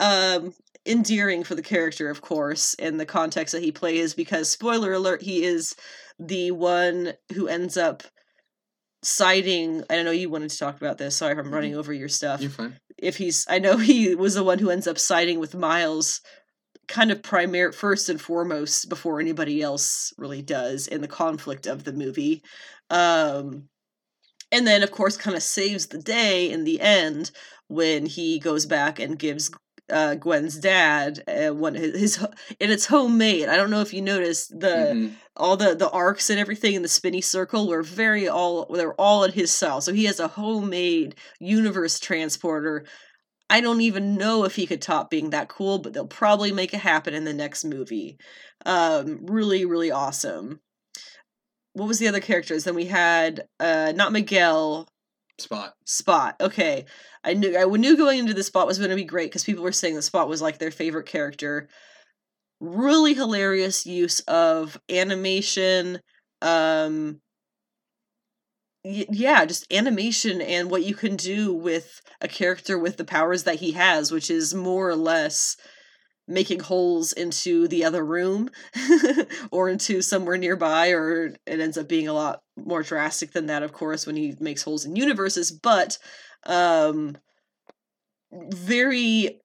um 0.00 0.52
endearing 0.86 1.44
for 1.44 1.54
the 1.54 1.62
character 1.62 2.10
of 2.10 2.20
course 2.20 2.74
in 2.74 2.96
the 2.96 3.06
context 3.06 3.52
that 3.52 3.62
he 3.62 3.70
plays 3.70 4.14
because 4.14 4.48
spoiler 4.48 4.92
alert 4.92 5.22
he 5.22 5.44
is 5.44 5.74
the 6.18 6.50
one 6.50 7.12
who 7.34 7.46
ends 7.46 7.76
up 7.76 8.02
siding 9.04 9.82
i 9.90 10.02
know 10.02 10.10
you 10.10 10.30
wanted 10.30 10.50
to 10.50 10.58
talk 10.58 10.76
about 10.76 10.98
this 10.98 11.16
sorry 11.16 11.32
if 11.32 11.38
i'm 11.38 11.52
running 11.52 11.76
over 11.76 11.92
your 11.92 12.08
stuff. 12.08 12.40
You're 12.40 12.50
fine. 12.50 12.76
if 12.98 13.16
he's 13.16 13.46
i 13.48 13.58
know 13.58 13.76
he 13.76 14.14
was 14.14 14.34
the 14.34 14.44
one 14.44 14.58
who 14.58 14.70
ends 14.70 14.86
up 14.86 14.98
siding 14.98 15.38
with 15.40 15.54
miles 15.54 16.20
kind 16.92 17.10
of 17.10 17.22
primary 17.22 17.72
first 17.72 18.08
and 18.10 18.20
foremost 18.20 18.88
before 18.88 19.20
anybody 19.20 19.62
else 19.62 20.12
really 20.18 20.42
does 20.42 20.86
in 20.88 21.00
the 21.00 21.08
conflict 21.08 21.66
of 21.66 21.84
the 21.84 21.92
movie 21.92 22.42
um 22.90 23.68
and 24.50 24.66
then 24.66 24.82
of 24.82 24.90
course 24.90 25.16
kind 25.16 25.36
of 25.36 25.42
saves 25.42 25.86
the 25.88 25.98
day 25.98 26.50
in 26.50 26.64
the 26.64 26.80
end 26.80 27.30
when 27.68 28.06
he 28.06 28.38
goes 28.38 28.66
back 28.66 28.98
and 28.98 29.18
gives 29.18 29.50
uh, 29.90 30.14
Gwen's 30.14 30.58
dad 30.58 31.22
uh, 31.28 31.52
one 31.54 31.74
his, 31.74 31.98
his 31.98 32.16
and 32.60 32.70
it's 32.72 32.86
homemade. 32.86 33.48
I 33.48 33.56
don't 33.56 33.70
know 33.70 33.80
if 33.80 33.92
you 33.92 34.00
noticed 34.00 34.50
the 34.58 34.96
Mhm. 34.96 35.20
all 35.36 35.56
the 35.56 35.74
the 35.74 35.90
arcs 35.90 36.30
and 36.30 36.38
everything 36.38 36.74
in 36.74 36.82
the 36.82 36.88
spinny 36.88 37.20
circle 37.20 37.68
were 37.68 37.82
very 37.82 38.28
all 38.28 38.66
they're 38.66 38.94
all 38.94 39.24
in 39.24 39.32
his 39.32 39.50
style. 39.50 39.80
So 39.80 39.92
he 39.92 40.04
has 40.04 40.20
a 40.20 40.28
homemade 40.28 41.16
universe 41.40 41.98
transporter. 41.98 42.86
I 43.50 43.60
don't 43.60 43.80
even 43.82 44.16
know 44.16 44.44
if 44.44 44.56
he 44.56 44.66
could 44.66 44.80
top 44.80 45.10
being 45.10 45.30
that 45.30 45.48
cool, 45.48 45.78
but 45.78 45.92
they'll 45.92 46.06
probably 46.06 46.52
make 46.52 46.72
it 46.72 46.80
happen 46.80 47.14
in 47.14 47.24
the 47.24 47.34
next 47.34 47.64
movie. 47.64 48.18
Um, 48.64 49.20
really, 49.26 49.64
really 49.64 49.90
awesome. 49.90 50.60
What 51.74 51.88
was 51.88 51.98
the 51.98 52.08
other 52.08 52.20
characters? 52.20 52.64
Then 52.64 52.74
we 52.74 52.86
had 52.86 53.42
uh, 53.60 53.92
not 53.94 54.12
Miguel, 54.12 54.88
Spot. 55.38 55.74
Spot. 55.84 56.36
Okay, 56.40 56.84
I 57.24 57.34
knew 57.34 57.56
I 57.56 57.64
knew 57.64 57.96
going 57.96 58.18
into 58.20 58.34
the 58.34 58.42
Spot 58.42 58.66
was 58.66 58.78
going 58.78 58.90
to 58.90 58.96
be 58.96 59.04
great 59.04 59.30
because 59.30 59.44
people 59.44 59.64
were 59.64 59.72
saying 59.72 59.94
the 59.94 60.02
Spot 60.02 60.28
was 60.28 60.42
like 60.42 60.58
their 60.58 60.70
favorite 60.70 61.06
character. 61.06 61.68
Really 62.60 63.14
hilarious 63.14 63.86
use 63.86 64.20
of 64.20 64.80
animation. 64.88 66.00
Um, 66.40 67.20
yeah, 68.84 69.44
just 69.44 69.72
animation 69.72 70.40
and 70.40 70.70
what 70.70 70.84
you 70.84 70.94
can 70.94 71.16
do 71.16 71.52
with 71.52 72.00
a 72.20 72.28
character 72.28 72.78
with 72.78 72.96
the 72.96 73.04
powers 73.04 73.44
that 73.44 73.56
he 73.56 73.72
has, 73.72 74.10
which 74.10 74.30
is 74.30 74.54
more 74.54 74.88
or 74.88 74.96
less 74.96 75.56
making 76.28 76.60
holes 76.60 77.12
into 77.12 77.68
the 77.68 77.84
other 77.84 78.04
room 78.04 78.48
or 79.50 79.68
into 79.68 80.00
somewhere 80.00 80.38
nearby 80.38 80.90
or 80.90 81.26
it 81.46 81.60
ends 81.60 81.76
up 81.76 81.88
being 81.88 82.08
a 82.08 82.12
lot 82.12 82.40
more 82.56 82.82
drastic 82.82 83.32
than 83.32 83.46
that 83.46 83.62
of 83.62 83.72
course 83.72 84.06
when 84.06 84.16
he 84.16 84.34
makes 84.38 84.62
holes 84.62 84.84
in 84.84 84.94
universes 84.94 85.50
but 85.50 85.98
um 86.46 87.16
very 88.32 89.40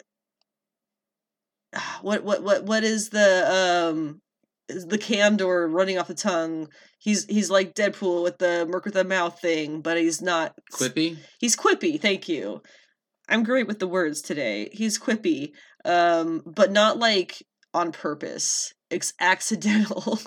what 2.02 2.24
what 2.24 2.44
what 2.44 2.64
what 2.64 2.84
is 2.84 3.10
the 3.10 3.92
um 3.92 4.22
the 4.68 4.98
candor 4.98 5.68
running 5.68 5.98
off 5.98 6.08
the 6.08 6.14
tongue 6.14 6.68
he's 7.00 7.26
he's 7.26 7.50
like 7.50 7.74
deadpool 7.74 8.24
with 8.24 8.38
the 8.38 8.66
merc 8.70 8.86
with 8.86 8.94
the 8.94 9.04
mouth 9.04 9.40
thing 9.40 9.82
but 9.82 9.98
he's 9.98 10.22
not 10.22 10.54
Quippy. 10.74 11.18
He's 11.40 11.56
quippy, 11.56 12.00
thank 12.00 12.28
you. 12.28 12.62
I'm 13.30 13.44
great 13.44 13.68
with 13.68 13.80
the 13.80 13.88
words 13.88 14.22
today. 14.22 14.70
He's 14.72 15.00
quippy, 15.00 15.52
um, 15.84 16.44
but 16.46 16.72
not 16.72 16.98
like 16.98 17.44
on 17.74 17.92
purpose. 17.92 18.74
It's 18.90 19.14
accidental. 19.20 20.20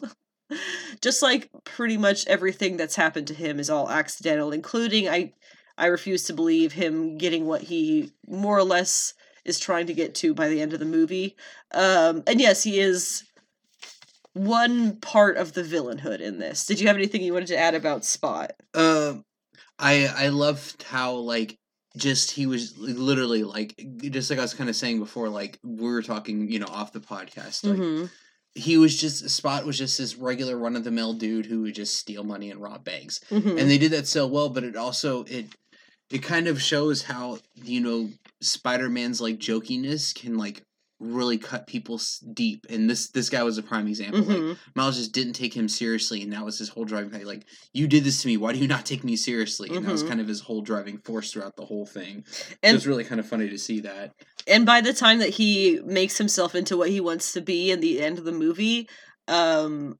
Just 1.01 1.23
like 1.23 1.49
pretty 1.65 1.97
much 1.97 2.27
everything 2.27 2.77
that's 2.77 2.97
happened 2.97 3.29
to 3.29 3.35
him 3.35 3.59
is 3.59 3.71
all 3.71 3.89
accidental, 3.89 4.53
including 4.53 5.09
I 5.09 5.33
I 5.79 5.87
refuse 5.87 6.25
to 6.25 6.35
believe 6.35 6.73
him 6.73 7.17
getting 7.17 7.47
what 7.47 7.63
he 7.63 8.13
more 8.27 8.59
or 8.59 8.65
less 8.65 9.15
is 9.45 9.59
trying 9.59 9.87
to 9.87 9.95
get 9.95 10.15
to 10.17 10.35
by 10.35 10.49
the 10.49 10.61
end 10.61 10.75
of 10.75 10.81
the 10.81 10.85
movie. 10.85 11.37
Um, 11.73 12.23
and 12.27 12.41
yes, 12.41 12.63
he 12.63 12.79
is 12.79 13.25
one 14.35 14.97
part 14.97 15.37
of 15.37 15.53
the 15.55 15.63
villainhood 15.63 16.21
in 16.21 16.39
this. 16.39 16.67
Did 16.67 16.81
you 16.81 16.87
have 16.87 16.97
anything 16.97 17.23
you 17.23 17.33
wanted 17.33 17.49
to 17.49 17.59
add 17.59 17.75
about 17.75 18.05
Spot? 18.05 18.53
Um, 18.75 19.25
I 19.79 20.07
I 20.07 20.29
loved 20.29 20.83
how 20.85 21.15
like 21.15 21.57
just 21.97 22.31
he 22.31 22.47
was 22.47 22.77
literally 22.79 23.43
like 23.43 23.75
just 24.01 24.31
like 24.31 24.39
I 24.39 24.43
was 24.43 24.55
kind 24.55 24.71
of 24.71 24.77
saying 24.77 24.99
before, 25.01 25.29
like 25.29 25.59
we 25.65 25.91
were 25.91 26.03
talking, 26.03 26.51
you 26.51 26.59
know, 26.61 26.69
off 26.69 26.93
the 26.93 27.01
podcast. 27.01 27.65
Like 27.65 27.79
Mhm. 27.79 28.11
he 28.55 28.77
was 28.77 28.97
just 28.97 29.29
Spot 29.31 29.65
was 29.67 29.77
just 29.79 29.99
this 29.99 30.17
regular 30.17 30.57
run 30.57 30.77
of 30.77 30.85
the 30.85 30.91
mill 30.91 31.15
dude 31.15 31.47
who 31.47 31.63
would 31.63 31.75
just 31.75 31.97
steal 31.97 32.23
money 32.23 32.51
and 32.51 32.61
rob 32.63 32.85
banks, 32.85 33.21
Mhm. 33.31 33.59
and 33.59 33.71
they 33.71 33.79
did 33.79 33.93
that 33.93 34.07
so 34.07 34.27
well. 34.27 34.49
But 34.51 34.65
it 34.65 34.77
also 34.77 35.25
it 35.25 35.47
it 36.11 36.23
kind 36.23 36.47
of 36.47 36.61
shows 36.63 37.03
how 37.03 37.39
you 37.55 37.81
know 37.81 38.11
Spider 38.41 38.89
Man's 38.89 39.21
like 39.21 39.39
jokiness 39.39 40.15
can 40.15 40.37
like 40.37 40.63
really 41.01 41.39
cut 41.39 41.67
people 41.67 41.99
deep 42.35 42.67
and 42.69 42.89
this 42.89 43.09
this 43.09 43.31
guy 43.31 43.43
was 43.43 43.57
a 43.57 43.63
prime 43.63 43.89
example 43.89 44.21
like 44.21 44.37
Mhm. 44.37 44.57
Miles 44.75 44.97
just 44.99 45.13
didn't 45.13 45.33
take 45.33 45.55
him 45.55 45.67
seriously, 45.69 46.21
and 46.23 46.33
that 46.35 46.45
was 46.45 46.59
his 46.59 46.69
whole 46.69 46.85
driving 46.85 47.11
thing. 47.11 47.25
Like, 47.25 47.47
you 47.73 47.89
did 47.89 48.05
this 48.05 48.21
to 48.23 48.29
me. 48.29 48.37
Why 48.37 48.53
do 48.53 48.59
you 48.59 48.69
not 48.69 48.85
take 48.87 49.03
me 49.03 49.17
seriously? 49.17 49.71
And 49.75 49.85
that 49.87 49.91
was 49.93 50.05
Mhm. 50.05 50.09
kind 50.09 50.21
of 50.21 50.29
his 50.29 50.41
whole 50.41 50.61
driving 50.61 50.99
force 50.99 51.33
throughout 51.33 51.57
the 51.57 51.65
whole 51.65 51.87
thing. 51.87 52.25
And- 52.63 52.77
it's 52.77 52.87
really 52.87 53.05
kind 53.05 53.19
of 53.19 53.27
funny 53.29 53.49
to 53.49 53.59
see 53.59 53.81
that. 53.81 54.13
and 54.47 54.65
by 54.67 54.81
the 54.81 54.93
time 54.95 55.19
that 55.19 55.29
he 55.31 55.81
makes 55.85 56.17
himself 56.19 56.55
into 56.55 56.77
what 56.77 56.89
he 56.91 57.01
wants 57.01 57.33
to 57.35 57.41
be 57.41 57.71
in 57.71 57.81
the 57.81 58.01
end 58.01 58.19
of 58.19 58.25
the 58.25 58.33
movie 58.33 58.89
um 59.29 59.99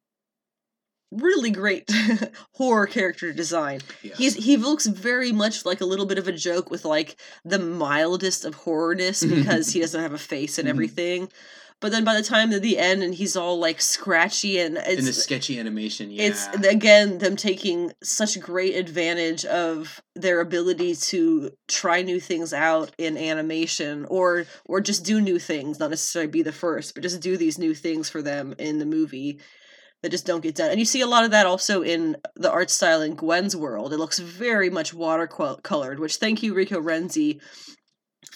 really 1.11 1.51
great 1.51 1.91
horror 2.53 2.87
character 2.87 3.33
design 3.33 3.81
Yes. 4.03 4.19
he's 4.19 4.35
he 4.35 4.57
looks 4.57 4.87
very 4.87 5.33
much 5.33 5.65
like 5.65 5.81
a 5.81 5.85
little 5.87 6.07
bit 6.07 6.19
of 6.19 6.29
a 6.29 6.33
joke 6.33 6.71
with 6.71 6.85
like 6.85 7.21
the 7.45 7.59
mildest 7.59 8.45
of 8.45 8.55
horrorness 8.57 9.29
because 9.37 9.71
he 9.73 9.81
doesn't 9.81 10.01
have 10.03 10.13
a 10.13 10.19
face 10.19 10.59
and 10.59 10.67
Mhm. 10.67 10.71
everything 10.71 11.29
but 11.81 11.93
then 11.93 12.05
by 12.05 12.15
the 12.15 12.23
time 12.23 12.53
of 12.53 12.61
the 12.61 12.77
end 12.79 13.03
and 13.03 13.15
he's 13.15 13.37
all 13.37 13.59
like 13.59 13.81
scratchy 13.81 14.59
and 14.61 14.77
in 14.77 15.03
the 15.07 15.15
sketchy 15.15 15.59
animation. 15.59 16.11
Yeah, 16.11 16.25
it's 16.25 16.47
again 16.67 17.17
them 17.19 17.37
taking 17.37 17.93
such 18.03 18.39
great 18.39 18.77
advantage 18.77 19.47
of 19.47 20.03
their 20.15 20.41
ability 20.41 20.95
to 20.97 21.51
try 21.69 22.03
new 22.03 22.21
things 22.21 22.53
out 22.53 22.91
in 22.99 23.17
animation 23.17 24.05
or 24.11 24.45
or 24.67 24.83
just 24.83 25.05
do 25.07 25.21
new 25.23 25.39
things 25.39 25.79
not 25.81 25.89
necessarily 25.89 26.31
be 26.31 26.43
the 26.43 26.53
first 26.53 26.93
but 26.95 27.03
just 27.03 27.21
do 27.23 27.39
these 27.39 27.59
new 27.59 27.75
things 27.75 28.11
for 28.11 28.21
them 28.21 28.55
in 28.59 28.79
the 28.79 28.85
movie 28.87 29.41
that 30.03 30.11
just 30.11 30.27
don't 30.27 30.43
get 30.43 30.55
done. 30.55 30.71
And 30.71 30.79
you 30.79 30.85
see 30.85 31.01
a 31.01 31.07
lot 31.07 31.25
of 31.25 31.31
that 31.33 31.47
also 31.47 31.83
in 31.83 32.17
the 32.37 32.51
art 32.51 32.71
style 32.71 33.03
in 33.03 33.15
gwen's 33.15 33.57
world. 33.57 33.93
It 33.93 33.99
looks 33.99 34.19
very 34.19 34.71
much 34.71 34.95
watercolored 34.95 35.99
which 35.99 36.17
thank 36.17 36.43
you 36.43 36.55
rico 36.55 36.81
renzi 36.81 37.41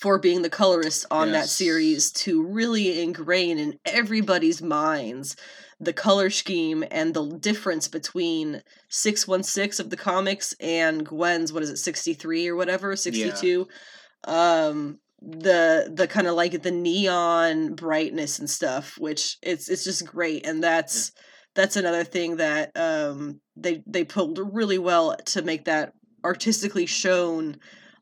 for 0.01 0.19
being 0.19 0.43
the 0.43 0.51
colorist 0.51 1.07
on 1.11 1.33
that 1.33 1.49
series 1.49 2.11
to 2.11 2.43
really 2.43 3.01
ingrain 3.01 3.59
in 3.59 3.79
everybody's 3.85 4.61
minds 4.61 5.37
the 5.81 5.93
color 5.93 6.31
scheme 6.31 6.85
and 6.91 7.15
the 7.15 7.37
difference 7.39 7.89
between 7.89 8.63
616 8.89 9.85
of 9.85 9.91
the 9.91 9.97
comics 9.97 10.55
and 10.61 11.07
Gwen's 11.07 11.53
what 11.53 11.63
is 11.63 11.71
it 11.71 11.79
63 11.79 12.49
or 12.49 12.57
whatever 12.57 12.97
62 12.97 13.67
um 14.25 14.99
the 15.21 15.91
the 15.93 16.07
kind 16.07 16.27
of 16.27 16.35
like 16.35 16.63
the 16.63 16.71
neon 16.71 17.75
brightness 17.75 18.39
and 18.39 18.49
stuff 18.49 18.97
which 18.99 19.39
it's 19.43 19.69
it's 19.69 19.85
just 19.85 20.07
great. 20.07 20.47
And 20.47 20.63
that's 20.63 21.13
that's 21.55 21.77
another 21.77 22.05
thing 22.05 22.37
that 22.37 22.73
um 22.77 23.41
they 23.57 23.83
they 23.87 24.05
pulled 24.05 24.39
really 24.53 24.79
well 24.79 25.17
to 25.27 25.43
make 25.43 25.65
that 25.65 25.93
artistically 26.25 26.87
shown 26.87 27.57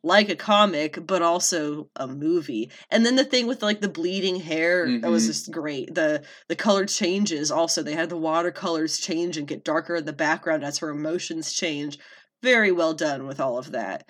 like 0.04 0.28
a 0.28 0.36
comic 0.36 0.98
but 1.06 1.22
also 1.22 1.88
a 1.96 2.08
movie. 2.08 2.70
And 2.90 3.06
then 3.06 3.14
the 3.16 3.24
thing 3.24 3.46
with 3.46 3.62
like 3.62 3.80
the 3.80 3.88
bleeding 3.88 4.36
hair 4.40 4.92
that 5.00 5.10
was 5.10 5.24
Mhm. 5.24 5.26
just 5.28 5.50
great. 5.52 5.94
The 5.94 6.22
the 6.48 6.56
color 6.56 6.86
changes 6.86 7.50
also. 7.52 7.82
They 7.82 7.94
had 7.94 8.08
the 8.10 8.16
watercolors 8.16 8.98
change 8.98 9.36
and 9.36 9.46
get 9.46 9.64
darker 9.64 9.96
in 9.96 10.04
the 10.04 10.12
background 10.12 10.64
as 10.64 10.78
her 10.78 10.90
emotions 10.90 11.52
change. 11.52 11.98
Very 12.42 12.72
well 12.72 12.94
done 12.94 13.26
with 13.26 13.40
all 13.40 13.58
of 13.58 13.72
that. 13.72 14.08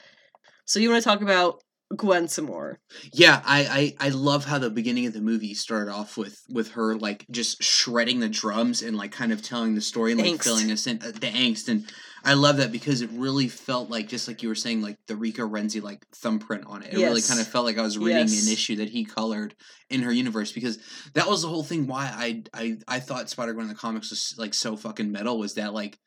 So 0.66 0.80
you 0.80 0.90
want 0.90 1.02
to 1.02 1.08
talk 1.08 1.20
about 1.22 1.62
gwen 1.96 2.28
some 2.28 2.46
more 2.46 2.78
Yeah, 3.12 3.42
I, 3.44 3.94
I 4.00 4.06
I 4.06 4.08
love 4.10 4.44
how 4.44 4.58
the 4.58 4.70
beginning 4.70 5.06
of 5.06 5.12
the 5.12 5.20
movie 5.20 5.54
started 5.54 5.90
off 5.90 6.16
with 6.16 6.40
with 6.48 6.72
her 6.72 6.94
like 6.96 7.26
just 7.30 7.62
shredding 7.62 8.20
the 8.20 8.28
drums 8.28 8.82
and 8.82 8.96
like 8.96 9.12
kind 9.12 9.32
of 9.32 9.42
telling 9.42 9.74
the 9.74 9.80
story 9.80 10.12
and 10.12 10.20
like 10.20 10.30
Angst. 10.32 10.44
filling 10.44 10.70
us 10.72 10.86
in 10.86 10.98
uh, 11.02 11.06
the 11.12 11.30
angst 11.30 11.68
and 11.68 11.84
I 12.24 12.34
love 12.34 12.58
that 12.58 12.70
because 12.70 13.00
it 13.02 13.10
really 13.12 13.48
felt 13.48 13.90
like 13.90 14.06
just 14.08 14.28
like 14.28 14.44
you 14.44 14.48
were 14.48 14.54
saying 14.54 14.80
like 14.80 14.96
the 15.08 15.16
Rico 15.16 15.42
Renzi 15.46 15.82
like 15.82 16.06
thumbprint 16.14 16.64
on 16.68 16.84
it. 16.84 16.94
It 16.94 16.98
really 16.98 17.20
kind 17.20 17.40
of 17.40 17.48
felt 17.48 17.64
like 17.64 17.78
I 17.78 17.82
was 17.82 17.98
reading 17.98 18.28
Yes. 18.28 18.46
an 18.46 18.52
issue 18.52 18.76
that 18.76 18.90
he 18.90 19.04
colored 19.04 19.56
in 19.90 20.02
her 20.02 20.12
universe 20.12 20.52
because 20.52 20.78
that 21.14 21.26
was 21.28 21.42
the 21.42 21.48
whole 21.48 21.64
thing 21.64 21.88
why 21.88 22.04
I 22.14 22.42
I 22.54 22.76
I 22.86 23.00
thought 23.00 23.28
Spider 23.28 23.54
Gwen 23.54 23.64
in 23.64 23.70
the 23.70 23.74
comics 23.74 24.10
was 24.10 24.34
like 24.38 24.54
so 24.54 24.76
fucking 24.76 25.10
metal 25.10 25.36
was 25.36 25.54
that 25.54 25.74
like 25.74 25.98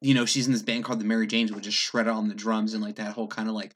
you 0.00 0.14
know 0.14 0.24
she's 0.24 0.46
in 0.48 0.52
this 0.52 0.62
band 0.62 0.82
called 0.82 0.98
the 0.98 1.04
Mary 1.04 1.28
Janes 1.28 1.52
would 1.52 1.62
just 1.62 1.78
shred 1.78 2.08
on 2.08 2.28
the 2.28 2.34
drums 2.34 2.74
and 2.74 2.82
like 2.82 2.96
that 2.96 3.12
whole 3.12 3.28
kind 3.28 3.48
of 3.48 3.54
like 3.54 3.72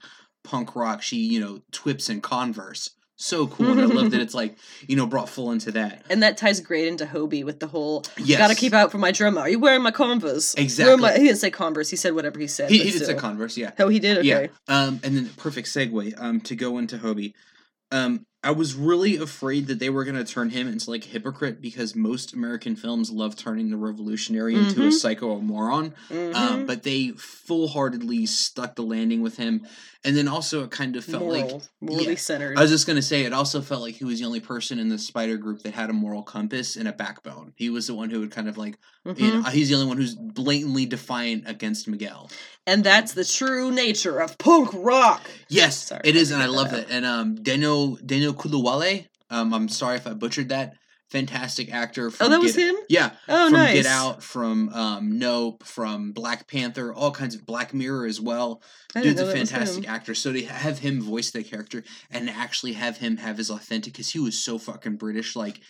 punk 0.47 0.76
rock 0.76 1.03
she 1.03 1.16
you 1.16 1.40
know 1.40 1.61
twips 1.72 2.09
and 2.09 2.22
converse. 2.22 2.90
So 3.18 3.47
cool 3.47 3.70
and 3.72 3.80
i 3.80 3.84
love 3.86 4.11
that 4.11 4.20
it's 4.20 4.34
like 4.34 4.57
you 4.86 4.94
know 4.94 5.07
brought 5.07 5.28
full 5.30 5.51
into 5.51 5.72
that. 5.72 6.05
And 6.11 6.22
that 6.22 6.36
ties 6.36 6.61
great 6.61 6.86
into 6.86 7.07
hobie 7.07 7.44
with 7.44 7.61
the 7.61 7.66
whole 7.66 8.05
yes. 8.18 8.38
Gotta 8.38 8.55
keep 8.55 8.74
out 8.74 8.92
for 8.92 8.99
my 8.99 9.11
drummer. 9.11 9.40
Are 9.40 9.49
you 9.49 9.59
wearing 9.59 9.82
my 9.82 9.90
converse? 9.90 10.55
Exactly. 10.55 10.97
my, 10.97 11.12
he 11.12 11.24
didn't 11.24 11.38
say 11.38 11.51
converse 11.51 11.88
he 11.88 11.97
said 11.97 12.14
whatever 12.14 12.38
he 12.38 12.47
said 12.47 12.70
he, 12.70 12.78
he 12.78 12.90
did 12.90 13.07
say 13.07 13.14
converse 13.14 13.57
yeah. 13.57 13.72
Oh 13.78 13.88
he 13.88 13.99
did? 13.99 14.18
Okay. 14.18 14.28
Yeah. 14.28 14.47
Um, 14.68 15.01
and 15.03 15.16
then 15.16 15.30
perfect 15.38 15.68
segue 15.68 16.14
um 16.20 16.40
to 16.42 16.55
go 16.55 16.78
into 16.78 16.99
Hobie. 16.99 17.32
Um, 17.90 18.26
I 18.47 18.53
was 18.53 18.76
really 18.76 19.16
afraid 19.16 19.66
that 19.66 19.80
they 19.80 19.90
were 19.90 20.05
gonna 20.05 20.22
turn 20.22 20.51
him 20.51 20.68
into 20.68 20.88
like 20.88 21.05
a 21.05 21.09
hypocrite 21.09 21.61
because 21.61 21.97
most 21.97 22.32
American 22.32 22.76
films 22.76 23.11
love 23.11 23.34
turning 23.34 23.70
the 23.70 23.76
revolutionary 23.76 24.55
into 24.55 24.86
a 24.86 24.92
psycho 24.92 25.30
or 25.30 25.42
moron. 25.42 25.94
Mhm. 26.09 26.32
Um, 26.32 26.64
but 26.64 26.84
they 26.84 27.09
full 27.16 27.66
heartedly 27.66 28.24
stuck 28.26 28.76
the 28.76 28.82
landing 28.84 29.20
with 29.20 29.36
him, 29.36 29.66
and 30.05 30.16
then 30.16 30.28
also 30.28 30.62
it 30.62 30.70
kind 30.70 30.94
of 30.94 31.05
felt 31.05 31.24
like 31.24 31.51
morally 31.80 32.11
yeah. 32.11 32.14
centered 32.14 32.57
I 32.57 32.62
was 32.62 32.70
just 32.70 32.86
gonna 32.86 33.03
say 33.03 33.24
it 33.24 33.32
also 33.32 33.61
felt 33.61 33.82
like 33.82 33.97
he 33.97 34.05
was 34.05 34.20
the 34.20 34.26
only 34.26 34.38
person 34.38 34.78
in 34.78 34.90
the 34.90 34.99
spider 34.99 35.36
group 35.36 35.62
that 35.62 35.74
had 35.74 35.90
a 35.90 35.92
moral 35.92 36.22
compass 36.22 36.76
and 36.76 36.86
a 36.86 36.92
backbone. 36.92 37.53
He 37.57 37.68
was 37.68 37.88
the 37.88 37.94
one 37.94 38.11
who 38.11 38.20
would 38.20 38.30
kind 38.30 38.49
of 38.49 38.57
like 38.57 38.78
you 39.05 39.12
Mhm. 39.12 39.32
know, 39.44 39.51
he's 39.51 39.68
the 39.68 39.74
only 39.74 39.86
one 39.86 39.97
who's 39.97 40.14
blatantly 40.14 40.86
defiant 40.86 41.44
against 41.49 41.86
Miguel. 41.88 42.30
And 42.66 42.82
that's 42.84 43.14
the 43.14 43.24
true 43.24 43.70
nature 43.70 44.18
of 44.18 44.36
punk 44.38 44.70
rock 44.74 45.22
Yes, 45.48 45.78
Sorry, 45.78 46.00
it 46.04 46.16
is, 46.16 46.30
and 46.30 46.42
I 46.42 46.46
love 46.46 46.70
that 46.70 46.88
that. 46.88 46.94
And 46.94 47.04
um, 47.06 47.34
Daniel 47.36 47.96
Daniel 47.96 48.34
Kuluwale. 48.34 49.06
Um, 49.30 49.52
I'm 49.52 49.68
sorry 49.68 49.96
if 49.96 50.06
I 50.06 50.12
butchered 50.14 50.50
that. 50.50 50.74
Fantastic 51.10 51.72
actor. 51.72 52.10
From 52.10 52.26
oh 52.26 52.30
that 52.30 52.40
was 52.40 52.56
him 52.56 52.74
Yeah, 52.88 53.10
oh 53.28 53.44
from 53.46 53.52
nice 53.52 53.74
Get 53.74 53.86
Out, 53.86 54.24
from 54.24 54.68
um, 54.70 55.18
Nope, 55.20 55.62
from 55.62 56.10
Black 56.10 56.48
Panther, 56.48 56.92
all 56.92 57.12
kinds 57.12 57.36
of 57.36 57.46
Black 57.46 57.72
Mirror 57.72 58.06
as 58.06 58.20
well. 58.20 58.60
I 58.94 59.02
Dude's 59.02 59.20
a 59.20 59.24
that 59.24 59.36
fantastic 59.36 59.88
actor. 59.88 60.14
So 60.16 60.32
to 60.32 60.44
have 60.46 60.80
him 60.80 61.00
voice 61.00 61.30
the 61.30 61.44
character 61.44 61.84
and 62.10 62.28
actually 62.28 62.72
have 62.72 62.96
him 62.98 63.18
have 63.18 63.38
his 63.38 63.50
authentic, 63.50 63.92
because 63.92 64.10
he 64.10 64.18
was 64.18 64.42
so 64.42 64.58
fucking 64.58 64.96
British. 64.96 65.36
Like, 65.36 65.60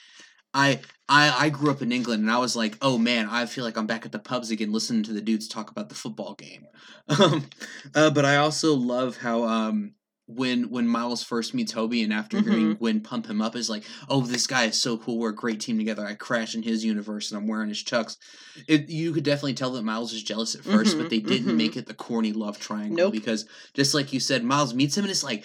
I, 0.56 0.80
I, 1.08 1.46
I 1.46 1.48
grew 1.50 1.70
up 1.70 1.82
in 1.82 1.92
England, 1.92 2.22
and 2.22 2.30
I 2.32 2.38
was 2.38 2.56
like, 2.56 2.76
oh 2.82 2.98
man, 2.98 3.28
I 3.28 3.46
feel 3.46 3.62
like 3.64 3.76
I'm 3.76 3.86
back 3.86 4.04
at 4.06 4.12
the 4.12 4.18
pubs 4.18 4.50
again, 4.50 4.72
listening 4.72 5.02
to 5.04 5.12
the 5.12 5.20
dudes 5.20 5.46
talk 5.46 5.70
about 5.70 5.88
the 5.88 5.94
football 5.94 6.34
game. 6.34 6.66
Um, 7.08 7.46
uh, 7.94 8.10
but 8.10 8.24
I 8.24 8.36
also 8.36 8.74
love 8.74 9.18
how 9.18 9.44
um. 9.44 9.92
When 10.28 10.70
when 10.70 10.88
Miles 10.88 11.22
first 11.22 11.54
meets 11.54 11.72
Hobie 11.72 12.02
and 12.02 12.12
after 12.12 12.40
hearing 12.40 12.70
Mm-hmm. 12.70 12.78
Gwen 12.80 13.00
pump 13.00 13.28
him 13.28 13.40
up 13.40 13.54
is 13.54 13.70
like, 13.70 13.84
oh, 14.08 14.22
this 14.22 14.48
guy 14.48 14.64
is 14.64 14.82
so 14.82 14.98
cool. 14.98 15.20
We're 15.20 15.28
a 15.28 15.34
great 15.36 15.60
team 15.60 15.78
together. 15.78 16.04
I 16.04 16.14
crash 16.14 16.56
in 16.56 16.64
his 16.64 16.84
universe 16.84 17.30
and 17.30 17.40
I'm 17.40 17.46
wearing 17.46 17.68
his 17.68 17.80
chucks. 17.80 18.16
It 18.66 18.88
you 18.88 19.12
could 19.12 19.22
definitely 19.22 19.54
tell 19.54 19.70
that 19.74 19.84
Miles 19.84 20.12
is 20.12 20.24
jealous 20.24 20.56
at 20.56 20.62
1st 20.62 20.94
Mhm, 20.96 20.98
but 20.98 21.10
they 21.10 21.20
didn't 21.20 21.52
mhm. 21.52 21.56
make 21.58 21.76
it 21.76 21.86
the 21.86 21.94
corny 21.94 22.32
love 22.32 22.58
triangle 22.58 22.96
Nope. 22.96 23.12
because 23.12 23.46
just 23.74 23.94
like 23.94 24.12
you 24.12 24.18
said, 24.18 24.42
Miles 24.42 24.74
meets 24.74 24.96
him 24.96 25.04
and 25.04 25.12
it's 25.12 25.22
like, 25.22 25.44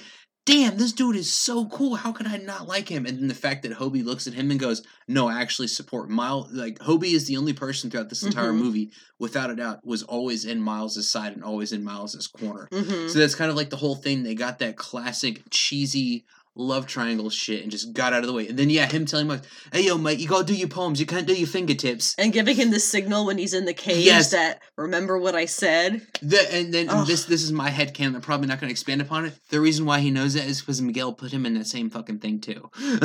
damn, 0.51 0.77
this 0.77 0.91
dude 0.91 1.15
is 1.15 1.31
so 1.31 1.65
cool. 1.67 1.95
How 1.95 2.11
could 2.11 2.27
I 2.27 2.37
not 2.37 2.67
like 2.67 2.89
him? 2.89 3.05
And 3.05 3.17
then 3.19 3.27
the 3.27 3.33
fact 3.33 3.63
that 3.63 3.71
Hobie 3.73 4.03
looks 4.03 4.27
at 4.27 4.33
him 4.33 4.51
and 4.51 4.59
goes, 4.59 4.83
no, 5.07 5.27
I 5.29 5.41
actually 5.41 5.67
support 5.69 6.09
Miles. 6.09 6.51
Like 6.51 6.79
Hobie 6.79 7.13
is 7.13 7.25
the 7.27 7.37
only 7.37 7.53
person 7.53 7.89
throughout 7.89 8.09
this 8.09 8.23
entire 8.23 8.51
Mhm. 8.51 8.57
movie, 8.57 8.91
without 9.17 9.49
a 9.49 9.55
doubt, 9.55 9.85
was 9.85 10.03
always 10.03 10.43
in 10.45 10.61
Miles's 10.61 11.09
side 11.09 11.33
and 11.33 11.43
always 11.43 11.71
in 11.71 11.83
Miles's 11.83 12.27
corner. 12.27 12.67
Mhm. 12.71 13.09
So 13.09 13.19
that's 13.19 13.35
kind 13.35 13.49
of 13.49 13.55
like 13.57 13.69
the 13.69 13.77
whole 13.77 13.95
thing. 13.95 14.23
They 14.23 14.35
got 14.35 14.59
that 14.59 14.75
classic 14.77 15.43
cheesy 15.49 16.25
love 16.55 16.87
triangle 16.87 17.29
shit 17.29 17.61
and 17.61 17.71
just 17.71 17.93
got 17.93 18.13
out 18.13 18.21
of 18.21 18.27
the 18.27 18.33
way. 18.33 18.47
And 18.47 18.57
then 18.57 18.69
yeah, 18.69 18.85
him 18.87 19.05
telling 19.05 19.27
Mike, 19.27 19.43
"Hey 19.71 19.85
yo, 19.85 19.97
Mike, 19.97 20.19
you 20.19 20.27
gotta 20.27 20.45
do 20.45 20.55
your 20.55 20.67
poems. 20.69 20.99
You 20.99 21.05
can't 21.05 21.27
do 21.27 21.33
your 21.33 21.47
fingertips." 21.47 22.15
and 22.17 22.33
giving 22.33 22.55
him 22.55 22.71
the 22.71 22.79
signal 22.79 23.25
when 23.25 23.37
he's 23.37 23.53
in 23.53 23.65
the 23.65 23.73
cage 23.73 24.05
Yes. 24.05 24.31
that 24.31 24.61
remember 24.77 25.17
what 25.17 25.35
I 25.35 25.45
said. 25.45 26.01
The, 26.21 26.53
and 26.53 26.73
then 26.73 26.89
and 26.89 27.05
this 27.07 27.25
this 27.25 27.43
is 27.43 27.51
my 27.51 27.69
head 27.69 27.93
headcanon. 27.93 28.15
I'm 28.15 28.21
probably 28.21 28.47
not 28.47 28.59
going 28.59 28.67
to 28.69 28.71
expand 28.71 29.01
upon 29.01 29.25
it. 29.25 29.33
The 29.49 29.59
reason 29.59 29.85
why 29.85 29.99
he 29.99 30.11
knows 30.11 30.33
that 30.35 30.45
is 30.45 30.61
because 30.61 30.81
Miguel 30.81 31.13
put 31.13 31.31
him 31.31 31.45
in 31.45 31.53
that 31.55 31.67
same 31.67 31.89
fucking 31.89 32.19
thing 32.19 32.39
too. 32.39 32.69
And 32.79 33.01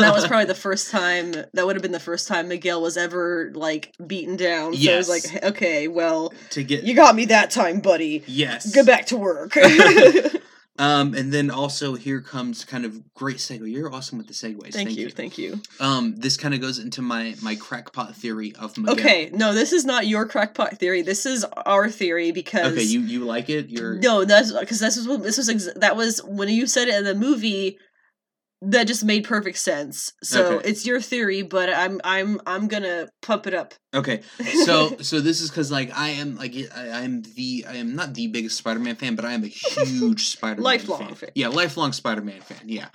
that 0.00 0.12
was 0.14 0.26
probably 0.26 0.46
the 0.46 0.54
first 0.68 0.90
time 0.90 1.32
that 1.32 1.66
would 1.66 1.76
have 1.76 1.82
been 1.82 1.92
the 1.92 2.00
first 2.00 2.28
time 2.28 2.48
Miguel 2.48 2.80
was 2.80 2.96
ever 2.96 3.52
like 3.54 3.92
beaten 4.06 4.36
down. 4.36 4.74
So 4.74 4.92
it 4.92 4.96
was 4.96 5.08
like, 5.08 5.44
okay, 5.44 5.88
well, 5.88 6.32
to 6.50 6.62
get 6.62 6.84
you 6.84 6.94
got 6.94 7.14
me 7.14 7.26
that 7.26 7.50
time, 7.50 7.80
buddy. 7.80 8.22
yes. 8.26 8.72
Get 8.72 8.86
back 8.86 9.06
to 9.06 9.16
work. 9.16 9.56
Um, 10.76 11.14
and 11.14 11.32
then 11.32 11.50
also 11.50 11.94
here 11.94 12.20
comes 12.20 12.64
kind 12.64 12.84
of 12.84 13.14
great 13.14 13.36
segue. 13.36 13.70
You're 13.70 13.92
awesome 13.92 14.18
with 14.18 14.26
the 14.26 14.32
segues. 14.32 14.72
thank, 14.72 14.96
you, 14.96 15.08
thank 15.08 15.38
you. 15.38 15.60
Um, 15.78 16.16
this 16.16 16.36
kind 16.36 16.52
of 16.52 16.60
goes 16.60 16.80
into 16.80 17.00
my 17.00 17.36
my 17.42 17.54
crackpot 17.54 18.16
theory 18.16 18.54
of 18.58 18.76
Miguel. 18.76 18.94
Okay, 18.94 19.30
no, 19.32 19.54
this 19.54 19.72
is 19.72 19.84
not 19.84 20.08
your 20.08 20.26
crackpot 20.26 20.78
theory. 20.78 21.02
This 21.02 21.26
is 21.26 21.44
our 21.64 21.88
theory 21.88 22.32
because 22.32 22.72
Okay, 22.72 22.82
you 22.82 23.00
you 23.00 23.24
like 23.24 23.48
it? 23.48 23.68
You're 23.68 23.94
no, 23.94 24.24
that's 24.24 24.50
because 24.52 24.80
this 24.80 24.96
was 24.96 25.06
what 25.06 25.22
this 25.22 25.38
was 25.38 25.48
ex- 25.48 25.72
that 25.76 25.96
was 25.96 26.20
when 26.24 26.48
you 26.48 26.66
said 26.66 26.88
it 26.88 26.94
in 26.96 27.04
the 27.04 27.14
movie. 27.14 27.78
That 28.66 28.86
just 28.86 29.04
made 29.04 29.24
perfect 29.24 29.58
sense. 29.58 30.12
So 30.22 30.56
Okay. 30.58 30.68
it's 30.70 30.86
your 30.86 31.00
theory, 31.00 31.42
but 31.42 31.68
I'm 31.68 32.00
I'm 32.04 32.40
I'm 32.46 32.68
gonna 32.68 33.08
pump 33.22 33.46
it 33.46 33.54
up. 33.54 33.74
okay. 33.94 34.22
So 34.64 34.96
so 35.00 35.20
this 35.20 35.40
is 35.40 35.50
because 35.50 35.70
like 35.70 35.90
I 35.96 36.10
am 36.10 36.36
like 36.36 36.54
I, 36.74 37.02
am 37.04 37.22
the 37.36 37.66
I 37.68 37.76
am 37.76 37.94
not 37.94 38.14
the 38.14 38.26
biggest 38.28 38.56
Spider-Man 38.58 38.96
fan, 38.96 39.16
but 39.16 39.24
I 39.24 39.32
am 39.32 39.44
a 39.44 39.48
huge 39.48 40.28
Spider-Man 40.36 40.62
Lifelong 40.64 41.06
fan. 41.06 41.14
fan. 41.14 41.30
Yeah, 41.34 41.48
lifelong 41.48 41.92
Spider-Man 41.92 42.40
fan. 42.40 42.62
Yeah. 42.66 42.88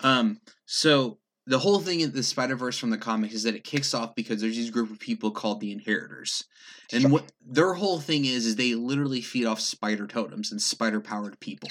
Um. 0.00 0.40
So 0.66 1.18
the 1.46 1.58
whole 1.58 1.80
thing 1.80 2.00
in 2.00 2.12
the 2.12 2.22
Spider 2.22 2.56
Verse 2.56 2.78
from 2.78 2.90
the 2.90 2.98
comic 2.98 3.32
is 3.32 3.42
that 3.42 3.54
it 3.54 3.64
kicks 3.64 3.94
off 3.94 4.14
because 4.14 4.40
there's 4.40 4.56
these 4.56 4.70
group 4.70 4.90
of 4.90 4.98
people 4.98 5.30
called 5.30 5.60
the 5.60 5.72
Inheritors, 5.72 6.44
and 6.92 7.12
what 7.12 7.30
their 7.44 7.74
whole 7.74 8.00
thing 8.00 8.24
is 8.24 8.46
is 8.46 8.56
they 8.56 8.74
literally 8.74 9.20
feed 9.20 9.44
off 9.46 9.60
spider 9.60 10.06
totems 10.06 10.50
and 10.52 10.60
spider 10.62 11.00
powered 11.00 11.38
people. 11.40 11.68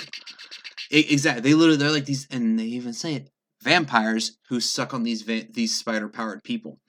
Exactly. 0.89 1.41
They 1.41 1.53
literally 1.53 1.77
they're 1.77 1.91
like 1.91 2.05
these, 2.05 2.27
and 2.31 2.59
they 2.59 2.65
even 2.65 2.93
say 2.93 3.15
it 3.15 3.29
vampires 3.61 4.37
who 4.49 4.59
suck 4.59 4.93
on 4.93 5.03
these 5.03 5.21
va- 5.21 5.47
these 5.51 5.77
spider 5.77 6.09
powered 6.09 6.43
people. 6.43 6.79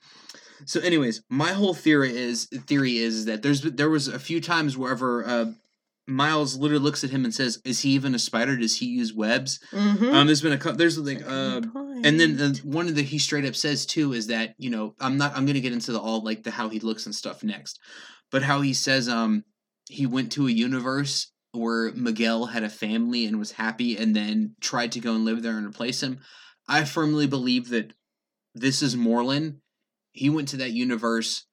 So, 0.65 0.79
anyways, 0.79 1.23
my 1.29 1.49
whole 1.49 1.73
theory 1.73 2.15
is 2.15 2.45
theory 2.67 2.97
is 2.97 3.25
that 3.25 3.41
there's 3.41 3.61
there 3.61 3.89
was 3.89 4.07
a 4.07 4.19
few 4.19 4.39
times 4.39 4.77
wherever 4.77 5.25
uh, 5.25 5.45
Miles 6.07 6.57
literally 6.57 6.83
looks 6.83 7.03
at 7.03 7.09
him 7.09 7.23
and 7.23 7.33
says, 7.33 7.61
"Is 7.63 7.81
he 7.81 7.91
even 7.91 8.15
a 8.15 8.19
spider? 8.19 8.57
Does 8.57 8.77
he 8.77 8.87
use 8.87 9.13
webs?" 9.13 9.59
Mm-hmm. 9.71 10.05
Um, 10.05 10.27
there's 10.27 10.41
been 10.41 10.53
a 10.53 10.73
there's 10.73 10.97
like 10.97 11.23
uh, 11.25 11.61
and 12.03 12.19
then 12.19 12.39
uh, 12.39 12.53
one 12.63 12.87
of 12.87 12.95
the 12.95 13.03
he 13.03 13.19
straight 13.19 13.45
up 13.45 13.55
says 13.55 13.85
too 13.85 14.13
is 14.13 14.27
that 14.27 14.55
you 14.57 14.69
know 14.69 14.95
I'm 14.99 15.17
not 15.17 15.35
I'm 15.35 15.45
gonna 15.45 15.61
get 15.61 15.73
into 15.73 15.91
the 15.91 15.99
all 15.99 16.23
like 16.23 16.43
the 16.43 16.51
how 16.51 16.69
he 16.69 16.79
looks 16.79 17.05
and 17.05 17.15
stuff 17.15 17.43
next, 17.43 17.79
but 18.31 18.43
how 18.43 18.61
he 18.61 18.73
says 18.73 19.07
um 19.07 19.43
he 19.89 20.05
went 20.05 20.31
to 20.33 20.47
a 20.47 20.51
universe 20.51 21.31
where 21.53 21.91
Miguel 21.91 22.47
had 22.47 22.63
a 22.63 22.69
family 22.69 23.25
and 23.25 23.37
was 23.37 23.51
happy 23.51 23.95
and 23.95 24.15
then 24.15 24.55
tried 24.59 24.91
to 24.93 24.99
go 24.99 25.13
and 25.13 25.23
live 25.23 25.43
there 25.43 25.57
and 25.57 25.67
replace 25.67 26.01
him. 26.01 26.19
I 26.67 26.83
firmly 26.85 27.27
believe 27.27 27.69
that 27.69 27.93
this 28.55 28.81
is 28.81 28.95
Morlun. 28.95 29.57
He 30.11 30.29
went 30.29 30.49
to 30.49 30.57
that 30.57 30.71
universe, 30.71 31.45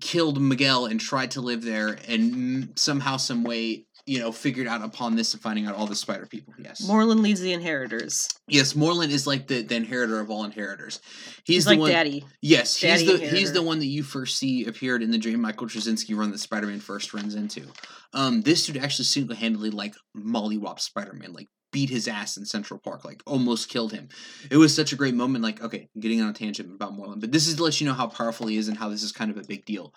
killed 0.00 0.40
Miguel, 0.40 0.86
and 0.86 1.00
tried 1.00 1.32
to 1.32 1.40
live 1.40 1.62
there, 1.62 1.98
and 2.08 2.72
somehow, 2.76 3.16
some 3.16 3.44
way, 3.44 3.86
you 4.06 4.20
know 4.20 4.30
figured 4.30 4.68
out 4.68 4.82
upon 4.82 5.16
this 5.16 5.34
and 5.34 5.42
finding 5.42 5.66
out 5.66 5.74
all 5.74 5.86
the 5.86 5.96
spider 5.96 6.26
people. 6.26 6.54
Yes. 6.58 6.88
Morlun 6.88 7.20
leads 7.20 7.40
the 7.40 7.52
inheritors. 7.52 8.28
Yes, 8.46 8.72
Morlun 8.72 9.10
is 9.10 9.26
like 9.26 9.48
the, 9.48 9.62
the 9.62 9.74
inheritor 9.74 10.20
of 10.20 10.30
all 10.30 10.44
inheritors. 10.44 11.00
He's, 11.44 11.56
He's, 11.56 11.64
the 11.64 11.70
like 11.70 11.80
one. 11.80 11.90
daddy. 11.90 12.24
Yes, 12.40 12.76
he's 12.76 13.02
Daddy 13.04 13.18
the 13.18 13.26
he's 13.36 13.52
the 13.52 13.62
one 13.62 13.80
that 13.80 13.86
you 13.86 14.02
first 14.04 14.38
see 14.38 14.64
appeared 14.66 15.02
in 15.02 15.10
the 15.10 15.18
dream 15.18 15.40
Michael 15.40 15.66
Straczynski 15.66 16.16
run 16.16 16.30
that 16.30 16.38
Spider 16.38 16.68
Man 16.68 16.80
first 16.80 17.12
runs 17.12 17.34
into. 17.34 17.66
Um, 18.14 18.42
this 18.42 18.64
dude 18.64 18.76
actually 18.76 19.06
single 19.06 19.36
handedly 19.36 19.70
like 19.70 19.94
mollywop 20.16 20.78
Spider 20.78 21.12
Man, 21.12 21.32
like 21.32 21.48
beat 21.76 21.90
his 21.90 22.08
ass 22.08 22.38
in 22.38 22.46
Central 22.46 22.80
Park, 22.80 23.04
like 23.04 23.22
almost 23.26 23.68
killed 23.68 23.92
him. 23.92 24.08
It 24.50 24.56
was 24.56 24.74
such 24.74 24.94
a 24.94 24.96
great 24.96 25.14
moment. 25.14 25.44
Like, 25.44 25.62
okay, 25.62 25.90
getting 26.00 26.22
on 26.22 26.30
a 26.30 26.32
tangent 26.32 26.74
about 26.74 26.96
Morlun, 26.96 27.20
but 27.20 27.32
this 27.32 27.46
is 27.46 27.56
to 27.56 27.62
let 27.62 27.78
you 27.78 27.86
know 27.86 27.92
how 27.92 28.06
powerful 28.06 28.46
he 28.46 28.56
is 28.56 28.68
and 28.68 28.78
how 28.78 28.88
this 28.88 29.02
is 29.02 29.12
kind 29.12 29.30
of 29.30 29.36
a 29.36 29.42
big 29.42 29.66
deal. 29.66 29.92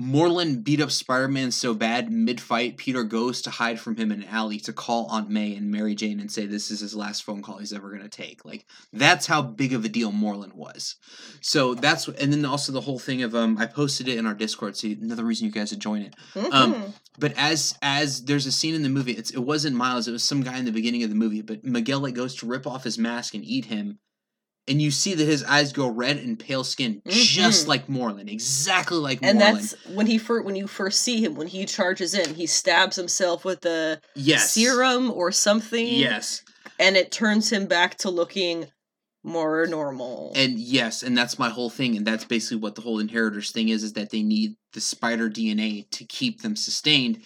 Morlun 0.00 0.64
beat 0.64 0.80
up 0.80 0.90
Spider 0.90 1.28
Man 1.28 1.50
so 1.50 1.74
bad 1.74 2.10
mid 2.10 2.40
fight, 2.40 2.76
Peter 2.78 3.04
goes 3.04 3.42
to 3.42 3.50
hide 3.50 3.78
from 3.78 3.96
him 3.96 4.10
in 4.10 4.22
an 4.22 4.28
alley 4.28 4.58
to 4.60 4.72
call 4.72 5.06
Aunt 5.10 5.28
May 5.28 5.54
and 5.54 5.70
Mary 5.70 5.94
Jane 5.94 6.20
and 6.20 6.30
say 6.32 6.46
this 6.46 6.70
is 6.70 6.80
his 6.80 6.94
last 6.94 7.22
phone 7.22 7.42
call 7.42 7.58
he's 7.58 7.72
ever 7.72 7.90
going 7.90 8.02
to 8.02 8.08
take. 8.08 8.44
Like, 8.44 8.66
that's 8.92 9.26
how 9.26 9.42
big 9.42 9.72
of 9.74 9.84
a 9.84 9.88
deal 9.88 10.10
Morlun 10.10 10.54
was. 10.54 10.96
So 11.40 11.74
that's, 11.74 12.08
and 12.08 12.32
then 12.32 12.44
also 12.44 12.72
the 12.72 12.80
whole 12.80 12.98
thing 12.98 13.22
of, 13.22 13.34
um, 13.34 13.58
I 13.58 13.66
posted 13.66 14.08
it 14.08 14.16
in 14.18 14.26
our 14.26 14.34
Discord, 14.34 14.76
so 14.76 14.88
another 14.88 15.24
reason 15.24 15.46
you 15.46 15.52
guys 15.52 15.68
should 15.68 15.80
join 15.80 16.02
it. 16.02 16.14
Um, 16.50 16.74
Mhm. 16.74 16.92
But 17.18 17.34
as 17.36 17.74
as 17.82 18.24
there's 18.24 18.46
a 18.46 18.52
scene 18.52 18.74
in 18.74 18.82
the 18.82 18.88
movie, 18.88 19.12
it's 19.12 19.30
it 19.30 19.40
wasn't 19.40 19.76
Miles, 19.76 20.08
it 20.08 20.12
was 20.12 20.24
some 20.24 20.42
guy 20.42 20.56
in 20.58 20.64
the 20.64 20.72
beginning 20.72 21.02
of 21.02 21.10
the 21.10 21.16
movie. 21.16 21.42
But 21.42 21.64
Miguel 21.64 22.00
like 22.00 22.14
goes 22.14 22.34
to 22.36 22.46
rip 22.46 22.66
off 22.66 22.84
his 22.84 22.96
mask 22.96 23.34
and 23.34 23.44
eat 23.44 23.66
him, 23.66 23.98
and 24.70 24.80
you 24.80 24.90
see 24.90 25.14
that 25.14 25.24
his 25.26 25.42
eyes 25.44 25.72
go 25.72 25.88
red 25.88 26.16
and 26.16 26.38
pale 26.38 26.62
skin, 26.64 27.02
just 27.08 27.64
Mhm. 27.64 27.68
like 27.68 27.86
Morlun, 27.88 28.30
exactly 28.30 28.96
like 28.96 29.18
and 29.22 29.38
Morlun. 29.38 29.38
that's 29.38 29.74
when 29.92 30.06
he 30.06 30.16
first 30.16 30.44
when 30.46 30.56
you 30.56 30.66
first 30.66 31.00
see 31.02 31.22
him 31.22 31.34
when 31.34 31.48
he 31.48 31.66
charges 31.66 32.14
in 32.14 32.34
he 32.34 32.46
stabs 32.46 32.96
himself 32.96 33.44
with 33.44 33.60
the 33.62 34.00
yes, 34.14 34.52
serum 34.52 35.10
or 35.10 35.32
something 35.32 35.86
Yes, 35.86 36.42
and 36.78 36.96
it 36.96 37.10
turns 37.10 37.50
him 37.52 37.66
back 37.66 37.96
to 37.98 38.10
looking 38.10 38.68
more 39.22 39.66
normal 39.66 40.32
and 40.34 40.58
yes, 40.58 41.02
and 41.02 41.18
that's 41.18 41.38
my 41.38 41.50
whole 41.50 41.68
thing, 41.68 41.96
and 41.96 42.06
that's 42.06 42.24
basically 42.24 42.56
what 42.58 42.74
the 42.76 42.80
whole 42.80 43.00
inheritors 43.00 43.50
thing 43.50 43.68
is: 43.68 43.82
is 43.82 43.92
that 43.94 44.10
they 44.10 44.22
need 44.22 44.54
the 44.72 44.80
spider 44.80 45.28
DNA 45.28 45.90
to 45.90 46.04
keep 46.04 46.40
them 46.40 46.54
sustained. 46.56 47.18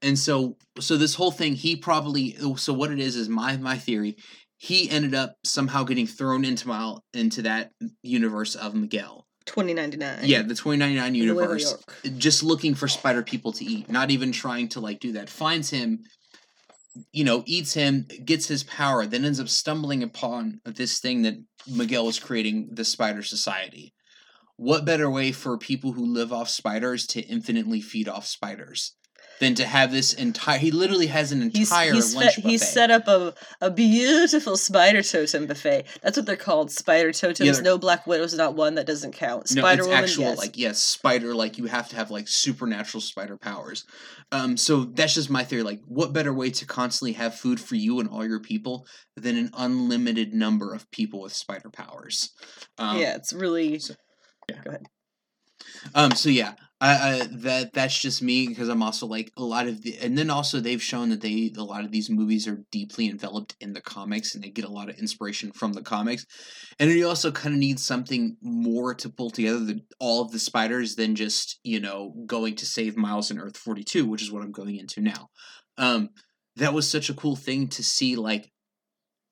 And 0.00 0.18
so, 0.18 0.56
so 0.80 0.96
this 0.96 1.14
whole 1.14 1.30
thing, 1.30 1.54
he 1.54 1.76
probably 1.76 2.36
so 2.56 2.72
what 2.72 2.90
it 2.90 2.98
is 2.98 3.16
is 3.16 3.28
my 3.28 3.56
my 3.56 3.76
theory. 3.78 4.16
He 4.62 4.88
ended 4.88 5.12
up 5.12 5.38
somehow 5.42 5.82
getting 5.82 6.06
thrown 6.06 6.44
into 6.44 6.68
my 6.68 6.96
into 7.12 7.42
that 7.42 7.72
universe 8.04 8.54
of 8.54 8.76
Miguel. 8.76 9.26
2099 9.44 10.20
Yeah, 10.22 10.42
the 10.42 10.54
2099 10.54 11.16
universe. 11.16 11.74
Just 12.16 12.44
looking 12.44 12.76
for 12.76 12.86
spider 12.86 13.24
people 13.24 13.50
to 13.54 13.64
eat, 13.64 13.90
not 13.90 14.12
even 14.12 14.30
trying 14.30 14.68
to 14.68 14.78
like 14.78 15.00
do 15.00 15.10
that. 15.14 15.28
Finds 15.28 15.70
him, 15.70 16.04
you 17.10 17.24
know, 17.24 17.42
eats 17.44 17.74
him, 17.74 18.06
gets 18.24 18.46
his 18.46 18.62
power, 18.62 19.04
then 19.04 19.24
ends 19.24 19.40
up 19.40 19.48
stumbling 19.48 20.04
upon 20.04 20.60
this 20.64 21.00
thing 21.00 21.22
that 21.22 21.42
Miguel 21.66 22.06
was 22.06 22.20
creating, 22.20 22.68
the 22.70 22.84
Spider 22.84 23.24
Society. 23.24 23.92
What 24.54 24.84
better 24.84 25.10
way 25.10 25.32
for 25.32 25.58
people 25.58 25.90
who 25.90 26.06
live 26.06 26.32
off 26.32 26.48
spiders 26.48 27.04
to 27.08 27.20
infinitely 27.22 27.80
feed 27.80 28.08
off 28.08 28.26
spiders 28.26 28.94
than 29.42 29.54
to 29.56 29.66
have 29.66 29.90
this 29.92 30.14
entire? 30.14 30.58
He 30.58 30.70
literally 30.70 31.08
has 31.08 31.32
an 31.32 31.42
entire 31.42 31.92
he's, 31.92 32.14
lunch 32.14 32.36
fe- 32.36 32.40
buffet. 32.42 32.48
he's 32.50 32.66
set 32.66 32.90
up 32.90 33.08
a, 33.08 33.34
a 33.60 33.70
beautiful 33.70 34.56
spider 34.56 35.02
totem 35.02 35.46
buffet. 35.46 35.84
That's 36.02 36.16
what 36.16 36.26
they're 36.26 36.36
called, 36.36 36.70
spider 36.70 37.12
totems. 37.12 37.56
they're- 37.56 37.62
no 37.62 37.76
Black 37.76 38.06
Widow's 38.06 38.34
not 38.34 38.54
one 38.54 38.76
that 38.76 38.86
doesn't 38.86 39.12
count. 39.12 39.54
no, 39.54 39.62
Spider 39.62 39.80
it's 39.80 39.88
Woman, 39.88 40.04
actual 40.04 40.24
yes. 40.24 40.38
like 40.38 40.56
yes, 40.56 40.78
spider 40.78 41.34
like 41.34 41.58
you 41.58 41.66
have 41.66 41.88
to 41.90 41.96
have 41.96 42.10
like 42.10 42.28
supernatural 42.28 43.00
spider 43.00 43.36
powers. 43.36 43.84
Um, 44.30 44.56
so 44.56 44.84
that's 44.84 45.14
just 45.14 45.28
my 45.28 45.44
theory. 45.44 45.62
Like, 45.62 45.80
what 45.86 46.12
better 46.14 46.32
way 46.32 46.50
to 46.50 46.64
constantly 46.64 47.12
have 47.14 47.34
food 47.34 47.60
for 47.60 47.74
you 47.74 48.00
and 48.00 48.08
all 48.08 48.24
your 48.26 48.40
people 48.40 48.86
than 49.16 49.36
an 49.36 49.50
unlimited 49.58 50.32
number 50.32 50.72
of 50.72 50.90
people 50.90 51.20
with 51.20 51.32
spider 51.34 51.68
powers? 51.68 52.30
Um, 52.78 52.98
yeah, 52.98 53.16
it's 53.16 53.32
really. 53.32 53.78
so- 53.78 53.94
yeah. 54.48 54.60
Go 54.64 54.70
ahead. 54.70 54.86
Um. 55.94 56.12
So 56.12 56.28
yeah, 56.28 56.54
I, 56.82 56.88
I 57.20 57.26
that 57.30 57.72
that's 57.72 57.96
just 57.96 58.22
me 58.22 58.48
because 58.48 58.68
I'm 58.68 58.82
also 58.82 59.06
like 59.06 59.32
a 59.36 59.44
lot 59.44 59.68
of 59.68 59.82
the, 59.82 59.96
and 59.98 60.18
then 60.18 60.30
also 60.30 60.58
they've 60.58 60.82
shown 60.82 61.10
that 61.10 61.20
they 61.20 61.52
a 61.56 61.62
lot 61.62 61.84
of 61.84 61.92
these 61.92 62.10
movies 62.10 62.48
are 62.48 62.64
deeply 62.72 63.08
enveloped 63.08 63.54
in 63.60 63.72
the 63.72 63.80
comics 63.80 64.34
and 64.34 64.42
they 64.42 64.50
get 64.50 64.64
a 64.64 64.72
lot 64.72 64.90
of 64.90 64.98
inspiration 64.98 65.52
from 65.52 65.74
the 65.74 65.82
comics, 65.82 66.26
and 66.80 66.90
you 66.90 67.08
also 67.08 67.30
kind 67.30 67.54
of 67.54 67.60
need 67.60 67.78
something 67.78 68.36
more 68.42 68.94
to 68.94 69.08
pull 69.08 69.30
together 69.30 69.60
the, 69.60 69.80
all 70.00 70.22
of 70.22 70.32
the 70.32 70.40
spiders 70.40 70.96
than 70.96 71.14
just 71.14 71.60
you 71.62 71.78
know 71.78 72.12
going 72.26 72.56
to 72.56 72.66
save 72.66 72.96
Miles 72.96 73.30
in 73.30 73.38
Earth 73.38 73.56
42, 73.56 74.04
which 74.04 74.22
is 74.22 74.32
what 74.32 74.42
I'm 74.42 74.52
going 74.52 74.76
into 74.76 75.00
now. 75.00 75.28
Um, 75.78 76.08
that 76.56 76.74
was 76.74 76.90
such 76.90 77.08
a 77.08 77.14
cool 77.14 77.36
thing 77.36 77.68
to 77.68 77.84
see, 77.84 78.16
like. 78.16 78.51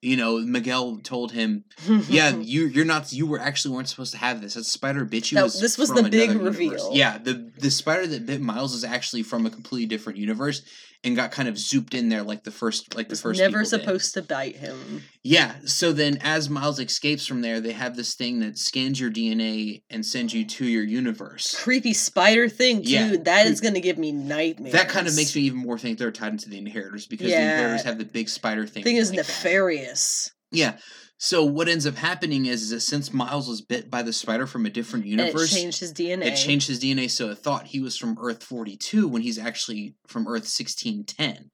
You 0.03 0.17
know, 0.17 0.39
Miguel 0.39 0.99
told 1.03 1.33
him 1.33 1.65
yeah, 2.09 2.35
you 2.37 2.67
you're 2.67 2.87
not 2.87 3.13
you 3.13 3.27
were 3.27 3.39
actually 3.39 3.75
weren't 3.75 3.89
supposed 3.89 4.13
to 4.13 4.19
have 4.19 4.41
this. 4.41 4.55
That 4.55 4.65
spider 4.65 5.05
bit 5.05 5.31
you. 5.31 5.37
That- 5.37 5.45
was 5.45 5.61
this 5.61 5.77
was 5.77 5.91
the 5.91 6.03
big 6.05 6.31
another 6.31 6.51
universe. 6.51 6.59
reveal. 6.59 6.91
Yeah, 6.95 7.19
the 7.19 7.53
the 7.59 7.71
spider 7.71 8.07
that 8.07 8.25
bit 8.27 8.41
Miles 8.41 8.75
is 8.75 8.85
actually 8.85 9.23
from 9.23 9.45
a 9.45 9.51
completely 9.51 9.87
different 9.87 10.19
universe 10.19 10.63
and 11.03 11.17
got 11.17 11.31
kind 11.33 11.49
of 11.49 11.55
zooped 11.55 11.95
in 11.95 12.09
there 12.09 12.23
like 12.23 12.45
the 12.45 12.51
first 12.51 12.95
like 12.95 13.09
the 13.09 13.17
first. 13.17 13.41
never 13.41 13.63
people 13.63 13.71
did. 13.79 13.81
supposed 13.81 14.15
to 14.15 14.23
bite 14.23 14.57
him. 14.57 15.03
Yeah, 15.23 15.55
so 15.65 15.93
then 15.93 16.19
as 16.23 16.51
Miles 16.51 16.79
escapes 16.79 17.27
from 17.27 17.41
there, 17.41 17.61
they 17.61 17.73
have 17.73 17.97
this 17.97 18.15
thing 18.15 18.41
that 18.41 18.59
scans 18.59 19.01
your 19.01 19.11
DNA 19.11 19.83
and 19.91 20.05
sends 20.05 20.35
you 20.35 20.45
to 20.47 20.67
your 20.67 20.85
universe. 20.85 21.55
Creepy 21.63 21.93
spider 21.93 22.49
thing, 22.49 22.79
dude. 22.79 22.89
Yeah, 22.89 23.17
that 23.25 23.47
is 23.47 23.61
creep- 23.61 23.75
to 23.75 23.81
give 23.81 23.99
me 23.99 24.13
nightmares. 24.13 24.73
That 24.73 24.89
kind 24.89 25.07
of 25.07 25.17
makes 25.17 25.35
me 25.35 25.43
even 25.43 25.59
more 25.59 25.79
think 25.79 25.99
they're 25.99 26.11
tied 26.11 26.33
into 26.33 26.51
the 26.51 26.59
inheritors 26.59 27.07
because 27.07 27.29
the 27.29 27.41
inheritors 27.41 27.83
have 27.83 27.99
the 27.99 28.05
big 28.05 28.29
spider 28.29 28.67
thing. 28.67 28.85
thing 28.85 28.97
is 28.97 29.11
like 29.11 29.19
that. 29.19 29.29
nefarious. 29.29 30.31
Yeah. 30.53 30.77
So 31.23 31.45
what 31.45 31.69
ends 31.69 31.87
up 31.87 31.97
happening 31.97 32.47
is, 32.47 32.63
is 32.63 32.71
that 32.71 32.81
since 32.81 33.13
Miles 33.13 33.47
was 33.47 33.61
bit 33.61 33.91
by 33.91 34.01
the 34.01 34.13
spider 34.13 34.47
from 34.47 34.65
a 34.65 34.71
different 34.71 35.05
And 35.05 35.21
it 35.21 35.27
universe, 35.27 35.53
changed 35.53 35.81
his 35.81 35.93
DNA. 35.93 36.25
It 36.25 36.37
changed 36.37 36.67
his 36.67 36.81
DNA, 36.81 37.11
so 37.11 37.29
it 37.29 37.37
thought 37.37 37.67
he 37.67 37.79
was 37.79 37.95
from 37.99 38.17
Earth 38.19 38.43
42 38.43 39.07
when 39.07 39.21
he's 39.21 39.39
actually 39.39 39.97
from 40.07 40.23
Earth 40.23 40.49
1610. 40.49 41.51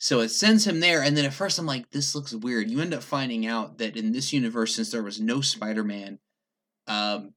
So 0.00 0.18
it 0.18 0.30
sends 0.30 0.66
him 0.66 0.80
there, 0.80 1.04
and 1.04 1.16
then 1.16 1.24
at 1.24 1.32
first 1.32 1.56
I'm 1.60 1.66
like, 1.66 1.88
this 1.92 2.16
looks 2.16 2.34
weird. 2.34 2.68
You 2.68 2.80
end 2.80 2.92
up 2.92 3.04
finding 3.04 3.46
out 3.46 3.78
that 3.78 3.96
in 3.96 4.10
this 4.10 4.32
universe, 4.32 4.74
since 4.74 4.90
there 4.90 5.04
was 5.04 5.20
no 5.20 5.40
Spider 5.40 5.84
Man, 5.84 6.18
um, 6.88 7.34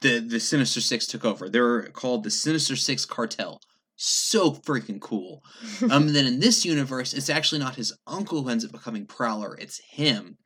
the, 0.00 0.20
the 0.20 0.38
Sinister 0.38 0.80
Six 0.80 1.08
took 1.08 1.24
over. 1.24 1.48
They're 1.48 1.88
called 1.88 2.22
the 2.22 2.30
Sinister 2.30 2.76
Six 2.76 3.04
Cartel. 3.04 3.60
So 3.96 4.52
freaking 4.52 5.00
cool. 5.00 5.42
Um, 5.90 6.12
then 6.12 6.26
in 6.26 6.38
this 6.38 6.64
universe, 6.64 7.12
it's 7.12 7.28
actually 7.28 7.58
not 7.58 7.74
his 7.74 7.92
uncle 8.06 8.42
who 8.42 8.48
ends 8.48 8.64
up 8.64 8.70
becoming 8.70 9.06
Prowler, 9.06 9.56
it's 9.56 9.80
him. 9.80 10.38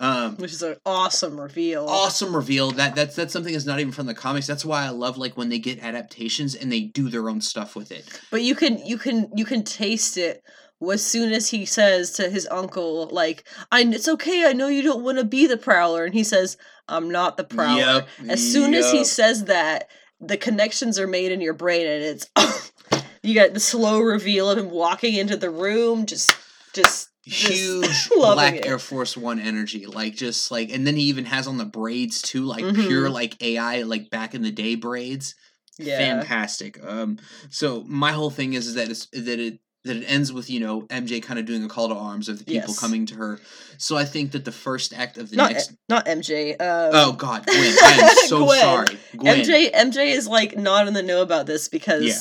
Um, 0.00 0.36
Which 0.36 0.52
is 0.52 0.62
an 0.62 0.76
awesome 0.86 1.40
reveal. 1.40 1.86
awesome 1.88 2.34
reveal 2.34 2.70
that 2.72 2.94
that's 2.94 3.16
that's 3.16 3.32
something 3.32 3.52
that's 3.52 3.66
not 3.66 3.80
even 3.80 3.92
from 3.92 4.06
the 4.06 4.14
comics 4.14 4.46
that's 4.46 4.64
why 4.64 4.84
i 4.84 4.90
love 4.90 5.18
like 5.18 5.36
when 5.36 5.48
they 5.48 5.58
get 5.58 5.82
adaptations 5.82 6.54
and 6.54 6.70
they 6.70 6.82
do 6.82 7.08
their 7.08 7.28
own 7.28 7.40
stuff 7.40 7.74
with 7.74 7.90
it 7.90 8.04
But 8.30 8.42
you 8.42 8.54
can 8.54 8.78
you 8.86 8.96
can 8.96 9.28
you 9.34 9.44
can 9.44 9.64
taste 9.64 10.16
it 10.16 10.44
as 10.92 11.04
soon 11.04 11.32
as 11.32 11.48
he 11.50 11.64
says 11.64 12.12
to 12.12 12.30
his 12.30 12.46
uncle, 12.52 13.08
like, 13.10 13.42
"I 13.72 13.80
it's 13.82 14.06
okay. 14.06 14.46
I 14.46 14.52
know 14.52 14.68
you 14.68 14.82
don't 14.82 15.02
want 15.02 15.18
to 15.18 15.24
be 15.24 15.48
the 15.48 15.56
Prowler," 15.56 16.04
and 16.04 16.14
he 16.14 16.22
says, 16.22 16.56
"I'm 16.86 17.10
not 17.10 17.36
the 17.36 17.42
Prowler." 17.42 17.80
Yep, 17.80 18.08
As 18.28 18.52
soon 18.52 18.74
as 18.74 18.92
he 18.92 19.02
says 19.04 19.46
that, 19.46 19.88
the 20.20 20.36
connections 20.36 20.96
are 21.00 21.08
made 21.08 21.32
in 21.32 21.40
your 21.40 21.54
brain, 21.54 21.84
and 21.84 22.04
it's 22.04 22.30
you 23.24 23.34
got 23.34 23.54
the 23.54 23.60
slow 23.60 23.98
reveal 23.98 24.48
of 24.50 24.58
him 24.58 24.70
walking 24.70 25.14
into 25.14 25.36
the 25.36 25.50
room, 25.50 26.06
just 26.06 26.36
just 26.74 27.08
huge 27.30 28.08
black 28.14 28.54
it. 28.54 28.66
air 28.66 28.78
force 28.78 29.16
one 29.16 29.38
energy 29.38 29.86
like 29.86 30.14
just 30.14 30.50
like 30.50 30.70
and 30.70 30.86
then 30.86 30.96
he 30.96 31.02
even 31.04 31.24
has 31.24 31.46
on 31.46 31.56
the 31.58 31.64
braids 31.64 32.22
too 32.22 32.44
like 32.44 32.64
Mhm. 32.64 32.86
pure 32.86 33.08
like 33.10 33.40
ai 33.42 33.82
like 33.82 34.10
back 34.10 34.34
in 34.34 34.42
the 34.42 34.50
day 34.50 34.74
braids 34.74 35.34
yeah. 35.78 35.98
fantastic 35.98 36.78
um 36.84 37.18
so 37.50 37.84
my 37.86 38.12
whole 38.12 38.30
thing 38.30 38.54
is, 38.54 38.66
is 38.66 38.74
that 38.74 38.88
it's 38.90 39.06
that 39.12 39.38
it 39.38 39.58
that 39.84 39.96
it 39.96 40.04
ends 40.06 40.32
with 40.32 40.50
you 40.50 40.58
know 40.60 40.82
mj 40.82 41.22
kind 41.22 41.38
of 41.38 41.46
doing 41.46 41.62
a 41.64 41.68
call 41.68 41.88
to 41.88 41.94
arms 41.94 42.28
of 42.28 42.38
the 42.38 42.44
people 42.44 42.68
Yes. 42.70 42.78
coming 42.80 43.06
to 43.06 43.14
her 43.14 43.40
so 43.78 43.96
i 43.96 44.04
think 44.04 44.32
that 44.32 44.44
the 44.44 44.52
first 44.52 44.92
act 44.92 45.16
of 45.18 45.30
the 45.30 45.36
Not 45.36 45.52
next 45.52 45.72
not 45.88 46.06
MJ. 46.06 46.52
Um, 46.60 46.90
oh 46.92 47.12
god 47.12 47.46
gwen 47.46 47.56
i 47.82 48.10
am 48.10 48.16
so 48.28 48.44
Gwen. 48.44 48.60
sorry 48.60 48.98
gwen 49.16 49.40
MJ 49.40 49.72
MJ 49.72 50.06
is 50.12 50.26
like 50.26 50.56
not 50.58 50.88
in 50.88 50.94
the 50.94 51.02
know 51.02 51.22
about 51.22 51.46
this 51.46 51.68
because 51.68 52.04
Yeah. 52.04 52.18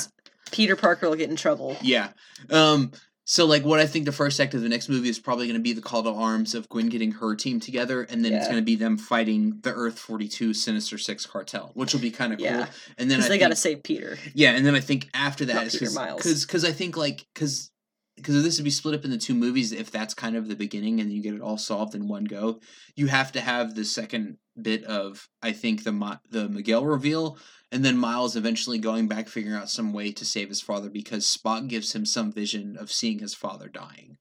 Peter 0.49 0.77
Parker 0.77 1.09
will 1.09 1.17
get 1.17 1.29
in 1.29 1.35
trouble. 1.35 1.75
Yeah. 1.81 2.09
Um 2.49 2.93
so 3.29 3.45
like 3.45 3.65
what 3.65 3.81
I 3.81 3.85
think 3.85 4.05
the 4.05 4.13
first 4.13 4.39
act 4.39 4.53
of 4.53 4.61
the 4.61 4.69
next 4.69 4.87
movie 4.87 5.09
is 5.09 5.19
probably 5.19 5.47
going 5.47 5.59
to 5.59 5.61
be 5.63 5.73
the 5.73 5.81
call 5.81 6.01
to 6.01 6.09
arms 6.09 6.55
of 6.55 6.69
Gwen 6.69 6.87
getting 6.87 7.11
her 7.11 7.35
team 7.35 7.59
together 7.59 8.03
and 8.03 8.23
then 8.23 8.31
it's 8.31 8.47
going 8.47 8.57
to 8.57 8.65
be 8.65 8.75
them 8.75 8.97
fighting 8.97 9.59
the 9.63 9.73
Earth 9.73 9.99
42 9.99 10.53
Sinister 10.53 10.97
6 10.97 11.25
cartel, 11.25 11.71
which 11.73 11.93
will 11.93 11.99
be 11.99 12.09
kind 12.09 12.31
of 12.31 12.39
cool. 12.39 12.47
Yeah. 12.47 12.67
And 12.97 13.11
then 13.11 13.21
I 13.21 13.27
they 13.27 13.37
got 13.37 13.49
to 13.49 13.55
save 13.57 13.83
Peter. 13.83 14.17
Yeah, 14.33 14.51
and 14.51 14.65
then 14.65 14.75
I 14.75 14.79
think 14.79 15.09
after 15.13 15.43
that 15.43 15.67
is 15.67 15.73
Peter 15.73 15.87
cuz 15.87 15.95
Miles. 15.95 16.21
cuz 16.21 16.45
cuz 16.45 16.63
I 16.63 16.71
think 16.71 16.95
like 16.95 17.27
cuz 17.35 17.69
because 18.15 18.41
this 18.43 18.57
would 18.57 18.63
be 18.63 18.71
split 18.71 18.95
up 18.95 19.03
into 19.03 19.17
two 19.17 19.35
movies 19.35 19.73
if 19.73 19.91
that's 19.91 20.13
kind 20.13 20.37
of 20.37 20.47
the 20.47 20.55
beginning 20.55 21.01
and 21.01 21.11
you 21.11 21.21
get 21.21 21.33
it 21.33 21.41
all 21.41 21.57
solved 21.57 21.95
in 21.95 22.07
one 22.07 22.23
go 22.23 22.59
you 22.95 23.07
have 23.07 23.31
to 23.33 23.41
have 23.41 23.75
the 23.75 23.85
second 23.85 24.37
bit 24.59 24.83
of 24.85 25.29
i 25.43 25.51
think 25.51 25.83
the 25.83 26.19
the 26.31 26.49
miguel 26.49 26.83
reveal 26.83 27.37
and 27.71 27.83
then 27.83 27.97
Miles 27.97 28.35
eventually 28.35 28.77
going 28.77 29.07
back 29.07 29.27
figuring 29.27 29.55
out 29.57 29.69
some 29.69 29.93
way 29.93 30.11
to 30.11 30.25
save 30.25 30.49
his 30.49 30.61
father 30.61 30.89
because 30.89 31.27
Spot 31.27 31.67
gives 31.67 31.93
him 31.93 32.05
some 32.05 32.31
vision 32.31 32.77
of 32.77 32.91
seeing 32.91 33.19
his 33.19 33.33
father 33.33 33.67
dying. 33.67 34.17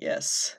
Yes. 0.00 0.56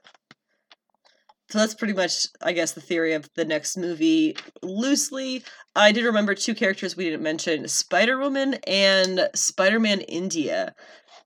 So 1.50 1.58
that's 1.60 1.74
pretty 1.74 1.94
much, 1.94 2.28
I 2.42 2.54
guess, 2.54 2.72
the 2.72 2.80
theory 2.82 3.12
of 3.14 3.30
the 3.36 3.44
next 3.44 3.76
movie. 3.78 4.38
Loosely, 4.64 5.44
I 5.76 5.92
did 5.92 6.06
remember 6.06 6.34
two 6.34 6.56
characters 6.56 6.96
we 6.96 7.04
didn't 7.04 7.24
mention 7.24 7.68
Spider 7.68 8.18
Woman 8.18 8.54
and 8.66 9.28
Spider 9.36 9.80
Man 9.80 10.00
India, 10.02 10.74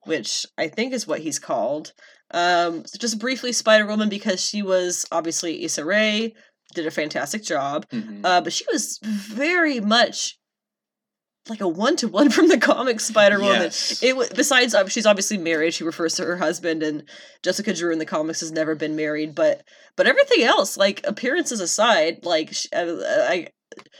which 0.06 0.46
I 0.58 0.68
think 0.68 0.94
is 0.94 1.06
what 1.06 1.20
he's 1.20 1.38
called. 1.38 1.94
Um, 2.32 2.86
so 2.88 2.98
just 2.98 3.20
briefly, 3.20 3.52
Spider 3.52 3.86
Woman, 3.86 4.10
because 4.10 4.42
she 4.44 4.64
was 4.64 5.06
obviously 5.12 5.64
Issa 5.64 5.86
Rae, 5.86 6.34
did 6.74 6.88
a 6.88 6.92
fantastic 6.92 7.44
job, 7.44 7.88
Mhm. 7.92 8.22
uh, 8.26 8.42
but 8.42 8.52
she 8.52 8.66
was 8.72 9.00
very 9.04 9.80
much 9.80 10.40
like 11.48 11.62
a 11.62 11.68
one 11.68 11.96
to 11.98 12.08
one 12.08 12.30
from 12.30 12.48
the 12.48 12.58
comic 12.58 13.00
Spider 13.00 13.40
Woman. 13.40 13.62
Yes. 13.64 14.02
It 14.02 14.36
besides 14.36 14.74
uh, 14.74 14.88
she's 14.88 15.06
obviously 15.06 15.38
married. 15.38 15.74
She 15.74 15.84
refers 15.84 16.16
to 16.16 16.26
her 16.26 16.38
husband, 16.38 16.82
and 16.84 17.04
Jessica 17.44 17.74
Drew 17.74 17.92
in 17.94 18.00
the 18.00 18.06
comics 18.06 18.40
has 18.40 18.52
never 18.52 18.76
been 18.76 18.96
married. 18.96 19.36
But 19.36 19.64
but 19.96 20.08
everything 20.08 20.44
else, 20.44 20.78
like 20.78 21.06
appearances 21.06 21.60
aside, 21.60 22.26
like 22.26 22.54
sh- 22.54 22.68
uh, 22.74 22.96
I, 23.06 23.48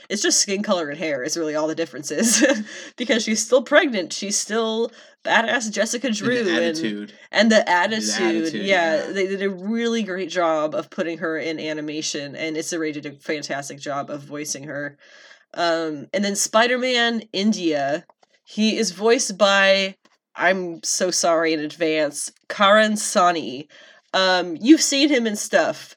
it's 0.08 0.22
just 0.22 0.40
skin 0.40 0.62
color 0.62 0.88
and 0.88 0.98
hair 0.98 1.22
is 1.22 1.36
really 1.36 1.54
all 1.54 1.68
the 1.68 1.74
difference 1.74 2.10
is 2.10 2.44
because 2.96 3.22
she's 3.22 3.44
still 3.44 3.62
pregnant. 3.62 4.12
She's 4.12 4.38
still 4.38 4.90
badass 5.24 5.70
Jessica 5.72 6.06
And 6.08 6.16
Drew 6.16 6.42
the 6.44 6.50
and 6.50 6.64
attitude. 6.64 7.12
and 7.32 7.50
the 7.50 7.68
attitude, 7.68 8.14
attitude, 8.20 8.62
yeah, 8.66 9.06
yeah. 9.06 9.12
they 9.12 9.26
did 9.26 9.42
a 9.42 9.50
really 9.50 10.02
great 10.02 10.30
job 10.30 10.74
of 10.74 10.88
putting 10.90 11.18
her 11.18 11.36
in 11.36 11.58
animation, 11.60 12.34
and 12.36 12.56
Issa 12.56 12.78
Rae 12.78 12.92
did 12.92 13.06
a 13.06 13.12
fantastic 13.12 13.78
job 13.78 14.10
of 14.10 14.22
voicing 14.22 14.64
her. 14.64 14.96
Um, 15.56 16.06
and 16.12 16.24
then 16.24 16.36
Spider 16.36 16.78
Man 16.78 17.22
India, 17.32 18.04
he 18.44 18.76
is 18.76 18.92
voiced 18.92 19.36
by 19.36 19.96
I'm 20.36 20.82
so 20.82 21.10
sorry 21.10 21.54
in 21.54 21.60
advance, 21.60 22.30
Karan 22.48 22.92
Soni. 22.92 23.68
Um, 24.12 24.56
you've 24.60 24.82
seen 24.82 25.08
him 25.08 25.26
in 25.26 25.34
stuff. 25.34 25.96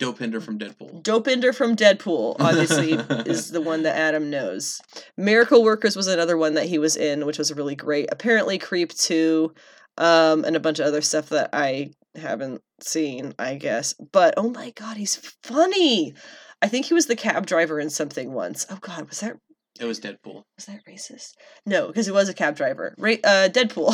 Dopinder 0.00 0.42
from 0.42 0.58
Deadpool. 0.58 1.02
Dopinder 1.02 1.54
from 1.54 1.76
Deadpool, 1.76 2.36
obviously, 2.40 2.92
is 3.30 3.50
the 3.50 3.60
one 3.60 3.82
that 3.82 3.96
Adam 3.96 4.30
knows. 4.30 4.80
Miracle 5.16 5.62
Workers 5.62 5.96
was 5.96 6.06
another 6.06 6.36
one 6.36 6.54
that 6.54 6.66
he 6.66 6.78
was 6.78 6.96
in, 6.96 7.26
which 7.26 7.38
was 7.38 7.52
really 7.52 7.76
great. 7.76 8.08
Apparently, 8.10 8.58
Creep 8.58 8.92
2, 8.92 9.52
um, 9.98 10.44
and 10.44 10.56
a 10.56 10.60
bunch 10.60 10.78
of 10.78 10.86
other 10.86 11.02
stuff 11.02 11.28
that 11.28 11.50
I 11.52 11.90
haven't 12.14 12.62
seen, 12.80 13.34
I 13.38 13.56
guess. 13.56 13.94
But 13.94 14.34
oh 14.36 14.50
my 14.50 14.70
god, 14.70 14.96
he's 14.96 15.16
funny! 15.42 16.14
I 16.62 16.68
think 16.68 16.86
he 16.86 16.94
was 16.94 17.06
the 17.06 17.16
cab 17.16 17.44
driver 17.46 17.80
in 17.80 17.90
something 17.90 18.32
once. 18.32 18.64
Oh 18.70 18.78
god, 18.80 19.08
was 19.08 19.20
that 19.20 19.36
It 19.80 19.84
was 19.84 20.00
Deadpool. 20.00 20.44
was 20.56 20.66
that 20.66 20.80
racist? 20.88 21.32
No, 21.66 21.88
because 21.88 22.06
it 22.08 22.14
was 22.14 22.28
a 22.28 22.34
cab 22.34 22.56
driver. 22.56 22.94
Ra- 22.96 23.14
uh, 23.24 23.48
Deadpool. 23.48 23.92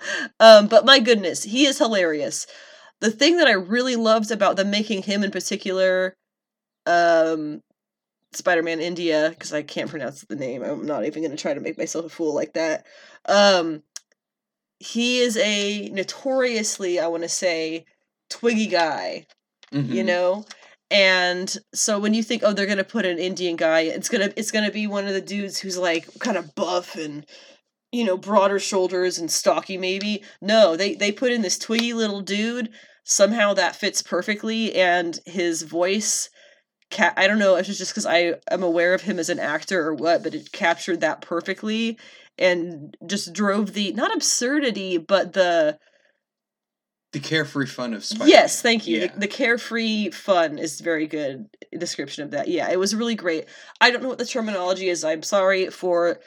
um, 0.40 0.66
but 0.66 0.84
my 0.84 0.98
goodness, 0.98 1.44
he 1.44 1.64
is 1.66 1.78
hilarious. 1.78 2.46
The 3.00 3.10
thing 3.10 3.36
that 3.36 3.46
I 3.48 3.52
really 3.52 3.96
loved 3.96 4.30
about 4.30 4.56
them 4.56 4.70
making 4.70 5.02
him 5.04 5.22
in 5.22 5.30
particular, 5.30 6.14
um, 6.86 7.60
Spider-Man 8.32 8.80
India, 8.80 9.30
because 9.30 9.52
I 9.52 9.62
can't 9.62 9.90
pronounce 9.90 10.22
the 10.22 10.36
name. 10.36 10.62
I'm 10.62 10.86
not 10.86 11.04
even 11.04 11.22
going 11.22 11.36
to 11.36 11.40
try 11.40 11.54
to 11.54 11.60
make 11.60 11.78
myself 11.78 12.06
a 12.06 12.08
fool 12.08 12.34
like 12.34 12.54
that. 12.54 12.86
Um, 13.26 13.82
he 14.80 15.20
is 15.20 15.36
a 15.36 15.88
notoriously, 15.90 16.98
I 16.98 17.06
want 17.06 17.22
to 17.22 17.28
say, 17.28 17.84
twiggy 18.28 18.66
guy 18.66 19.26
you 19.70 20.02
Mhm. 20.02 20.06
know 20.06 20.44
and 20.92 21.56
so 21.74 21.98
when 21.98 22.14
you 22.14 22.22
think 22.22 22.42
oh 22.44 22.52
they're 22.52 22.66
gonna 22.66 22.84
put 22.84 23.04
an 23.04 23.18
indian 23.18 23.56
guy 23.56 23.80
it's 23.80 24.08
gonna 24.08 24.30
it's 24.36 24.50
gonna 24.50 24.70
be 24.70 24.86
one 24.86 25.06
of 25.06 25.14
the 25.14 25.20
dudes 25.20 25.58
who's 25.58 25.78
like 25.78 26.06
kind 26.20 26.36
of 26.36 26.54
buff 26.54 26.94
and 26.94 27.26
you 27.92 28.04
know 28.04 28.16
broader 28.16 28.58
shoulders 28.58 29.18
and 29.18 29.30
stocky 29.30 29.76
maybe. 29.76 30.22
No 30.40 30.74
they 30.74 30.94
they 30.94 31.12
put 31.12 31.30
in 31.30 31.42
this 31.42 31.58
twiggy 31.58 31.92
little 31.92 32.22
dude. 32.22 32.70
Somehow 33.04 33.54
that 33.54 33.76
fits 33.76 34.02
perfectly 34.02 34.74
and 34.74 35.20
his 35.26 35.62
voice 35.62 36.30
i 37.16 37.26
don't 37.26 37.38
know 37.38 37.56
if 37.56 37.68
it's 37.70 37.78
just 37.78 37.90
because 37.90 38.04
i 38.04 38.34
am 38.50 38.62
aware 38.62 38.92
of 38.92 39.00
him 39.00 39.18
as 39.18 39.30
an 39.30 39.38
actor 39.38 39.86
or 39.86 39.94
what 39.94 40.22
but 40.22 40.34
it 40.34 40.52
captured 40.52 41.00
that 41.00 41.22
perfectly 41.22 41.98
and 42.36 42.94
just 43.06 43.32
drove 43.32 43.72
the 43.72 43.92
not 43.94 44.14
absurdity 44.14 44.98
but 44.98 45.32
the 45.32 45.78
The 47.12 47.20
carefree 47.20 47.66
fun 47.66 47.92
of 47.92 48.04
Spider. 48.04 48.30
Yes, 48.30 48.62
thank 48.62 48.86
you. 48.86 49.00
Yeah. 49.00 49.06
The, 49.08 49.20
the 49.20 49.28
carefree 49.28 50.10
fun 50.10 50.58
is 50.58 50.80
very 50.80 51.06
good 51.06 51.46
description 51.76 52.24
of 52.24 52.30
that. 52.30 52.48
Yeah, 52.48 52.70
it 52.70 52.78
was 52.78 52.94
really 52.94 53.14
great. 53.14 53.46
I 53.80 53.90
don't 53.90 54.02
know 54.02 54.08
what 54.08 54.18
the 54.18 54.24
terminology 54.24 54.88
is. 54.88 55.04
I'm 55.04 55.22
sorry 55.22 55.68
for 55.68 56.20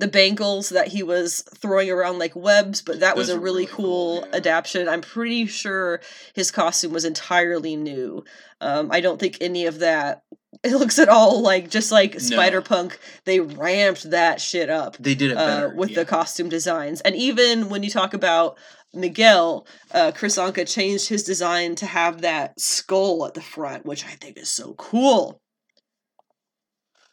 the 0.00 0.08
bangles 0.08 0.70
that 0.70 0.88
he 0.88 1.02
was 1.02 1.42
throwing 1.56 1.90
around 1.90 2.18
like 2.18 2.34
webs, 2.34 2.80
but 2.80 3.00
that 3.00 3.16
was 3.16 3.28
a 3.28 3.38
really, 3.38 3.44
really 3.44 3.66
cool, 3.66 4.20
cool, 4.20 4.28
yeah. 4.30 4.36
adaptation. 4.36 4.88
I'm 4.88 5.02
pretty 5.02 5.46
sure 5.46 6.00
his 6.34 6.50
costume 6.50 6.92
was 6.92 7.04
entirely 7.04 7.76
new. 7.76 8.24
Um, 8.62 8.90
I 8.90 9.00
don't 9.00 9.20
think 9.20 9.38
any 9.40 9.66
of 9.66 9.80
that. 9.80 10.22
It 10.62 10.74
looks 10.74 10.98
at 10.98 11.08
all 11.08 11.40
like 11.40 11.70
just 11.70 11.90
like 11.90 12.14
No. 12.14 12.18
Spider 12.18 12.60
Punk. 12.60 12.98
They 13.24 13.40
ramped 13.40 14.10
that 14.10 14.42
shit 14.42 14.68
up 14.68 14.98
They 14.98 15.14
did 15.14 15.30
it 15.30 15.38
uh, 15.38 15.70
with 15.74 15.90
yeah. 15.90 16.00
the 16.00 16.04
costume 16.04 16.50
designs. 16.50 17.00
And 17.00 17.16
even 17.16 17.70
when 17.70 17.82
you 17.82 17.88
talk 17.88 18.12
about 18.12 18.58
Miguel, 18.94 19.66
uh, 19.92 20.12
Kris 20.14 20.36
Anka 20.36 20.66
changed 20.72 21.08
his 21.08 21.22
design 21.22 21.74
to 21.76 21.86
have 21.86 22.22
that 22.22 22.58
skull 22.58 23.24
at 23.26 23.34
the 23.34 23.40
front, 23.42 23.86
which 23.86 24.04
I 24.04 24.10
think 24.10 24.36
is 24.38 24.50
so 24.50 24.74
cool. 24.74 25.40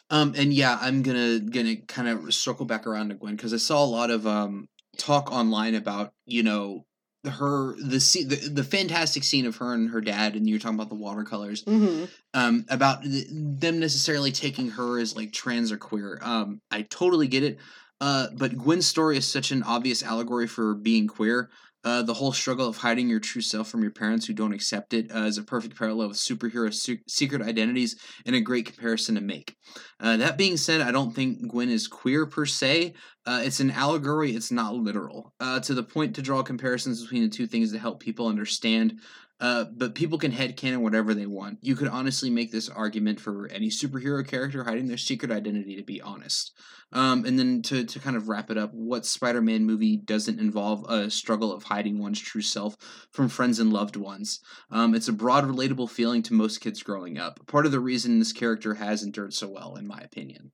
Um, 0.10 0.34
and 0.38 0.54
yeah, 0.54 0.78
I'm 0.80 1.02
gonna 1.04 1.40
gonna 1.40 1.76
kind 1.88 2.08
of 2.08 2.34
circle 2.34 2.66
back 2.66 2.88
around 2.88 3.10
to 3.10 3.16
Gwen 3.16 3.36
because 3.36 3.54
I 3.54 3.58
saw 3.58 3.84
a 3.84 3.86
lot 3.86 4.10
of 4.10 4.26
um 4.26 4.68
talk 4.98 5.32
online 5.32 5.76
about 5.76 6.14
you 6.26 6.44
know 6.44 6.86
her 7.26 7.76
the 7.80 8.00
scene 8.00 8.30
the, 8.30 8.36
the 8.36 8.64
fantastic 8.64 9.24
scene 9.24 9.46
of 9.46 9.58
her 9.58 9.74
and 9.74 9.90
her 9.90 10.00
dad 10.00 10.36
and 10.36 10.48
you're 10.48 10.60
talking 10.60 10.76
about 10.76 10.88
the 10.90 10.96
watercolors 10.96 11.64
Mm-hmm. 11.66 12.06
um 12.34 12.66
about 12.70 13.04
th- 13.04 13.28
them 13.30 13.80
necessarily 13.80 14.32
taking 14.32 14.70
her 14.70 14.98
as 14.98 15.14
like 15.16 15.34
trans 15.34 15.72
or 15.72 15.78
queer 15.78 16.20
um 16.22 16.62
i 16.72 16.84
totally 16.84 17.28
get 17.28 17.44
it 17.44 17.58
uh 18.00 18.28
but 18.38 18.58
gwen's 18.58 18.86
story 18.88 19.18
is 19.18 19.26
such 19.30 19.52
an 19.52 19.62
obvious 19.64 20.04
allegory 20.04 20.48
for 20.48 20.74
being 20.74 21.06
queer 21.08 21.50
uh, 21.88 22.02
the 22.02 22.16
whole 22.16 22.34
struggle 22.34 22.68
of 22.68 22.76
hiding 22.76 23.08
your 23.08 23.22
true 23.22 23.42
self 23.42 23.70
from 23.70 23.82
your 23.82 23.92
parents 23.92 24.26
who 24.26 24.34
don't 24.34 24.52
accept 24.52 24.94
it 24.94 25.10
uh, 25.16 25.20
is 25.20 25.38
a 25.38 25.44
perfect 25.44 25.78
parallel 25.78 26.10
with 26.10 26.18
superhero 26.18 26.74
se- 26.74 27.00
secret 27.08 27.42
identities 27.42 27.96
and 28.26 28.36
a 28.36 28.42
great 28.42 28.66
comparison 28.66 29.16
to 29.16 29.22
make. 29.22 29.56
Uh, 30.02 30.18
that 30.18 30.38
being 30.38 30.58
said, 30.58 30.82
I 30.82 30.92
don't 30.92 31.16
think 31.16 31.48
Gwen 31.48 31.70
is 31.70 31.88
queer 31.88 32.26
per 32.26 32.46
se. 32.46 32.94
Uh, 33.26 33.42
it's 33.42 33.62
an 33.62 33.72
allegory, 33.72 34.36
it's 34.36 34.52
not 34.52 34.76
literal. 34.76 35.34
Uh, 35.40 35.62
to 35.62 35.74
the 35.74 35.82
point 35.82 36.14
to 36.16 36.22
draw 36.22 36.44
comparisons 36.44 37.02
between 37.02 37.24
the 37.24 37.30
two 37.30 37.48
things 37.48 37.72
to 37.72 37.80
help 37.80 38.02
people 38.02 38.28
understand 38.28 39.00
uh, 39.40 39.66
but 39.76 39.94
people 39.94 40.18
can 40.18 40.32
headcanon 40.32 40.82
whatever 40.82 41.14
they 41.14 41.28
want. 41.28 41.60
You 41.62 41.76
could 41.76 41.88
honestly 41.88 42.30
make 42.30 42.52
this 42.52 42.70
argument 42.70 43.20
for 43.20 43.48
any 43.50 43.70
superhero 43.70 44.28
character 44.28 44.64
hiding 44.64 44.88
their 44.88 44.98
secret 44.98 45.32
identity, 45.32 45.76
to 45.76 45.84
be 45.84 46.02
honest. 46.02 46.54
Um, 46.92 47.26
and 47.26 47.38
then 47.38 47.62
to, 47.64 47.84
to 47.84 48.00
kind 48.00 48.16
of 48.16 48.30
wrap 48.30 48.50
it 48.50 48.58
up, 48.58 48.72
what 48.74 49.06
Spider 49.06 49.42
Man 49.42 49.66
movie 49.66 49.98
doesn't 49.98 50.40
involve 50.40 50.90
a 50.90 51.12
struggle 51.12 51.54
of 51.54 51.64
hiding 51.64 52.00
one's 52.00 52.20
true 52.20 52.42
self 52.42 52.78
from 53.12 53.30
friends 53.30 53.60
and 53.60 53.72
loved 53.72 53.96
ones? 53.96 54.40
Um, 54.72 54.96
it's 54.96 55.10
a 55.10 55.14
broad, 55.14 55.44
relatable 55.44 55.90
feeling 55.90 56.24
to 56.24 56.34
most 56.34 56.60
kids 56.60 56.82
growing 56.82 57.18
up. 57.18 57.46
Part 57.46 57.66
of 57.66 57.72
the 57.72 57.80
reason 57.80 58.20
this 58.20 58.34
character 58.34 58.76
has 58.76 59.04
endured 59.04 59.34
so 59.34 59.48
well, 59.50 59.76
in 59.76 59.86
my 59.86 60.00
opinion. 60.00 60.52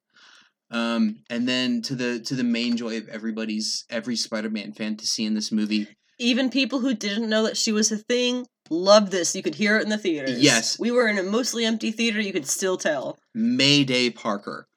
Um, 0.71 1.17
and 1.29 1.47
then 1.47 1.83
to 1.83 1.95
the 1.95 2.19
to 2.21 2.35
the 2.35 2.43
main 2.43 2.75
joy 2.77 2.97
of 2.97 3.07
everybody's 3.07 3.85
every 3.91 4.15
Spider-Man 4.15 4.73
fan 4.73 4.97
to 4.97 5.05
see 5.05 5.23
in 5.23 5.35
this 5.35 5.51
movie, 5.51 5.87
Even 6.19 6.49
people 6.49 6.79
who 6.79 6.93
didn't 6.93 7.29
know 7.29 7.43
that 7.43 7.57
she 7.57 7.71
was 7.71 7.91
a 7.91 7.97
thing 7.97 8.45
loved 8.69 9.11
this. 9.11 9.35
You 9.35 9.43
could 9.43 9.55
hear 9.55 9.77
it 9.77 9.83
in 9.83 9.89
the 9.89 9.97
theaters. 9.97 10.39
Yes. 10.39 10.79
We 10.79 10.91
were 10.91 11.07
in 11.07 11.17
a 11.17 11.23
mostly 11.23 11.65
empty 11.65 11.91
theater, 11.91 12.21
you 12.21 12.33
could 12.33 12.47
still 12.47 12.77
tell. 12.77 13.17
Mayday 13.33 14.09
Parker. 14.09 14.67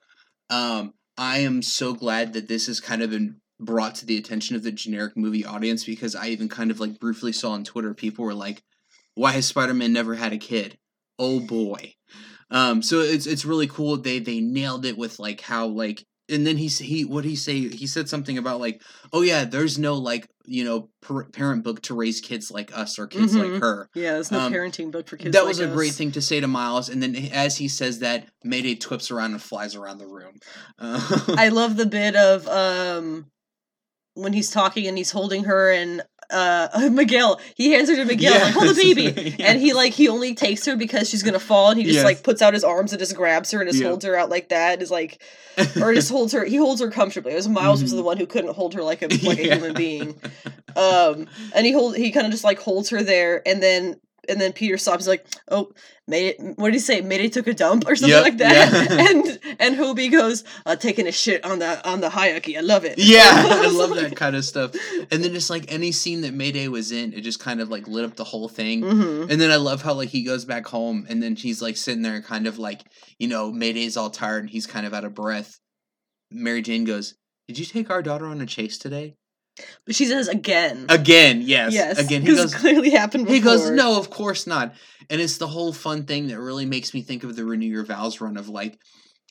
Um, 0.51 0.95
I 1.19 1.39
am 1.39 1.63
so 1.63 1.95
glad 1.95 2.33
that 2.35 2.49
this 2.49 2.67
has 2.67 2.81
kind 2.81 3.03
of 3.03 3.11
been 3.11 3.41
brought 3.59 3.95
to 3.97 4.07
the 4.07 4.19
attention 4.19 4.55
of 4.55 4.63
the 4.63 4.73
generic 4.73 5.17
movie 5.17 5.45
audience 5.45 5.85
because 5.85 6.15
I 6.15 6.29
even 6.29 6.49
kind 6.49 6.71
of 6.71 6.81
like 6.81 7.01
briefly 7.01 7.33
saw 7.33 7.53
on 7.53 7.65
Twitter 7.65 7.95
people 7.95 8.25
were 8.25 8.35
like, 8.35 8.63
"Why 9.15 9.33
has 9.33 9.47
Spider 9.47 9.75
Man 9.75 9.93
never 9.93 10.15
had 10.15 10.33
a 10.33 10.39
kid?" 10.39 10.79
Oh 11.19 11.41
boy. 11.41 11.95
Um, 12.51 12.83
so 12.83 13.01
it's 13.01 13.27
it's 13.27 13.45
really 13.45 13.67
cool. 13.67 13.97
They 13.97 14.19
they 14.19 14.41
nailed 14.41 14.85
it 14.85 14.99
with 14.99 15.19
like 15.19 15.41
how 15.41 15.67
like 15.67 16.05
and 16.29 16.47
then 16.47 16.57
he 16.57 16.67
he 16.69 17.05
what 17.05 17.25
he 17.25 17.37
say 17.37 17.69
he 17.69 17.87
said 17.87 18.09
something 18.09 18.37
about 18.39 18.61
like 18.61 18.83
oh 19.13 19.23
yeah 19.23 19.45
there's 19.45 19.79
no 19.79 19.95
like 19.95 20.29
you 20.45 20.65
know 20.65 20.89
per- 21.01 21.25
parent 21.25 21.63
book 21.65 21.83
to 21.83 21.95
raise 21.95 22.21
kids 22.21 22.51
like 22.51 22.77
us 22.77 22.99
or 22.99 23.07
kids 23.07 23.35
Mhm. 23.35 23.53
like 23.53 23.61
her 23.63 23.89
Yeah, 23.95 24.13
there's 24.15 24.31
no 24.31 24.41
Um, 24.41 24.53
parenting 24.53 24.91
book 24.91 25.09
for 25.09 25.17
kids. 25.17 25.33
that 25.33 25.41
like 25.43 25.49
was 25.49 25.61
a 25.61 25.67
great 25.69 25.93
thing 25.95 26.13
to 26.13 26.21
say 26.23 26.41
to 26.41 26.47
Miles, 26.49 26.89
and 26.89 27.03
then 27.03 27.15
as 27.33 27.57
he 27.57 27.69
says 27.69 27.99
that, 28.01 28.29
Mayday 28.45 28.75
twips 28.77 29.11
around 29.11 29.33
and 29.33 29.43
flies 29.43 29.75
around 29.75 29.99
the 29.99 30.07
room. 30.07 30.35
Uh, 30.79 31.35
I 31.37 31.49
love 31.61 31.77
the 31.77 31.87
bit 31.87 32.15
of 32.17 32.47
um 32.49 33.27
when 34.15 34.33
he's 34.33 34.51
talking 34.51 34.87
and 34.87 34.97
he's 34.97 35.11
holding 35.11 35.45
her 35.45 35.71
and 35.71 36.03
uh 36.31 36.89
Miguel. 36.93 37.41
He 37.55 37.73
hands 37.73 37.89
her 37.89 37.97
to 37.97 38.05
Miguel, 38.05 38.35
like, 38.41 38.55
hold 38.55 38.69
the 38.69 38.75
baby. 38.75 39.37
And 39.45 39.61
he 39.61 39.73
like 39.73 39.93
he 39.93 40.09
only 40.09 40.35
takes 40.35 40.65
her 40.67 40.77
because 40.77 41.09
she's 41.09 41.23
gonna 41.23 41.39
fall 41.39 41.71
and 41.71 41.79
he 41.79 41.85
just 41.85 41.97
Yes. 41.97 42.05
like 42.05 42.23
puts 42.23 42.43
out 42.43 42.55
his 42.55 42.65
arms 42.65 42.93
and 42.93 42.99
just 42.99 43.15
grabs 43.15 43.51
her 43.53 43.61
and 43.61 43.69
just 43.69 43.81
Yeah. 43.83 43.89
holds 43.89 44.05
her 44.05 44.17
out 44.17 44.29
like 44.31 44.49
that 44.51 44.75
and 44.75 44.83
is 44.83 44.91
like 44.91 45.23
or 45.81 45.95
just 45.95 46.11
holds 46.11 46.33
her 46.33 46.45
he 46.45 46.57
holds 46.57 46.81
her 46.81 46.91
comfortably. 46.91 47.33
It 47.33 47.37
was 47.37 47.49
Miles 47.49 47.83
was 47.83 47.93
Mhm. 47.93 47.97
the 47.97 48.03
one 48.03 48.17
who 48.17 48.27
couldn't 48.27 48.55
hold 48.55 48.75
her 48.75 48.83
like 48.83 49.03
a 49.03 49.07
like 49.27 49.39
a 49.39 49.55
human 49.55 49.75
being. 49.75 50.15
Um 50.75 51.27
and 51.55 51.65
he 51.67 51.73
hold 51.73 51.97
he 51.97 52.11
kind 52.13 52.27
of 52.27 52.33
just 52.33 52.45
like 52.45 52.59
holds 52.59 52.91
her 52.91 53.03
there 53.03 53.43
and 53.47 53.63
then 53.63 54.01
and 54.29 54.41
then 54.41 54.53
Peter 54.53 54.77
stops 54.79 55.07
like, 55.07 55.27
Oh, 55.49 55.73
it 56.09 56.37
what 56.57 56.67
did 56.67 56.75
he 56.75 56.79
say? 56.79 57.01
Mayday 57.01 57.29
took 57.29 57.47
a 57.47 57.55
dump 57.55 57.85
or 57.87 57.97
something 57.97 58.15
Yep, 58.17 58.23
like 58.23 58.39
that. 58.39 58.73
yeah. 58.91 59.11
and 59.11 59.57
and 59.61 59.77
Hobie 59.77 60.11
goes, 60.11 60.45
uh 60.65 60.77
taking 60.77 61.07
a 61.07 61.13
shit 61.13 61.45
on 61.45 61.59
the 61.59 61.89
on 61.89 62.01
the 62.01 62.11
hierarchy. 62.11 62.57
I 62.57 62.61
love 62.61 62.85
it. 62.85 62.99
Yeah, 62.99 63.23
I 63.33 63.69
love 63.71 63.91
like- 63.91 64.01
that 64.11 64.17
kind 64.17 64.37
of 64.37 64.45
stuff. 64.45 64.73
And 65.11 65.23
then 65.25 65.33
just 65.33 65.51
like 65.51 65.73
any 65.73 65.93
scene 65.93 66.21
that 66.23 66.35
Mayday 66.35 66.69
was 66.69 66.93
in, 66.93 67.13
it 67.13 67.23
just 67.23 67.41
kind 67.41 67.61
of 67.61 67.69
like 67.69 67.89
lit 67.89 68.05
up 68.05 68.17
the 68.17 68.25
whole 68.25 68.49
thing. 68.49 68.83
Mhm. 68.83 69.31
And 69.31 69.41
then 69.41 69.51
I 69.51 69.57
love 69.57 69.83
how 69.83 69.95
like 69.95 70.11
he 70.11 70.23
goes 70.23 70.45
back 70.45 70.67
home 70.67 71.07
and 71.09 71.23
then 71.23 71.35
she's 71.37 71.61
like 71.63 71.77
sitting 71.77 72.03
there 72.03 72.23
kind 72.23 72.47
of 72.47 72.59
like, 72.59 72.83
you 73.19 73.29
know, 73.29 73.51
Mayday's 73.53 73.97
all 73.97 74.11
tired 74.11 74.43
and 74.45 74.51
he's 74.51 74.67
kind 74.67 74.87
of 74.87 74.95
out 74.95 75.05
of 75.05 75.15
breath. 75.15 75.59
Mary 76.31 76.63
Jane 76.63 76.85
goes, 76.85 77.15
Did 77.49 77.59
you 77.59 77.65
take 77.65 77.91
our 77.91 78.03
daughter 78.03 78.27
on 78.27 78.41
a 78.41 78.47
chase 78.47 78.79
today? 78.79 79.15
But 79.85 79.95
she 79.95 80.07
says 80.07 80.29
again. 80.29 80.87
Again, 80.89 81.43
yes. 81.43 81.73
yes. 81.73 81.99
Again, 81.99 82.23
he 82.23 82.35
goes 82.35 82.55
clearly 82.55 82.91
happened 82.91 83.25
before. 83.25 83.35
He 83.35 83.41
goes, 83.41 83.71
No, 83.71 83.99
of 83.99 84.11
course 84.11 84.47
not. 84.47 84.75
And 85.09 85.21
it's 85.21 85.39
the 85.39 85.47
whole 85.47 85.73
fun 85.73 86.05
thing 86.05 86.29
that 86.29 86.41
really 86.41 86.67
makes 86.67 86.93
me 86.93 87.03
think 87.03 87.25
of 87.25 87.37
the 87.37 87.45
Renew 87.45 87.67
Your 87.67 87.85
Vows 87.85 88.21
run 88.21 88.37
of 88.37 88.49
like 88.49 88.79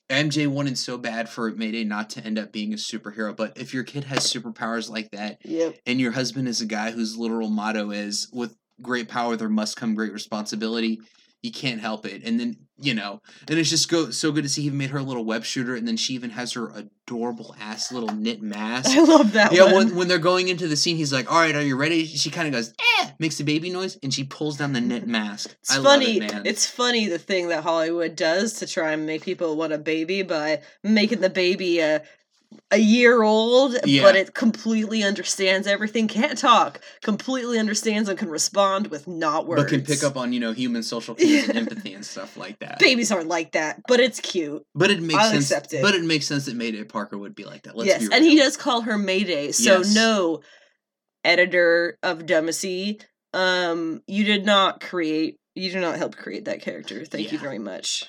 MJ 0.09 0.47
wanted 0.47 0.77
so 0.77 0.97
bad 0.97 1.29
for 1.29 1.51
Mayday 1.51 1.83
not 1.83 2.11
to 2.11 2.23
end 2.23 2.37
up 2.39 2.51
being 2.51 2.73
a 2.73 2.77
superhero, 2.77 3.35
but 3.35 3.57
if 3.57 3.73
your 3.73 3.83
kid 3.83 4.03
has 4.05 4.31
superpowers 4.31 4.89
like 4.89 5.11
that, 5.11 5.39
Yep. 5.43 5.77
and 5.85 5.99
your 5.99 6.11
husband 6.11 6.47
is 6.47 6.61
a 6.61 6.65
guy 6.65 6.91
whose 6.91 7.17
literal 7.17 7.49
motto 7.49 7.91
is 7.91 8.29
with 8.31 8.55
great 8.81 9.07
power 9.07 9.35
there 9.35 9.49
must 9.49 9.77
come 9.77 9.95
great 9.95 10.11
responsibility 10.11 10.99
you 11.41 11.49
can't 11.51 11.79
help 11.79 12.05
it 12.05 12.23
and 12.25 12.37
then 12.39 12.57
you 12.77 12.93
know 12.93 13.21
and 13.47 13.57
it's 13.57 13.69
just 13.69 13.89
go 13.89 14.09
so 14.11 14.31
good 14.31 14.43
to 14.43 14.49
see 14.49 14.61
he 14.63 14.69
made 14.69 14.89
her 14.89 14.97
a 14.97 15.03
little 15.03 15.23
web 15.23 15.45
shooter 15.45 15.75
and 15.75 15.87
then 15.87 15.95
she 15.95 16.13
even 16.13 16.31
has 16.31 16.53
her 16.53 16.69
adorable 16.75 17.55
ass 17.59 17.91
little 17.91 18.09
knit 18.09 18.41
mask 18.41 18.89
I 18.97 19.01
love 19.01 19.31
that 19.33 19.53
yeah 19.53 19.63
one. 19.63 19.73
when, 19.87 19.95
when 19.95 20.07
they're 20.09 20.17
going 20.17 20.49
into 20.49 20.67
the 20.67 20.75
scene 20.75 20.97
he's 20.97 21.13
like 21.13 21.31
all 21.31 21.39
right 21.39 21.55
are 21.55 21.61
you 21.61 21.77
ready 21.77 22.05
she 22.05 22.29
kind 22.29 22.47
of 22.47 22.53
goes 22.53 22.73
eh 23.01 23.11
makes 23.19 23.37
the 23.37 23.43
baby 23.45 23.69
noise 23.69 23.97
and 24.03 24.13
she 24.13 24.23
pulls 24.25 24.57
down 24.57 24.73
the 24.73 24.81
knit 24.81 25.07
mask 25.07 25.55
It's 25.61 25.77
I 25.77 25.81
funny. 25.81 26.19
love 26.19 26.29
it, 26.29 26.33
man. 26.33 26.41
It's 26.45 26.67
funny 26.67 27.07
the 27.07 27.17
thing 27.19 27.47
that 27.49 27.63
Hollywood 27.63 28.15
does 28.15 28.53
to 28.59 28.67
try 28.67 28.91
and 28.91 29.05
make 29.05 29.23
people 29.23 29.55
want 29.55 29.71
a 29.71 29.77
baby 29.77 30.21
by 30.21 30.61
making 30.83 31.21
the 31.21 31.29
baby 31.29 31.79
a 31.79 32.03
a 32.71 32.77
year 32.77 33.21
old, 33.23 33.75
Yeah. 33.85 34.01
but 34.03 34.15
it 34.15 34.33
completely 34.33 35.03
understands 35.03 35.67
everything, 35.67 36.07
can't 36.07 36.37
talk, 36.37 36.81
completely 37.03 37.59
understands 37.59 38.09
and 38.09 38.17
can 38.17 38.29
respond 38.29 38.87
with 38.87 39.07
not 39.07 39.45
words. 39.47 39.61
but 39.63 39.69
can 39.69 39.81
pick 39.83 40.03
up 40.03 40.17
on 40.17 40.33
you 40.33 40.39
know 40.39 40.51
human 40.51 40.81
social 40.83 41.15
cues 41.15 41.47
and 41.49 41.57
empathy 41.57 41.93
and 41.93 42.05
stuff 42.05 42.35
like 42.37 42.59
that 42.59 42.79
Babies 42.79 43.11
aren't 43.11 43.27
like 43.27 43.51
that, 43.53 43.81
but 43.87 43.99
it's 43.99 44.19
cute. 44.19 44.63
but 44.73 44.89
it 44.91 45.01
makes 45.01 45.15
I'll 45.23 45.31
sense 45.31 45.45
accept 45.51 45.73
it. 45.73 45.81
but 45.81 45.93
it 45.95 46.03
makes 46.03 46.25
sense 46.27 46.45
that 46.45 46.55
Mayday 46.55 46.83
Parker 46.83 47.17
would 47.17 47.35
be 47.35 47.45
like 47.45 47.63
that 47.63 47.75
let's 47.77 47.87
yes, 47.87 48.09
and 48.11 48.23
he 48.25 48.35
does 48.37 48.57
call 48.57 48.81
her 48.81 48.97
Mayday. 48.97 49.51
So 49.51 49.77
Yes. 49.79 49.93
no, 49.93 50.41
editor 51.23 51.97
of 52.03 52.19
Dumacy, 52.25 53.01
um, 53.33 54.01
you 54.07 54.23
did 54.23 54.45
not 54.45 54.81
create. 54.81 55.37
You 55.55 55.71
did 55.71 55.81
not 55.81 55.97
help 55.97 56.17
create 56.17 56.45
that 56.45 56.61
character. 56.61 57.05
Thank 57.05 57.31
you 57.31 57.37
very 57.39 57.59
much. 57.59 58.03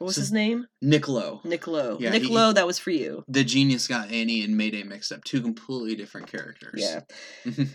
What 0.00 0.06
was 0.06 0.14
So- 0.16 0.22
his 0.22 0.32
name? 0.32 0.66
Niccolo 0.80 1.42
Nick 1.44 1.66
Lowe. 1.66 1.98
Yeah, 2.00 2.08
Nick 2.10 2.22
he- 2.24 2.34
that 2.34 2.66
was 2.66 2.78
for 2.78 2.90
you. 2.90 3.22
the 3.28 3.44
genius 3.44 3.86
got 3.86 4.10
Annie 4.10 4.42
and 4.42 4.56
Mayday 4.56 4.82
mixed 4.82 5.12
up. 5.12 5.22
Two 5.24 5.42
completely 5.42 5.94
different 5.94 6.26
characters. 6.32 6.80
Yeah. 6.80 7.00
Mhm. 7.44 7.68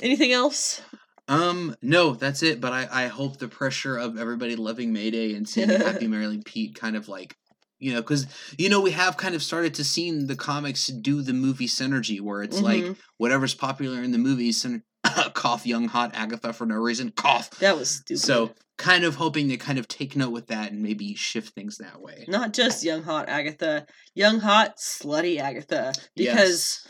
Anything 0.00 0.32
else? 0.32 0.80
Um, 1.28 1.76
no, 1.80 2.14
that's 2.14 2.42
it. 2.42 2.60
But 2.60 2.72
I, 2.72 2.88
I 3.04 3.06
hope 3.06 3.38
the 3.38 3.46
pressure 3.46 3.96
of 3.96 4.18
everybody 4.18 4.56
loving 4.56 4.92
Mayday 4.92 5.34
and 5.34 5.48
seeing 5.48 5.68
Happy 6.02 6.08
Marilyn 6.08 6.42
Pete 6.42 6.74
kind 6.74 6.96
of 6.96 7.06
like, 7.06 7.36
you 7.78 7.92
know, 7.92 8.00
because 8.00 8.26
you 8.58 8.68
know 8.68 8.80
we 8.80 8.90
have 8.90 9.16
kind 9.16 9.36
of 9.36 9.42
started 9.42 9.72
to 9.74 9.84
see 9.84 10.10
the 10.10 10.34
comics 10.34 10.86
do 10.88 11.22
the 11.22 11.32
movie 11.32 11.68
synergy 11.68 12.20
where 12.20 12.42
it's 12.42 12.60
like 12.60 12.82
Mhm. 12.82 12.96
whatever's 13.18 13.54
popular 13.54 14.02
in 14.02 14.10
the 14.10 14.18
movies, 14.18 14.60
cough, 15.34 15.66
young 15.66 15.88
hot 15.88 16.12
Agatha 16.14 16.52
for 16.52 16.66
no 16.66 16.76
reason, 16.76 17.12
cough. 17.12 17.50
that 17.60 17.76
was 17.76 17.90
stupid. 17.90 18.20
So 18.20 18.50
kind 18.78 19.04
of 19.04 19.16
hoping 19.16 19.48
to 19.48 19.56
kind 19.56 19.78
of 19.78 19.86
take 19.88 20.16
note 20.16 20.30
with 20.30 20.46
that 20.46 20.72
and 20.72 20.82
maybe 20.82 21.14
shift 21.14 21.54
things 21.54 21.78
that 21.78 22.00
way. 22.00 22.24
not 22.28 22.52
just 22.52 22.82
young 22.82 23.02
hot 23.02 23.28
Agatha, 23.28 23.86
young 24.14 24.40
hot 24.40 24.78
slutty 24.78 25.38
Agatha, 25.38 25.92
because 26.16 26.86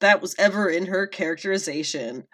that 0.00 0.20
was 0.22 0.34
ever 0.38 0.68
in 0.68 0.86
her 0.86 1.06
characterization. 1.06 2.24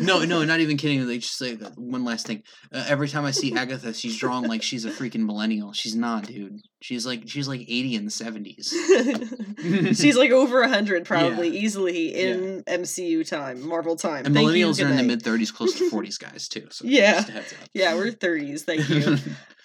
No, 0.00 0.24
no, 0.24 0.44
not 0.46 0.60
even 0.60 0.76
kidding. 0.76 1.06
Like, 1.06 1.20
just 1.20 1.40
like 1.40 1.60
one 1.76 2.04
last 2.04 2.26
thing. 2.26 2.42
Uh, 2.72 2.84
every 2.88 3.08
time 3.08 3.24
I 3.24 3.30
see 3.30 3.54
Agatha, 3.54 3.94
she's 3.94 4.16
drawn 4.16 4.44
like 4.44 4.62
she's 4.62 4.84
a 4.84 4.90
freaking 4.90 5.24
millennial. 5.26 5.72
She's 5.72 5.94
not, 5.94 6.26
dude. 6.26 6.60
She's 6.80 7.06
like 7.06 7.28
she's 7.28 7.48
like 7.48 7.62
eighty 7.62 7.94
in 7.94 8.04
the 8.04 8.10
seventies. 8.10 8.68
She's 9.98 10.16
like 10.16 10.30
over 10.30 10.62
a 10.62 10.68
hundred, 10.68 11.04
probably 11.06 11.48
easily 11.58 12.14
in 12.14 12.62
MCU 12.64 13.28
time, 13.28 13.66
Marvel 13.66 13.96
time. 13.96 14.26
And 14.26 14.34
Thank 14.34 14.54
you, 14.54 14.66
millennials 14.66 14.76
good 14.78 14.86
are 14.86 14.90
in 14.90 14.96
the 14.96 15.02
mid 15.02 15.22
thirties, 15.22 15.50
close 15.50 15.76
to 15.78 15.90
forties, 15.90 16.18
guys 16.18 16.48
too. 16.48 16.68
So 16.70 16.84
Yeah. 16.86 17.14
just 17.14 17.28
a 17.28 17.32
heads 17.32 17.52
up. 17.52 17.68
Yeah, 17.72 17.94
we're 17.96 18.12
thirties. 18.12 18.62
Thank 18.64 18.88
you. 18.88 19.16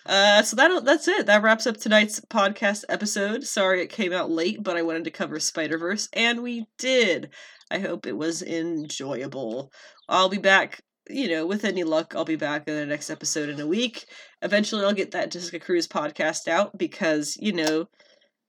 Uh, 0.06 0.42
so 0.42 0.56
that 0.58 0.84
that's 0.86 1.08
it. 1.08 1.28
That 1.28 1.44
wraps 1.44 1.68
up 1.68 1.78
tonight's 1.78 2.20
podcast 2.20 2.84
episode. 2.90 3.44
Sorry 3.44 3.82
it 3.82 3.90
came 3.90 4.12
out 4.12 4.30
late, 4.32 4.62
but 4.62 4.76
I 4.76 4.82
wanted 4.82 5.04
to 5.06 5.12
cover 5.12 5.40
Spider 5.40 5.78
Verse, 5.78 6.10
and 6.14 6.42
we 6.42 6.66
did. 6.78 7.30
I 7.72 7.80
hope 7.80 8.06
it 8.06 8.18
was 8.18 8.42
enjoyable. 8.44 9.72
I'll 10.10 10.30
be 10.30 10.38
back. 10.38 10.82
You 11.10 11.28
know, 11.28 11.46
with 11.46 11.66
any 11.66 11.84
luck, 11.84 12.14
I'll 12.16 12.24
be 12.24 12.38
back 12.38 12.68
in 12.68 12.76
the 12.76 12.86
next 12.86 13.10
episode 13.10 13.50
in 13.50 13.60
a 13.60 13.68
week. 13.68 14.06
Eventually, 14.42 14.86
I'll 14.86 14.94
get 14.94 15.12
that 15.12 15.32
Jessica 15.32 15.60
Cruz 15.60 15.88
podcast 15.88 16.48
out 16.48 16.78
because 16.78 17.38
you 17.40 17.52
know, 17.52 17.88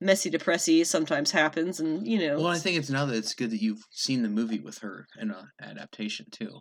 messy 0.00 0.30
depressy 0.30 0.86
sometimes 0.86 1.32
happens, 1.32 1.80
and 1.80 2.06
you 2.06 2.18
know, 2.18 2.36
well, 2.36 2.46
I 2.46 2.58
think 2.58 2.76
it's 2.78 2.90
now 2.90 3.06
that 3.06 3.16
it's 3.16 3.34
good 3.34 3.50
that 3.50 3.62
you've 3.62 3.82
seen 3.90 4.22
the 4.22 4.28
movie 4.28 4.60
with 4.60 4.78
her 4.78 5.06
in 5.20 5.30
an 5.30 5.36
uh, 5.36 5.64
adaptation 5.64 6.26
too. 6.30 6.60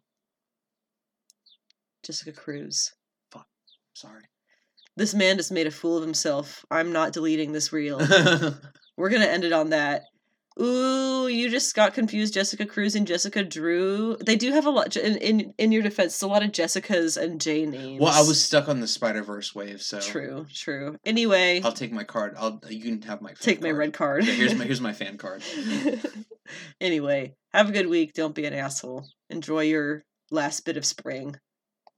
Jessica 2.03 2.33
Cruz. 2.33 2.91
Fuck. 3.31 3.47
Sorry. 3.93 4.23
This 4.95 5.13
man 5.13 5.37
just 5.37 5.51
made 5.51 5.67
a 5.67 5.71
fool 5.71 5.97
of 5.97 6.03
himself. 6.03 6.65
I'm 6.69 6.91
not 6.91 7.13
deleting 7.13 7.51
this 7.51 7.71
reel. 7.71 7.99
We're 8.97 9.09
gonna 9.09 9.25
end 9.25 9.43
it 9.43 9.53
on 9.53 9.69
that. 9.69 10.03
Ooh, 10.61 11.27
you 11.27 11.49
just 11.49 11.75
got 11.75 11.93
confused. 11.93 12.33
Jessica 12.33 12.65
Cruz 12.65 12.95
and 12.95 13.07
Jessica 13.07 13.43
Drew. 13.43 14.17
They 14.17 14.35
do 14.35 14.51
have 14.51 14.65
a 14.65 14.69
lot. 14.69 14.95
In 14.95 15.17
in, 15.17 15.53
in 15.57 15.71
your 15.71 15.81
defense, 15.81 16.13
it's 16.13 16.21
a 16.21 16.27
lot 16.27 16.43
of 16.43 16.51
Jessicas 16.51 17.21
and 17.21 17.41
J 17.41 17.65
names. 17.65 17.99
well, 18.01 18.13
I 18.13 18.27
was 18.27 18.43
stuck 18.43 18.69
on 18.69 18.79
the 18.79 18.87
Spider 18.87 19.23
Verse 19.23 19.55
wave, 19.55 19.81
so 19.81 19.99
true, 19.99 20.45
true. 20.53 20.97
Anyway, 21.05 21.61
I'll 21.63 21.71
take 21.71 21.91
my 21.91 22.03
card. 22.03 22.35
I'll 22.37 22.59
uh, 22.63 22.69
you 22.69 22.81
can 22.83 23.01
have 23.03 23.21
my 23.21 23.33
take 23.39 23.61
my 23.61 23.71
red 23.71 23.93
card. 23.93 24.25
Yeah, 24.25 24.33
here's 24.33 24.55
my 24.55 24.65
here's 24.65 24.81
my 24.81 24.93
fan 24.93 25.17
card. 25.17 25.43
anyway, 26.79 27.35
have 27.53 27.69
a 27.69 27.73
good 27.73 27.87
week. 27.87 28.13
Don't 28.13 28.35
be 28.35 28.45
an 28.45 28.53
asshole. 28.53 29.07
Enjoy 29.29 29.61
your 29.61 30.03
last 30.31 30.65
bit 30.65 30.77
of 30.77 30.85
spring. 30.85 31.35